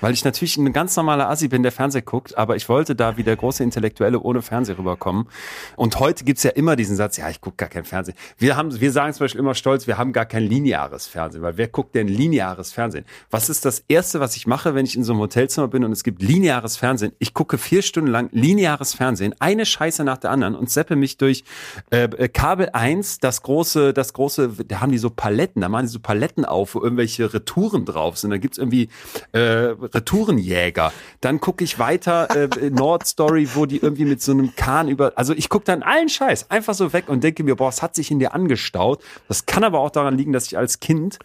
Weil 0.00 0.12
ich 0.12 0.24
natürlich 0.24 0.56
ein 0.56 0.72
ganz 0.72 0.96
normaler 0.96 1.28
Assi 1.28 1.48
bin, 1.48 1.62
der 1.62 1.72
Fernseher 1.72 2.02
guckt, 2.02 2.36
aber 2.36 2.56
ich 2.56 2.68
wollte 2.68 2.94
da 2.94 3.16
wie 3.16 3.22
der 3.22 3.36
große 3.36 3.62
Intellektuelle 3.62 4.20
ohne 4.20 4.42
Fernseher 4.42 4.78
rüberkommen. 4.78 5.26
Und 5.76 5.98
heute 5.98 6.24
gibt's 6.24 6.42
ja 6.42 6.50
immer 6.50 6.76
diesen 6.76 6.96
Satz, 6.96 7.16
ja, 7.16 7.28
ich 7.28 7.40
gucke 7.40 7.56
gar 7.56 7.68
kein 7.68 7.84
Fernsehen. 7.84 8.16
Wir 8.38 8.56
haben, 8.56 8.80
wir 8.80 8.92
sagen 8.92 9.12
zum 9.12 9.24
Beispiel 9.24 9.40
immer 9.40 9.54
stolz, 9.54 9.86
wir 9.86 9.98
haben 9.98 10.12
gar 10.12 10.26
kein 10.26 10.44
lineares 10.44 11.06
Fernsehen, 11.06 11.42
weil 11.42 11.56
wer 11.56 11.68
guckt 11.68 11.94
denn 11.94 12.08
lineares 12.08 12.72
Fernsehen? 12.72 13.04
Was 13.30 13.48
ist 13.48 13.64
das 13.64 13.84
Erste, 13.88 14.20
was 14.20 14.36
ich 14.36 14.46
mache, 14.46 14.74
wenn 14.74 14.86
ich 14.86 14.96
in 14.96 15.04
so 15.04 15.12
einem 15.12 15.20
Hotelzimmer 15.20 15.68
bin 15.68 15.84
und 15.84 15.92
es 15.92 16.02
gibt 16.02 16.22
lineares 16.22 16.76
Fernsehen? 16.76 17.12
Ich 17.18 17.34
gucke 17.34 17.58
vier 17.58 17.82
Stunden 17.82 18.10
lang 18.10 18.28
lineares 18.32 18.94
Fernsehen, 18.94 19.34
eine 19.38 19.66
Scheiße 19.66 20.04
nach 20.04 20.18
der 20.18 20.30
anderen 20.30 20.54
und 20.54 20.70
seppe 20.70 20.96
mich 20.96 21.18
durch 21.18 21.44
äh, 21.90 22.04
äh, 22.04 22.28
Kabel 22.28 22.70
1, 22.72 23.18
das 23.18 23.42
große, 23.42 23.92
das 23.92 24.12
große, 24.12 24.50
da 24.66 24.80
haben 24.80 24.92
die 24.92 24.98
so 24.98 25.10
Paletten, 25.10 25.60
da 25.62 25.68
machen 25.68 25.86
die 25.86 25.92
so 25.92 26.00
Paletten 26.00 26.44
auf, 26.44 26.74
wo 26.74 26.82
irgendwelche 26.82 27.32
Retouren 27.32 27.84
drauf 27.84 28.18
sind. 28.18 28.30
Da 28.30 28.38
gibt's 28.38 28.58
irgendwie 28.58 28.88
äh, 29.32 29.74
Retourenjäger. 29.94 30.92
Dann 31.20 31.40
gucke 31.40 31.64
ich 31.64 31.78
weiter 31.78 32.28
äh, 32.34 32.48
Nord 32.70 33.06
Story, 33.06 33.48
wo 33.54 33.66
die 33.66 33.78
irgendwie 33.78 34.04
mit 34.04 34.22
so 34.22 34.32
einem 34.32 34.54
Kahn 34.56 34.88
über. 34.88 35.12
Also 35.16 35.34
ich 35.34 35.48
gucke 35.48 35.64
dann 35.64 35.82
allen 35.82 36.08
Scheiß 36.08 36.50
einfach 36.50 36.74
so 36.74 36.92
weg 36.92 37.08
und 37.08 37.24
denke 37.24 37.44
mir, 37.44 37.56
boah, 37.56 37.68
es 37.68 37.82
hat 37.82 37.94
sich 37.94 38.10
in 38.10 38.18
dir 38.18 38.34
angestaut. 38.34 39.02
Das 39.28 39.46
kann 39.46 39.64
aber 39.64 39.80
auch 39.80 39.90
daran 39.90 40.16
liegen, 40.16 40.32
dass 40.32 40.46
ich 40.46 40.58
als 40.58 40.80
Kind 40.80 41.18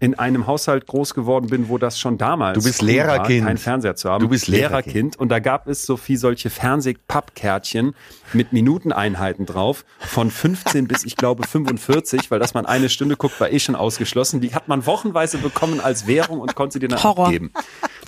in 0.00 0.18
einem 0.18 0.46
Haushalt 0.46 0.86
groß 0.86 1.12
geworden 1.14 1.48
bin, 1.48 1.68
wo 1.68 1.76
das 1.78 1.98
schon 2.00 2.16
damals 2.18 2.58
Du 2.58 2.64
bist 2.64 2.80
war, 2.80 2.86
Lehrerkind. 2.88 3.44
keinen 3.46 3.58
Fernseher 3.58 3.96
zu 3.96 4.08
haben. 4.10 4.22
Du 4.22 4.28
bist 4.30 4.48
Lehrerkind. 4.48 4.86
Lehrerkind 4.94 5.16
und 5.18 5.28
da 5.28 5.38
gab 5.40 5.68
es 5.68 5.84
so 5.84 5.96
viel 5.98 6.16
solche 6.16 6.48
Fernsehpappkärtchen 6.50 7.94
mit 8.32 8.52
Minuteneinheiten 8.52 9.46
drauf 9.46 9.84
von 9.98 10.30
15 10.30 10.86
bis 10.88 11.04
ich 11.04 11.16
glaube 11.16 11.46
45, 11.46 12.30
weil 12.30 12.38
dass 12.38 12.54
man 12.54 12.66
eine 12.66 12.88
Stunde 12.88 13.16
guckt, 13.16 13.38
war 13.40 13.50
eh 13.52 13.58
schon 13.58 13.74
ausgeschlossen. 13.74 14.40
Die 14.40 14.54
hat 14.54 14.68
man 14.68 14.86
wochenweise 14.86 15.38
bekommen 15.38 15.80
als 15.80 16.06
Währung 16.06 16.40
und 16.40 16.54
konnte 16.54 16.78
sie 16.80 16.86
dann 16.86 17.02
Horror. 17.02 17.26
abgeben. 17.26 17.52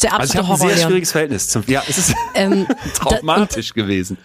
der 0.03 0.18
Also 0.18 0.32
ich 0.34 0.38
habe 0.38 0.49
ein 0.53 0.59
Horror. 0.59 0.70
sehr 0.74 0.86
schwieriges 0.86 1.12
Verhältnis 1.12 1.49
zum, 1.49 1.62
ja, 1.66 1.82
es 1.88 1.99
ist 1.99 2.14
Ähm, 2.34 2.66
traumatisch 2.95 3.74
gewesen. 3.74 4.16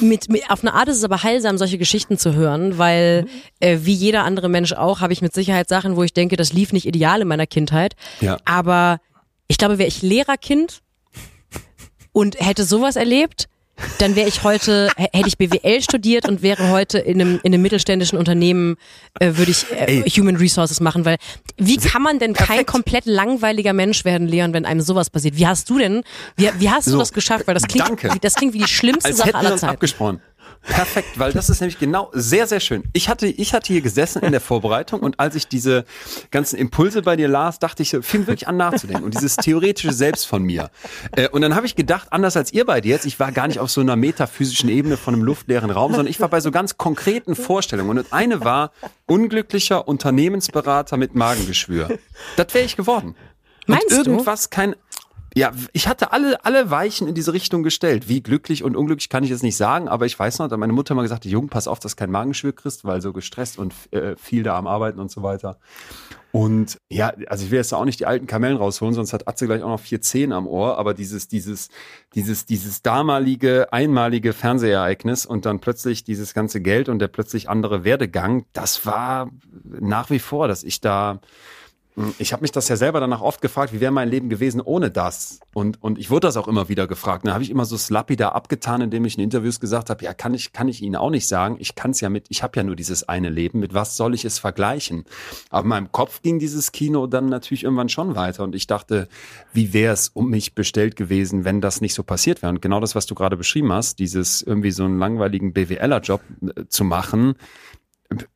mit, 0.00 0.28
mit, 0.28 0.50
auf 0.50 0.62
eine 0.62 0.74
Art 0.74 0.88
ist 0.88 0.96
es 0.96 1.04
aber 1.04 1.22
heilsam, 1.22 1.58
solche 1.58 1.78
Geschichten 1.78 2.18
zu 2.18 2.34
hören, 2.34 2.76
weil 2.78 3.26
äh, 3.60 3.78
wie 3.82 3.92
jeder 3.94 4.24
andere 4.24 4.48
Mensch 4.48 4.72
auch, 4.72 5.00
habe 5.00 5.12
ich 5.12 5.22
mit 5.22 5.32
Sicherheit 5.32 5.68
Sachen, 5.68 5.94
wo 5.94 6.02
ich 6.02 6.12
denke, 6.12 6.34
das 6.36 6.52
lief 6.52 6.72
nicht 6.72 6.86
ideal 6.86 7.11
in 7.20 7.28
meiner 7.28 7.46
Kindheit. 7.46 7.94
Ja. 8.20 8.38
Aber 8.44 9.00
ich 9.48 9.58
glaube, 9.58 9.78
wäre 9.78 9.88
ich 9.88 10.00
Lehrerkind 10.02 10.80
und 12.12 12.40
hätte 12.40 12.64
sowas 12.64 12.96
erlebt, 12.96 13.48
dann 13.98 14.14
wäre 14.14 14.28
ich 14.28 14.44
heute, 14.44 14.90
hätte 14.96 15.26
ich 15.28 15.38
BWL 15.38 15.80
studiert 15.82 16.28
und 16.28 16.42
wäre 16.42 16.68
heute 16.70 16.98
in 16.98 17.20
einem, 17.20 17.40
in 17.42 17.52
einem 17.52 17.62
mittelständischen 17.62 18.16
Unternehmen, 18.18 18.76
äh, 19.18 19.32
würde 19.36 19.50
ich 19.50 19.66
äh. 19.72 20.02
Human 20.10 20.36
Resources 20.36 20.78
machen, 20.80 21.04
weil 21.04 21.16
wie 21.56 21.78
kann 21.78 22.02
man 22.02 22.18
denn 22.18 22.34
kein 22.34 22.46
Perfekt. 22.46 22.70
komplett 22.70 23.06
langweiliger 23.06 23.72
Mensch 23.72 24.04
werden, 24.04 24.28
Leon, 24.28 24.52
wenn 24.52 24.66
einem 24.66 24.82
sowas 24.82 25.10
passiert? 25.10 25.36
Wie 25.36 25.46
hast 25.46 25.68
du 25.70 25.78
denn, 25.78 26.04
wie, 26.36 26.48
wie 26.58 26.70
hast 26.70 26.86
du 26.86 26.92
So, 26.92 26.98
das 26.98 27.12
geschafft? 27.12 27.46
Weil 27.48 27.54
das 27.54 27.64
klingt, 27.66 27.88
danke. 27.88 28.12
wie, 28.14 28.18
das 28.20 28.34
klingt 28.34 28.52
wie 28.54 28.58
die 28.58 28.68
schlimmste 28.68 29.08
Als 29.08 29.16
Sache 29.18 29.34
aller 29.34 29.56
Zeiten. 29.56 29.72
abgesprochen. 29.72 30.20
Perfekt, 30.62 31.18
weil 31.18 31.32
das 31.32 31.50
ist 31.50 31.60
nämlich 31.60 31.78
genau 31.78 32.10
sehr, 32.12 32.46
sehr 32.46 32.60
schön. 32.60 32.84
Ich 32.92 33.08
hatte, 33.08 33.26
ich 33.26 33.52
hatte 33.52 33.72
hier 33.72 33.82
gesessen 33.82 34.22
in 34.22 34.30
der 34.30 34.40
Vorbereitung 34.40 35.00
und 35.00 35.18
als 35.18 35.34
ich 35.34 35.48
diese 35.48 35.84
ganzen 36.30 36.56
Impulse 36.56 37.02
bei 37.02 37.16
dir 37.16 37.26
las, 37.26 37.58
dachte 37.58 37.82
ich, 37.82 37.90
so, 37.90 38.00
fing 38.00 38.26
wirklich 38.28 38.46
an 38.46 38.56
nachzudenken 38.58 39.04
und 39.04 39.14
dieses 39.14 39.36
theoretische 39.36 39.92
Selbst 39.92 40.24
von 40.26 40.42
mir. 40.42 40.70
Äh, 41.16 41.28
und 41.28 41.42
dann 41.42 41.56
habe 41.56 41.66
ich 41.66 41.74
gedacht, 41.74 42.12
anders 42.12 42.36
als 42.36 42.52
ihr 42.52 42.64
beide 42.64 42.88
jetzt, 42.88 43.06
ich 43.06 43.18
war 43.18 43.32
gar 43.32 43.48
nicht 43.48 43.58
auf 43.58 43.70
so 43.70 43.80
einer 43.80 43.96
metaphysischen 43.96 44.68
Ebene 44.68 44.96
von 44.96 45.14
einem 45.14 45.24
luftleeren 45.24 45.70
Raum, 45.70 45.92
sondern 45.92 46.06
ich 46.06 46.20
war 46.20 46.28
bei 46.28 46.40
so 46.40 46.52
ganz 46.52 46.76
konkreten 46.76 47.34
Vorstellungen. 47.34 47.98
Und 47.98 48.12
eine 48.12 48.44
war 48.44 48.70
unglücklicher 49.06 49.88
Unternehmensberater 49.88 50.96
mit 50.96 51.14
Magengeschwür. 51.14 51.98
Das 52.36 52.54
wäre 52.54 52.64
ich 52.64 52.76
geworden. 52.76 53.16
Meinst 53.66 53.92
und 53.92 54.06
du? 54.06 54.10
irgendwas 54.12 54.50
kein 54.50 54.76
ja, 55.34 55.52
ich 55.72 55.88
hatte 55.88 56.12
alle 56.12 56.44
alle 56.44 56.70
Weichen 56.70 57.08
in 57.08 57.14
diese 57.14 57.32
Richtung 57.32 57.62
gestellt. 57.62 58.08
Wie 58.08 58.22
glücklich 58.22 58.64
und 58.64 58.76
unglücklich 58.76 59.08
kann 59.08 59.24
ich 59.24 59.30
jetzt 59.30 59.42
nicht 59.42 59.56
sagen, 59.56 59.88
aber 59.88 60.06
ich 60.06 60.18
weiß 60.18 60.38
noch, 60.38 60.48
da 60.48 60.56
meine 60.56 60.72
Mutter 60.72 60.94
mal 60.94 61.02
gesagt, 61.02 61.24
Jung, 61.24 61.48
pass 61.48 61.68
auf, 61.68 61.78
dass 61.78 61.96
kein 61.96 62.10
Magengeschwür 62.10 62.54
kriegst, 62.54 62.84
weil 62.84 63.00
so 63.00 63.12
gestresst 63.12 63.58
und 63.58 63.74
äh, 63.92 64.16
viel 64.16 64.42
da 64.42 64.56
am 64.56 64.66
Arbeiten 64.66 65.00
und 65.00 65.10
so 65.10 65.22
weiter. 65.22 65.58
Und 66.32 66.78
ja, 66.88 67.12
also 67.26 67.44
ich 67.44 67.50
will 67.50 67.58
jetzt 67.58 67.74
auch 67.74 67.84
nicht 67.84 68.00
die 68.00 68.06
alten 68.06 68.26
Kamellen 68.26 68.56
rausholen, 68.56 68.94
sonst 68.94 69.12
hat 69.12 69.28
Atze 69.28 69.46
gleich 69.46 69.62
auch 69.62 69.68
noch 69.68 69.80
vier 69.80 70.00
Zehen 70.00 70.32
am 70.32 70.46
Ohr, 70.46 70.78
aber 70.78 70.94
dieses, 70.94 71.28
dieses, 71.28 71.68
dieses, 72.14 72.46
dieses 72.46 72.80
damalige, 72.80 73.70
einmalige 73.70 74.32
Fernsehereignis 74.32 75.26
und 75.26 75.44
dann 75.44 75.60
plötzlich 75.60 76.04
dieses 76.04 76.32
ganze 76.32 76.62
Geld 76.62 76.88
und 76.88 77.00
der 77.00 77.08
plötzlich 77.08 77.50
andere 77.50 77.84
Werdegang, 77.84 78.46
das 78.54 78.86
war 78.86 79.30
nach 79.62 80.08
wie 80.08 80.18
vor, 80.18 80.48
dass 80.48 80.64
ich 80.64 80.80
da 80.80 81.20
ich 82.18 82.32
habe 82.32 82.40
mich 82.42 82.52
das 82.52 82.68
ja 82.68 82.76
selber 82.76 83.00
danach 83.00 83.20
oft 83.20 83.42
gefragt, 83.42 83.72
wie 83.72 83.80
wäre 83.80 83.92
mein 83.92 84.08
Leben 84.08 84.30
gewesen 84.30 84.62
ohne 84.62 84.90
das? 84.90 85.40
Und, 85.52 85.82
und 85.82 85.98
ich 85.98 86.10
wurde 86.10 86.26
das 86.26 86.38
auch 86.38 86.48
immer 86.48 86.70
wieder 86.70 86.86
gefragt. 86.86 87.26
Da 87.26 87.34
habe 87.34 87.42
ich 87.42 87.50
immer 87.50 87.66
so 87.66 87.76
slappy 87.76 88.16
da 88.16 88.30
abgetan, 88.30 88.80
indem 88.80 89.04
ich 89.04 89.18
in 89.18 89.24
Interviews 89.24 89.60
gesagt 89.60 89.90
habe, 89.90 90.02
ja, 90.02 90.14
kann 90.14 90.32
ich, 90.32 90.54
kann 90.54 90.68
ich 90.68 90.80
Ihnen 90.80 90.96
auch 90.96 91.10
nicht 91.10 91.28
sagen. 91.28 91.56
Ich 91.58 91.74
kann 91.74 91.90
es 91.90 92.00
ja 92.00 92.08
mit, 92.08 92.26
ich 92.30 92.42
habe 92.42 92.56
ja 92.56 92.62
nur 92.62 92.76
dieses 92.76 93.08
eine 93.08 93.28
Leben. 93.28 93.60
Mit 93.60 93.74
was 93.74 93.96
soll 93.96 94.14
ich 94.14 94.24
es 94.24 94.38
vergleichen? 94.38 95.04
Aber 95.50 95.64
in 95.64 95.68
meinem 95.68 95.92
Kopf 95.92 96.22
ging 96.22 96.38
dieses 96.38 96.72
Kino 96.72 97.06
dann 97.06 97.26
natürlich 97.26 97.64
irgendwann 97.64 97.90
schon 97.90 98.16
weiter. 98.16 98.42
Und 98.44 98.54
ich 98.54 98.66
dachte, 98.66 99.06
wie 99.52 99.74
wäre 99.74 99.92
es 99.92 100.08
um 100.08 100.30
mich 100.30 100.54
bestellt 100.54 100.96
gewesen, 100.96 101.44
wenn 101.44 101.60
das 101.60 101.82
nicht 101.82 101.92
so 101.92 102.02
passiert 102.02 102.40
wäre? 102.40 102.50
Und 102.50 102.62
genau 102.62 102.80
das, 102.80 102.94
was 102.94 103.04
du 103.04 103.14
gerade 103.14 103.36
beschrieben 103.36 103.70
hast, 103.70 103.98
dieses 103.98 104.40
irgendwie 104.40 104.70
so 104.70 104.84
einen 104.84 104.98
langweiligen 104.98 105.52
BWLer-Job 105.52 106.22
äh, 106.40 106.64
zu 106.68 106.84
machen, 106.84 107.34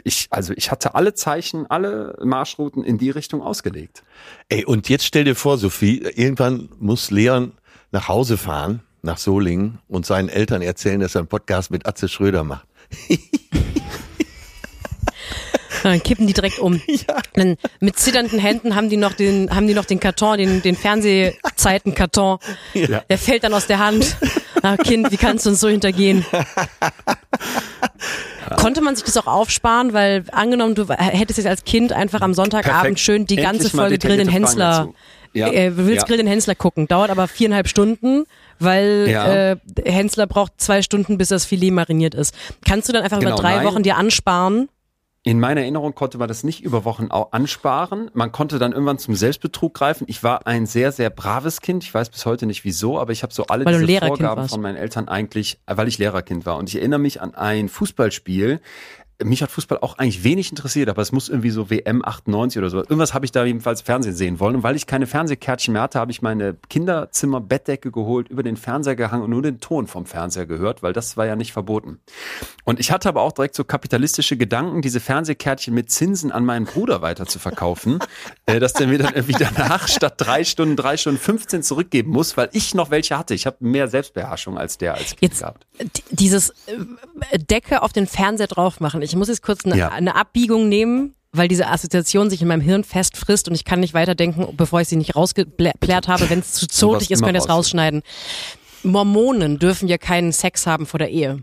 ich, 0.05 0.29
also 0.31 0.53
ich 0.57 0.71
hatte 0.71 0.95
alle 0.95 1.15
Zeichen, 1.15 1.67
alle 1.69 2.19
Marschrouten 2.23 2.85
in 2.85 2.99
die 2.99 3.11
Richtung 3.11 3.43
ausgelegt. 3.43 4.03
Ey, 4.49 4.65
und 4.65 4.89
jetzt 4.89 5.05
stell 5.05 5.25
dir 5.25 5.35
vor, 5.35 5.59
Sophie, 5.59 5.99
irgendwann 5.99 6.69
muss 6.79 7.11
Leon 7.11 7.53
nach 7.93 8.09
Hause 8.09 8.37
fahren, 8.37 8.83
nach 9.03 9.19
Solingen, 9.19 9.79
und 9.89 10.07
seinen 10.07 10.29
Eltern 10.29 10.63
erzählen, 10.63 11.01
dass 11.01 11.15
er 11.15 11.21
einen 11.21 11.29
Podcast 11.29 11.71
mit 11.71 11.87
Atze 11.87 12.09
Schröder 12.09 12.45
macht. 12.45 12.67
Dann 15.83 16.03
kippen 16.03 16.27
die 16.27 16.33
direkt 16.33 16.59
um. 16.59 16.81
Dann 17.35 17.57
mit 17.79 17.97
zitternden 17.97 18.41
Händen 18.41 18.75
haben 18.75 18.89
die 18.89 18.97
noch 18.97 19.13
den, 19.13 19.55
haben 19.55 19.69
die 19.69 19.75
noch 19.75 19.85
den 19.85 20.01
Karton, 20.01 20.39
den, 20.39 20.61
den 20.61 20.75
Fernsehzeitenkarton. 20.75 22.39
Ja. 22.75 23.05
Der 23.09 23.19
fällt 23.19 23.45
dann 23.45 23.55
aus 23.55 23.69
der 23.69 23.79
Hand. 23.79 24.17
Ah, 24.63 24.77
Kind, 24.77 25.13
wie 25.13 25.17
kannst 25.17 25.47
du 25.47 25.51
uns 25.51 25.61
so 25.61 25.69
hintergehen? 25.69 26.25
Konnte 28.57 28.81
man 28.81 28.95
sich 28.97 29.05
das 29.05 29.17
auch 29.17 29.27
aufsparen, 29.27 29.93
weil 29.93 30.25
angenommen, 30.33 30.75
du 30.75 30.87
hättest 30.89 31.39
jetzt 31.39 31.47
als 31.49 31.65
Kind 31.65 31.93
einfach 31.93 32.21
am 32.21 32.35
Sonntagabend 32.35 32.81
Perfekt. 32.83 33.01
schön 33.01 33.27
die 33.27 33.37
ganze 33.37 33.55
Endlich 33.65 33.75
mal 33.75 33.83
Folge 33.89 33.99
Grill 33.99 34.17
den 34.19 34.29
Hensler. 34.29 34.89
Ja. 35.33 35.49
äh, 35.53 35.71
du 35.71 35.79
willst 35.87 36.03
Ja. 36.03 36.07
Grill 36.07 36.17
den 36.19 36.27
Hensler 36.27 36.55
gucken, 36.55 36.87
dauert 36.89 37.11
aber 37.11 37.29
viereinhalb 37.29 37.69
Stunden, 37.69 38.25
weil 38.59 39.07
Ja. 39.11 39.51
äh, 39.53 39.57
Hensler 39.85 40.27
braucht 40.27 40.53
zwei 40.59 40.81
Stunden, 40.83 41.19
bis 41.19 41.29
das 41.29 41.45
Filet 41.45 41.73
mariniert 41.73 42.15
ist. 42.15 42.35
Kannst 42.65 42.89
du 42.89 42.93
dann 42.93 43.03
einfach 43.03 43.19
Genau, 43.19 43.33
über 43.33 43.43
drei 43.43 43.57
nein. 43.57 43.67
Wochen 43.67 43.83
dir 43.83 43.97
ansparen? 43.97 44.69
In 45.27 45.41
meiner 45.41 45.63
Erinnerung 45.63 45.93
konnte 45.97 46.19
man 46.19 46.29
das 46.29 46.45
nicht 46.45 46.63
über 46.63 46.85
Wochen 46.85 47.11
auch 47.11 47.33
ansparen. 47.33 48.13
Man 48.15 48.31
konnte 48.31 48.61
dann 48.61 48.71
irgendwann 48.71 48.99
zum 48.99 49.17
Selbstbetrug 49.17 49.75
greifen. 49.75 50.05
Ich 50.07 50.23
war 50.23 50.47
ein 50.47 50.67
sehr, 50.67 50.93
sehr 50.93 51.11
braves 51.11 51.61
Kind. 51.61 51.83
Ich 51.83 51.93
weiß 51.93 52.11
bis 52.11 52.25
heute 52.27 52.47
nicht 52.47 52.63
wieso, 52.63 52.97
aber 53.01 53.11
ich 53.11 53.25
habe 53.25 53.35
so 53.35 53.45
alle 53.49 53.65
Weil 53.65 53.85
diese 53.85 54.07
Vorgaben 54.07 54.43
warst. 54.43 54.51
von 54.53 54.63
meinen 54.63 54.77
Eltern 54.77 55.09
eigentlich, 55.09 55.59
äh, 55.67 55.77
weil 55.77 55.89
ich 55.89 55.99
Lehrerkind 55.99 56.47
war. 56.47 56.59
Und 56.59 56.69
ich 56.69 56.77
erinnere 56.77 57.01
mich 57.01 57.21
an 57.21 57.35
ein 57.35 57.69
Fußballspiel. 57.69 58.61
Mich 59.23 59.43
hat 59.43 59.51
Fußball 59.51 59.79
auch 59.79 59.97
eigentlich 59.99 60.25
wenig 60.25 60.51
interessiert, 60.51 60.89
aber 60.91 61.01
es 61.01 61.11
muss 61.11 61.29
irgendwie 61.29 61.51
so 61.51 61.71
WM 61.71 62.05
98 62.05 62.59
oder 62.59 62.69
so. 62.69 62.79
Irgendwas 62.79 63.15
habe 63.15 63.25
ich 63.25 63.33
da 63.33 63.45
jedenfalls 63.45 63.81
Fernsehen 63.81 64.15
sehen 64.15 64.41
wollen. 64.41 64.57
Und 64.57 64.63
weil 64.63 64.77
ich 64.77 64.87
keine 64.87 65.07
Fernsehkärtchen 65.07 65.73
mehr 65.73 65.83
hatte, 65.83 65.99
habe 65.99 66.11
ich 66.11 66.21
meine 66.21 66.55
Kinderzimmer-Bettdecke 66.69 67.91
geholt, 67.91 68.29
über 68.29 68.43
den 68.43 68.59
Fernseher 68.59 68.95
gehangen 68.95 69.23
und 69.23 69.31
nur 69.31 69.41
den 69.41 69.59
Ton 69.61 69.87
vom 69.87 70.05
Fernseher 70.05 70.45
gehört, 70.45 70.83
weil 70.83 70.93
das 70.93 71.17
war 71.17 71.25
ja 71.25 71.35
nicht 71.35 71.53
verboten. 71.53 71.99
Und 72.65 72.79
ich 72.79 72.91
hatte 72.91 73.09
aber 73.09 73.23
auch 73.23 73.33
direkt 73.33 73.55
so 73.55 73.65
kapitalistische 73.65 74.37
Gedanken, 74.37 74.83
diese 74.83 75.01
Fernsehkärtchen 75.01 75.73
mit 75.73 75.91
Zinsen 75.91 76.31
an 76.31 76.45
meinen 76.45 76.67
Bruder 76.67 77.01
weiter 77.01 77.25
zu 77.25 77.39
verkaufen, 77.39 78.01
äh, 78.47 78.61
dass 78.61 78.75
der 78.75 78.87
mir 78.87 78.99
dann 78.99 79.15
irgendwie 79.15 79.37
danach 79.39 79.89
statt 79.89 80.15
drei 80.19 80.45
Stunden, 80.45 80.77
drei 80.77 80.99
Stunden 80.99 81.19
15 81.19 81.63
zurückgeben 81.63 82.11
muss, 82.11 82.37
weil 82.37 82.51
ich 82.53 82.75
noch 82.75 82.91
welche 82.91 83.17
hatte. 83.17 83.33
Ich 83.33 83.47
habe 83.47 83.57
mehr 83.61 83.89
Selbstbeherrschung 83.89 84.59
als 84.59 84.77
der 84.77 84.95
als 84.95 85.17
Kind 85.17 85.23
Jetzt 85.23 85.41
gehabt. 85.41 85.67
dieses 86.11 86.51
äh, 87.31 87.39
Decke 87.39 87.83
auf 87.83 87.95
den 87.95 88.07
Fernseher 88.07 88.47
drauf 88.47 88.81
machen. 88.81 89.06
Ich 89.11 89.17
muss 89.17 89.29
jetzt 89.29 89.43
kurz 89.43 89.65
eine, 89.65 89.77
Ja. 89.77 89.89
eine 89.89 90.15
Abbiegung 90.17 90.69
nehmen, 90.69 91.15
weil 91.33 91.49
diese 91.49 91.69
Assoziation 91.69 92.31
sich 92.31 92.41
in 92.43 92.49
meinem 92.49 92.61
Hirn 92.63 92.85
festfrisst 92.85 93.49
und 93.49 93.55
ich 93.55 93.65
kann 93.65 93.81
nicht 93.81 93.95
weiterdenken, 93.95 94.57
bevor 94.57 94.81
ich 94.81 94.89
sie 94.89 94.97
nicht 94.97 95.17
rausgeplärt 95.17 96.09
habe. 96.09 96.31
Wenn 96.31 96.39
es 96.41 96.53
zu 96.53 96.67
zotig 96.69 97.11
ist, 97.11 97.23
könnt 97.23 97.35
ihr 97.35 97.41
es 97.41 97.49
raus. 97.49 97.57
rausschneiden. 97.67 98.03
Mormonen 98.83 99.59
dürfen 99.59 99.89
ja 99.89 99.99
keinen 99.99 100.33
Sex 100.33 100.67
haben 100.67 100.87
vor 100.87 100.99
der 100.99 101.11
Ehe. 101.11 101.43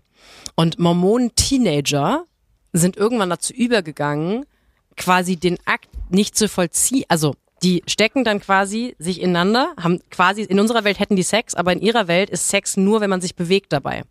Und 0.55 0.79
Mormonen-Teenager 0.79 2.25
sind 2.73 2.97
irgendwann 2.97 3.29
dazu 3.29 3.53
übergegangen, 3.53 4.45
quasi 4.97 5.35
den 5.37 5.57
Akt 5.65 5.89
nicht 6.09 6.37
zu 6.37 6.47
vollziehen. 6.47 7.05
Also 7.07 7.35
die 7.61 7.83
stecken 7.87 8.23
dann 8.23 8.39
quasi 8.39 8.95
sich 8.99 9.21
ineinander, 9.21 9.73
haben 9.81 9.99
quasi, 10.09 10.43
in 10.43 10.59
unserer 10.59 10.83
Welt 10.83 10.99
hätten 10.99 11.15
die 11.15 11.23
Sex, 11.23 11.55
aber 11.55 11.71
in 11.73 11.81
ihrer 11.81 12.07
Welt 12.07 12.29
ist 12.29 12.49
Sex 12.49 12.77
nur, 12.77 13.01
wenn 13.01 13.09
man 13.09 13.21
sich 13.21 13.35
bewegt 13.35 13.71
dabei. 13.73 14.03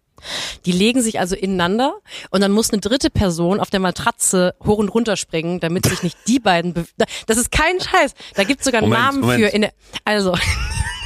Die 0.66 0.72
legen 0.72 1.02
sich 1.02 1.20
also 1.20 1.34
ineinander 1.34 1.94
und 2.30 2.40
dann 2.40 2.52
muss 2.52 2.70
eine 2.70 2.80
dritte 2.80 3.10
Person 3.10 3.60
auf 3.60 3.70
der 3.70 3.80
Matratze 3.80 4.54
hoch 4.64 4.78
und 4.78 4.88
runter 4.88 5.16
springen, 5.16 5.60
damit 5.60 5.86
sich 5.86 6.02
nicht 6.02 6.16
die 6.26 6.38
beiden. 6.38 6.72
Be 6.72 6.86
das 7.26 7.36
ist 7.36 7.50
kein 7.50 7.80
Scheiß. 7.80 8.14
Da 8.34 8.44
gibt's 8.44 8.64
sogar 8.64 8.82
einen 8.82 8.90
Moment, 8.90 9.06
Namen 9.06 9.20
Moment. 9.20 9.40
für. 9.40 9.48
In 9.48 9.62
der, 9.62 9.72
also 10.04 10.34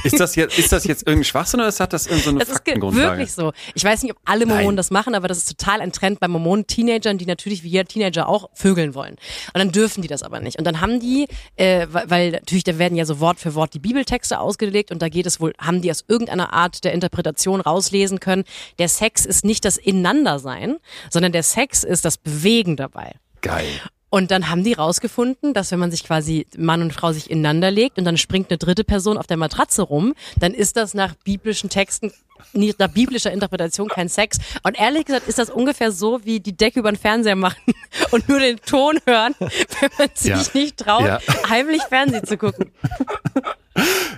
Ist 0.03 0.19
das 0.19 0.35
jetzt, 0.35 0.57
ist 0.57 0.71
das 0.71 0.83
jetzt 0.85 1.01
irgendein 1.07 1.23
Schwachsinn 1.25 1.59
oder 1.59 1.71
hat 1.71 1.93
das 1.93 2.07
irgendeine 2.07 2.39
das 2.39 2.49
ist 2.49 2.63
ge- 2.63 2.73
Faktengrundlage? 2.73 3.17
wirklich 3.17 3.33
so. 3.33 3.51
Ich 3.73 3.83
weiß 3.83 4.03
nicht, 4.03 4.11
ob 4.13 4.19
alle 4.25 4.45
Mormonen 4.45 4.67
Nein. 4.69 4.77
das 4.77 4.91
machen, 4.91 5.15
aber 5.15 5.27
das 5.27 5.39
ist 5.39 5.57
total 5.57 5.81
ein 5.81 5.91
Trend 5.91 6.19
bei 6.19 6.27
Mormonen-Teenagern, 6.27 7.17
die 7.17 7.25
natürlich 7.25 7.63
wie 7.63 7.69
jeder 7.69 7.85
Teenager 7.85 8.27
auch 8.29 8.49
vögeln 8.53 8.93
wollen. 8.95 9.13
Und 9.53 9.57
dann 9.59 9.71
dürfen 9.71 10.01
die 10.01 10.07
das 10.07 10.23
aber 10.23 10.39
nicht. 10.39 10.57
Und 10.57 10.65
dann 10.65 10.81
haben 10.81 10.99
die, 10.99 11.27
äh, 11.55 11.87
weil, 11.91 12.09
weil 12.09 12.31
natürlich, 12.31 12.63
da 12.63 12.77
werden 12.77 12.95
ja 12.97 13.05
so 13.05 13.19
Wort 13.19 13.39
für 13.39 13.55
Wort 13.55 13.73
die 13.73 13.79
Bibeltexte 13.79 14.39
ausgelegt 14.39 14.91
und 14.91 15.01
da 15.01 15.09
geht 15.09 15.25
es 15.25 15.39
wohl, 15.39 15.53
haben 15.59 15.81
die 15.81 15.91
aus 15.91 16.03
irgendeiner 16.07 16.53
Art 16.53 16.83
der 16.83 16.93
Interpretation 16.93 17.59
rauslesen 17.61 18.19
können, 18.19 18.43
der 18.79 18.89
Sex 18.89 19.25
ist 19.25 19.43
nicht 19.45 19.65
das 19.65 19.77
Ineinandersein, 19.77 20.77
sondern 21.09 21.31
der 21.31 21.43
Sex 21.43 21.83
ist 21.83 22.05
das 22.05 22.17
Bewegen 22.17 22.75
dabei. 22.77 23.13
Geil. 23.41 23.65
Und 24.09 24.31
dann 24.31 24.49
haben 24.49 24.63
die 24.63 24.73
rausgefunden, 24.73 25.53
dass 25.53 25.71
wenn 25.71 25.79
man 25.79 25.91
sich 25.91 26.03
quasi 26.05 26.47
Mann 26.57 26.81
und 26.81 26.93
Frau 26.93 27.11
sich 27.11 27.29
ineinander 27.29 27.71
legt 27.71 27.97
und 27.97 28.05
dann 28.05 28.17
springt 28.17 28.49
eine 28.49 28.57
dritte 28.57 28.85
Person 28.85 29.17
auf 29.17 29.27
der 29.27 29.35
Matratze 29.37 29.81
rum, 29.81 30.13
dann 30.39 30.53
ist 30.53 30.77
das 30.77 30.93
nach 30.93 31.13
biblischen 31.25 31.69
Texten, 31.69 32.13
nach 32.53 32.87
biblischer 32.87 33.31
Interpretation 33.33 33.89
kein 33.89 34.07
Sex. 34.07 34.37
Und 34.63 34.79
ehrlich 34.79 35.05
gesagt 35.05 35.27
ist 35.27 35.39
das 35.39 35.49
ungefähr 35.49 35.91
so, 35.91 36.23
wie 36.23 36.39
die 36.39 36.55
Decke 36.55 36.79
über 36.79 36.89
den 36.91 36.97
Fernseher 36.97 37.35
machen 37.35 37.73
und 38.11 38.29
nur 38.29 38.39
den 38.39 38.61
Ton 38.61 38.97
hören, 39.05 39.35
wenn 39.39 39.89
man 39.97 40.09
sich 40.13 40.29
Ja. 40.31 40.43
nicht 40.53 40.77
traut, 40.77 41.05
Ja. 41.05 41.19
heimlich 41.49 41.81
Fernsehen 41.83 42.23
zu 42.25 42.37
gucken. 42.37 42.71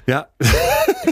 Ja, 0.05 0.27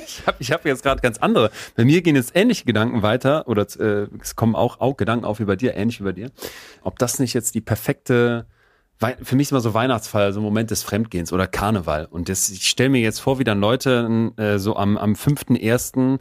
ich 0.06 0.22
habe 0.26 0.38
ich 0.40 0.52
hab 0.52 0.66
jetzt 0.66 0.84
gerade 0.84 1.02
ganz 1.02 1.18
andere. 1.18 1.50
Bei 1.76 1.84
mir 1.84 2.02
gehen 2.02 2.16
jetzt 2.16 2.32
ähnliche 2.36 2.64
Gedanken 2.66 3.02
weiter 3.02 3.48
oder 3.48 3.64
äh, 3.80 4.08
es 4.22 4.36
kommen 4.36 4.56
auch, 4.56 4.80
auch 4.80 4.96
Gedanken 4.98 5.26
auf 5.26 5.40
wie 5.40 5.46
bei 5.46 5.56
dir, 5.56 5.76
ähnlich 5.76 6.00
wie 6.00 6.04
bei 6.06 6.12
dir. 6.14 6.32
Ob 6.84 6.98
das 7.00 7.20
nicht 7.20 7.34
jetzt 7.34 7.56
die 7.56 7.62
perfekte 7.62 8.46
für 9.00 9.36
mich 9.36 9.48
ist 9.48 9.52
immer 9.52 9.62
so 9.62 9.74
Weihnachtsfeier, 9.74 10.34
so 10.34 10.40
ein 10.40 10.44
Moment 10.44 10.72
des 10.72 10.84
Fremdgehens 10.84 11.32
oder 11.32 11.48
Karneval. 11.48 12.06
Und 12.06 12.30
das, 12.30 12.50
ich 12.50 12.68
stelle 12.68 12.90
mir 12.90 13.02
jetzt 13.02 13.20
vor, 13.20 13.38
wie 13.38 13.44
dann 13.44 13.60
Leute 13.60 14.32
äh, 14.38 14.58
so 14.58 14.76
am, 14.76 14.98
am 14.98 15.14
5.1. 15.14 16.20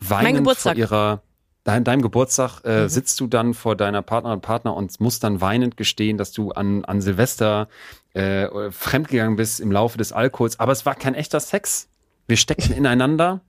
weinen 0.00 0.36
Geburtstag. 0.36 0.72
vor 0.74 0.78
ihrer, 0.78 1.22
dein, 1.64 1.84
deinem 1.84 2.00
Geburtstag 2.00 2.64
äh, 2.64 2.88
sitzt 2.88 3.20
du 3.20 3.26
dann 3.26 3.52
vor 3.52 3.76
deiner 3.76 4.00
Partnerin, 4.00 4.40
Partner 4.40 4.74
und 4.74 4.98
musst 4.98 5.24
dann 5.24 5.42
weinend 5.42 5.76
gestehen, 5.76 6.16
dass 6.16 6.32
du 6.32 6.52
an, 6.52 6.86
an 6.86 7.02
Silvester 7.02 7.68
äh, 8.14 8.48
fremdgegangen 8.70 9.36
bist 9.36 9.60
im 9.60 9.70
Laufe 9.70 9.98
des 9.98 10.12
Alkohols. 10.12 10.58
Aber 10.58 10.72
es 10.72 10.86
war 10.86 10.94
kein 10.94 11.14
echter 11.14 11.40
Sex. 11.40 11.88
Wir 12.26 12.38
steckten 12.38 12.74
ineinander 12.74 13.42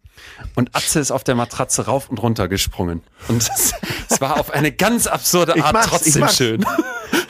und 0.55 0.75
Atze 0.75 0.99
ist 0.99 1.11
auf 1.11 1.23
der 1.23 1.35
Matratze 1.35 1.85
rauf 1.85 2.09
und 2.09 2.21
runter 2.21 2.47
gesprungen. 2.47 3.01
Und 3.27 3.49
es, 4.09 4.21
war 4.21 4.39
auf 4.39 4.51
eine 4.51 4.71
ganz 4.71 5.07
absurde 5.07 5.63
Art 5.63 5.85
trotzdem 5.85 6.27
schön. 6.27 6.65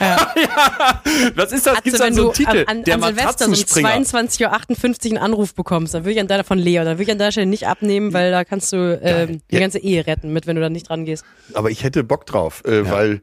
Ja. 0.00 1.02
Was 1.34 1.52
ist 1.52 1.66
das? 1.66 1.74
Atze, 1.74 1.82
Gibt's 1.84 1.98
dann 1.98 2.14
so 2.14 2.26
einen 2.26 2.32
Titel? 2.32 2.64
an, 2.66 2.78
an, 2.78 2.84
der 2.84 2.94
an 2.94 3.02
Silvester 3.02 3.44
um 3.46 3.50
Matratzenspringer. 3.52 3.88
22.58 3.88 5.06
Uhr 5.06 5.10
einen 5.12 5.18
Anruf 5.18 5.54
bekommst, 5.54 5.94
dann 5.94 6.04
würde 6.04 6.12
ich 6.12 6.20
an 6.20 6.28
deiner 6.28 6.44
von 6.44 6.58
Leo, 6.58 6.84
dann 6.84 6.94
würde 6.98 7.02
ich 7.04 7.10
an 7.10 7.18
deiner 7.18 7.32
Stelle 7.32 7.46
nicht 7.46 7.66
abnehmen, 7.66 8.12
weil 8.12 8.30
da 8.30 8.44
kannst 8.44 8.72
du 8.72 9.00
ähm, 9.02 9.40
die 9.50 9.54
Ja. 9.54 9.60
ganze 9.60 9.78
Ehe 9.80 10.06
retten 10.06 10.32
mit, 10.32 10.46
wenn 10.46 10.56
du 10.56 10.62
da 10.62 10.68
nicht 10.70 10.88
dran 10.88 11.04
gehst. 11.04 11.24
Aber 11.54 11.70
ich 11.70 11.82
hätte 11.84 12.04
Bock 12.04 12.26
drauf, 12.26 12.62
äh, 12.64 12.88
weil 12.88 13.22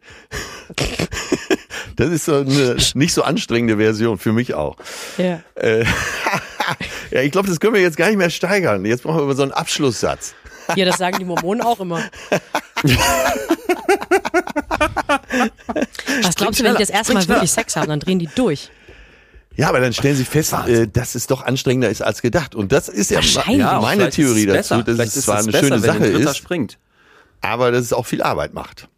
das 1.95 2.09
ist 2.09 2.25
so 2.25 2.35
eine 2.37 2.75
nicht 2.95 3.13
so 3.13 3.23
anstrengende 3.23 3.77
Version 3.77 4.17
für 4.17 4.33
mich 4.33 4.53
auch. 4.53 4.75
Ja. 5.17 5.41
Äh, 5.55 5.85
ja, 7.11 7.21
ich 7.21 7.31
glaube, 7.31 7.47
das 7.47 7.59
können 7.59 7.73
wir 7.73 7.81
jetzt 7.81 7.97
gar 7.97 8.07
nicht 8.07 8.17
mehr 8.17 8.29
steigern. 8.29 8.85
Jetzt 8.85 9.03
brauchen 9.03 9.17
wir 9.17 9.23
aber 9.23 9.35
so 9.35 9.43
einen 9.43 9.51
Abschlusssatz. 9.51 10.33
Ja, 10.75 10.85
das 10.85 10.97
sagen 10.97 11.17
die 11.19 11.25
Mormonen 11.25 11.61
auch 11.61 11.79
immer. 11.79 12.01
Was 16.23 16.35
glaubst 16.35 16.59
du, 16.59 16.63
wenn 16.63 16.73
die 16.73 16.79
das 16.79 16.89
erste 16.89 17.13
Mal 17.13 17.27
wirklich 17.27 17.51
Sex 17.51 17.75
haben, 17.75 17.87
dann 17.89 17.99
drehen 17.99 18.19
die 18.19 18.27
durch? 18.35 18.69
Ja, 19.57 19.69
aber 19.69 19.79
dann 19.79 19.93
stellen 19.93 20.15
sie 20.17 20.25
fest, 20.25 20.53
äh, 20.67 20.87
dass 20.87 21.15
es 21.15 21.27
doch 21.27 21.41
anstrengender 21.41 21.89
ist 21.89 22.01
als 22.01 22.21
gedacht. 22.21 22.55
Und 22.55 22.71
das 22.73 22.89
ist 22.89 23.09
ja 23.11 23.21
Ja, 23.21 23.79
meine 23.79 24.09
Theorie 24.09 24.45
besser. 24.47 24.77
dazu, 24.79 24.85
dass 24.85 24.95
Vielleicht 24.95 25.11
es 25.11 25.17
ist 25.17 25.25
zwar 25.25 25.39
es 25.39 25.43
eine 25.45 25.51
besser, 25.53 25.67
schöne 25.67 25.79
Sache 25.79 26.05
ist, 26.07 26.37
springt. 26.37 26.77
aber 27.41 27.71
dass 27.71 27.81
es 27.85 27.93
auch 27.93 28.05
viel 28.05 28.21
Arbeit 28.21 28.53
macht. 28.53 28.89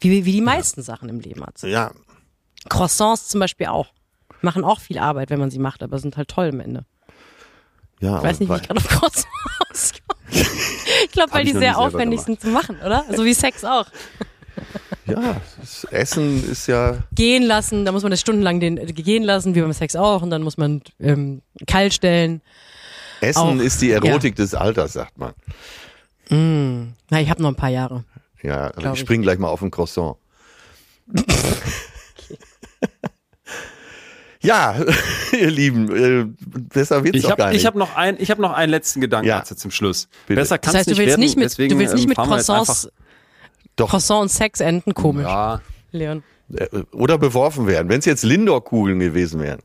Wie, 0.00 0.24
wie 0.24 0.32
die 0.32 0.40
meisten 0.40 0.82
Sachen 0.82 1.08
im 1.08 1.20
Leben 1.20 1.44
hat. 1.44 1.62
Ja, 1.62 1.92
Croissants 2.68 3.28
zum 3.28 3.40
Beispiel 3.40 3.66
auch. 3.66 3.88
Machen 4.42 4.64
auch 4.64 4.80
viel 4.80 4.98
Arbeit, 4.98 5.30
wenn 5.30 5.38
man 5.38 5.50
sie 5.50 5.58
macht, 5.58 5.82
aber 5.82 5.98
sind 5.98 6.16
halt 6.16 6.28
toll 6.28 6.48
am 6.48 6.60
Ende. 6.60 6.84
ja. 8.00 8.16
Ich 8.18 8.22
weiß 8.24 8.40
nicht, 8.40 8.48
wie 8.50 8.56
ich 8.56 8.62
gerade 8.62 8.80
auf 8.80 8.88
Croissants 8.88 9.92
komme. 10.08 10.19
Ich 10.30 11.12
glaube, 11.12 11.32
weil 11.32 11.44
die 11.44 11.52
sehr 11.52 11.78
aufwendig 11.78 12.20
sind 12.20 12.40
zu 12.40 12.48
machen, 12.48 12.76
oder? 12.84 13.04
So 13.14 13.24
wie 13.24 13.34
Sex 13.34 13.64
auch. 13.64 13.86
ja, 15.06 15.40
Essen 15.90 16.48
ist 16.50 16.66
ja, 16.66 16.98
Gehen 17.12 17.42
lassen, 17.42 17.84
da 17.84 17.92
muss 17.92 18.02
man 18.02 18.10
das 18.10 18.20
stundenlang 18.20 18.60
den, 18.60 18.76
äh, 18.76 18.86
gehen 18.86 19.22
lassen, 19.24 19.54
wie 19.54 19.60
beim 19.60 19.72
Sex 19.72 19.96
auch, 19.96 20.22
und 20.22 20.30
dann 20.30 20.42
muss 20.42 20.56
man 20.56 20.82
ähm, 21.00 21.42
kalt 21.66 21.94
stellen. 21.94 22.42
Essen 23.20 23.38
Auch, 23.38 23.54
ist 23.56 23.82
die 23.82 23.90
Erotik 23.90 24.36
des 24.36 24.54
Alters, 24.54 24.94
sagt 24.94 25.18
man. 25.18 25.32
Na, 26.30 27.20
ich 27.20 27.28
habe 27.28 27.42
noch 27.42 27.48
ein 27.48 27.56
paar 27.56 27.70
Jahre. 27.70 28.04
Ja, 28.42 28.72
ich. 28.92 29.00
spring 29.00 29.22
gleich 29.22 29.38
mal 29.38 29.48
auf 29.48 29.62
ein 29.62 29.70
Croissant. 29.70 30.16
Ja, 34.42 34.74
ihr 35.38 35.50
Lieben, 35.50 35.94
äh, 35.94 36.26
besser 36.48 37.04
wird's 37.04 37.18
Ich 37.18 37.22
doch 37.24 37.36
gar 37.36 37.46
habe 37.46 37.52
nicht. 37.52 37.60
ich 37.62 37.66
hab 37.66 37.74
noch, 37.74 37.94
ein, 37.96 38.16
ich 38.18 38.30
hab 38.30 38.38
noch 38.38 38.52
einen 38.52 38.70
letzten 38.70 39.00
Gedanken 39.00 39.28
Ja. 39.28 39.38
Atze, 39.38 39.54
zum 39.56 39.70
Schluss. 39.70 40.08
Bitte. 40.26 40.40
Besser 40.40 40.56
Das 40.58 40.64
kann's 40.64 40.76
heißt, 40.78 40.86
du 40.86 40.90
nicht 40.92 40.98
willst 40.98 41.08
werden, 41.10 41.20
nicht 41.20 41.36
mit, 41.36 41.44
deswegen, 41.44 41.74
du 41.74 41.78
willst 41.78 41.94
nicht 41.94 42.04
ähm, 42.04 42.08
mit 42.10 42.18
jetzt 42.18 42.26
Croissants, 42.26 42.88
Doch. 43.76 43.90
Croissant 43.90 44.22
und 44.22 44.28
Sex 44.30 44.60
enden, 44.60 44.94
komisch, 44.94 45.26
ja, 45.26 45.60
Leon. 45.92 46.22
Äh, 46.54 46.66
Oder 46.92 47.18
beworfen 47.18 47.66
werden. 47.66 47.88
Wenn 47.88 47.98
es 48.00 48.06
jetzt 48.06 48.24
Lindor-Kugeln 48.24 48.98
gewesen 48.98 49.40
wären. 49.40 49.60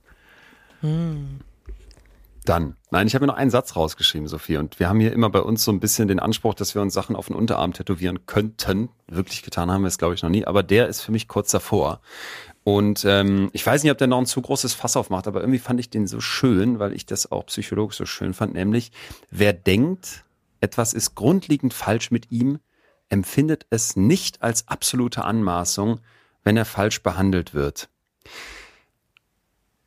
dann. 2.44 2.76
Nein, 2.92 3.08
ich 3.08 3.16
habe 3.16 3.26
mir 3.26 3.32
noch 3.32 3.38
einen 3.38 3.50
Satz 3.50 3.76
rausgeschrieben, 3.76 4.28
Sophie. 4.28 4.58
Und 4.58 4.80
wir 4.80 4.88
haben 4.88 5.00
hier 5.00 5.12
immer 5.14 5.30
bei 5.32 5.40
uns 5.40 5.64
so 5.64 5.72
ein 5.72 5.80
bisschen 5.80 6.08
den 6.08 6.20
Anspruch, 6.20 6.54
dass 6.54 6.76
wir 6.76 6.82
uns 6.82 6.94
Sachen 6.94 7.16
auf 7.16 7.28
den 7.28 7.36
Unterarm 7.36 7.74
tätowieren 7.74 8.26
könnten. 8.28 8.90
Wirklich 9.08 9.42
getan 9.42 9.72
haben 9.72 9.82
wir 9.82 9.88
es, 9.88 9.98
glaube 9.98 10.14
ich, 10.14 10.22
noch 10.22 10.30
nie. 10.30 10.46
Aber 10.46 10.62
der 10.64 10.88
ist 10.88 11.02
für 11.02 11.12
mich 11.12 11.28
kurz 11.28 11.50
davor. 11.50 12.02
Und 12.66 13.06
ähm, 13.06 13.52
ich 13.54 13.64
weiß 13.64 13.84
nicht, 13.84 13.92
ob 13.92 14.00
der 14.00 14.08
noch 14.08 14.18
ein 14.18 14.26
zu 14.26 14.42
großes 14.42 14.74
Fass 14.74 14.98
aufmacht, 14.98 15.28
aber 15.28 15.42
irgendwie 15.42 15.60
fand 15.60 15.80
ich 15.80 15.92
den 15.92 16.08
so 16.08 16.20
schön, 16.20 16.80
weil 16.80 16.94
ich 16.94 17.06
das 17.06 17.32
auch 17.32 17.46
psychologisch 17.46 17.96
so 17.96 18.08
schön 18.08 18.34
fand. 18.34 18.56
Nämlich, 18.56 18.92
wer 19.30 19.54
denkt, 19.54 20.26
etwas 20.62 20.94
ist 20.94 21.14
grundlegend 21.14 21.76
falsch 21.76 22.10
mit 22.10 22.32
ihm, 22.32 22.58
empfindet 23.08 23.68
es 23.70 23.96
nicht 23.96 24.42
als 24.42 24.68
absolute 24.68 25.26
Anmaßung, 25.26 26.00
wenn 26.44 26.58
er 26.58 26.66
falsch 26.66 27.04
behandelt 27.04 27.54
wird. 27.54 27.88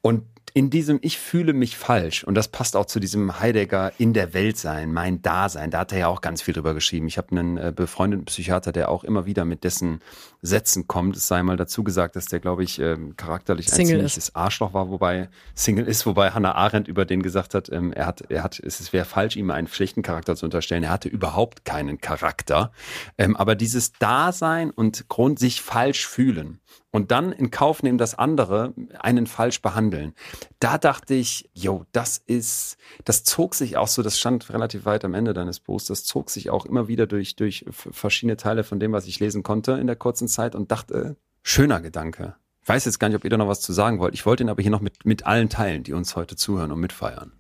Und 0.01 0.23
in 0.55 0.71
diesem 0.71 0.99
Ich 1.03 1.19
fühle 1.19 1.53
mich 1.53 1.77
falsch, 1.77 2.25
und 2.25 2.35
das 2.35 2.49
passt 2.49 2.77
auch 2.77 2.87
zu 2.87 3.01
diesem 3.01 3.41
Heidegger 3.41 3.93
in 3.99 4.13
der 4.13 4.35
Welt 4.35 4.57
sein, 4.57 4.93
mein 4.93 5.23
Dasein, 5.23 5.71
da 5.71 5.81
hat 5.81 5.93
er 5.93 5.99
ja 5.99 6.09
auch 6.09 6.21
ganz 6.21 6.43
viel 6.43 6.55
drüber 6.55 6.75
geschrieben. 6.75 7.07
Ich 7.07 7.19
habe 7.19 7.31
einen 7.31 7.57
äh, 7.57 7.73
befreundeten 7.75 8.25
Psychiater, 8.25 8.73
der 8.73 8.91
auch 8.91 9.05
immer 9.05 9.27
wieder 9.27 9.45
mit 9.45 9.65
dessen 9.65 10.01
Sätzen 10.43 10.87
kommt. 10.87 11.17
Es 11.17 11.27
sei 11.27 11.43
mal 11.43 11.57
dazu 11.57 11.83
gesagt, 11.83 12.17
dass 12.17 12.27
der, 12.27 12.41
glaube 12.41 12.63
ich, 12.65 12.79
ähm, 12.79 13.17
charakterlich 13.17 13.67
ein 13.69 13.75
Single 13.75 13.97
ziemliches 13.97 14.35
Arschloch 14.35 14.73
war, 14.73 14.89
wobei 14.89 15.29
Single 15.55 15.87
ist, 15.87 16.07
wobei 16.07 16.31
Hannah 16.31 16.55
Arendt 16.55 16.89
über 16.89 17.05
den 17.05 17.23
gesagt 17.23 17.55
hat, 17.55 17.71
ähm, 17.73 17.93
er 17.93 18.07
hat, 18.07 18.23
er 18.29 18.43
hat, 18.43 18.59
es 18.59 18.93
wäre 18.93 19.05
falsch, 19.05 19.37
ihm 19.37 19.51
einen 19.51 19.69
schlechten 19.69 20.03
Charakter 20.03 20.37
zu 20.37 20.47
unterstellen. 20.47 20.85
Er 20.85 20.91
hatte 20.91 21.09
überhaupt 21.09 21.65
keinen 21.65 22.01
Charakter. 22.01 22.73
Ähm, 23.17 23.37
aber 23.37 23.55
dieses 23.55 23.93
Dasein 23.93 24.71
und 24.71 25.09
Grund 25.09 25.39
sich 25.39 25.61
falsch 25.63 26.07
fühlen 26.07 26.61
und 26.91 27.11
dann 27.11 27.33
in 27.33 27.51
Kauf 27.51 27.83
nehmen, 27.83 27.99
dass 27.99 28.15
andere 28.15 28.73
einen 28.99 29.27
falsch 29.27 29.61
behandeln. 29.61 30.15
Da 30.59 30.79
dachte 30.79 31.15
ich, 31.15 31.51
yo, 31.53 31.85
das 31.93 32.19
ist, 32.19 32.77
das 33.05 33.25
zog 33.25 33.55
sich 33.55 33.77
auch 33.77 33.89
so, 33.89 34.03
das 34.03 34.19
stand 34.19 34.51
relativ 34.51 34.85
weit 34.85 35.05
am 35.05 35.15
Ende 35.15 35.35
deines 35.35 35.61
Buchs, 35.61 35.87
das 35.87 36.05
zog 36.05 36.31
sich 36.31 36.51
auch 36.51 36.65
immer 36.65 36.89
wieder 36.89 37.07
durch, 37.07 37.37
durch 37.37 37.65
verschiedene 37.71 38.37
Teile 38.37 38.65
von 38.65 38.81
dem, 38.81 38.93
was 38.93 39.07
ich 39.07 39.21
lesen 39.21 39.43
konnte 39.43 39.73
in 39.73 39.87
der 39.87 39.97
kurzen 39.97 40.29
Zeit 40.29 40.55
und 40.55 40.71
dachte, 40.71 41.17
schöner 41.43 41.81
Gedanke. 41.81 42.37
Ich 42.63 42.69
weiß 42.69 42.85
jetzt 42.85 42.99
gar 42.99 43.09
nicht, 43.09 43.17
ob 43.17 43.25
ihr 43.25 43.31
da 43.31 43.39
noch 43.39 43.49
was 43.49 43.61
zu 43.61 43.73
sagen 43.73 43.99
wollt. 43.99 44.15
Ich 44.15 44.27
wollte 44.27 44.43
ihn 44.43 44.51
aber 44.51 44.63
hier 44.63 44.71
noch 44.71 44.81
mit, 44.81 45.05
mit 45.05 45.27
allen 45.27 45.49
teilen, 45.49 45.85
die 45.85 45.95
uns 45.95 46.17
heute 46.17 46.37
zuhören 46.37 46.73
und 46.73 46.81
mitfeiern. 46.81 47.33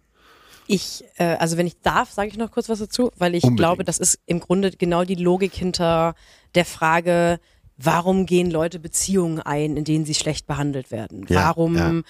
Ich, 0.66 1.02
äh, 1.16 1.36
also 1.36 1.56
wenn 1.56 1.66
ich 1.66 1.80
darf, 1.80 2.10
sage 2.12 2.28
ich 2.28 2.36
noch 2.36 2.50
kurz 2.50 2.68
was 2.68 2.78
dazu, 2.78 3.10
weil 3.16 3.34
ich 3.34 3.44
Unbedingt. 3.44 3.58
glaube, 3.58 3.84
das 3.84 3.98
ist 3.98 4.20
im 4.26 4.38
Grunde 4.38 4.70
genau 4.70 5.04
die 5.04 5.14
Logik 5.14 5.54
hinter 5.54 6.14
der 6.54 6.66
Frage, 6.66 7.40
warum 7.78 8.26
gehen 8.26 8.50
Leute 8.50 8.78
Beziehungen 8.78 9.40
ein, 9.40 9.76
in 9.76 9.84
denen 9.84 10.04
sie 10.04 10.14
schlecht 10.14 10.46
behandelt 10.46 10.90
werden? 10.90 11.24
Ja, 11.28 11.44
warum 11.46 11.76
ja. 11.76 12.02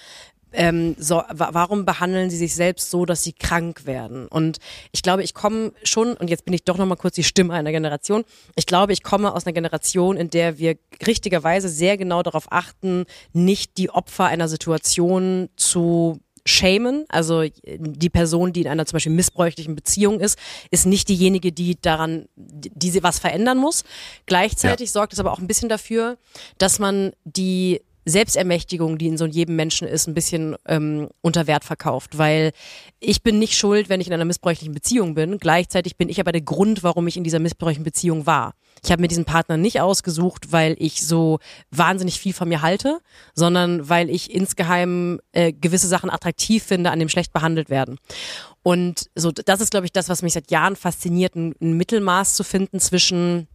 ähm, 0.51 0.95
so, 0.97 1.17
wa 1.31 1.49
warum 1.53 1.85
behandeln 1.85 2.31
sie 2.31 2.37
sich 2.37 2.55
selbst 2.55 2.89
so, 2.89 3.05
dass 3.05 3.23
sie 3.23 3.33
krank 3.33 3.85
werden? 3.85 4.27
Und 4.27 4.57
ich 4.91 5.03
glaube, 5.03 5.23
ich 5.23 5.35
komme 5.35 5.71
schon, 5.83 6.13
und 6.13 6.29
jetzt 6.29 6.43
bin 6.43 6.53
ich 6.53 6.63
doch 6.63 6.77
nochmal 6.77 6.97
kurz 6.97 7.15
die 7.15 7.23
Stimme 7.23 7.53
einer 7.53 7.71
Generation, 7.71 8.23
ich 8.55 8.65
glaube, 8.65 8.93
ich 8.93 9.03
komme 9.03 9.33
aus 9.33 9.45
einer 9.45 9.53
Generation, 9.53 10.17
in 10.17 10.31
der 10.31 10.57
wir 10.57 10.75
richtigerweise 11.05 11.69
sehr 11.69 11.97
genau 11.97 12.23
darauf 12.23 12.51
achten, 12.51 13.05
nicht 13.31 13.77
die 13.77 13.91
Opfer 13.91 14.25
einer 14.25 14.47
Situation 14.47 15.49
zu 15.55 16.19
shamen, 16.49 17.05
also 17.09 17.43
die 17.65 18.09
Person, 18.09 18.53
die 18.53 18.61
in 18.61 18.67
einer 18.67 18.85
zum 18.85 18.97
Beispiel 18.97 19.13
missbräuchlichen 19.13 19.75
Beziehung 19.75 20.19
ist, 20.19 20.37
ist 20.71 20.85
nicht 20.85 21.07
diejenige, 21.09 21.51
die 21.51 21.79
daran, 21.79 22.27
die 22.35 22.89
sie 22.89 23.03
was 23.03 23.19
verändern 23.19 23.57
muss. 23.57 23.83
Gleichzeitig 24.25 24.91
sorgt 24.91 25.13
es 25.13 25.19
aber 25.19 25.31
auch 25.31 25.39
ein 25.39 25.47
bisschen 25.47 25.69
dafür, 25.69 26.17
dass 26.57 26.79
man 26.79 27.11
die 27.23 27.81
Selbstermächtigung, 28.05 28.97
die 28.97 29.07
in 29.07 29.17
so 29.17 29.25
jedem 29.25 29.55
Menschen 29.55 29.87
ist, 29.87 30.07
ein 30.07 30.13
bisschen 30.13 30.55
ähm, 30.67 31.09
unter 31.21 31.47
Wert 31.47 31.63
verkauft, 31.63 32.17
weil 32.17 32.51
ich 32.99 33.23
bin 33.23 33.39
nicht 33.39 33.57
schuld, 33.57 33.89
wenn 33.89 34.01
ich 34.01 34.07
in 34.07 34.13
einer 34.13 34.25
missbräuchlichen 34.25 34.73
Beziehung 34.73 35.15
bin. 35.15 35.37
Gleichzeitig 35.37 35.97
bin 35.97 36.09
ich 36.09 36.19
aber 36.19 36.31
der 36.31 36.41
Grund, 36.41 36.83
warum 36.83 37.07
ich 37.07 37.17
in 37.17 37.23
dieser 37.23 37.39
missbräuchlichen 37.39 37.83
Beziehung 37.83 38.25
war. 38.25 38.53
Ich 38.83 38.91
habe 38.91 39.01
mir 39.01 39.07
diesen 39.07 39.25
Partner 39.25 39.57
nicht 39.57 39.81
ausgesucht, 39.81 40.51
weil 40.51 40.75
ich 40.79 41.05
so 41.05 41.39
wahnsinnig 41.71 42.19
viel 42.19 42.33
von 42.33 42.47
mir 42.47 42.61
halte, 42.61 42.99
sondern 43.33 43.89
weil 43.89 44.09
ich 44.09 44.33
insgeheim 44.33 45.19
äh, 45.33 45.51
gewisse 45.51 45.87
Sachen 45.87 46.09
attraktiv 46.09 46.63
finde, 46.63 46.91
an 46.91 46.99
dem 46.99 47.09
schlecht 47.09 47.33
behandelt 47.33 47.69
werden. 47.69 47.97
Und 48.63 49.09
so, 49.15 49.31
das 49.31 49.61
ist, 49.61 49.71
glaube 49.71 49.85
ich, 49.85 49.91
das, 49.91 50.09
was 50.09 50.21
mich 50.21 50.33
seit 50.33 50.51
Jahren 50.51 50.75
fasziniert, 50.75 51.35
ein, 51.35 51.55
ein 51.61 51.73
Mittelmaß 51.73 52.35
zu 52.35 52.43
finden 52.43 52.79
zwischen 52.79 53.47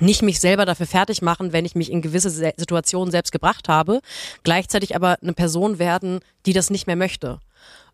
nicht 0.00 0.22
mich 0.22 0.40
selber 0.40 0.64
dafür 0.64 0.86
fertig 0.86 1.22
machen, 1.22 1.52
wenn 1.52 1.64
ich 1.64 1.74
mich 1.74 1.90
in 1.90 2.02
gewisse 2.02 2.30
Se- 2.30 2.52
Situationen 2.56 3.10
selbst 3.10 3.32
gebracht 3.32 3.68
habe, 3.68 4.00
gleichzeitig 4.44 4.94
aber 4.94 5.18
eine 5.22 5.32
Person 5.32 5.78
werden, 5.78 6.20
die 6.46 6.52
das 6.52 6.70
nicht 6.70 6.86
mehr 6.86 6.96
möchte. 6.96 7.40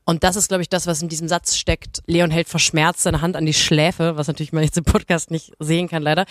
Und 0.07 0.23
das 0.23 0.37
ist, 0.37 0.49
glaube 0.49 0.63
ich, 0.63 0.69
das, 0.69 0.87
was 0.87 1.01
in 1.01 1.09
diesem 1.09 1.29
Satz 1.29 1.57
steckt. 1.57 2.03
Leon 2.07 2.31
hält 2.31 2.49
verschmerzt 2.49 3.03
seine 3.03 3.23
Hand 3.23 3.37
an 3.37 3.47
die 3.47 3.55
Schläfe, 3.55 4.17
was 4.17 4.27
natürlich 4.27 4.53
man 4.53 4.63
jetzt 4.63 4.77
im 4.77 4.85
Podcast 4.85 5.31
nicht 5.31 5.53
sehen 5.61 5.89
kann, 5.89 6.03
leider. 6.03 6.27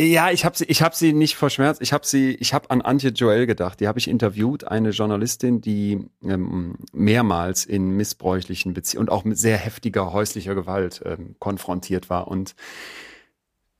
Ja, 0.00 0.30
ich 0.30 0.46
habe 0.46 0.56
sie, 0.56 0.64
ich 0.64 0.80
habe 0.80 0.96
sie 0.96 1.12
nicht 1.12 1.36
verschmerzt. 1.36 1.82
Ich 1.82 1.92
habe 1.92 2.06
sie, 2.06 2.34
ich 2.36 2.54
habe 2.54 2.70
an 2.70 2.80
Antje 2.80 3.10
Joel 3.10 3.46
gedacht. 3.46 3.80
Die 3.80 3.86
habe 3.86 3.98
ich 3.98 4.08
interviewt, 4.08 4.64
eine 4.64 4.90
Journalistin, 4.90 5.60
die 5.60 6.00
ähm, 6.24 6.76
mehrmals 6.94 7.66
in 7.66 7.90
missbräuchlichen 7.90 8.72
Beziehungen 8.72 9.08
und 9.08 9.14
auch 9.14 9.24
mit 9.24 9.38
sehr 9.38 9.58
heftiger 9.58 10.14
häuslicher 10.14 10.54
Gewalt 10.54 11.02
ähm, 11.04 11.36
konfrontiert 11.38 12.08
war. 12.08 12.28
Und 12.28 12.54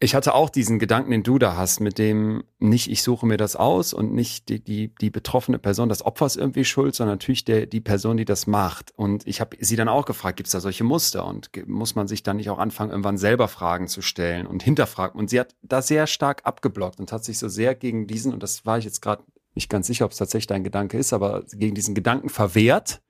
Ich 0.02 0.16
hatte 0.16 0.34
auch 0.34 0.50
diesen 0.50 0.80
Gedanken, 0.80 1.12
den 1.12 1.22
du 1.22 1.38
da 1.38 1.56
hast, 1.56 1.78
mit 1.78 1.96
dem 1.96 2.42
nicht 2.58 2.90
ich 2.90 3.04
suche 3.04 3.24
mir 3.24 3.36
das 3.36 3.54
aus 3.54 3.94
und 3.94 4.12
nicht 4.12 4.48
die, 4.48 4.58
die, 4.58 4.92
die 4.92 5.10
betroffene 5.10 5.60
Person, 5.60 5.88
das 5.88 6.04
Opfer 6.04 6.26
ist 6.26 6.36
irgendwie 6.36 6.64
schuld, 6.64 6.96
sondern 6.96 7.14
natürlich 7.14 7.44
der, 7.44 7.66
die 7.66 7.80
Person, 7.80 8.16
die 8.16 8.24
das 8.24 8.48
macht. 8.48 8.92
Und 8.96 9.24
ich 9.28 9.40
habe 9.40 9.56
sie 9.60 9.76
dann 9.76 9.88
auch 9.88 10.04
gefragt, 10.04 10.38
gibt 10.38 10.48
es 10.48 10.52
da 10.54 10.58
solche 10.58 10.82
Muster? 10.82 11.24
Und 11.24 11.50
muss 11.68 11.94
man 11.94 12.08
sich 12.08 12.24
dann 12.24 12.38
nicht 12.38 12.50
auch 12.50 12.58
anfangen, 12.58 12.90
irgendwann 12.90 13.16
selber 13.16 13.46
Fragen 13.46 13.86
zu 13.86 14.02
stellen 14.02 14.48
und 14.48 14.64
hinterfragen? 14.64 15.20
Und 15.20 15.30
sie 15.30 15.38
hat 15.38 15.54
da 15.62 15.80
sehr 15.80 16.08
stark 16.08 16.40
abgeblockt 16.42 16.98
und 16.98 17.12
hat 17.12 17.22
sich 17.22 17.38
so 17.38 17.46
sehr 17.46 17.76
gegen 17.76 18.08
diesen, 18.08 18.32
und 18.32 18.42
das 18.42 18.66
war 18.66 18.78
ich 18.78 18.84
jetzt 18.84 19.02
gerade 19.02 19.22
nicht 19.54 19.70
ganz 19.70 19.86
sicher, 19.86 20.04
ob 20.04 20.10
es 20.10 20.18
tatsächlich 20.18 20.48
dein 20.48 20.64
Gedanke 20.64 20.98
ist, 20.98 21.12
aber 21.12 21.44
gegen 21.52 21.76
diesen 21.76 21.94
Gedanken 21.94 22.28
verwehrt 22.28 23.02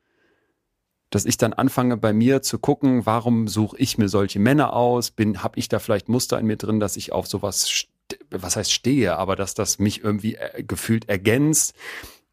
dass 1.15 1.27
ich 1.27 1.37
dann 1.37 1.53
anfange 1.53 1.99
bei 1.99 2.13
mir 2.13 2.41
zu 2.43 2.59
gucken, 2.59 3.05
warum 3.05 3.47
suche 3.47 3.77
ich 3.77 3.99
mir 3.99 4.09
solche 4.09 4.39
Männer 4.39 4.73
aus? 4.73 5.11
Bin, 5.11 5.43
habe 5.43 5.59
ich 5.59 5.69
da 5.69 5.79
vielleicht 5.79 6.09
Muster 6.09 6.39
in 6.39 6.47
mir 6.47 6.57
drin, 6.57 6.81
dass 6.81 6.97
ich 6.97 7.13
auf 7.13 7.27
sowas, 7.27 7.85
was 8.31 8.57
heißt 8.57 8.73
stehe, 8.73 9.17
aber 9.17 9.37
dass 9.37 9.55
das 9.55 9.79
mich 9.79 10.03
irgendwie 10.03 10.37
äh, 10.37 10.63
gefühlt 10.63 11.09
ergänzt. 11.11 11.75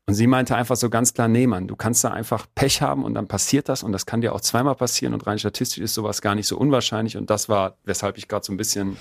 Und 0.07 0.15
sie 0.15 0.27
meinte 0.27 0.55
einfach 0.55 0.77
so 0.77 0.89
ganz 0.89 1.13
klar, 1.13 1.27
nee, 1.27 1.45
Mann, 1.45 1.67
du 1.67 1.75
kannst 1.75 2.03
da 2.03 2.11
einfach 2.11 2.47
Pech 2.55 2.81
haben 2.81 3.03
und 3.03 3.13
dann 3.13 3.27
passiert 3.27 3.69
das 3.69 3.83
und 3.83 3.91
das 3.91 4.05
kann 4.05 4.21
dir 4.21 4.33
auch 4.33 4.41
zweimal 4.41 4.75
passieren 4.75 5.13
und 5.13 5.27
rein 5.27 5.37
statistisch 5.37 5.83
ist 5.83 5.93
sowas 5.93 6.21
gar 6.21 6.33
nicht 6.33 6.47
so 6.47 6.57
unwahrscheinlich 6.57 7.17
und 7.17 7.29
das 7.29 7.47
war, 7.49 7.77
weshalb 7.83 8.17
ich 8.17 8.27
gerade 8.27 8.45
so 8.45 8.51
ein 8.51 8.57
bisschen 8.57 8.97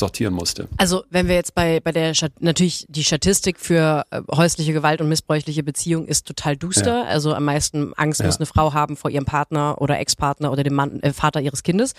sortieren 0.00 0.34
musste. 0.34 0.68
Also 0.76 1.04
wenn 1.10 1.28
wir 1.28 1.36
jetzt 1.36 1.54
bei, 1.54 1.78
bei 1.78 1.92
der 1.92 2.12
natürlich 2.40 2.86
die 2.88 3.04
Statistik 3.04 3.60
für 3.60 4.04
äh, 4.10 4.22
häusliche 4.34 4.72
Gewalt 4.72 5.00
und 5.00 5.08
missbräuchliche 5.08 5.62
Beziehung 5.62 6.06
ist 6.06 6.26
total 6.26 6.56
duster. 6.56 7.04
Ja. 7.04 7.04
Also 7.04 7.32
am 7.32 7.44
meisten 7.44 7.94
Angst 7.94 8.20
ja. 8.20 8.26
muss 8.26 8.38
eine 8.38 8.46
Frau 8.46 8.74
haben 8.74 8.96
vor 8.96 9.10
ihrem 9.10 9.24
Partner 9.24 9.80
oder 9.80 10.00
Ex-Partner 10.00 10.50
oder 10.50 10.64
dem 10.64 10.74
Mann, 10.74 11.00
äh, 11.00 11.12
Vater 11.12 11.40
ihres 11.40 11.62
Kindes. 11.62 11.94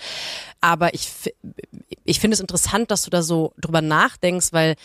Aber 0.60 0.92
ich, 0.92 1.10
ich 2.04 2.20
finde 2.20 2.34
es 2.34 2.40
interessant, 2.40 2.90
dass 2.90 3.02
du 3.02 3.10
da 3.10 3.22
so 3.22 3.54
drüber 3.58 3.80
nachdenkst, 3.80 4.52
weil 4.52 4.76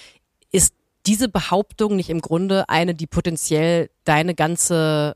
ist 0.52 0.74
diese 1.06 1.28
Behauptung 1.28 1.96
nicht 1.96 2.10
im 2.10 2.22
Grunde 2.22 2.70
eine, 2.70 2.94
die 2.94 3.08
potenziell 3.08 3.90
deine 4.06 4.36
ganze 4.36 5.16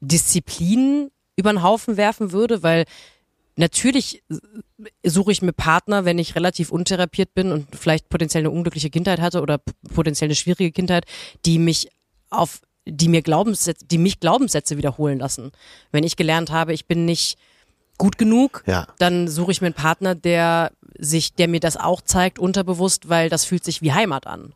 Disziplin 0.00 1.10
über 1.36 1.52
den 1.52 1.62
Haufen 1.62 1.96
werfen 1.96 2.32
würde, 2.32 2.62
weil 2.62 2.84
Natürlich 3.60 4.24
suche 5.04 5.32
ich 5.32 5.42
mir 5.42 5.52
Partner, 5.52 6.06
wenn 6.06 6.18
ich 6.18 6.34
relativ 6.34 6.72
untherapiert 6.72 7.34
bin 7.34 7.52
und 7.52 7.76
vielleicht 7.76 8.08
potenziell 8.08 8.40
eine 8.40 8.50
unglückliche 8.50 8.88
Kindheit 8.88 9.20
hatte 9.20 9.42
oder 9.42 9.60
potenziell 9.92 10.28
eine 10.28 10.34
schwierige 10.34 10.72
Kindheit, 10.72 11.04
die 11.44 11.58
mich 11.58 11.90
auf, 12.30 12.62
die 12.86 13.08
mir 13.08 13.20
Glaubenssätze, 13.20 13.84
die 13.84 13.98
mich 13.98 14.18
Glaubenssätze 14.18 14.78
wiederholen 14.78 15.18
lassen. 15.18 15.52
Wenn 15.92 16.04
ich 16.04 16.16
gelernt 16.16 16.50
habe, 16.50 16.72
ich 16.72 16.86
bin 16.86 17.04
nicht 17.04 17.36
gut 17.98 18.16
genug, 18.16 18.62
ja. 18.64 18.86
dann 18.98 19.28
suche 19.28 19.52
ich 19.52 19.60
mir 19.60 19.66
einen 19.66 19.74
Partner, 19.74 20.14
der 20.14 20.72
sich, 20.96 21.34
der 21.34 21.46
mir 21.46 21.60
das 21.60 21.76
auch 21.76 22.00
zeigt, 22.00 22.38
unterbewusst, 22.38 23.10
weil 23.10 23.28
das 23.28 23.44
fühlt 23.44 23.62
sich 23.62 23.82
wie 23.82 23.92
Heimat 23.92 24.26
an. 24.26 24.54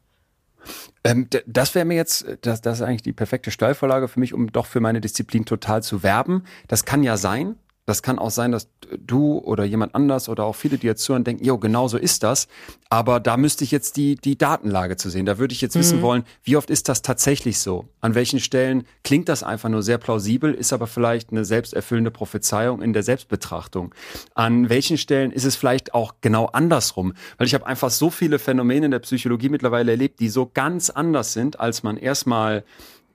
Ähm, 1.05 1.29
das 1.47 1.75
wäre 1.75 1.85
mir 1.85 1.97
jetzt, 1.97 2.25
das, 2.41 2.63
das 2.63 2.79
ist 2.79 2.83
eigentlich 2.83 3.03
die 3.03 3.13
perfekte 3.13 3.51
Steilvorlage 3.51 4.09
für 4.09 4.19
mich, 4.19 4.33
um 4.33 4.51
doch 4.51 4.65
für 4.65 4.81
meine 4.81 5.03
Disziplin 5.03 5.45
total 5.45 5.83
zu 5.83 6.03
werben. 6.03 6.45
Das 6.69 6.87
kann 6.87 7.03
ja 7.03 7.19
sein, 7.19 7.57
das 7.87 8.03
kann 8.03 8.19
auch 8.19 8.31
sein, 8.31 8.51
dass 8.53 8.69
du 8.99 9.39
oder 9.39 9.65
jemand 9.65 9.95
anders 9.95 10.29
oder 10.29 10.45
auch 10.45 10.57
viele, 10.57 10.79
die 10.79 10.87
jetzt 10.87 11.03
zuhören, 11.03 11.25
denken, 11.25 11.45
jo, 11.45 11.59
genau 11.59 11.89
so 11.89 11.99
ist 11.99 12.23
das. 12.23 12.49
Aber 12.89 13.21
da 13.21 13.37
müsste 13.37 13.65
ich 13.65 13.71
jetzt 13.71 13.97
die, 13.97 14.17
die 14.17 14.39
Datenlage 14.39 14.97
zu 14.97 15.11
sehen. 15.11 15.27
Da 15.27 15.39
würde 15.39 15.53
ich 15.53 15.61
jetzt 15.61 15.75
mhm. 15.75 15.81
wissen 15.81 16.03
wollen, 16.03 16.25
wie 16.43 16.57
oft 16.57 16.71
ist 16.71 16.89
das 16.89 17.03
tatsächlich 17.03 17.59
so? 17.59 17.87
An 18.01 18.15
welchen 18.15 18.41
Stellen 18.41 18.85
klingt 19.03 19.29
das 19.29 19.43
einfach 19.43 19.69
nur 19.69 19.83
sehr 19.83 19.99
plausibel, 19.99 20.55
ist 20.55 20.73
aber 20.73 20.87
vielleicht 20.87 21.31
eine 21.31 21.45
selbsterfüllende 21.45 22.11
Prophezeiung 22.11 22.81
in 22.81 22.93
der 22.93 23.03
Selbstbetrachtung? 23.03 23.95
An 24.35 24.69
welchen 24.69 24.97
Stellen 24.97 25.31
ist 25.31 25.45
es 25.45 25.57
vielleicht 25.57 25.93
auch 25.93 26.15
genau 26.21 26.47
andersrum? 26.47 27.15
Weil 27.37 27.47
ich 27.47 27.55
habe 27.55 27.67
einfach 27.67 27.91
so 27.91 28.11
viele 28.11 28.39
Phänomene 28.39 28.87
in 28.87 28.93
der 28.93 29.01
Psychologie 29.01 29.51
mittlerweile 29.51 29.91
erlebt, 29.91 30.21
die 30.21 30.29
so 30.29 30.51
ganz 30.53 30.89
anders 30.89 31.33
sind, 31.33 31.61
als 31.61 31.83
man 31.83 31.97
erstmal 31.97 32.65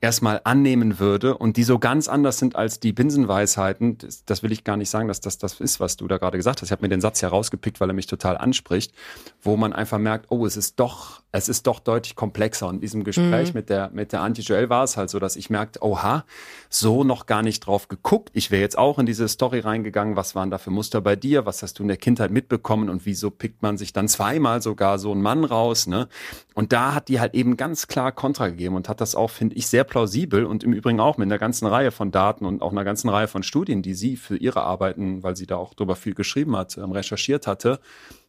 erstmal 0.01 0.41
annehmen 0.43 0.99
würde 0.99 1.37
und 1.37 1.57
die 1.57 1.63
so 1.63 1.77
ganz 1.77 2.07
anders 2.07 2.37
sind 2.37 2.55
als 2.55 2.79
die 2.79 2.93
Binsenweisheiten, 2.93 3.97
das, 3.97 4.23
das 4.25 4.43
will 4.43 4.51
ich 4.51 4.63
gar 4.63 4.77
nicht 4.77 4.89
sagen, 4.89 5.07
dass 5.07 5.19
das 5.19 5.37
das 5.37 5.59
ist, 5.59 5.79
was 5.79 5.97
du 5.97 6.07
da 6.07 6.17
gerade 6.17 6.37
gesagt 6.37 6.61
hast. 6.61 6.67
Ich 6.67 6.71
habe 6.71 6.83
mir 6.83 6.89
den 6.89 7.01
Satz 7.01 7.21
herausgepickt, 7.21 7.81
weil 7.81 7.89
er 7.89 7.93
mich 7.93 8.07
total 8.07 8.37
anspricht, 8.37 8.93
wo 9.41 9.57
man 9.57 9.73
einfach 9.73 9.97
merkt, 9.97 10.27
oh, 10.29 10.45
es 10.45 10.57
ist 10.57 10.79
doch, 10.79 11.21
es 11.31 11.47
ist 11.47 11.67
doch 11.67 11.79
deutlich 11.79 12.15
komplexer. 12.15 12.67
Und 12.67 12.75
in 12.75 12.81
diesem 12.81 13.03
Gespräch 13.03 13.49
mhm. 13.49 13.59
mit 13.59 13.69
der 13.69 13.89
mit 13.91 14.11
der 14.13 14.21
Anti 14.21 14.41
Joel 14.41 14.69
war 14.69 14.83
es 14.83 14.97
halt 14.97 15.09
so, 15.09 15.19
dass 15.19 15.35
ich 15.35 15.49
merkte, 15.49 15.83
oha, 15.83 16.25
so 16.69 17.03
noch 17.03 17.27
gar 17.27 17.43
nicht 17.43 17.59
drauf 17.61 17.87
geguckt. 17.87 18.29
Ich 18.33 18.49
wäre 18.49 18.61
jetzt 18.61 18.77
auch 18.77 18.97
in 18.97 19.05
diese 19.05 19.27
Story 19.27 19.59
reingegangen. 19.59 20.15
Was 20.15 20.33
waren 20.33 20.49
da 20.49 20.57
für 20.57 20.71
Muster 20.71 21.01
bei 21.01 21.15
dir? 21.15 21.45
Was 21.45 21.61
hast 21.61 21.77
du 21.77 21.83
in 21.83 21.87
der 21.87 21.97
Kindheit 21.97 22.31
mitbekommen? 22.31 22.89
Und 22.89 23.05
wieso 23.05 23.29
pickt 23.29 23.61
man 23.61 23.77
sich 23.77 23.93
dann 23.93 24.07
zweimal 24.07 24.61
sogar 24.61 24.97
so 24.97 25.11
einen 25.11 25.21
Mann 25.21 25.43
raus? 25.43 25.85
Ne? 25.85 26.07
Und 26.55 26.73
da 26.73 26.95
hat 26.95 27.09
die 27.09 27.19
halt 27.19 27.35
eben 27.35 27.57
ganz 27.57 27.87
klar 27.87 28.11
Kontra 28.11 28.47
gegeben 28.47 28.75
und 28.75 28.89
hat 28.89 28.99
das 28.99 29.13
auch, 29.13 29.29
finde 29.29 29.55
ich, 29.55 29.67
sehr 29.67 29.83
plausibel 29.83 30.45
und 30.45 30.63
im 30.63 30.73
Übrigen 30.73 30.99
auch 30.99 31.17
mit 31.17 31.27
einer 31.27 31.37
ganzen 31.37 31.67
Reihe 31.67 31.91
von 31.91 32.11
Daten 32.11 32.45
und 32.45 32.61
auch 32.61 32.71
einer 32.71 32.83
ganzen 32.83 33.09
Reihe 33.09 33.27
von 33.27 33.43
Studien, 33.43 33.81
die 33.83 33.93
sie 33.93 34.17
für 34.17 34.35
ihre 34.35 34.63
Arbeiten, 34.63 35.21
weil 35.21 35.35
sie 35.35 35.45
da 35.45 35.57
auch 35.57 35.75
drüber 35.75 35.95
viel 35.95 36.15
geschrieben 36.15 36.55
hat, 36.57 36.77
ähm, 36.77 36.91
recherchiert 36.91 37.45
hatte, 37.45 37.79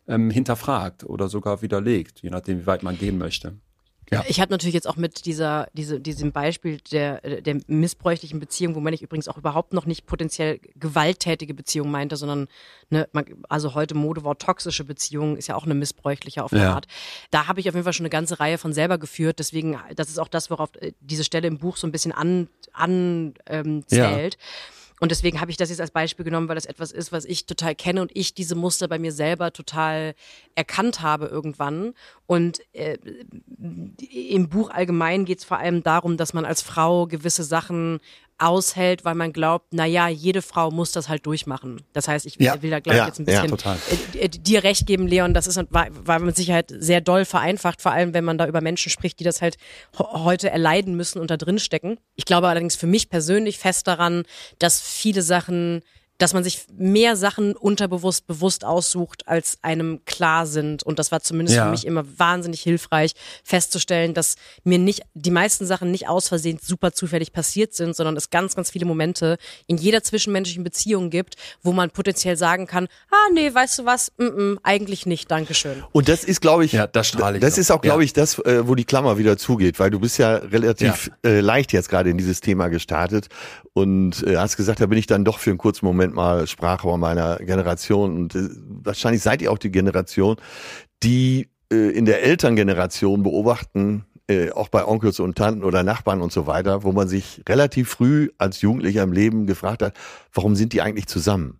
ähm, 0.08 0.30
hinterfragt 0.30 1.04
oder 1.04 1.28
sogar 1.28 1.62
widerlegt, 1.62 2.20
je 2.22 2.30
nachdem, 2.30 2.60
wie 2.60 2.66
weit 2.66 2.82
man 2.82 2.98
gehen 2.98 3.18
möchte. 3.18 3.56
Ja. 4.12 4.24
Ich 4.26 4.40
habe 4.40 4.50
natürlich 4.50 4.74
jetzt 4.74 4.88
auch 4.88 4.96
mit 4.96 5.24
dieser, 5.24 5.68
diese, 5.72 6.00
diesem 6.00 6.32
Beispiel 6.32 6.78
der, 6.90 7.20
der 7.42 7.60
missbräuchlichen 7.68 8.40
Beziehung, 8.40 8.74
wo 8.74 8.80
man 8.80 8.92
ich 8.92 9.02
übrigens 9.02 9.28
auch 9.28 9.38
überhaupt 9.38 9.72
noch 9.72 9.86
nicht 9.86 10.04
potenziell 10.06 10.58
gewalttätige 10.74 11.54
Beziehung 11.54 11.92
meinte, 11.92 12.16
sondern 12.16 12.48
ne, 12.88 13.08
man, 13.12 13.24
also 13.48 13.74
heute 13.74 13.94
Modewort 13.94 14.42
toxische 14.42 14.84
Beziehung 14.84 15.36
ist 15.36 15.46
ja 15.46 15.54
auch 15.54 15.64
eine 15.64 15.74
missbräuchliche 15.74 16.42
auf 16.42 16.52
eine 16.52 16.62
ja. 16.62 16.74
Art. 16.74 16.86
Da 17.30 17.46
habe 17.46 17.60
ich 17.60 17.68
auf 17.68 17.74
jeden 17.74 17.84
Fall 17.84 17.92
schon 17.92 18.04
eine 18.04 18.10
ganze 18.10 18.40
Reihe 18.40 18.58
von 18.58 18.72
selber 18.72 18.98
geführt. 18.98 19.38
Deswegen, 19.38 19.78
das 19.94 20.08
ist 20.08 20.18
auch 20.18 20.28
das, 20.28 20.50
worauf 20.50 20.70
äh, 20.80 20.92
diese 21.00 21.22
Stelle 21.22 21.46
im 21.46 21.58
Buch 21.58 21.76
so 21.76 21.86
ein 21.86 21.92
bisschen 21.92 22.12
an, 22.12 22.48
an 22.72 23.34
ähm, 23.46 23.86
zählt. 23.86 24.34
Ja. 24.34 24.40
Und 25.00 25.10
deswegen 25.10 25.40
habe 25.40 25.50
ich 25.50 25.56
das 25.56 25.70
jetzt 25.70 25.80
als 25.80 25.90
Beispiel 25.90 26.26
genommen, 26.26 26.48
weil 26.48 26.56
das 26.56 26.66
etwas 26.66 26.92
ist, 26.92 27.10
was 27.10 27.24
ich 27.24 27.46
total 27.46 27.74
kenne 27.74 28.02
und 28.02 28.10
ich 28.14 28.34
diese 28.34 28.54
Muster 28.54 28.86
bei 28.86 28.98
mir 28.98 29.12
selber 29.12 29.50
total 29.50 30.14
erkannt 30.54 31.00
habe 31.00 31.26
irgendwann. 31.26 31.94
Und 32.26 32.60
äh, 32.74 32.98
im 34.12 34.50
Buch 34.50 34.68
allgemein 34.68 35.24
geht 35.24 35.38
es 35.38 35.44
vor 35.44 35.56
allem 35.58 35.82
darum, 35.82 36.18
dass 36.18 36.34
man 36.34 36.44
als 36.44 36.60
Frau 36.60 37.06
gewisse 37.06 37.44
Sachen 37.44 38.00
aushält, 38.40 39.04
weil 39.04 39.14
man 39.14 39.32
glaubt, 39.32 39.68
na 39.72 39.84
ja, 39.86 40.08
jede 40.08 40.42
Frau 40.42 40.70
muss 40.70 40.92
das 40.92 41.08
halt 41.08 41.26
durchmachen. 41.26 41.82
Das 41.92 42.08
heißt, 42.08 42.26
ich 42.26 42.36
ja, 42.38 42.60
will 42.62 42.70
da 42.70 42.80
glaube 42.80 42.96
ich 42.96 43.00
ja, 43.00 43.06
jetzt 43.06 43.18
ein 43.18 43.26
bisschen 43.26 43.56
ja, 43.56 44.20
äh, 44.20 44.28
dir 44.28 44.64
recht 44.64 44.86
geben, 44.86 45.06
Leon, 45.06 45.34
das 45.34 45.46
ist 45.46 45.60
war, 45.70 45.88
war 45.90 46.18
mit 46.18 46.36
Sicherheit 46.36 46.72
sehr 46.76 47.00
doll 47.00 47.24
vereinfacht, 47.24 47.82
vor 47.82 47.92
allem 47.92 48.14
wenn 48.14 48.24
man 48.24 48.38
da 48.38 48.46
über 48.46 48.60
Menschen 48.60 48.90
spricht, 48.90 49.20
die 49.20 49.24
das 49.24 49.42
halt 49.42 49.56
heute 49.98 50.50
erleiden 50.50 50.96
müssen 50.96 51.20
und 51.20 51.30
da 51.30 51.36
drin 51.36 51.58
stecken. 51.58 51.98
Ich 52.16 52.24
glaube 52.24 52.48
allerdings 52.48 52.76
für 52.76 52.86
mich 52.86 53.10
persönlich 53.10 53.58
fest 53.58 53.86
daran, 53.86 54.24
dass 54.58 54.80
viele 54.80 55.22
Sachen 55.22 55.82
dass 56.20 56.34
man 56.34 56.44
sich 56.44 56.66
mehr 56.76 57.16
Sachen 57.16 57.56
unterbewusst 57.56 58.26
bewusst 58.26 58.64
aussucht, 58.64 59.26
als 59.26 59.58
einem 59.62 60.04
klar 60.04 60.46
sind. 60.46 60.82
Und 60.82 60.98
das 60.98 61.10
war 61.10 61.20
zumindest 61.20 61.56
ja. 61.56 61.64
für 61.64 61.70
mich 61.70 61.86
immer 61.86 62.04
wahnsinnig 62.18 62.60
hilfreich, 62.60 63.12
festzustellen, 63.42 64.12
dass 64.12 64.36
mir 64.62 64.78
nicht 64.78 65.02
die 65.14 65.30
meisten 65.30 65.64
Sachen 65.64 65.90
nicht 65.90 66.08
aus 66.08 66.28
Versehen 66.28 66.58
super 66.62 66.92
zufällig 66.92 67.32
passiert 67.32 67.74
sind, 67.74 67.96
sondern 67.96 68.16
es 68.16 68.28
ganz, 68.28 68.54
ganz 68.54 68.70
viele 68.70 68.84
Momente 68.84 69.38
in 69.66 69.78
jeder 69.78 70.02
zwischenmenschlichen 70.02 70.62
Beziehung 70.62 71.08
gibt, 71.08 71.36
wo 71.62 71.72
man 71.72 71.90
potenziell 71.90 72.36
sagen 72.36 72.66
kann, 72.66 72.86
ah 73.10 73.32
nee, 73.32 73.52
weißt 73.52 73.78
du 73.78 73.84
was, 73.86 74.12
mm 74.18 74.24
-mm, 74.24 74.58
eigentlich 74.62 75.06
nicht, 75.06 75.30
Dankeschön. 75.30 75.82
Und 75.92 76.08
das 76.08 76.24
ist, 76.24 76.42
glaube 76.42 76.66
ich, 76.66 76.72
ja, 76.72 76.86
das 76.86 77.08
strahle 77.08 77.38
ich. 77.38 77.40
Das 77.40 77.54
noch. 77.54 77.58
ist 77.58 77.70
auch, 77.70 77.80
glaube 77.80 78.02
ja. 78.02 78.04
ich, 78.04 78.12
das, 78.12 78.38
äh, 78.40 78.68
wo 78.68 78.74
die 78.74 78.84
Klammer 78.84 79.16
wieder 79.16 79.38
zugeht, 79.38 79.78
weil 79.80 79.90
du 79.90 79.98
bist 80.00 80.18
ja 80.18 80.36
relativ 80.36 81.10
ja. 81.24 81.30
Äh, 81.30 81.40
leicht 81.40 81.72
jetzt 81.72 81.88
gerade 81.88 82.10
in 82.10 82.18
dieses 82.18 82.40
Thema 82.40 82.68
gestartet 82.68 83.28
und 83.72 84.22
äh, 84.26 84.36
hast 84.36 84.56
gesagt, 84.56 84.80
da 84.80 84.86
bin 84.86 84.98
ich 84.98 85.06
dann 85.06 85.24
doch 85.24 85.38
für 85.38 85.50
einen 85.50 85.58
kurzen 85.58 85.86
Moment 85.86 86.09
mal 86.14 86.46
Sprachrohr 86.46 86.98
meiner 86.98 87.36
Generation. 87.36 88.16
Und 88.16 88.34
äh, 88.34 88.48
wahrscheinlich 88.66 89.22
seid 89.22 89.42
ihr 89.42 89.52
auch 89.52 89.58
die 89.58 89.70
Generation, 89.70 90.36
die 91.02 91.48
äh, 91.72 91.90
in 91.90 92.04
der 92.04 92.22
Elterngeneration 92.22 93.22
beobachten, 93.22 94.04
äh, 94.28 94.50
auch 94.52 94.68
bei 94.68 94.86
Onkels 94.86 95.20
und 95.20 95.36
Tanten 95.36 95.64
oder 95.64 95.82
Nachbarn 95.82 96.20
und 96.20 96.32
so 96.32 96.46
weiter, 96.46 96.84
wo 96.84 96.92
man 96.92 97.08
sich 97.08 97.42
relativ 97.48 97.88
früh 97.88 98.30
als 98.38 98.60
Jugendlicher 98.60 99.02
im 99.02 99.12
Leben 99.12 99.46
gefragt 99.46 99.82
hat, 99.82 99.94
warum 100.32 100.54
sind 100.54 100.72
die 100.72 100.82
eigentlich 100.82 101.06
zusammen? 101.06 101.58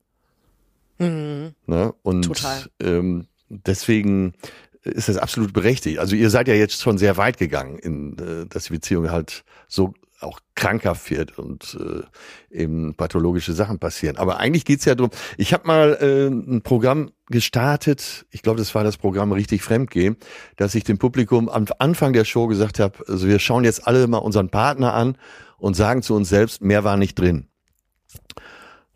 Mhm. 0.99 1.55
Ne? 1.67 1.93
Und 2.03 2.23
Total. 2.23 2.67
Ähm, 2.81 3.27
deswegen 3.49 4.35
ist 4.83 5.09
das 5.09 5.17
absolut 5.17 5.53
berechtigt. 5.53 5.99
Also 5.99 6.17
ihr 6.17 6.31
seid 6.31 6.49
ja 6.49 6.55
jetzt 6.55 6.81
schon 6.81 6.99
sehr 6.99 7.17
weit 7.17 7.39
gegangen, 7.39 7.79
in, 7.79 8.19
äh, 8.19 8.47
dass 8.47 8.65
die 8.65 8.75
Beziehung 8.75 9.11
halt 9.11 9.45
so 9.69 9.95
auch 10.21 10.41
krankhaft 10.55 11.11
wird 11.11 11.39
und 11.39 11.77
äh, 11.81 12.55
eben 12.57 12.95
pathologische 12.95 13.53
Sachen 13.53 13.79
passieren. 13.79 14.17
Aber 14.19 14.39
eigentlich 14.39 14.65
geht's 14.65 14.85
ja 14.85 14.95
drum. 14.95 15.11
Ich 15.39 15.53
habe 15.53 15.67
mal 15.67 15.99
äh, 16.01 16.27
ein 16.29 16.63
Programm 16.63 17.11
gestartet, 17.29 18.27
ich 18.31 18.43
glaube, 18.43 18.59
das 18.59 18.75
war 18.75 18.85
das 18.85 18.97
Programm 18.97 19.33
Richtig 19.33 19.63
Fremdgehen, 19.63 20.17
dass 20.57 20.75
ich 20.75 20.85
dem 20.85 20.99
Publikum 20.99 21.49
am 21.49 21.65
Anfang 21.79 22.13
der 22.13 22.25
Show 22.25 22.47
gesagt 22.49 22.79
habe, 22.81 22.99
also 23.09 23.27
wir 23.29 23.39
schauen 23.39 23.65
jetzt 23.65 23.87
alle 23.87 24.07
mal 24.09 24.19
unseren 24.19 24.51
Partner 24.51 24.93
an 24.95 25.17
und 25.59 25.75
sagen 25.75 26.03
zu 26.03 26.15
uns 26.15 26.29
selbst, 26.29 26.61
mehr 26.63 26.85
war 26.85 26.97
nicht 26.97 27.19
drin. 27.19 27.47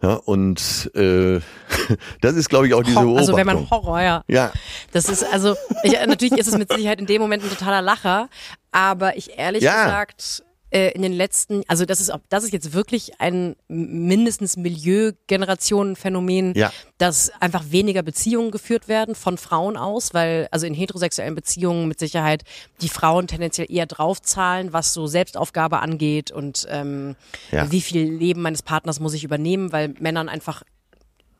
Ja, 0.03 0.15
und 0.15 0.91
äh, 0.95 1.41
das 2.21 2.35
ist, 2.35 2.49
glaube 2.51 2.67
ich, 2.67 2.75
auch 2.75 2.83
diese 2.83 2.97
Hor- 2.97 3.05
Beobachtung. 3.05 3.19
also 3.19 3.37
wenn 3.37 3.47
man 3.47 3.71
Horror, 3.71 4.01
ja. 4.03 4.23
ja, 4.29 4.53
Das 4.93 5.09
ist 5.09 5.23
also, 5.25 5.57
ich, 5.83 5.93
natürlich 5.93 6.37
ist 6.39 6.49
es 6.49 6.59
mit 6.59 6.71
Sicherheit 6.71 7.01
in 7.01 7.07
dem 7.07 7.23
Moment 7.23 7.43
ein 7.45 7.49
totaler 7.51 7.81
Lacher, 7.81 8.29
aber 8.73 9.17
ich 9.17 9.39
ehrlich 9.39 9.63
Ja. 9.63 9.85
gesagt 9.85 10.43
äh, 10.75 10.91
in 10.91 11.03
den 11.03 11.13
letzten, 11.13 11.63
also 11.69 11.85
das 11.85 12.01
ist 12.01 12.13
das 12.29 12.43
ist 12.45 12.53
jetzt 12.53 12.73
wirklich 12.73 13.21
ein 13.21 13.55
mindestens 13.69 14.57
Milieu-Generationen-Phänomen, 14.57 16.55
Ja. 16.57 16.73
dass 16.99 17.31
einfach 17.41 17.65
weniger 17.71 18.03
Beziehungen 18.03 18.51
geführt 18.51 18.89
werden 18.89 19.15
von 19.15 19.39
Frauen 19.39 19.77
aus, 19.77 20.15
weil 20.15 20.49
also 20.51 20.67
in 20.67 20.75
heterosexuellen 20.75 21.35
Beziehungen 21.35 21.89
mit 21.89 21.99
Sicherheit 21.99 22.43
die 22.81 22.89
Frauen 22.89 23.27
tendenziell 23.27 23.71
eher 23.71 23.87
draufzahlen, 23.87 24.73
was 24.73 24.93
so 24.93 25.07
Selbstaufgabe 25.07 25.81
angeht 25.81 26.31
und 26.31 26.67
ähm, 26.71 27.17
Ja. 27.53 27.71
wie 27.71 27.81
viel 27.81 28.11
Leben 28.13 28.43
meines 28.43 28.63
Partners 28.63 29.01
muss 29.01 29.15
ich 29.15 29.25
übernehmen, 29.25 29.73
weil 29.73 29.95
Männern 30.01 30.29
einfach 30.29 30.63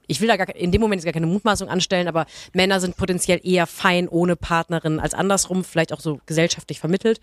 ich 0.07 0.21
will 0.21 0.29
da 0.29 0.37
gar, 0.37 0.55
in 0.55 0.71
dem 0.73 0.81
Moment 0.81 1.01
jetzt 1.01 1.05
gar 1.05 1.13
keine 1.13 1.27
Mutmaßung 1.27 1.69
anstellen, 1.69 2.09
aber 2.09 2.27
Männer 2.53 2.81
sind 2.81 2.97
potenziell 2.97 3.41
eher 3.43 3.67
fein 3.67 4.09
ohne 4.09 4.37
Partnerin 4.37 5.01
als 5.01 5.15
andersrum, 5.15 5.65
vielleicht 5.65 5.93
auch 5.93 6.01
so 6.01 6.21
gesellschaftlich 6.27 6.81
vermittelt. 6.81 7.21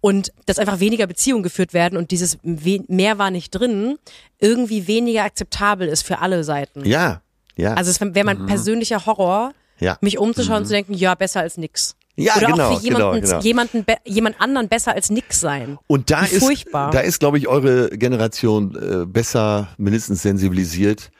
Und 0.00 0.32
dass 0.46 0.58
einfach 0.58 0.80
weniger 0.80 1.06
Beziehungen 1.06 1.42
geführt 1.42 1.72
werden 1.74 1.96
und 1.98 2.10
dieses 2.10 2.38
we- 2.42 2.84
mehr 2.88 3.18
war 3.18 3.30
nicht 3.30 3.50
drin, 3.50 3.96
irgendwie 4.38 4.86
weniger 4.86 5.24
akzeptabel 5.24 5.88
ist 5.88 6.02
für 6.02 6.18
alle 6.20 6.44
Seiten. 6.44 6.84
ja, 6.84 7.20
ja. 7.56 7.74
Also 7.74 7.90
es 7.92 8.00
wäre 8.00 8.24
mein 8.26 8.46
persönlicher 8.46 9.06
Horror, 9.06 9.52
Ja. 9.78 9.96
mich 10.00 10.18
umzuschauen 10.18 10.58
und 10.62 10.66
zu 10.66 10.72
denken, 10.72 10.92
ja, 10.94 11.14
besser 11.14 11.40
als 11.40 11.56
nix. 11.56 11.94
Ja, 12.16 12.36
Oder 12.36 12.46
genau, 12.48 12.68
auch 12.70 12.78
für 12.80 12.84
jemanden, 12.84 13.20
genau, 13.20 13.26
genau. 13.26 13.40
jemanden, 13.42 13.84
jemand 14.04 14.40
anderen 14.40 14.68
besser 14.68 14.92
als 14.92 15.10
nix 15.10 15.40
sein. 15.40 15.78
Und 15.88 16.10
da 16.10 16.22
Wie 16.22 16.34
ist, 16.36 16.44
furchtbar. 16.44 16.90
da 16.92 17.00
ist, 17.00 17.18
glaube 17.18 17.38
ich, 17.38 17.48
eure 17.48 17.90
Generation 17.90 18.74
äh, 18.76 19.04
besser, 19.06 19.68
mindestens 19.78 20.22
sensibilisiert, 20.22 21.10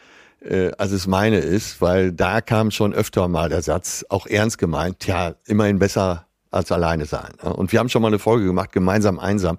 äh, 0.44 0.72
als 0.78 0.92
es 0.92 1.06
meine 1.06 1.38
ist, 1.38 1.80
weil 1.80 2.12
da 2.12 2.40
kam 2.40 2.70
schon 2.70 2.92
öfter 2.92 3.28
mal 3.28 3.48
der 3.48 3.62
Satz, 3.62 4.04
auch 4.08 4.26
ernst 4.26 4.58
gemeint, 4.58 5.00
tja, 5.00 5.34
immerhin 5.46 5.78
besser 5.78 6.26
als 6.50 6.70
alleine 6.70 7.06
sein. 7.06 7.32
Ja? 7.42 7.50
Und 7.50 7.72
wir 7.72 7.80
haben 7.80 7.88
schon 7.88 8.02
mal 8.02 8.08
eine 8.08 8.18
Folge 8.18 8.46
gemacht, 8.46 8.72
gemeinsam 8.72 9.18
einsam. 9.18 9.58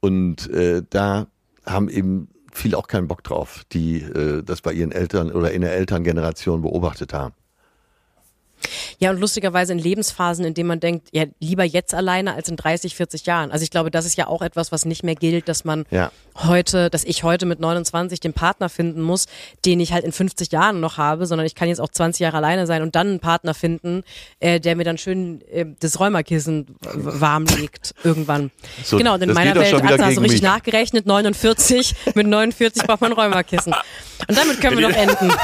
Und 0.00 0.48
äh, 0.50 0.82
da 0.88 1.26
haben 1.66 1.88
eben 1.88 2.28
viele 2.52 2.78
auch 2.78 2.88
keinen 2.88 3.08
Bock 3.08 3.22
drauf, 3.22 3.64
die 3.72 4.00
äh, 4.00 4.42
das 4.42 4.60
bei 4.62 4.72
ihren 4.72 4.92
Eltern 4.92 5.30
oder 5.30 5.52
in 5.52 5.60
der 5.60 5.74
Elterngeneration 5.74 6.62
beobachtet 6.62 7.12
haben. 7.12 7.34
Ja, 8.98 9.10
und 9.10 9.18
lustigerweise 9.20 9.72
in 9.72 9.78
Lebensphasen, 9.78 10.44
in 10.44 10.54
denen 10.54 10.68
man 10.68 10.80
denkt, 10.80 11.08
ja, 11.12 11.24
lieber 11.40 11.64
jetzt 11.64 11.94
alleine 11.94 12.34
als 12.34 12.48
in 12.48 12.56
30, 12.56 12.94
40 12.94 13.26
Jahren. 13.26 13.50
Also 13.50 13.62
ich 13.62 13.70
glaube, 13.70 13.90
das 13.90 14.04
ist 14.04 14.16
ja 14.16 14.26
auch 14.26 14.42
etwas, 14.42 14.72
was 14.72 14.84
nicht 14.84 15.02
mehr 15.02 15.14
gilt, 15.14 15.48
dass 15.48 15.64
man 15.64 15.84
Ja. 15.90 16.12
heute, 16.36 16.90
dass 16.90 17.04
ich 17.04 17.22
heute 17.22 17.46
mit 17.46 17.60
29 17.60 18.20
den 18.20 18.32
Partner 18.32 18.68
finden 18.68 19.00
muss, 19.02 19.26
den 19.64 19.80
ich 19.80 19.92
halt 19.92 20.04
in 20.04 20.12
50 20.12 20.52
Jahren 20.52 20.80
noch 20.80 20.98
habe, 20.98 21.26
sondern 21.26 21.46
ich 21.46 21.54
kann 21.54 21.68
jetzt 21.68 21.80
auch 21.80 21.88
20 21.88 22.20
Jahre 22.20 22.36
alleine 22.36 22.66
sein 22.66 22.82
und 22.82 22.94
dann 22.94 23.08
einen 23.08 23.20
Partner 23.20 23.54
finden, 23.54 24.02
äh, 24.40 24.60
der 24.60 24.76
mir 24.76 24.84
dann 24.84 24.98
schön 24.98 25.40
äh, 25.50 25.66
das 25.80 25.98
Räumerkissen 26.00 26.66
w- 26.80 27.20
warm 27.20 27.44
legt 27.46 27.94
irgendwann. 28.04 28.50
So, 28.84 28.98
genau, 28.98 29.14
und 29.14 29.22
in 29.22 29.32
meiner 29.32 29.54
Welt, 29.54 29.72
du 29.72 29.80
gegen 29.80 30.02
richtig 30.02 30.20
mich. 30.20 30.42
nachgerechnet, 30.42 31.06
49, 31.06 31.94
mit 32.14 32.26
49 32.26 32.82
braucht 32.84 33.00
man 33.00 33.12
ein 33.12 33.18
Räumerkissen. 33.18 33.72
Und 34.28 34.36
damit 34.38 34.60
können 34.60 34.78
wir 34.78 34.88
noch 34.88 34.96
enden. 34.96 35.32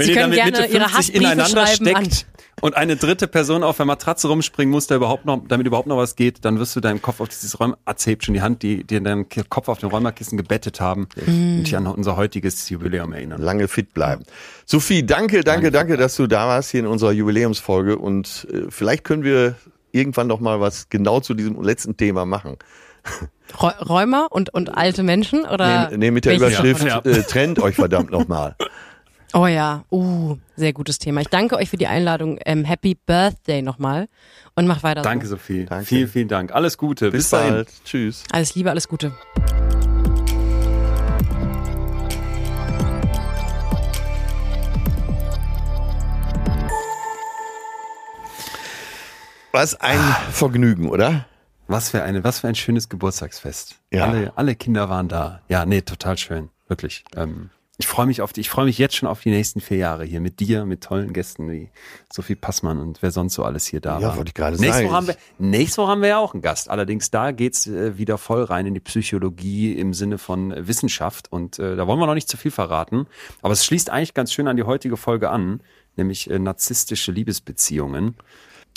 Wenn 0.00 0.06
Sie 0.06 0.12
ihr 0.14 0.20
damit 0.20 0.36
gerne 0.36 0.50
Mitte 0.60 0.72
Ihre 0.72 0.88
50 0.88 0.98
Hassbriefe 0.98 1.18
ineinander 1.24 1.60
an 1.62 1.66
steckt 1.68 2.26
und 2.62 2.76
eine 2.76 2.96
dritte 2.96 3.26
Person 3.26 3.62
auf 3.62 3.76
der 3.78 3.86
Matratze 3.86 4.28
rumspringen 4.28 4.70
muss, 4.70 4.86
da 4.86 4.96
überhaupt 4.96 5.24
noch, 5.24 5.42
damit 5.48 5.66
überhaupt 5.66 5.86
noch 5.86 5.96
was 5.96 6.14
geht, 6.16 6.44
dann 6.44 6.58
wirst 6.58 6.76
du 6.76 6.80
deinen 6.80 7.00
Kopf 7.00 7.20
auf 7.20 7.28
dieses 7.28 7.58
Räumer, 7.58 7.78
hebt 8.04 8.24
schon 8.24 8.34
die 8.34 8.42
Hand, 8.42 8.62
die, 8.62 8.84
die 8.84 9.02
deinen 9.02 9.26
Kopf 9.48 9.68
auf 9.68 9.78
den 9.78 9.88
Räumerkissen 9.88 10.36
gebettet 10.36 10.80
haben 10.80 11.08
und 11.26 11.62
dich 11.64 11.76
an 11.76 11.86
unser 11.86 12.16
heutiges 12.16 12.68
Jubiläum 12.68 13.12
erinnern. 13.12 13.40
lange 13.40 13.66
fit 13.68 13.94
bleiben. 13.94 14.24
Sophie, 14.66 15.06
danke, 15.06 15.42
danke, 15.42 15.70
danke, 15.70 15.96
dass 15.96 16.16
du 16.16 16.26
da 16.26 16.48
warst 16.48 16.70
hier 16.70 16.80
in 16.80 16.86
unserer 16.86 17.12
Jubiläumsfolge 17.12 17.96
und 17.96 18.46
äh, 18.52 18.62
vielleicht 18.68 19.04
können 19.04 19.24
wir 19.24 19.54
irgendwann 19.92 20.26
noch 20.26 20.40
mal 20.40 20.60
was 20.60 20.88
genau 20.88 21.20
zu 21.20 21.34
diesem 21.34 21.60
letzten 21.62 21.96
Thema 21.96 22.24
machen. 22.26 22.56
Räu- 23.58 23.82
Räumer 23.84 24.28
und, 24.30 24.52
und 24.54 24.76
alte 24.76 25.02
Menschen 25.02 25.44
oder? 25.46 25.88
Nee, 25.90 25.96
nee 25.96 26.10
mit 26.10 26.24
der 26.26 26.38
welches? 26.40 26.58
Überschrift 26.60 26.84
Ja. 26.86 26.98
Äh, 27.00 27.22
trennt 27.22 27.58
euch 27.58 27.74
verdammt 27.74 28.10
noch 28.10 28.28
mal. 28.28 28.56
Oh 29.32 29.46
ja, 29.46 29.84
uh, 29.92 30.36
sehr 30.56 30.72
gutes 30.72 30.98
Thema. 30.98 31.20
Ich 31.20 31.28
danke 31.28 31.54
euch 31.56 31.70
für 31.70 31.76
die 31.76 31.86
Einladung. 31.86 32.40
Ähm, 32.44 32.64
Happy 32.64 32.96
Birthday 32.96 33.62
nochmal 33.62 34.08
und 34.56 34.66
macht 34.66 34.82
weiter 34.82 35.02
Danke, 35.02 35.26
so. 35.26 35.36
Sophie. 35.36 35.66
Danke. 35.66 35.86
Vielen, 35.86 36.08
vielen 36.08 36.28
Dank. 36.28 36.52
Alles 36.52 36.76
Gute. 36.76 37.12
Bis, 37.12 37.24
Bis 37.24 37.30
dahin. 37.30 37.52
bald. 37.52 37.84
Tschüss. 37.84 38.24
Alles 38.32 38.56
Liebe, 38.56 38.70
alles 38.70 38.88
Gute. 38.88 39.12
Was 49.52 49.80
ein 49.80 50.00
Vergnügen, 50.32 50.88
oder? 50.88 51.26
Was 51.68 51.90
für 51.90 52.02
eine, 52.02 52.24
was 52.24 52.40
für 52.40 52.48
ein 52.48 52.56
schönes 52.56 52.88
Geburtstagsfest. 52.88 53.76
Ja. 53.92 54.06
Alle, 54.06 54.32
alle 54.34 54.56
Kinder 54.56 54.88
waren 54.88 55.06
da. 55.06 55.40
Ja, 55.48 55.66
nee, 55.66 55.82
total 55.82 56.18
schön. 56.18 56.50
Wirklich. 56.66 57.04
Ähm, 57.14 57.50
ich 57.80 57.86
freue 57.86 58.06
mich 58.06 58.20
auf 58.20 58.32
die, 58.32 58.40
ich 58.40 58.50
freue 58.50 58.66
mich 58.66 58.78
jetzt 58.78 58.94
schon 58.96 59.08
auf 59.08 59.20
die 59.22 59.30
nächsten 59.30 59.60
vier 59.60 59.78
Jahre 59.78 60.04
hier 60.04 60.20
mit 60.20 60.38
dir, 60.40 60.64
mit 60.66 60.82
tollen 60.82 61.12
Gästen 61.12 61.50
wie 61.50 61.70
Sophie 62.12 62.34
Passmann 62.34 62.78
und 62.78 63.02
wer 63.02 63.10
sonst 63.10 63.34
so 63.34 63.44
alles 63.44 63.66
hier 63.66 63.80
da 63.80 63.98
Ja, 63.98 64.08
war. 64.08 64.16
wollte 64.18 64.28
ich 64.30 64.34
gerade 64.34 64.56
nächste 64.56 64.74
sagen. 64.74 64.86
Woche 64.88 64.96
haben 64.96 65.06
wir, 65.08 65.16
nächste 65.38 65.82
Woche 65.82 65.90
haben 65.90 66.02
wir 66.02 66.08
ja 66.10 66.18
auch 66.18 66.34
einen 66.34 66.42
Gast. 66.42 66.68
Allerdings 66.70 67.10
da 67.10 67.32
geht's 67.32 67.66
äh, 67.66 67.96
wieder 67.98 68.18
voll 68.18 68.44
rein 68.44 68.66
in 68.66 68.74
die 68.74 68.80
Psychologie 68.80 69.72
im 69.72 69.94
Sinne 69.94 70.18
von 70.18 70.52
äh, 70.52 70.68
Wissenschaft 70.68 71.32
und 71.32 71.58
äh, 71.58 71.76
da 71.76 71.86
wollen 71.86 71.98
wir 71.98 72.06
noch 72.06 72.14
nicht 72.14 72.28
zu 72.28 72.36
viel 72.36 72.50
verraten. 72.50 73.06
Aber 73.42 73.52
es 73.52 73.64
schließt 73.64 73.90
eigentlich 73.90 74.14
ganz 74.14 74.32
schön 74.32 74.46
an 74.48 74.56
die 74.56 74.64
heutige 74.64 74.96
Folge 74.96 75.30
an, 75.30 75.60
nämlich 75.96 76.30
äh, 76.30 76.38
narzisstische 76.38 77.12
Liebesbeziehungen. 77.12 78.16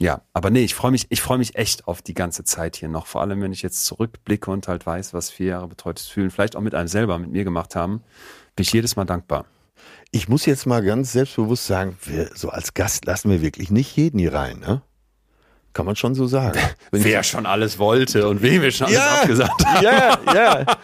Ja, 0.01 0.21
aber 0.33 0.49
nee, 0.49 0.63
ich 0.63 0.73
freue 0.73 0.89
mich, 0.91 1.05
ich 1.09 1.21
freue 1.21 1.37
mich 1.37 1.55
echt 1.55 1.87
auf 1.87 2.01
die 2.01 2.15
ganze 2.15 2.43
Zeit 2.43 2.75
hier 2.77 2.89
noch. 2.89 3.05
Vor 3.05 3.21
allem, 3.21 3.41
wenn 3.41 3.53
ich 3.53 3.61
jetzt 3.61 3.85
zurückblicke 3.85 4.49
und 4.49 4.67
halt 4.67 4.85
weiß, 4.87 5.13
was 5.13 5.29
vier 5.29 5.47
Jahre 5.47 5.67
betreutes 5.67 6.07
Fühlen 6.07 6.31
vielleicht 6.31 6.55
auch 6.55 6.61
mit 6.61 6.73
einem 6.73 6.87
selber, 6.87 7.19
mit 7.19 7.29
mir 7.31 7.43
gemacht 7.43 7.75
haben, 7.75 8.01
bin 8.55 8.63
ich 8.63 8.73
jedes 8.73 8.95
Mal 8.95 9.05
dankbar. 9.05 9.45
Ich 10.11 10.29
muss 10.29 10.45
jetzt 10.45 10.65
mal 10.65 10.83
ganz 10.83 11.11
selbstbewusst 11.11 11.65
sagen, 11.65 11.97
wir, 12.05 12.29
so 12.35 12.49
als 12.49 12.73
Gast 12.73 13.05
lassen 13.05 13.29
wir 13.31 13.41
wirklich 13.41 13.71
nicht 13.71 13.95
jeden 13.97 14.19
hier 14.19 14.33
rein, 14.33 14.59
ne? 14.59 14.81
Kann 15.73 15.87
man 15.87 15.95
schon 15.95 16.13
so 16.13 16.27
sagen. 16.27 16.59
Wenn 16.91 17.03
Wer 17.03 17.23
schon 17.23 17.47
alles 17.47 17.79
wollte 17.79 18.27
und 18.27 18.43
wem 18.43 18.61
wir 18.61 18.69
schon 18.71 18.87
alles 18.87 18.97
Ja. 18.99 19.21
abgesagt 19.21 19.65
haben. 19.65 19.83
ja, 19.83 20.19
ja. 20.33 20.65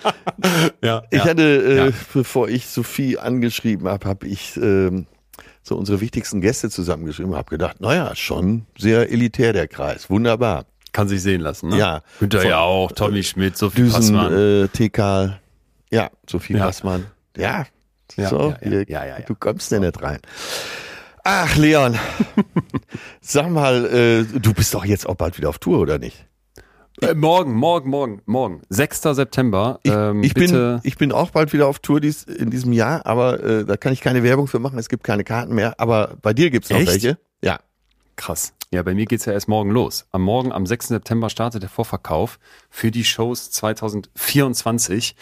Ja, 0.84 1.04
Ich 1.12 1.20
ja. 1.20 1.26
hatte, 1.26 1.44
äh, 1.44 1.86
Ja. 1.90 1.92
bevor 2.14 2.50
ich 2.50 2.66
Sophie 2.66 3.18
angeschrieben 3.20 3.88
habe, 3.88 4.08
habe 4.08 4.26
ich 4.28 4.58
ähm, 4.58 5.06
so 5.62 5.76
unsere 5.78 6.02
wichtigsten 6.02 6.42
Gäste 6.42 6.72
zusammengeschrieben, 6.72 7.36
habe 7.36 7.52
gedacht, 7.52 7.80
naja, 7.82 8.16
schon 8.16 8.66
sehr 8.80 9.12
elitär 9.12 9.54
der 9.54 9.68
Kreis, 9.68 10.10
wunderbar. 10.10 10.66
Kann 10.92 11.08
sich 11.08 11.22
sehen 11.22 11.42
lassen, 11.42 11.70
ne? 11.70 11.78
Ja. 11.78 12.02
Günther 12.20 12.44
ja 12.48 12.58
auch, 12.62 12.92
Tommy 12.92 13.22
Schmidt, 13.22 13.56
Sophie 13.58 13.82
Düsen, 13.84 14.16
Passmann. 14.16 14.34
äh, 14.34 14.68
TK, 14.70 15.40
ja, 15.92 16.10
Sophie 16.28 16.54
Ja. 16.56 16.66
Passmann. 16.66 17.06
Ja, 17.40 17.66
Ja, 18.16 18.30
so, 18.30 18.40
ja, 18.40 18.48
ja, 18.50 18.58
hier, 18.62 18.90
ja, 18.90 19.06
ja, 19.06 19.20
ja. 19.20 19.26
du 19.26 19.36
kommst 19.36 19.72
denn 19.72 19.82
nicht 19.82 20.02
rein. 20.02 20.20
Ach, 21.24 21.56
Leon, 21.58 21.98
sag 23.22 23.50
mal, 23.50 23.86
äh, 23.86 24.40
du 24.40 24.54
bist 24.54 24.74
doch 24.74 24.86
jetzt 24.86 25.08
auch 25.08 25.16
bald 25.16 25.38
wieder 25.38 25.50
auf 25.50 25.60
Tour, 25.60 25.80
oder 25.80 26.00
nicht? 26.00 26.26
Äh, 27.02 27.14
morgen, 27.14 27.54
morgen, 27.54 27.90
morgen, 27.90 28.22
morgen. 28.26 28.62
6. 28.70 29.02
September. 29.02 29.80
Ich, 29.84 29.92
ähm, 29.92 30.24
ich, 30.24 30.34
bitte, 30.34 30.80
bin, 30.82 30.90
ich 30.90 30.98
bin 30.98 31.12
auch 31.12 31.32
bald 31.32 31.54
wieder 31.54 31.68
auf 31.68 31.80
Tour 31.80 32.02
dies, 32.02 32.24
in 32.24 32.50
diesem 32.50 32.74
Jahr, 32.74 33.06
aber 33.06 33.42
äh, 33.44 33.66
da 33.66 33.78
kann 33.78 33.94
ich 33.94 34.02
keine 34.02 34.24
Werbung 34.24 34.48
für 34.48 34.60
machen, 34.60 34.78
es 34.80 34.90
gibt 34.90 35.04
keine 35.04 35.24
Karten 35.24 35.54
mehr, 35.54 35.76
aber 35.80 36.18
bei 36.22 36.34
dir 36.34 36.50
gibt's 36.50 36.70
noch 36.70 36.80
Echt? 36.80 36.92
welche. 36.92 37.18
Ja. 37.42 37.60
Krass. 38.16 38.54
Ja, 38.72 38.84
bei 38.84 38.94
mir 38.94 39.06
geht's 39.06 39.26
ja 39.26 39.34
erst 39.34 39.48
morgen 39.48 39.72
los. 39.72 40.06
Am 40.12 40.22
Morgen, 40.22 40.52
am 40.52 40.66
6. 40.66 40.90
September 40.90 41.30
startet 41.30 41.64
der 41.64 41.70
Vorverkauf 41.70 42.38
für 42.70 42.92
die 42.92 43.04
Shows 43.04 43.52
2024. 43.52 45.16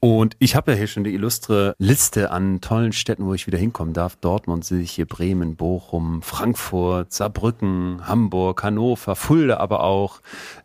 Und 0.00 0.36
ich 0.38 0.56
habe 0.56 0.72
ja 0.72 0.78
hier 0.78 0.86
schon 0.86 1.04
die 1.04 1.14
illustre 1.14 1.74
Liste 1.78 2.30
an 2.30 2.60
tollen 2.60 2.92
Städten, 2.92 3.26
wo 3.26 3.34
ich 3.34 3.46
wieder 3.46 3.58
hinkommen 3.58 3.94
darf. 3.94 4.16
Dortmund 4.16 4.64
hier, 4.64 5.06
Bremen, 5.06 5.56
Bochum, 5.56 6.22
Frankfurt, 6.22 7.12
Saarbrücken, 7.12 8.06
Hamburg, 8.06 8.62
Hannover, 8.62 9.16
Fulda 9.16 9.58
aber 9.58 9.82
auch. 9.82 10.20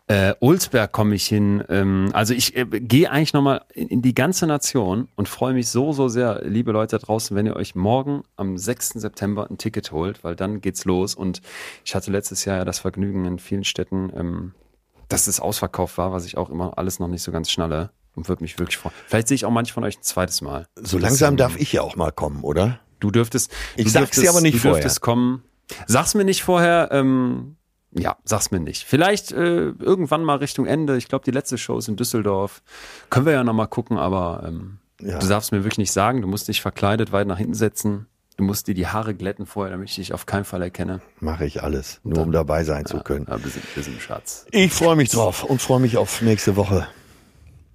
Äh, 0.06 0.34
Ulsberg 0.40 0.90
komme 0.92 1.14
ich 1.14 1.26
hin. 1.26 1.62
Ähm, 1.68 2.10
also 2.12 2.34
ich 2.34 2.56
äh, 2.56 2.64
gehe 2.64 3.10
eigentlich 3.10 3.32
nochmal 3.32 3.62
in, 3.72 3.88
in 3.88 4.02
die 4.02 4.14
ganze 4.14 4.46
Nation 4.46 5.08
und 5.14 5.28
freue 5.28 5.54
mich 5.54 5.68
so, 5.68 5.92
so 5.92 6.08
sehr, 6.08 6.42
liebe 6.44 6.72
Leute 6.72 6.98
da 6.98 6.98
draußen, 6.98 7.36
wenn 7.36 7.46
ihr 7.46 7.56
euch 7.56 7.74
morgen 7.74 8.24
am 8.36 8.58
6. 8.58 8.90
September 8.94 9.48
ein 9.48 9.58
Ticket 9.58 9.92
holt, 9.92 10.24
weil 10.24 10.34
dann 10.34 10.60
geht's 10.60 10.84
los. 10.84 11.14
Und 11.14 11.40
ich 11.84 11.94
hatte 11.94 12.10
letztes 12.10 12.44
Jahr 12.44 12.58
ja 12.58 12.64
das 12.64 12.80
Vergnügen 12.80 13.24
in 13.24 13.38
vielen 13.38 13.64
Städten, 13.64 14.12
ähm, 14.16 14.52
dass 15.10 15.26
es 15.26 15.38
ausverkauft 15.40 15.98
war, 15.98 16.12
was 16.12 16.24
ich 16.24 16.38
auch 16.38 16.48
immer 16.48 16.78
alles 16.78 16.98
noch 16.98 17.08
nicht 17.08 17.22
so 17.22 17.30
ganz 17.32 17.50
schnalle. 17.50 17.90
Und 18.16 18.28
würde 18.28 18.42
mich 18.42 18.58
wirklich 18.58 18.76
freuen. 18.76 18.94
Vielleicht 19.06 19.28
sehe 19.28 19.36
ich 19.36 19.44
auch 19.44 19.50
manche 19.52 19.72
von 19.72 19.84
euch 19.84 19.98
ein 19.98 20.02
zweites 20.02 20.40
Mal. 20.40 20.66
So 20.76 20.98
langsam 20.98 21.36
darf 21.36 21.56
ich 21.56 21.72
ja 21.72 21.82
auch 21.82 21.94
mal 21.94 22.10
kommen, 22.10 22.42
oder? 22.42 22.80
Du 22.98 23.10
dürftest. 23.12 23.52
Ich 23.76 23.84
du 23.84 23.90
sag's 23.90 24.18
dir 24.18 24.30
aber 24.30 24.40
nicht 24.40 24.54
du 24.54 24.58
vorher. 24.58 24.80
dürftest 24.80 25.00
kommen. 25.00 25.44
Sag's 25.86 26.14
mir 26.14 26.24
nicht 26.24 26.42
vorher. 26.42 26.88
Ähm, 26.90 27.56
ja, 27.92 28.16
sag's 28.24 28.50
mir 28.50 28.58
nicht. 28.58 28.84
Vielleicht 28.84 29.30
äh, 29.30 29.68
irgendwann 29.68 30.24
mal 30.24 30.38
Richtung 30.38 30.66
Ende. 30.66 30.96
Ich 30.96 31.06
glaube, 31.08 31.24
die 31.24 31.30
letzte 31.30 31.56
Show 31.56 31.78
ist 31.78 31.86
in 31.88 31.94
Düsseldorf. 31.96 32.62
Können 33.10 33.26
wir 33.26 33.32
ja 33.32 33.44
noch 33.44 33.54
mal 33.54 33.66
gucken, 33.68 33.96
aber 33.96 34.42
ähm, 34.46 34.78
Ja. 35.00 35.18
Du 35.20 35.28
darfst 35.28 35.52
mir 35.52 35.58
wirklich 35.64 35.78
nicht 35.78 35.92
sagen, 35.92 36.20
du 36.20 36.26
musst 36.26 36.48
dich 36.48 36.60
verkleidet 36.60 37.12
weit 37.12 37.28
nach 37.28 37.38
hinten 37.38 37.54
setzen. 37.54 38.06
Du 38.40 38.46
musst 38.46 38.68
dir 38.68 38.74
die 38.74 38.86
Haare 38.86 39.12
glätten 39.14 39.44
vorher, 39.44 39.70
damit 39.70 39.90
ich 39.90 39.96
dich 39.96 40.14
auf 40.14 40.24
keinen 40.24 40.46
Fall 40.46 40.62
erkenne. 40.62 41.02
Mache 41.20 41.44
ich 41.44 41.62
alles, 41.62 42.00
nur 42.04 42.22
um 42.22 42.32
dabei 42.32 42.64
sein 42.64 42.86
zu 42.86 43.00
können. 43.00 43.26
Ja, 43.28 43.44
wir 43.44 43.50
sind, 43.50 43.62
wir 43.76 43.82
sind 43.82 44.00
Schatz. 44.00 44.46
Ich 44.50 44.72
freue 44.72 44.96
mich 44.96 45.10
drauf 45.10 45.44
und 45.44 45.60
freue 45.60 45.78
mich 45.78 45.98
auf 45.98 46.22
nächste 46.22 46.56
Woche. 46.56 46.88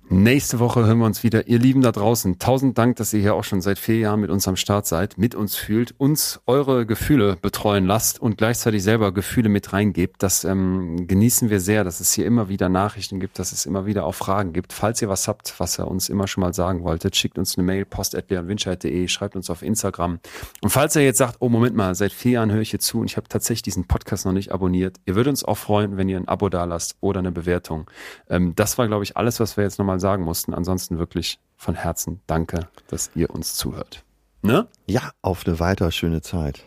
Nächste 0.07 0.60
Woche 0.60 0.86
hören 0.86 0.99
wir 0.99 1.07
uns 1.07 1.23
wieder. 1.23 1.48
Ihr 1.48 1.57
Lieben 1.57 1.82
da 1.82 1.91
draußen, 1.91 2.38
tausend 2.38 2.77
Dank, 2.77 2.98
dass 2.98 3.11
ihr 3.11 3.22
hier 3.22 3.34
auch 3.34 3.44
schon 3.44 3.61
seit 3.61 3.80
vier 3.80 3.98
Jahren 3.98 4.19
mit 4.22 4.30
uns 4.30 4.48
am 4.48 4.56
Start 4.56 4.86
seid, 4.86 5.18
mit 5.18 5.34
uns 5.34 5.56
fühlt, 5.56 5.95
uns 5.98 6.41
eure 6.45 6.86
Gefühle 6.86 7.38
betreuen 7.41 7.88
lasst 7.88 8.22
und 8.22 8.38
gleichzeitig 8.38 8.84
selber 8.84 9.11
Gefühle 9.11 9.49
mit 9.49 9.73
reingebt. 9.73 10.22
Das 10.22 10.44
ähm, 10.44 11.07
genießen 11.07 11.49
wir 11.49 11.60
sehr, 11.60 11.84
dass 11.84 12.02
es 12.02 12.14
hier 12.14 12.27
immer 12.27 12.49
wieder 12.49 12.69
Nachrichten 12.69 13.19
gibt, 13.19 13.40
dass 13.40 13.52
es 13.52 13.65
immer 13.65 13.88
wieder 13.88 14.06
auch 14.06 14.14
Fragen 14.14 14.53
gibt. 14.53 14.73
Falls 14.73 15.02
ihr 15.02 15.10
was 15.10 15.27
habt, 15.27 15.60
was 15.60 15.80
ihr 15.80 15.88
uns 15.88 16.07
immer 16.07 16.27
schon 16.27 16.41
mal 16.41 16.53
sagen 16.53 16.84
wolltet, 16.84 17.15
schickt 17.15 17.40
uns 17.40 17.57
eine 17.57 17.65
Mail, 17.65 17.84
post.leonwinscheid.de, 17.84 19.07
schreibt 19.07 19.36
uns 19.36 19.49
auf 19.49 19.64
Instagram. 19.64 20.19
Und 20.61 20.69
falls 20.69 20.95
ihr 20.95 21.03
jetzt 21.03 21.18
sagt, 21.18 21.38
oh 21.40 21.49
Moment 21.49 21.76
mal, 21.76 21.95
seit 21.95 22.11
vier 22.11 22.34
Jahren 22.34 22.52
höre 22.52 22.61
ich 22.61 22.69
hier 22.69 22.80
zu 22.80 22.99
und 22.99 23.07
ich 23.10 23.18
habe 23.18 23.27
tatsächlich 23.27 23.64
diesen 23.64 23.86
Podcast 23.86 24.27
noch 24.27 24.34
nicht 24.34 24.52
abonniert, 24.52 24.98
ihr 25.07 25.15
würdet 25.15 25.32
uns 25.32 25.44
auch 25.44 25.57
freuen, 25.57 25.98
wenn 25.98 26.10
ihr 26.10 26.18
ein 26.18 26.27
Abo 26.27 26.49
da 26.49 26.65
lasst 26.65 26.95
oder 27.02 27.19
eine 27.22 27.32
Bewertung. 27.32 27.90
Ähm, 28.30 28.53
das 28.56 28.77
war, 28.77 28.86
glaube 28.88 29.03
ich, 29.03 29.18
alles, 29.18 29.40
was 29.40 29.57
wir 29.57 29.64
jetzt 29.64 29.80
nochmal 29.80 29.94
sagen 29.99 30.23
mussten. 30.23 30.53
Ansonsten 30.53 30.97
wirklich 30.99 31.39
von 31.57 31.76
Herzen 31.76 32.22
danke, 32.27 32.67
dass 32.88 33.11
ihr 33.15 33.30
uns 33.30 33.55
zuhört. 33.55 34.03
Ne? 34.41 34.67
Ja, 34.85 35.11
auf 35.22 35.45
eine 35.47 35.59
weiter 35.59 35.91
schöne 35.91 36.22
Zeit. 36.22 36.63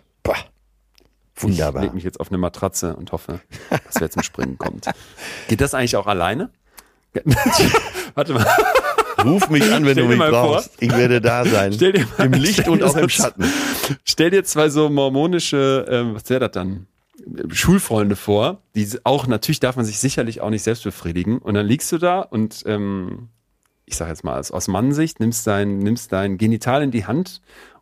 Ich 1.36 1.44
Wunderbar. 1.44 1.82
leg 1.84 1.94
mich 1.94 2.02
jetzt 2.02 2.18
auf 2.18 2.30
eine 2.32 2.38
Matratze 2.38 2.96
und 2.96 3.12
hoffe, 3.12 3.38
dass 3.70 4.00
wer 4.00 4.10
zum 4.10 4.24
Springen 4.24 4.58
kommt. 4.58 4.86
Geht 5.48 5.60
das 5.60 5.72
eigentlich 5.72 5.94
auch 5.94 6.08
alleine? 6.08 6.50
Warte 8.14 8.32
mal. 8.34 8.44
Ruf 9.24 9.48
mich 9.48 9.62
an, 9.72 9.84
wenn 9.84 9.92
Stell 9.92 10.02
du 10.04 10.08
mich 10.08 10.18
mal 10.18 10.30
vor. 10.30 10.54
brauchst. 10.54 10.72
Ich 10.80 10.90
werde 10.96 11.20
da 11.20 11.44
sein. 11.44 11.72
Stell 11.72 11.92
dir 11.92 12.08
mal- 12.18 12.24
Im 12.26 12.32
Licht 12.32 12.66
und 12.68 12.82
auch 12.82 12.96
im 12.96 13.08
Schatten. 13.08 13.44
Stell 14.04 14.30
dir 14.30 14.42
zwei 14.44 14.68
so 14.68 14.88
mormonische, 14.88 15.86
ähm, 15.88 16.14
was 16.16 16.28
wäre 16.28 16.40
das 16.40 16.50
dann? 16.50 16.88
Schulfreunde 17.50 18.16
vor, 18.16 18.62
die 18.74 18.88
auch, 19.04 19.26
natürlich 19.26 19.60
darf 19.60 19.76
man 19.76 19.84
sich 19.84 19.98
sicherlich 19.98 20.40
auch 20.40 20.50
nicht 20.50 20.62
selbst 20.62 20.84
befriedigen. 20.84 21.38
Und 21.38 21.54
dann 21.54 21.66
liegst 21.66 21.90
du 21.92 21.98
da 21.98 22.20
und 22.20 22.62
ähm, 22.66 23.28
ich 23.86 23.96
sag 23.96 24.08
jetzt 24.08 24.24
mal, 24.24 24.38
aus, 24.38 24.50
aus 24.50 24.68
Mannsicht, 24.68 25.20
nimmst 25.20 25.46
dein, 25.46 25.78
nimmst 25.78 26.12
dein 26.12 26.38
Genital 26.38 26.82
in 26.82 26.90
die 26.90 27.06
Hand 27.06 27.40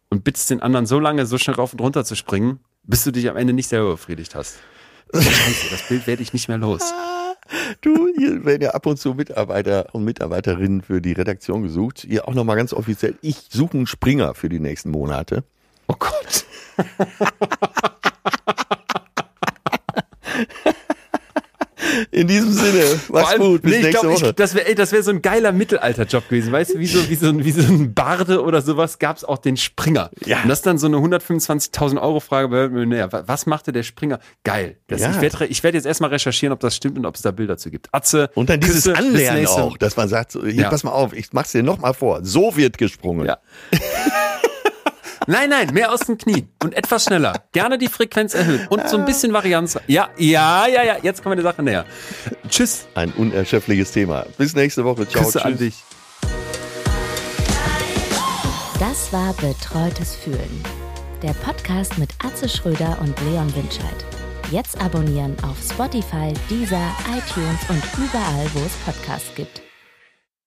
und 0.09 0.25
bittest 0.25 0.51
den 0.51 0.63
anderen 0.63 0.87
so 0.87 1.01
lange, 1.01 1.27
so 1.27 1.37
schnell 1.39 1.57
rauf 1.57 1.73
und 1.73 1.81
runter 1.81 2.05
zu 2.05 2.15
springen, 2.15 2.61
bis 2.85 3.05
du 3.05 3.11
dich 3.11 3.29
am 3.29 3.37
Ende 3.37 3.53
nicht 3.53 3.69
selber 3.69 3.91
befriedigt 3.91 4.35
hast. 4.35 4.59
Scheiße, 5.13 5.71
das 5.71 5.89
Bild 5.89 6.07
werde 6.07 6.23
ich 6.23 6.33
nicht 6.33 6.49
mehr 6.49 6.59
los. 6.59 6.83
Du, 7.81 8.09
hier 8.19 8.45
werden 8.45 8.63
ja 8.63 8.71
ab 8.71 8.87
und 8.87 8.99
zu 8.99 9.15
Mitarbeiter 9.15 9.95
und 9.95 10.03
Mitarbeiterinnen 10.03 10.83
für 10.83 11.01
die 11.01 11.13
Redaktion 11.13 11.63
gesucht. 11.63 12.01
Hier 12.01 12.27
auch 12.27 12.35
nochmal 12.35 12.57
ganz 12.57 12.73
offiziell. 12.73 13.15
Ich 13.23 13.37
suche 13.51 13.77
einen 13.77 13.87
Springer 13.87 14.35
für 14.35 14.49
die 14.49 14.59
nächsten 14.59 14.91
Monate. 14.91 15.45
Oh 15.87 15.95
Gott. 15.97 16.45
In 22.11 22.27
diesem 22.29 22.53
Sinne, 22.53 22.85
mach's 23.11 23.31
allem- 23.33 23.41
gut. 23.43 23.63
Bis 23.63 23.71
nee, 23.73 23.77
ich 23.79 23.85
nächste 23.85 24.01
glaub, 24.07 24.15
Woche. 24.21 24.27
Ich, 24.31 24.33
das 24.35 24.55
wäre 24.55 24.75
das 24.75 24.93
wär 24.93 25.03
so 25.03 25.11
ein 25.11 25.23
geiler 25.23 25.53
Mittelalterjob 25.53 26.29
gewesen. 26.29 26.53
Weißt 26.53 26.75
du, 26.75 26.79
wie 26.79 26.87
so, 26.87 27.09
wie 27.09 27.15
so, 27.15 27.29
ein, 27.29 27.45
wie 27.45 27.51
so 27.53 27.61
ein 27.63 27.95
Barde 27.95 28.43
oder 28.43 28.63
sowas 28.63 28.99
gab's 28.99 29.25
auch 29.25 29.39
den 29.39 29.57
Springer. 29.57 30.11
Ja. 30.25 30.43
Und 30.43 30.49
das 30.49 30.59
ist 30.59 30.67
dann 30.67 30.79
so 30.79 30.87
eine 30.87 30.97
125.000 30.99 32.01
Euro 32.01 32.21
Frage 32.21 32.49
bei 32.49 32.69
Millionär. 32.69 33.13
Wa- 33.13 33.25
Was 33.27 33.47
machte 33.47 33.73
der 33.73 33.83
Springer? 33.83 34.21
Geil. 34.45 34.77
Das, 34.89 35.01
Ja. 35.01 35.11
Ich 35.11 35.21
werde 35.21 35.47
ich 35.47 35.63
werd 35.63 35.75
jetzt 35.75 35.87
erstmal 35.87 36.11
recherchieren, 36.11 36.53
ob 36.53 36.61
das 36.61 36.77
stimmt 36.77 36.99
und 36.99 37.07
ob 37.07 37.15
es 37.15 37.23
da 37.23 37.31
Bilder 37.31 37.57
zu 37.57 37.71
gibt. 37.71 37.89
Atze. 37.93 38.31
Und 38.35 38.51
dann 38.51 38.61
dieses 38.61 38.85
Küsse, 38.85 38.97
Anlernen 38.97 39.47
auch, 39.47 39.77
dass 39.79 39.97
man 39.97 40.09
sagt, 40.09 40.33
so, 40.33 40.45
hier, 40.45 40.63
Ja. 40.63 40.71
pass 40.71 40.85
mal 40.85 40.93
auf, 40.93 41.13
ich 41.13 41.33
mach's 41.33 41.53
dir 41.53 41.63
nochmal 41.63 41.95
vor. 41.95 42.21
So 42.25 42.57
wird 42.57 42.79
gesprungen. 42.79 43.27
Ja. 43.27 43.39
Nein, 45.27 45.51
nein, 45.51 45.73
mehr 45.73 45.93
aus 45.93 46.01
den 46.01 46.19
Knien 46.19 46.49
und 46.63 46.75
etwas 46.75 47.05
schneller. 47.05 47.35
Gerne 47.53 47.79
die 47.79 47.89
Frequenz 47.89 48.35
erhöhen 48.35 48.67
und 48.69 48.89
so 48.89 48.97
ein 48.97 49.05
bisschen 49.05 49.33
Varianz. 49.33 49.77
Ja, 49.89 50.09
ja, 50.17 50.67
ja, 50.69 50.85
ja. 50.85 50.97
Jetzt 51.03 51.23
kommen 51.23 51.37
wir 51.37 51.43
der 51.43 51.51
Sache 51.53 51.63
näher. 51.63 51.85
Tschüss. 52.49 52.87
Ein 52.95 53.13
unerschöpfliches 53.13 53.91
Thema. 53.91 54.25
Bis 54.39 54.55
nächste 54.55 54.85
Woche. 54.85 55.09
Ciao. 55.09 55.25
Küsse 55.25 55.45
an 55.45 55.53
tschüss. 55.53 55.59
dich. 55.59 55.85
Das 58.79 59.13
war 59.13 59.33
Betreutes 59.35 60.15
Fühlen. 60.17 60.63
Der 61.23 61.33
Podcast 61.33 61.99
mit 61.99 62.11
Atze 62.25 62.49
Schröder 62.49 62.99
und 63.01 63.19
Leon 63.23 63.53
Winscheid. 63.57 64.05
Jetzt 64.51 64.81
abonnieren 64.81 65.37
auf 65.43 65.57
Spotify, 65.61 66.33
Deezer, 66.49 66.95
iTunes 67.09 67.61
und 67.69 67.83
überall, 67.99 68.47
wo 68.55 68.61
es 68.61 68.73
Podcasts 68.85 69.35
gibt. 69.35 69.66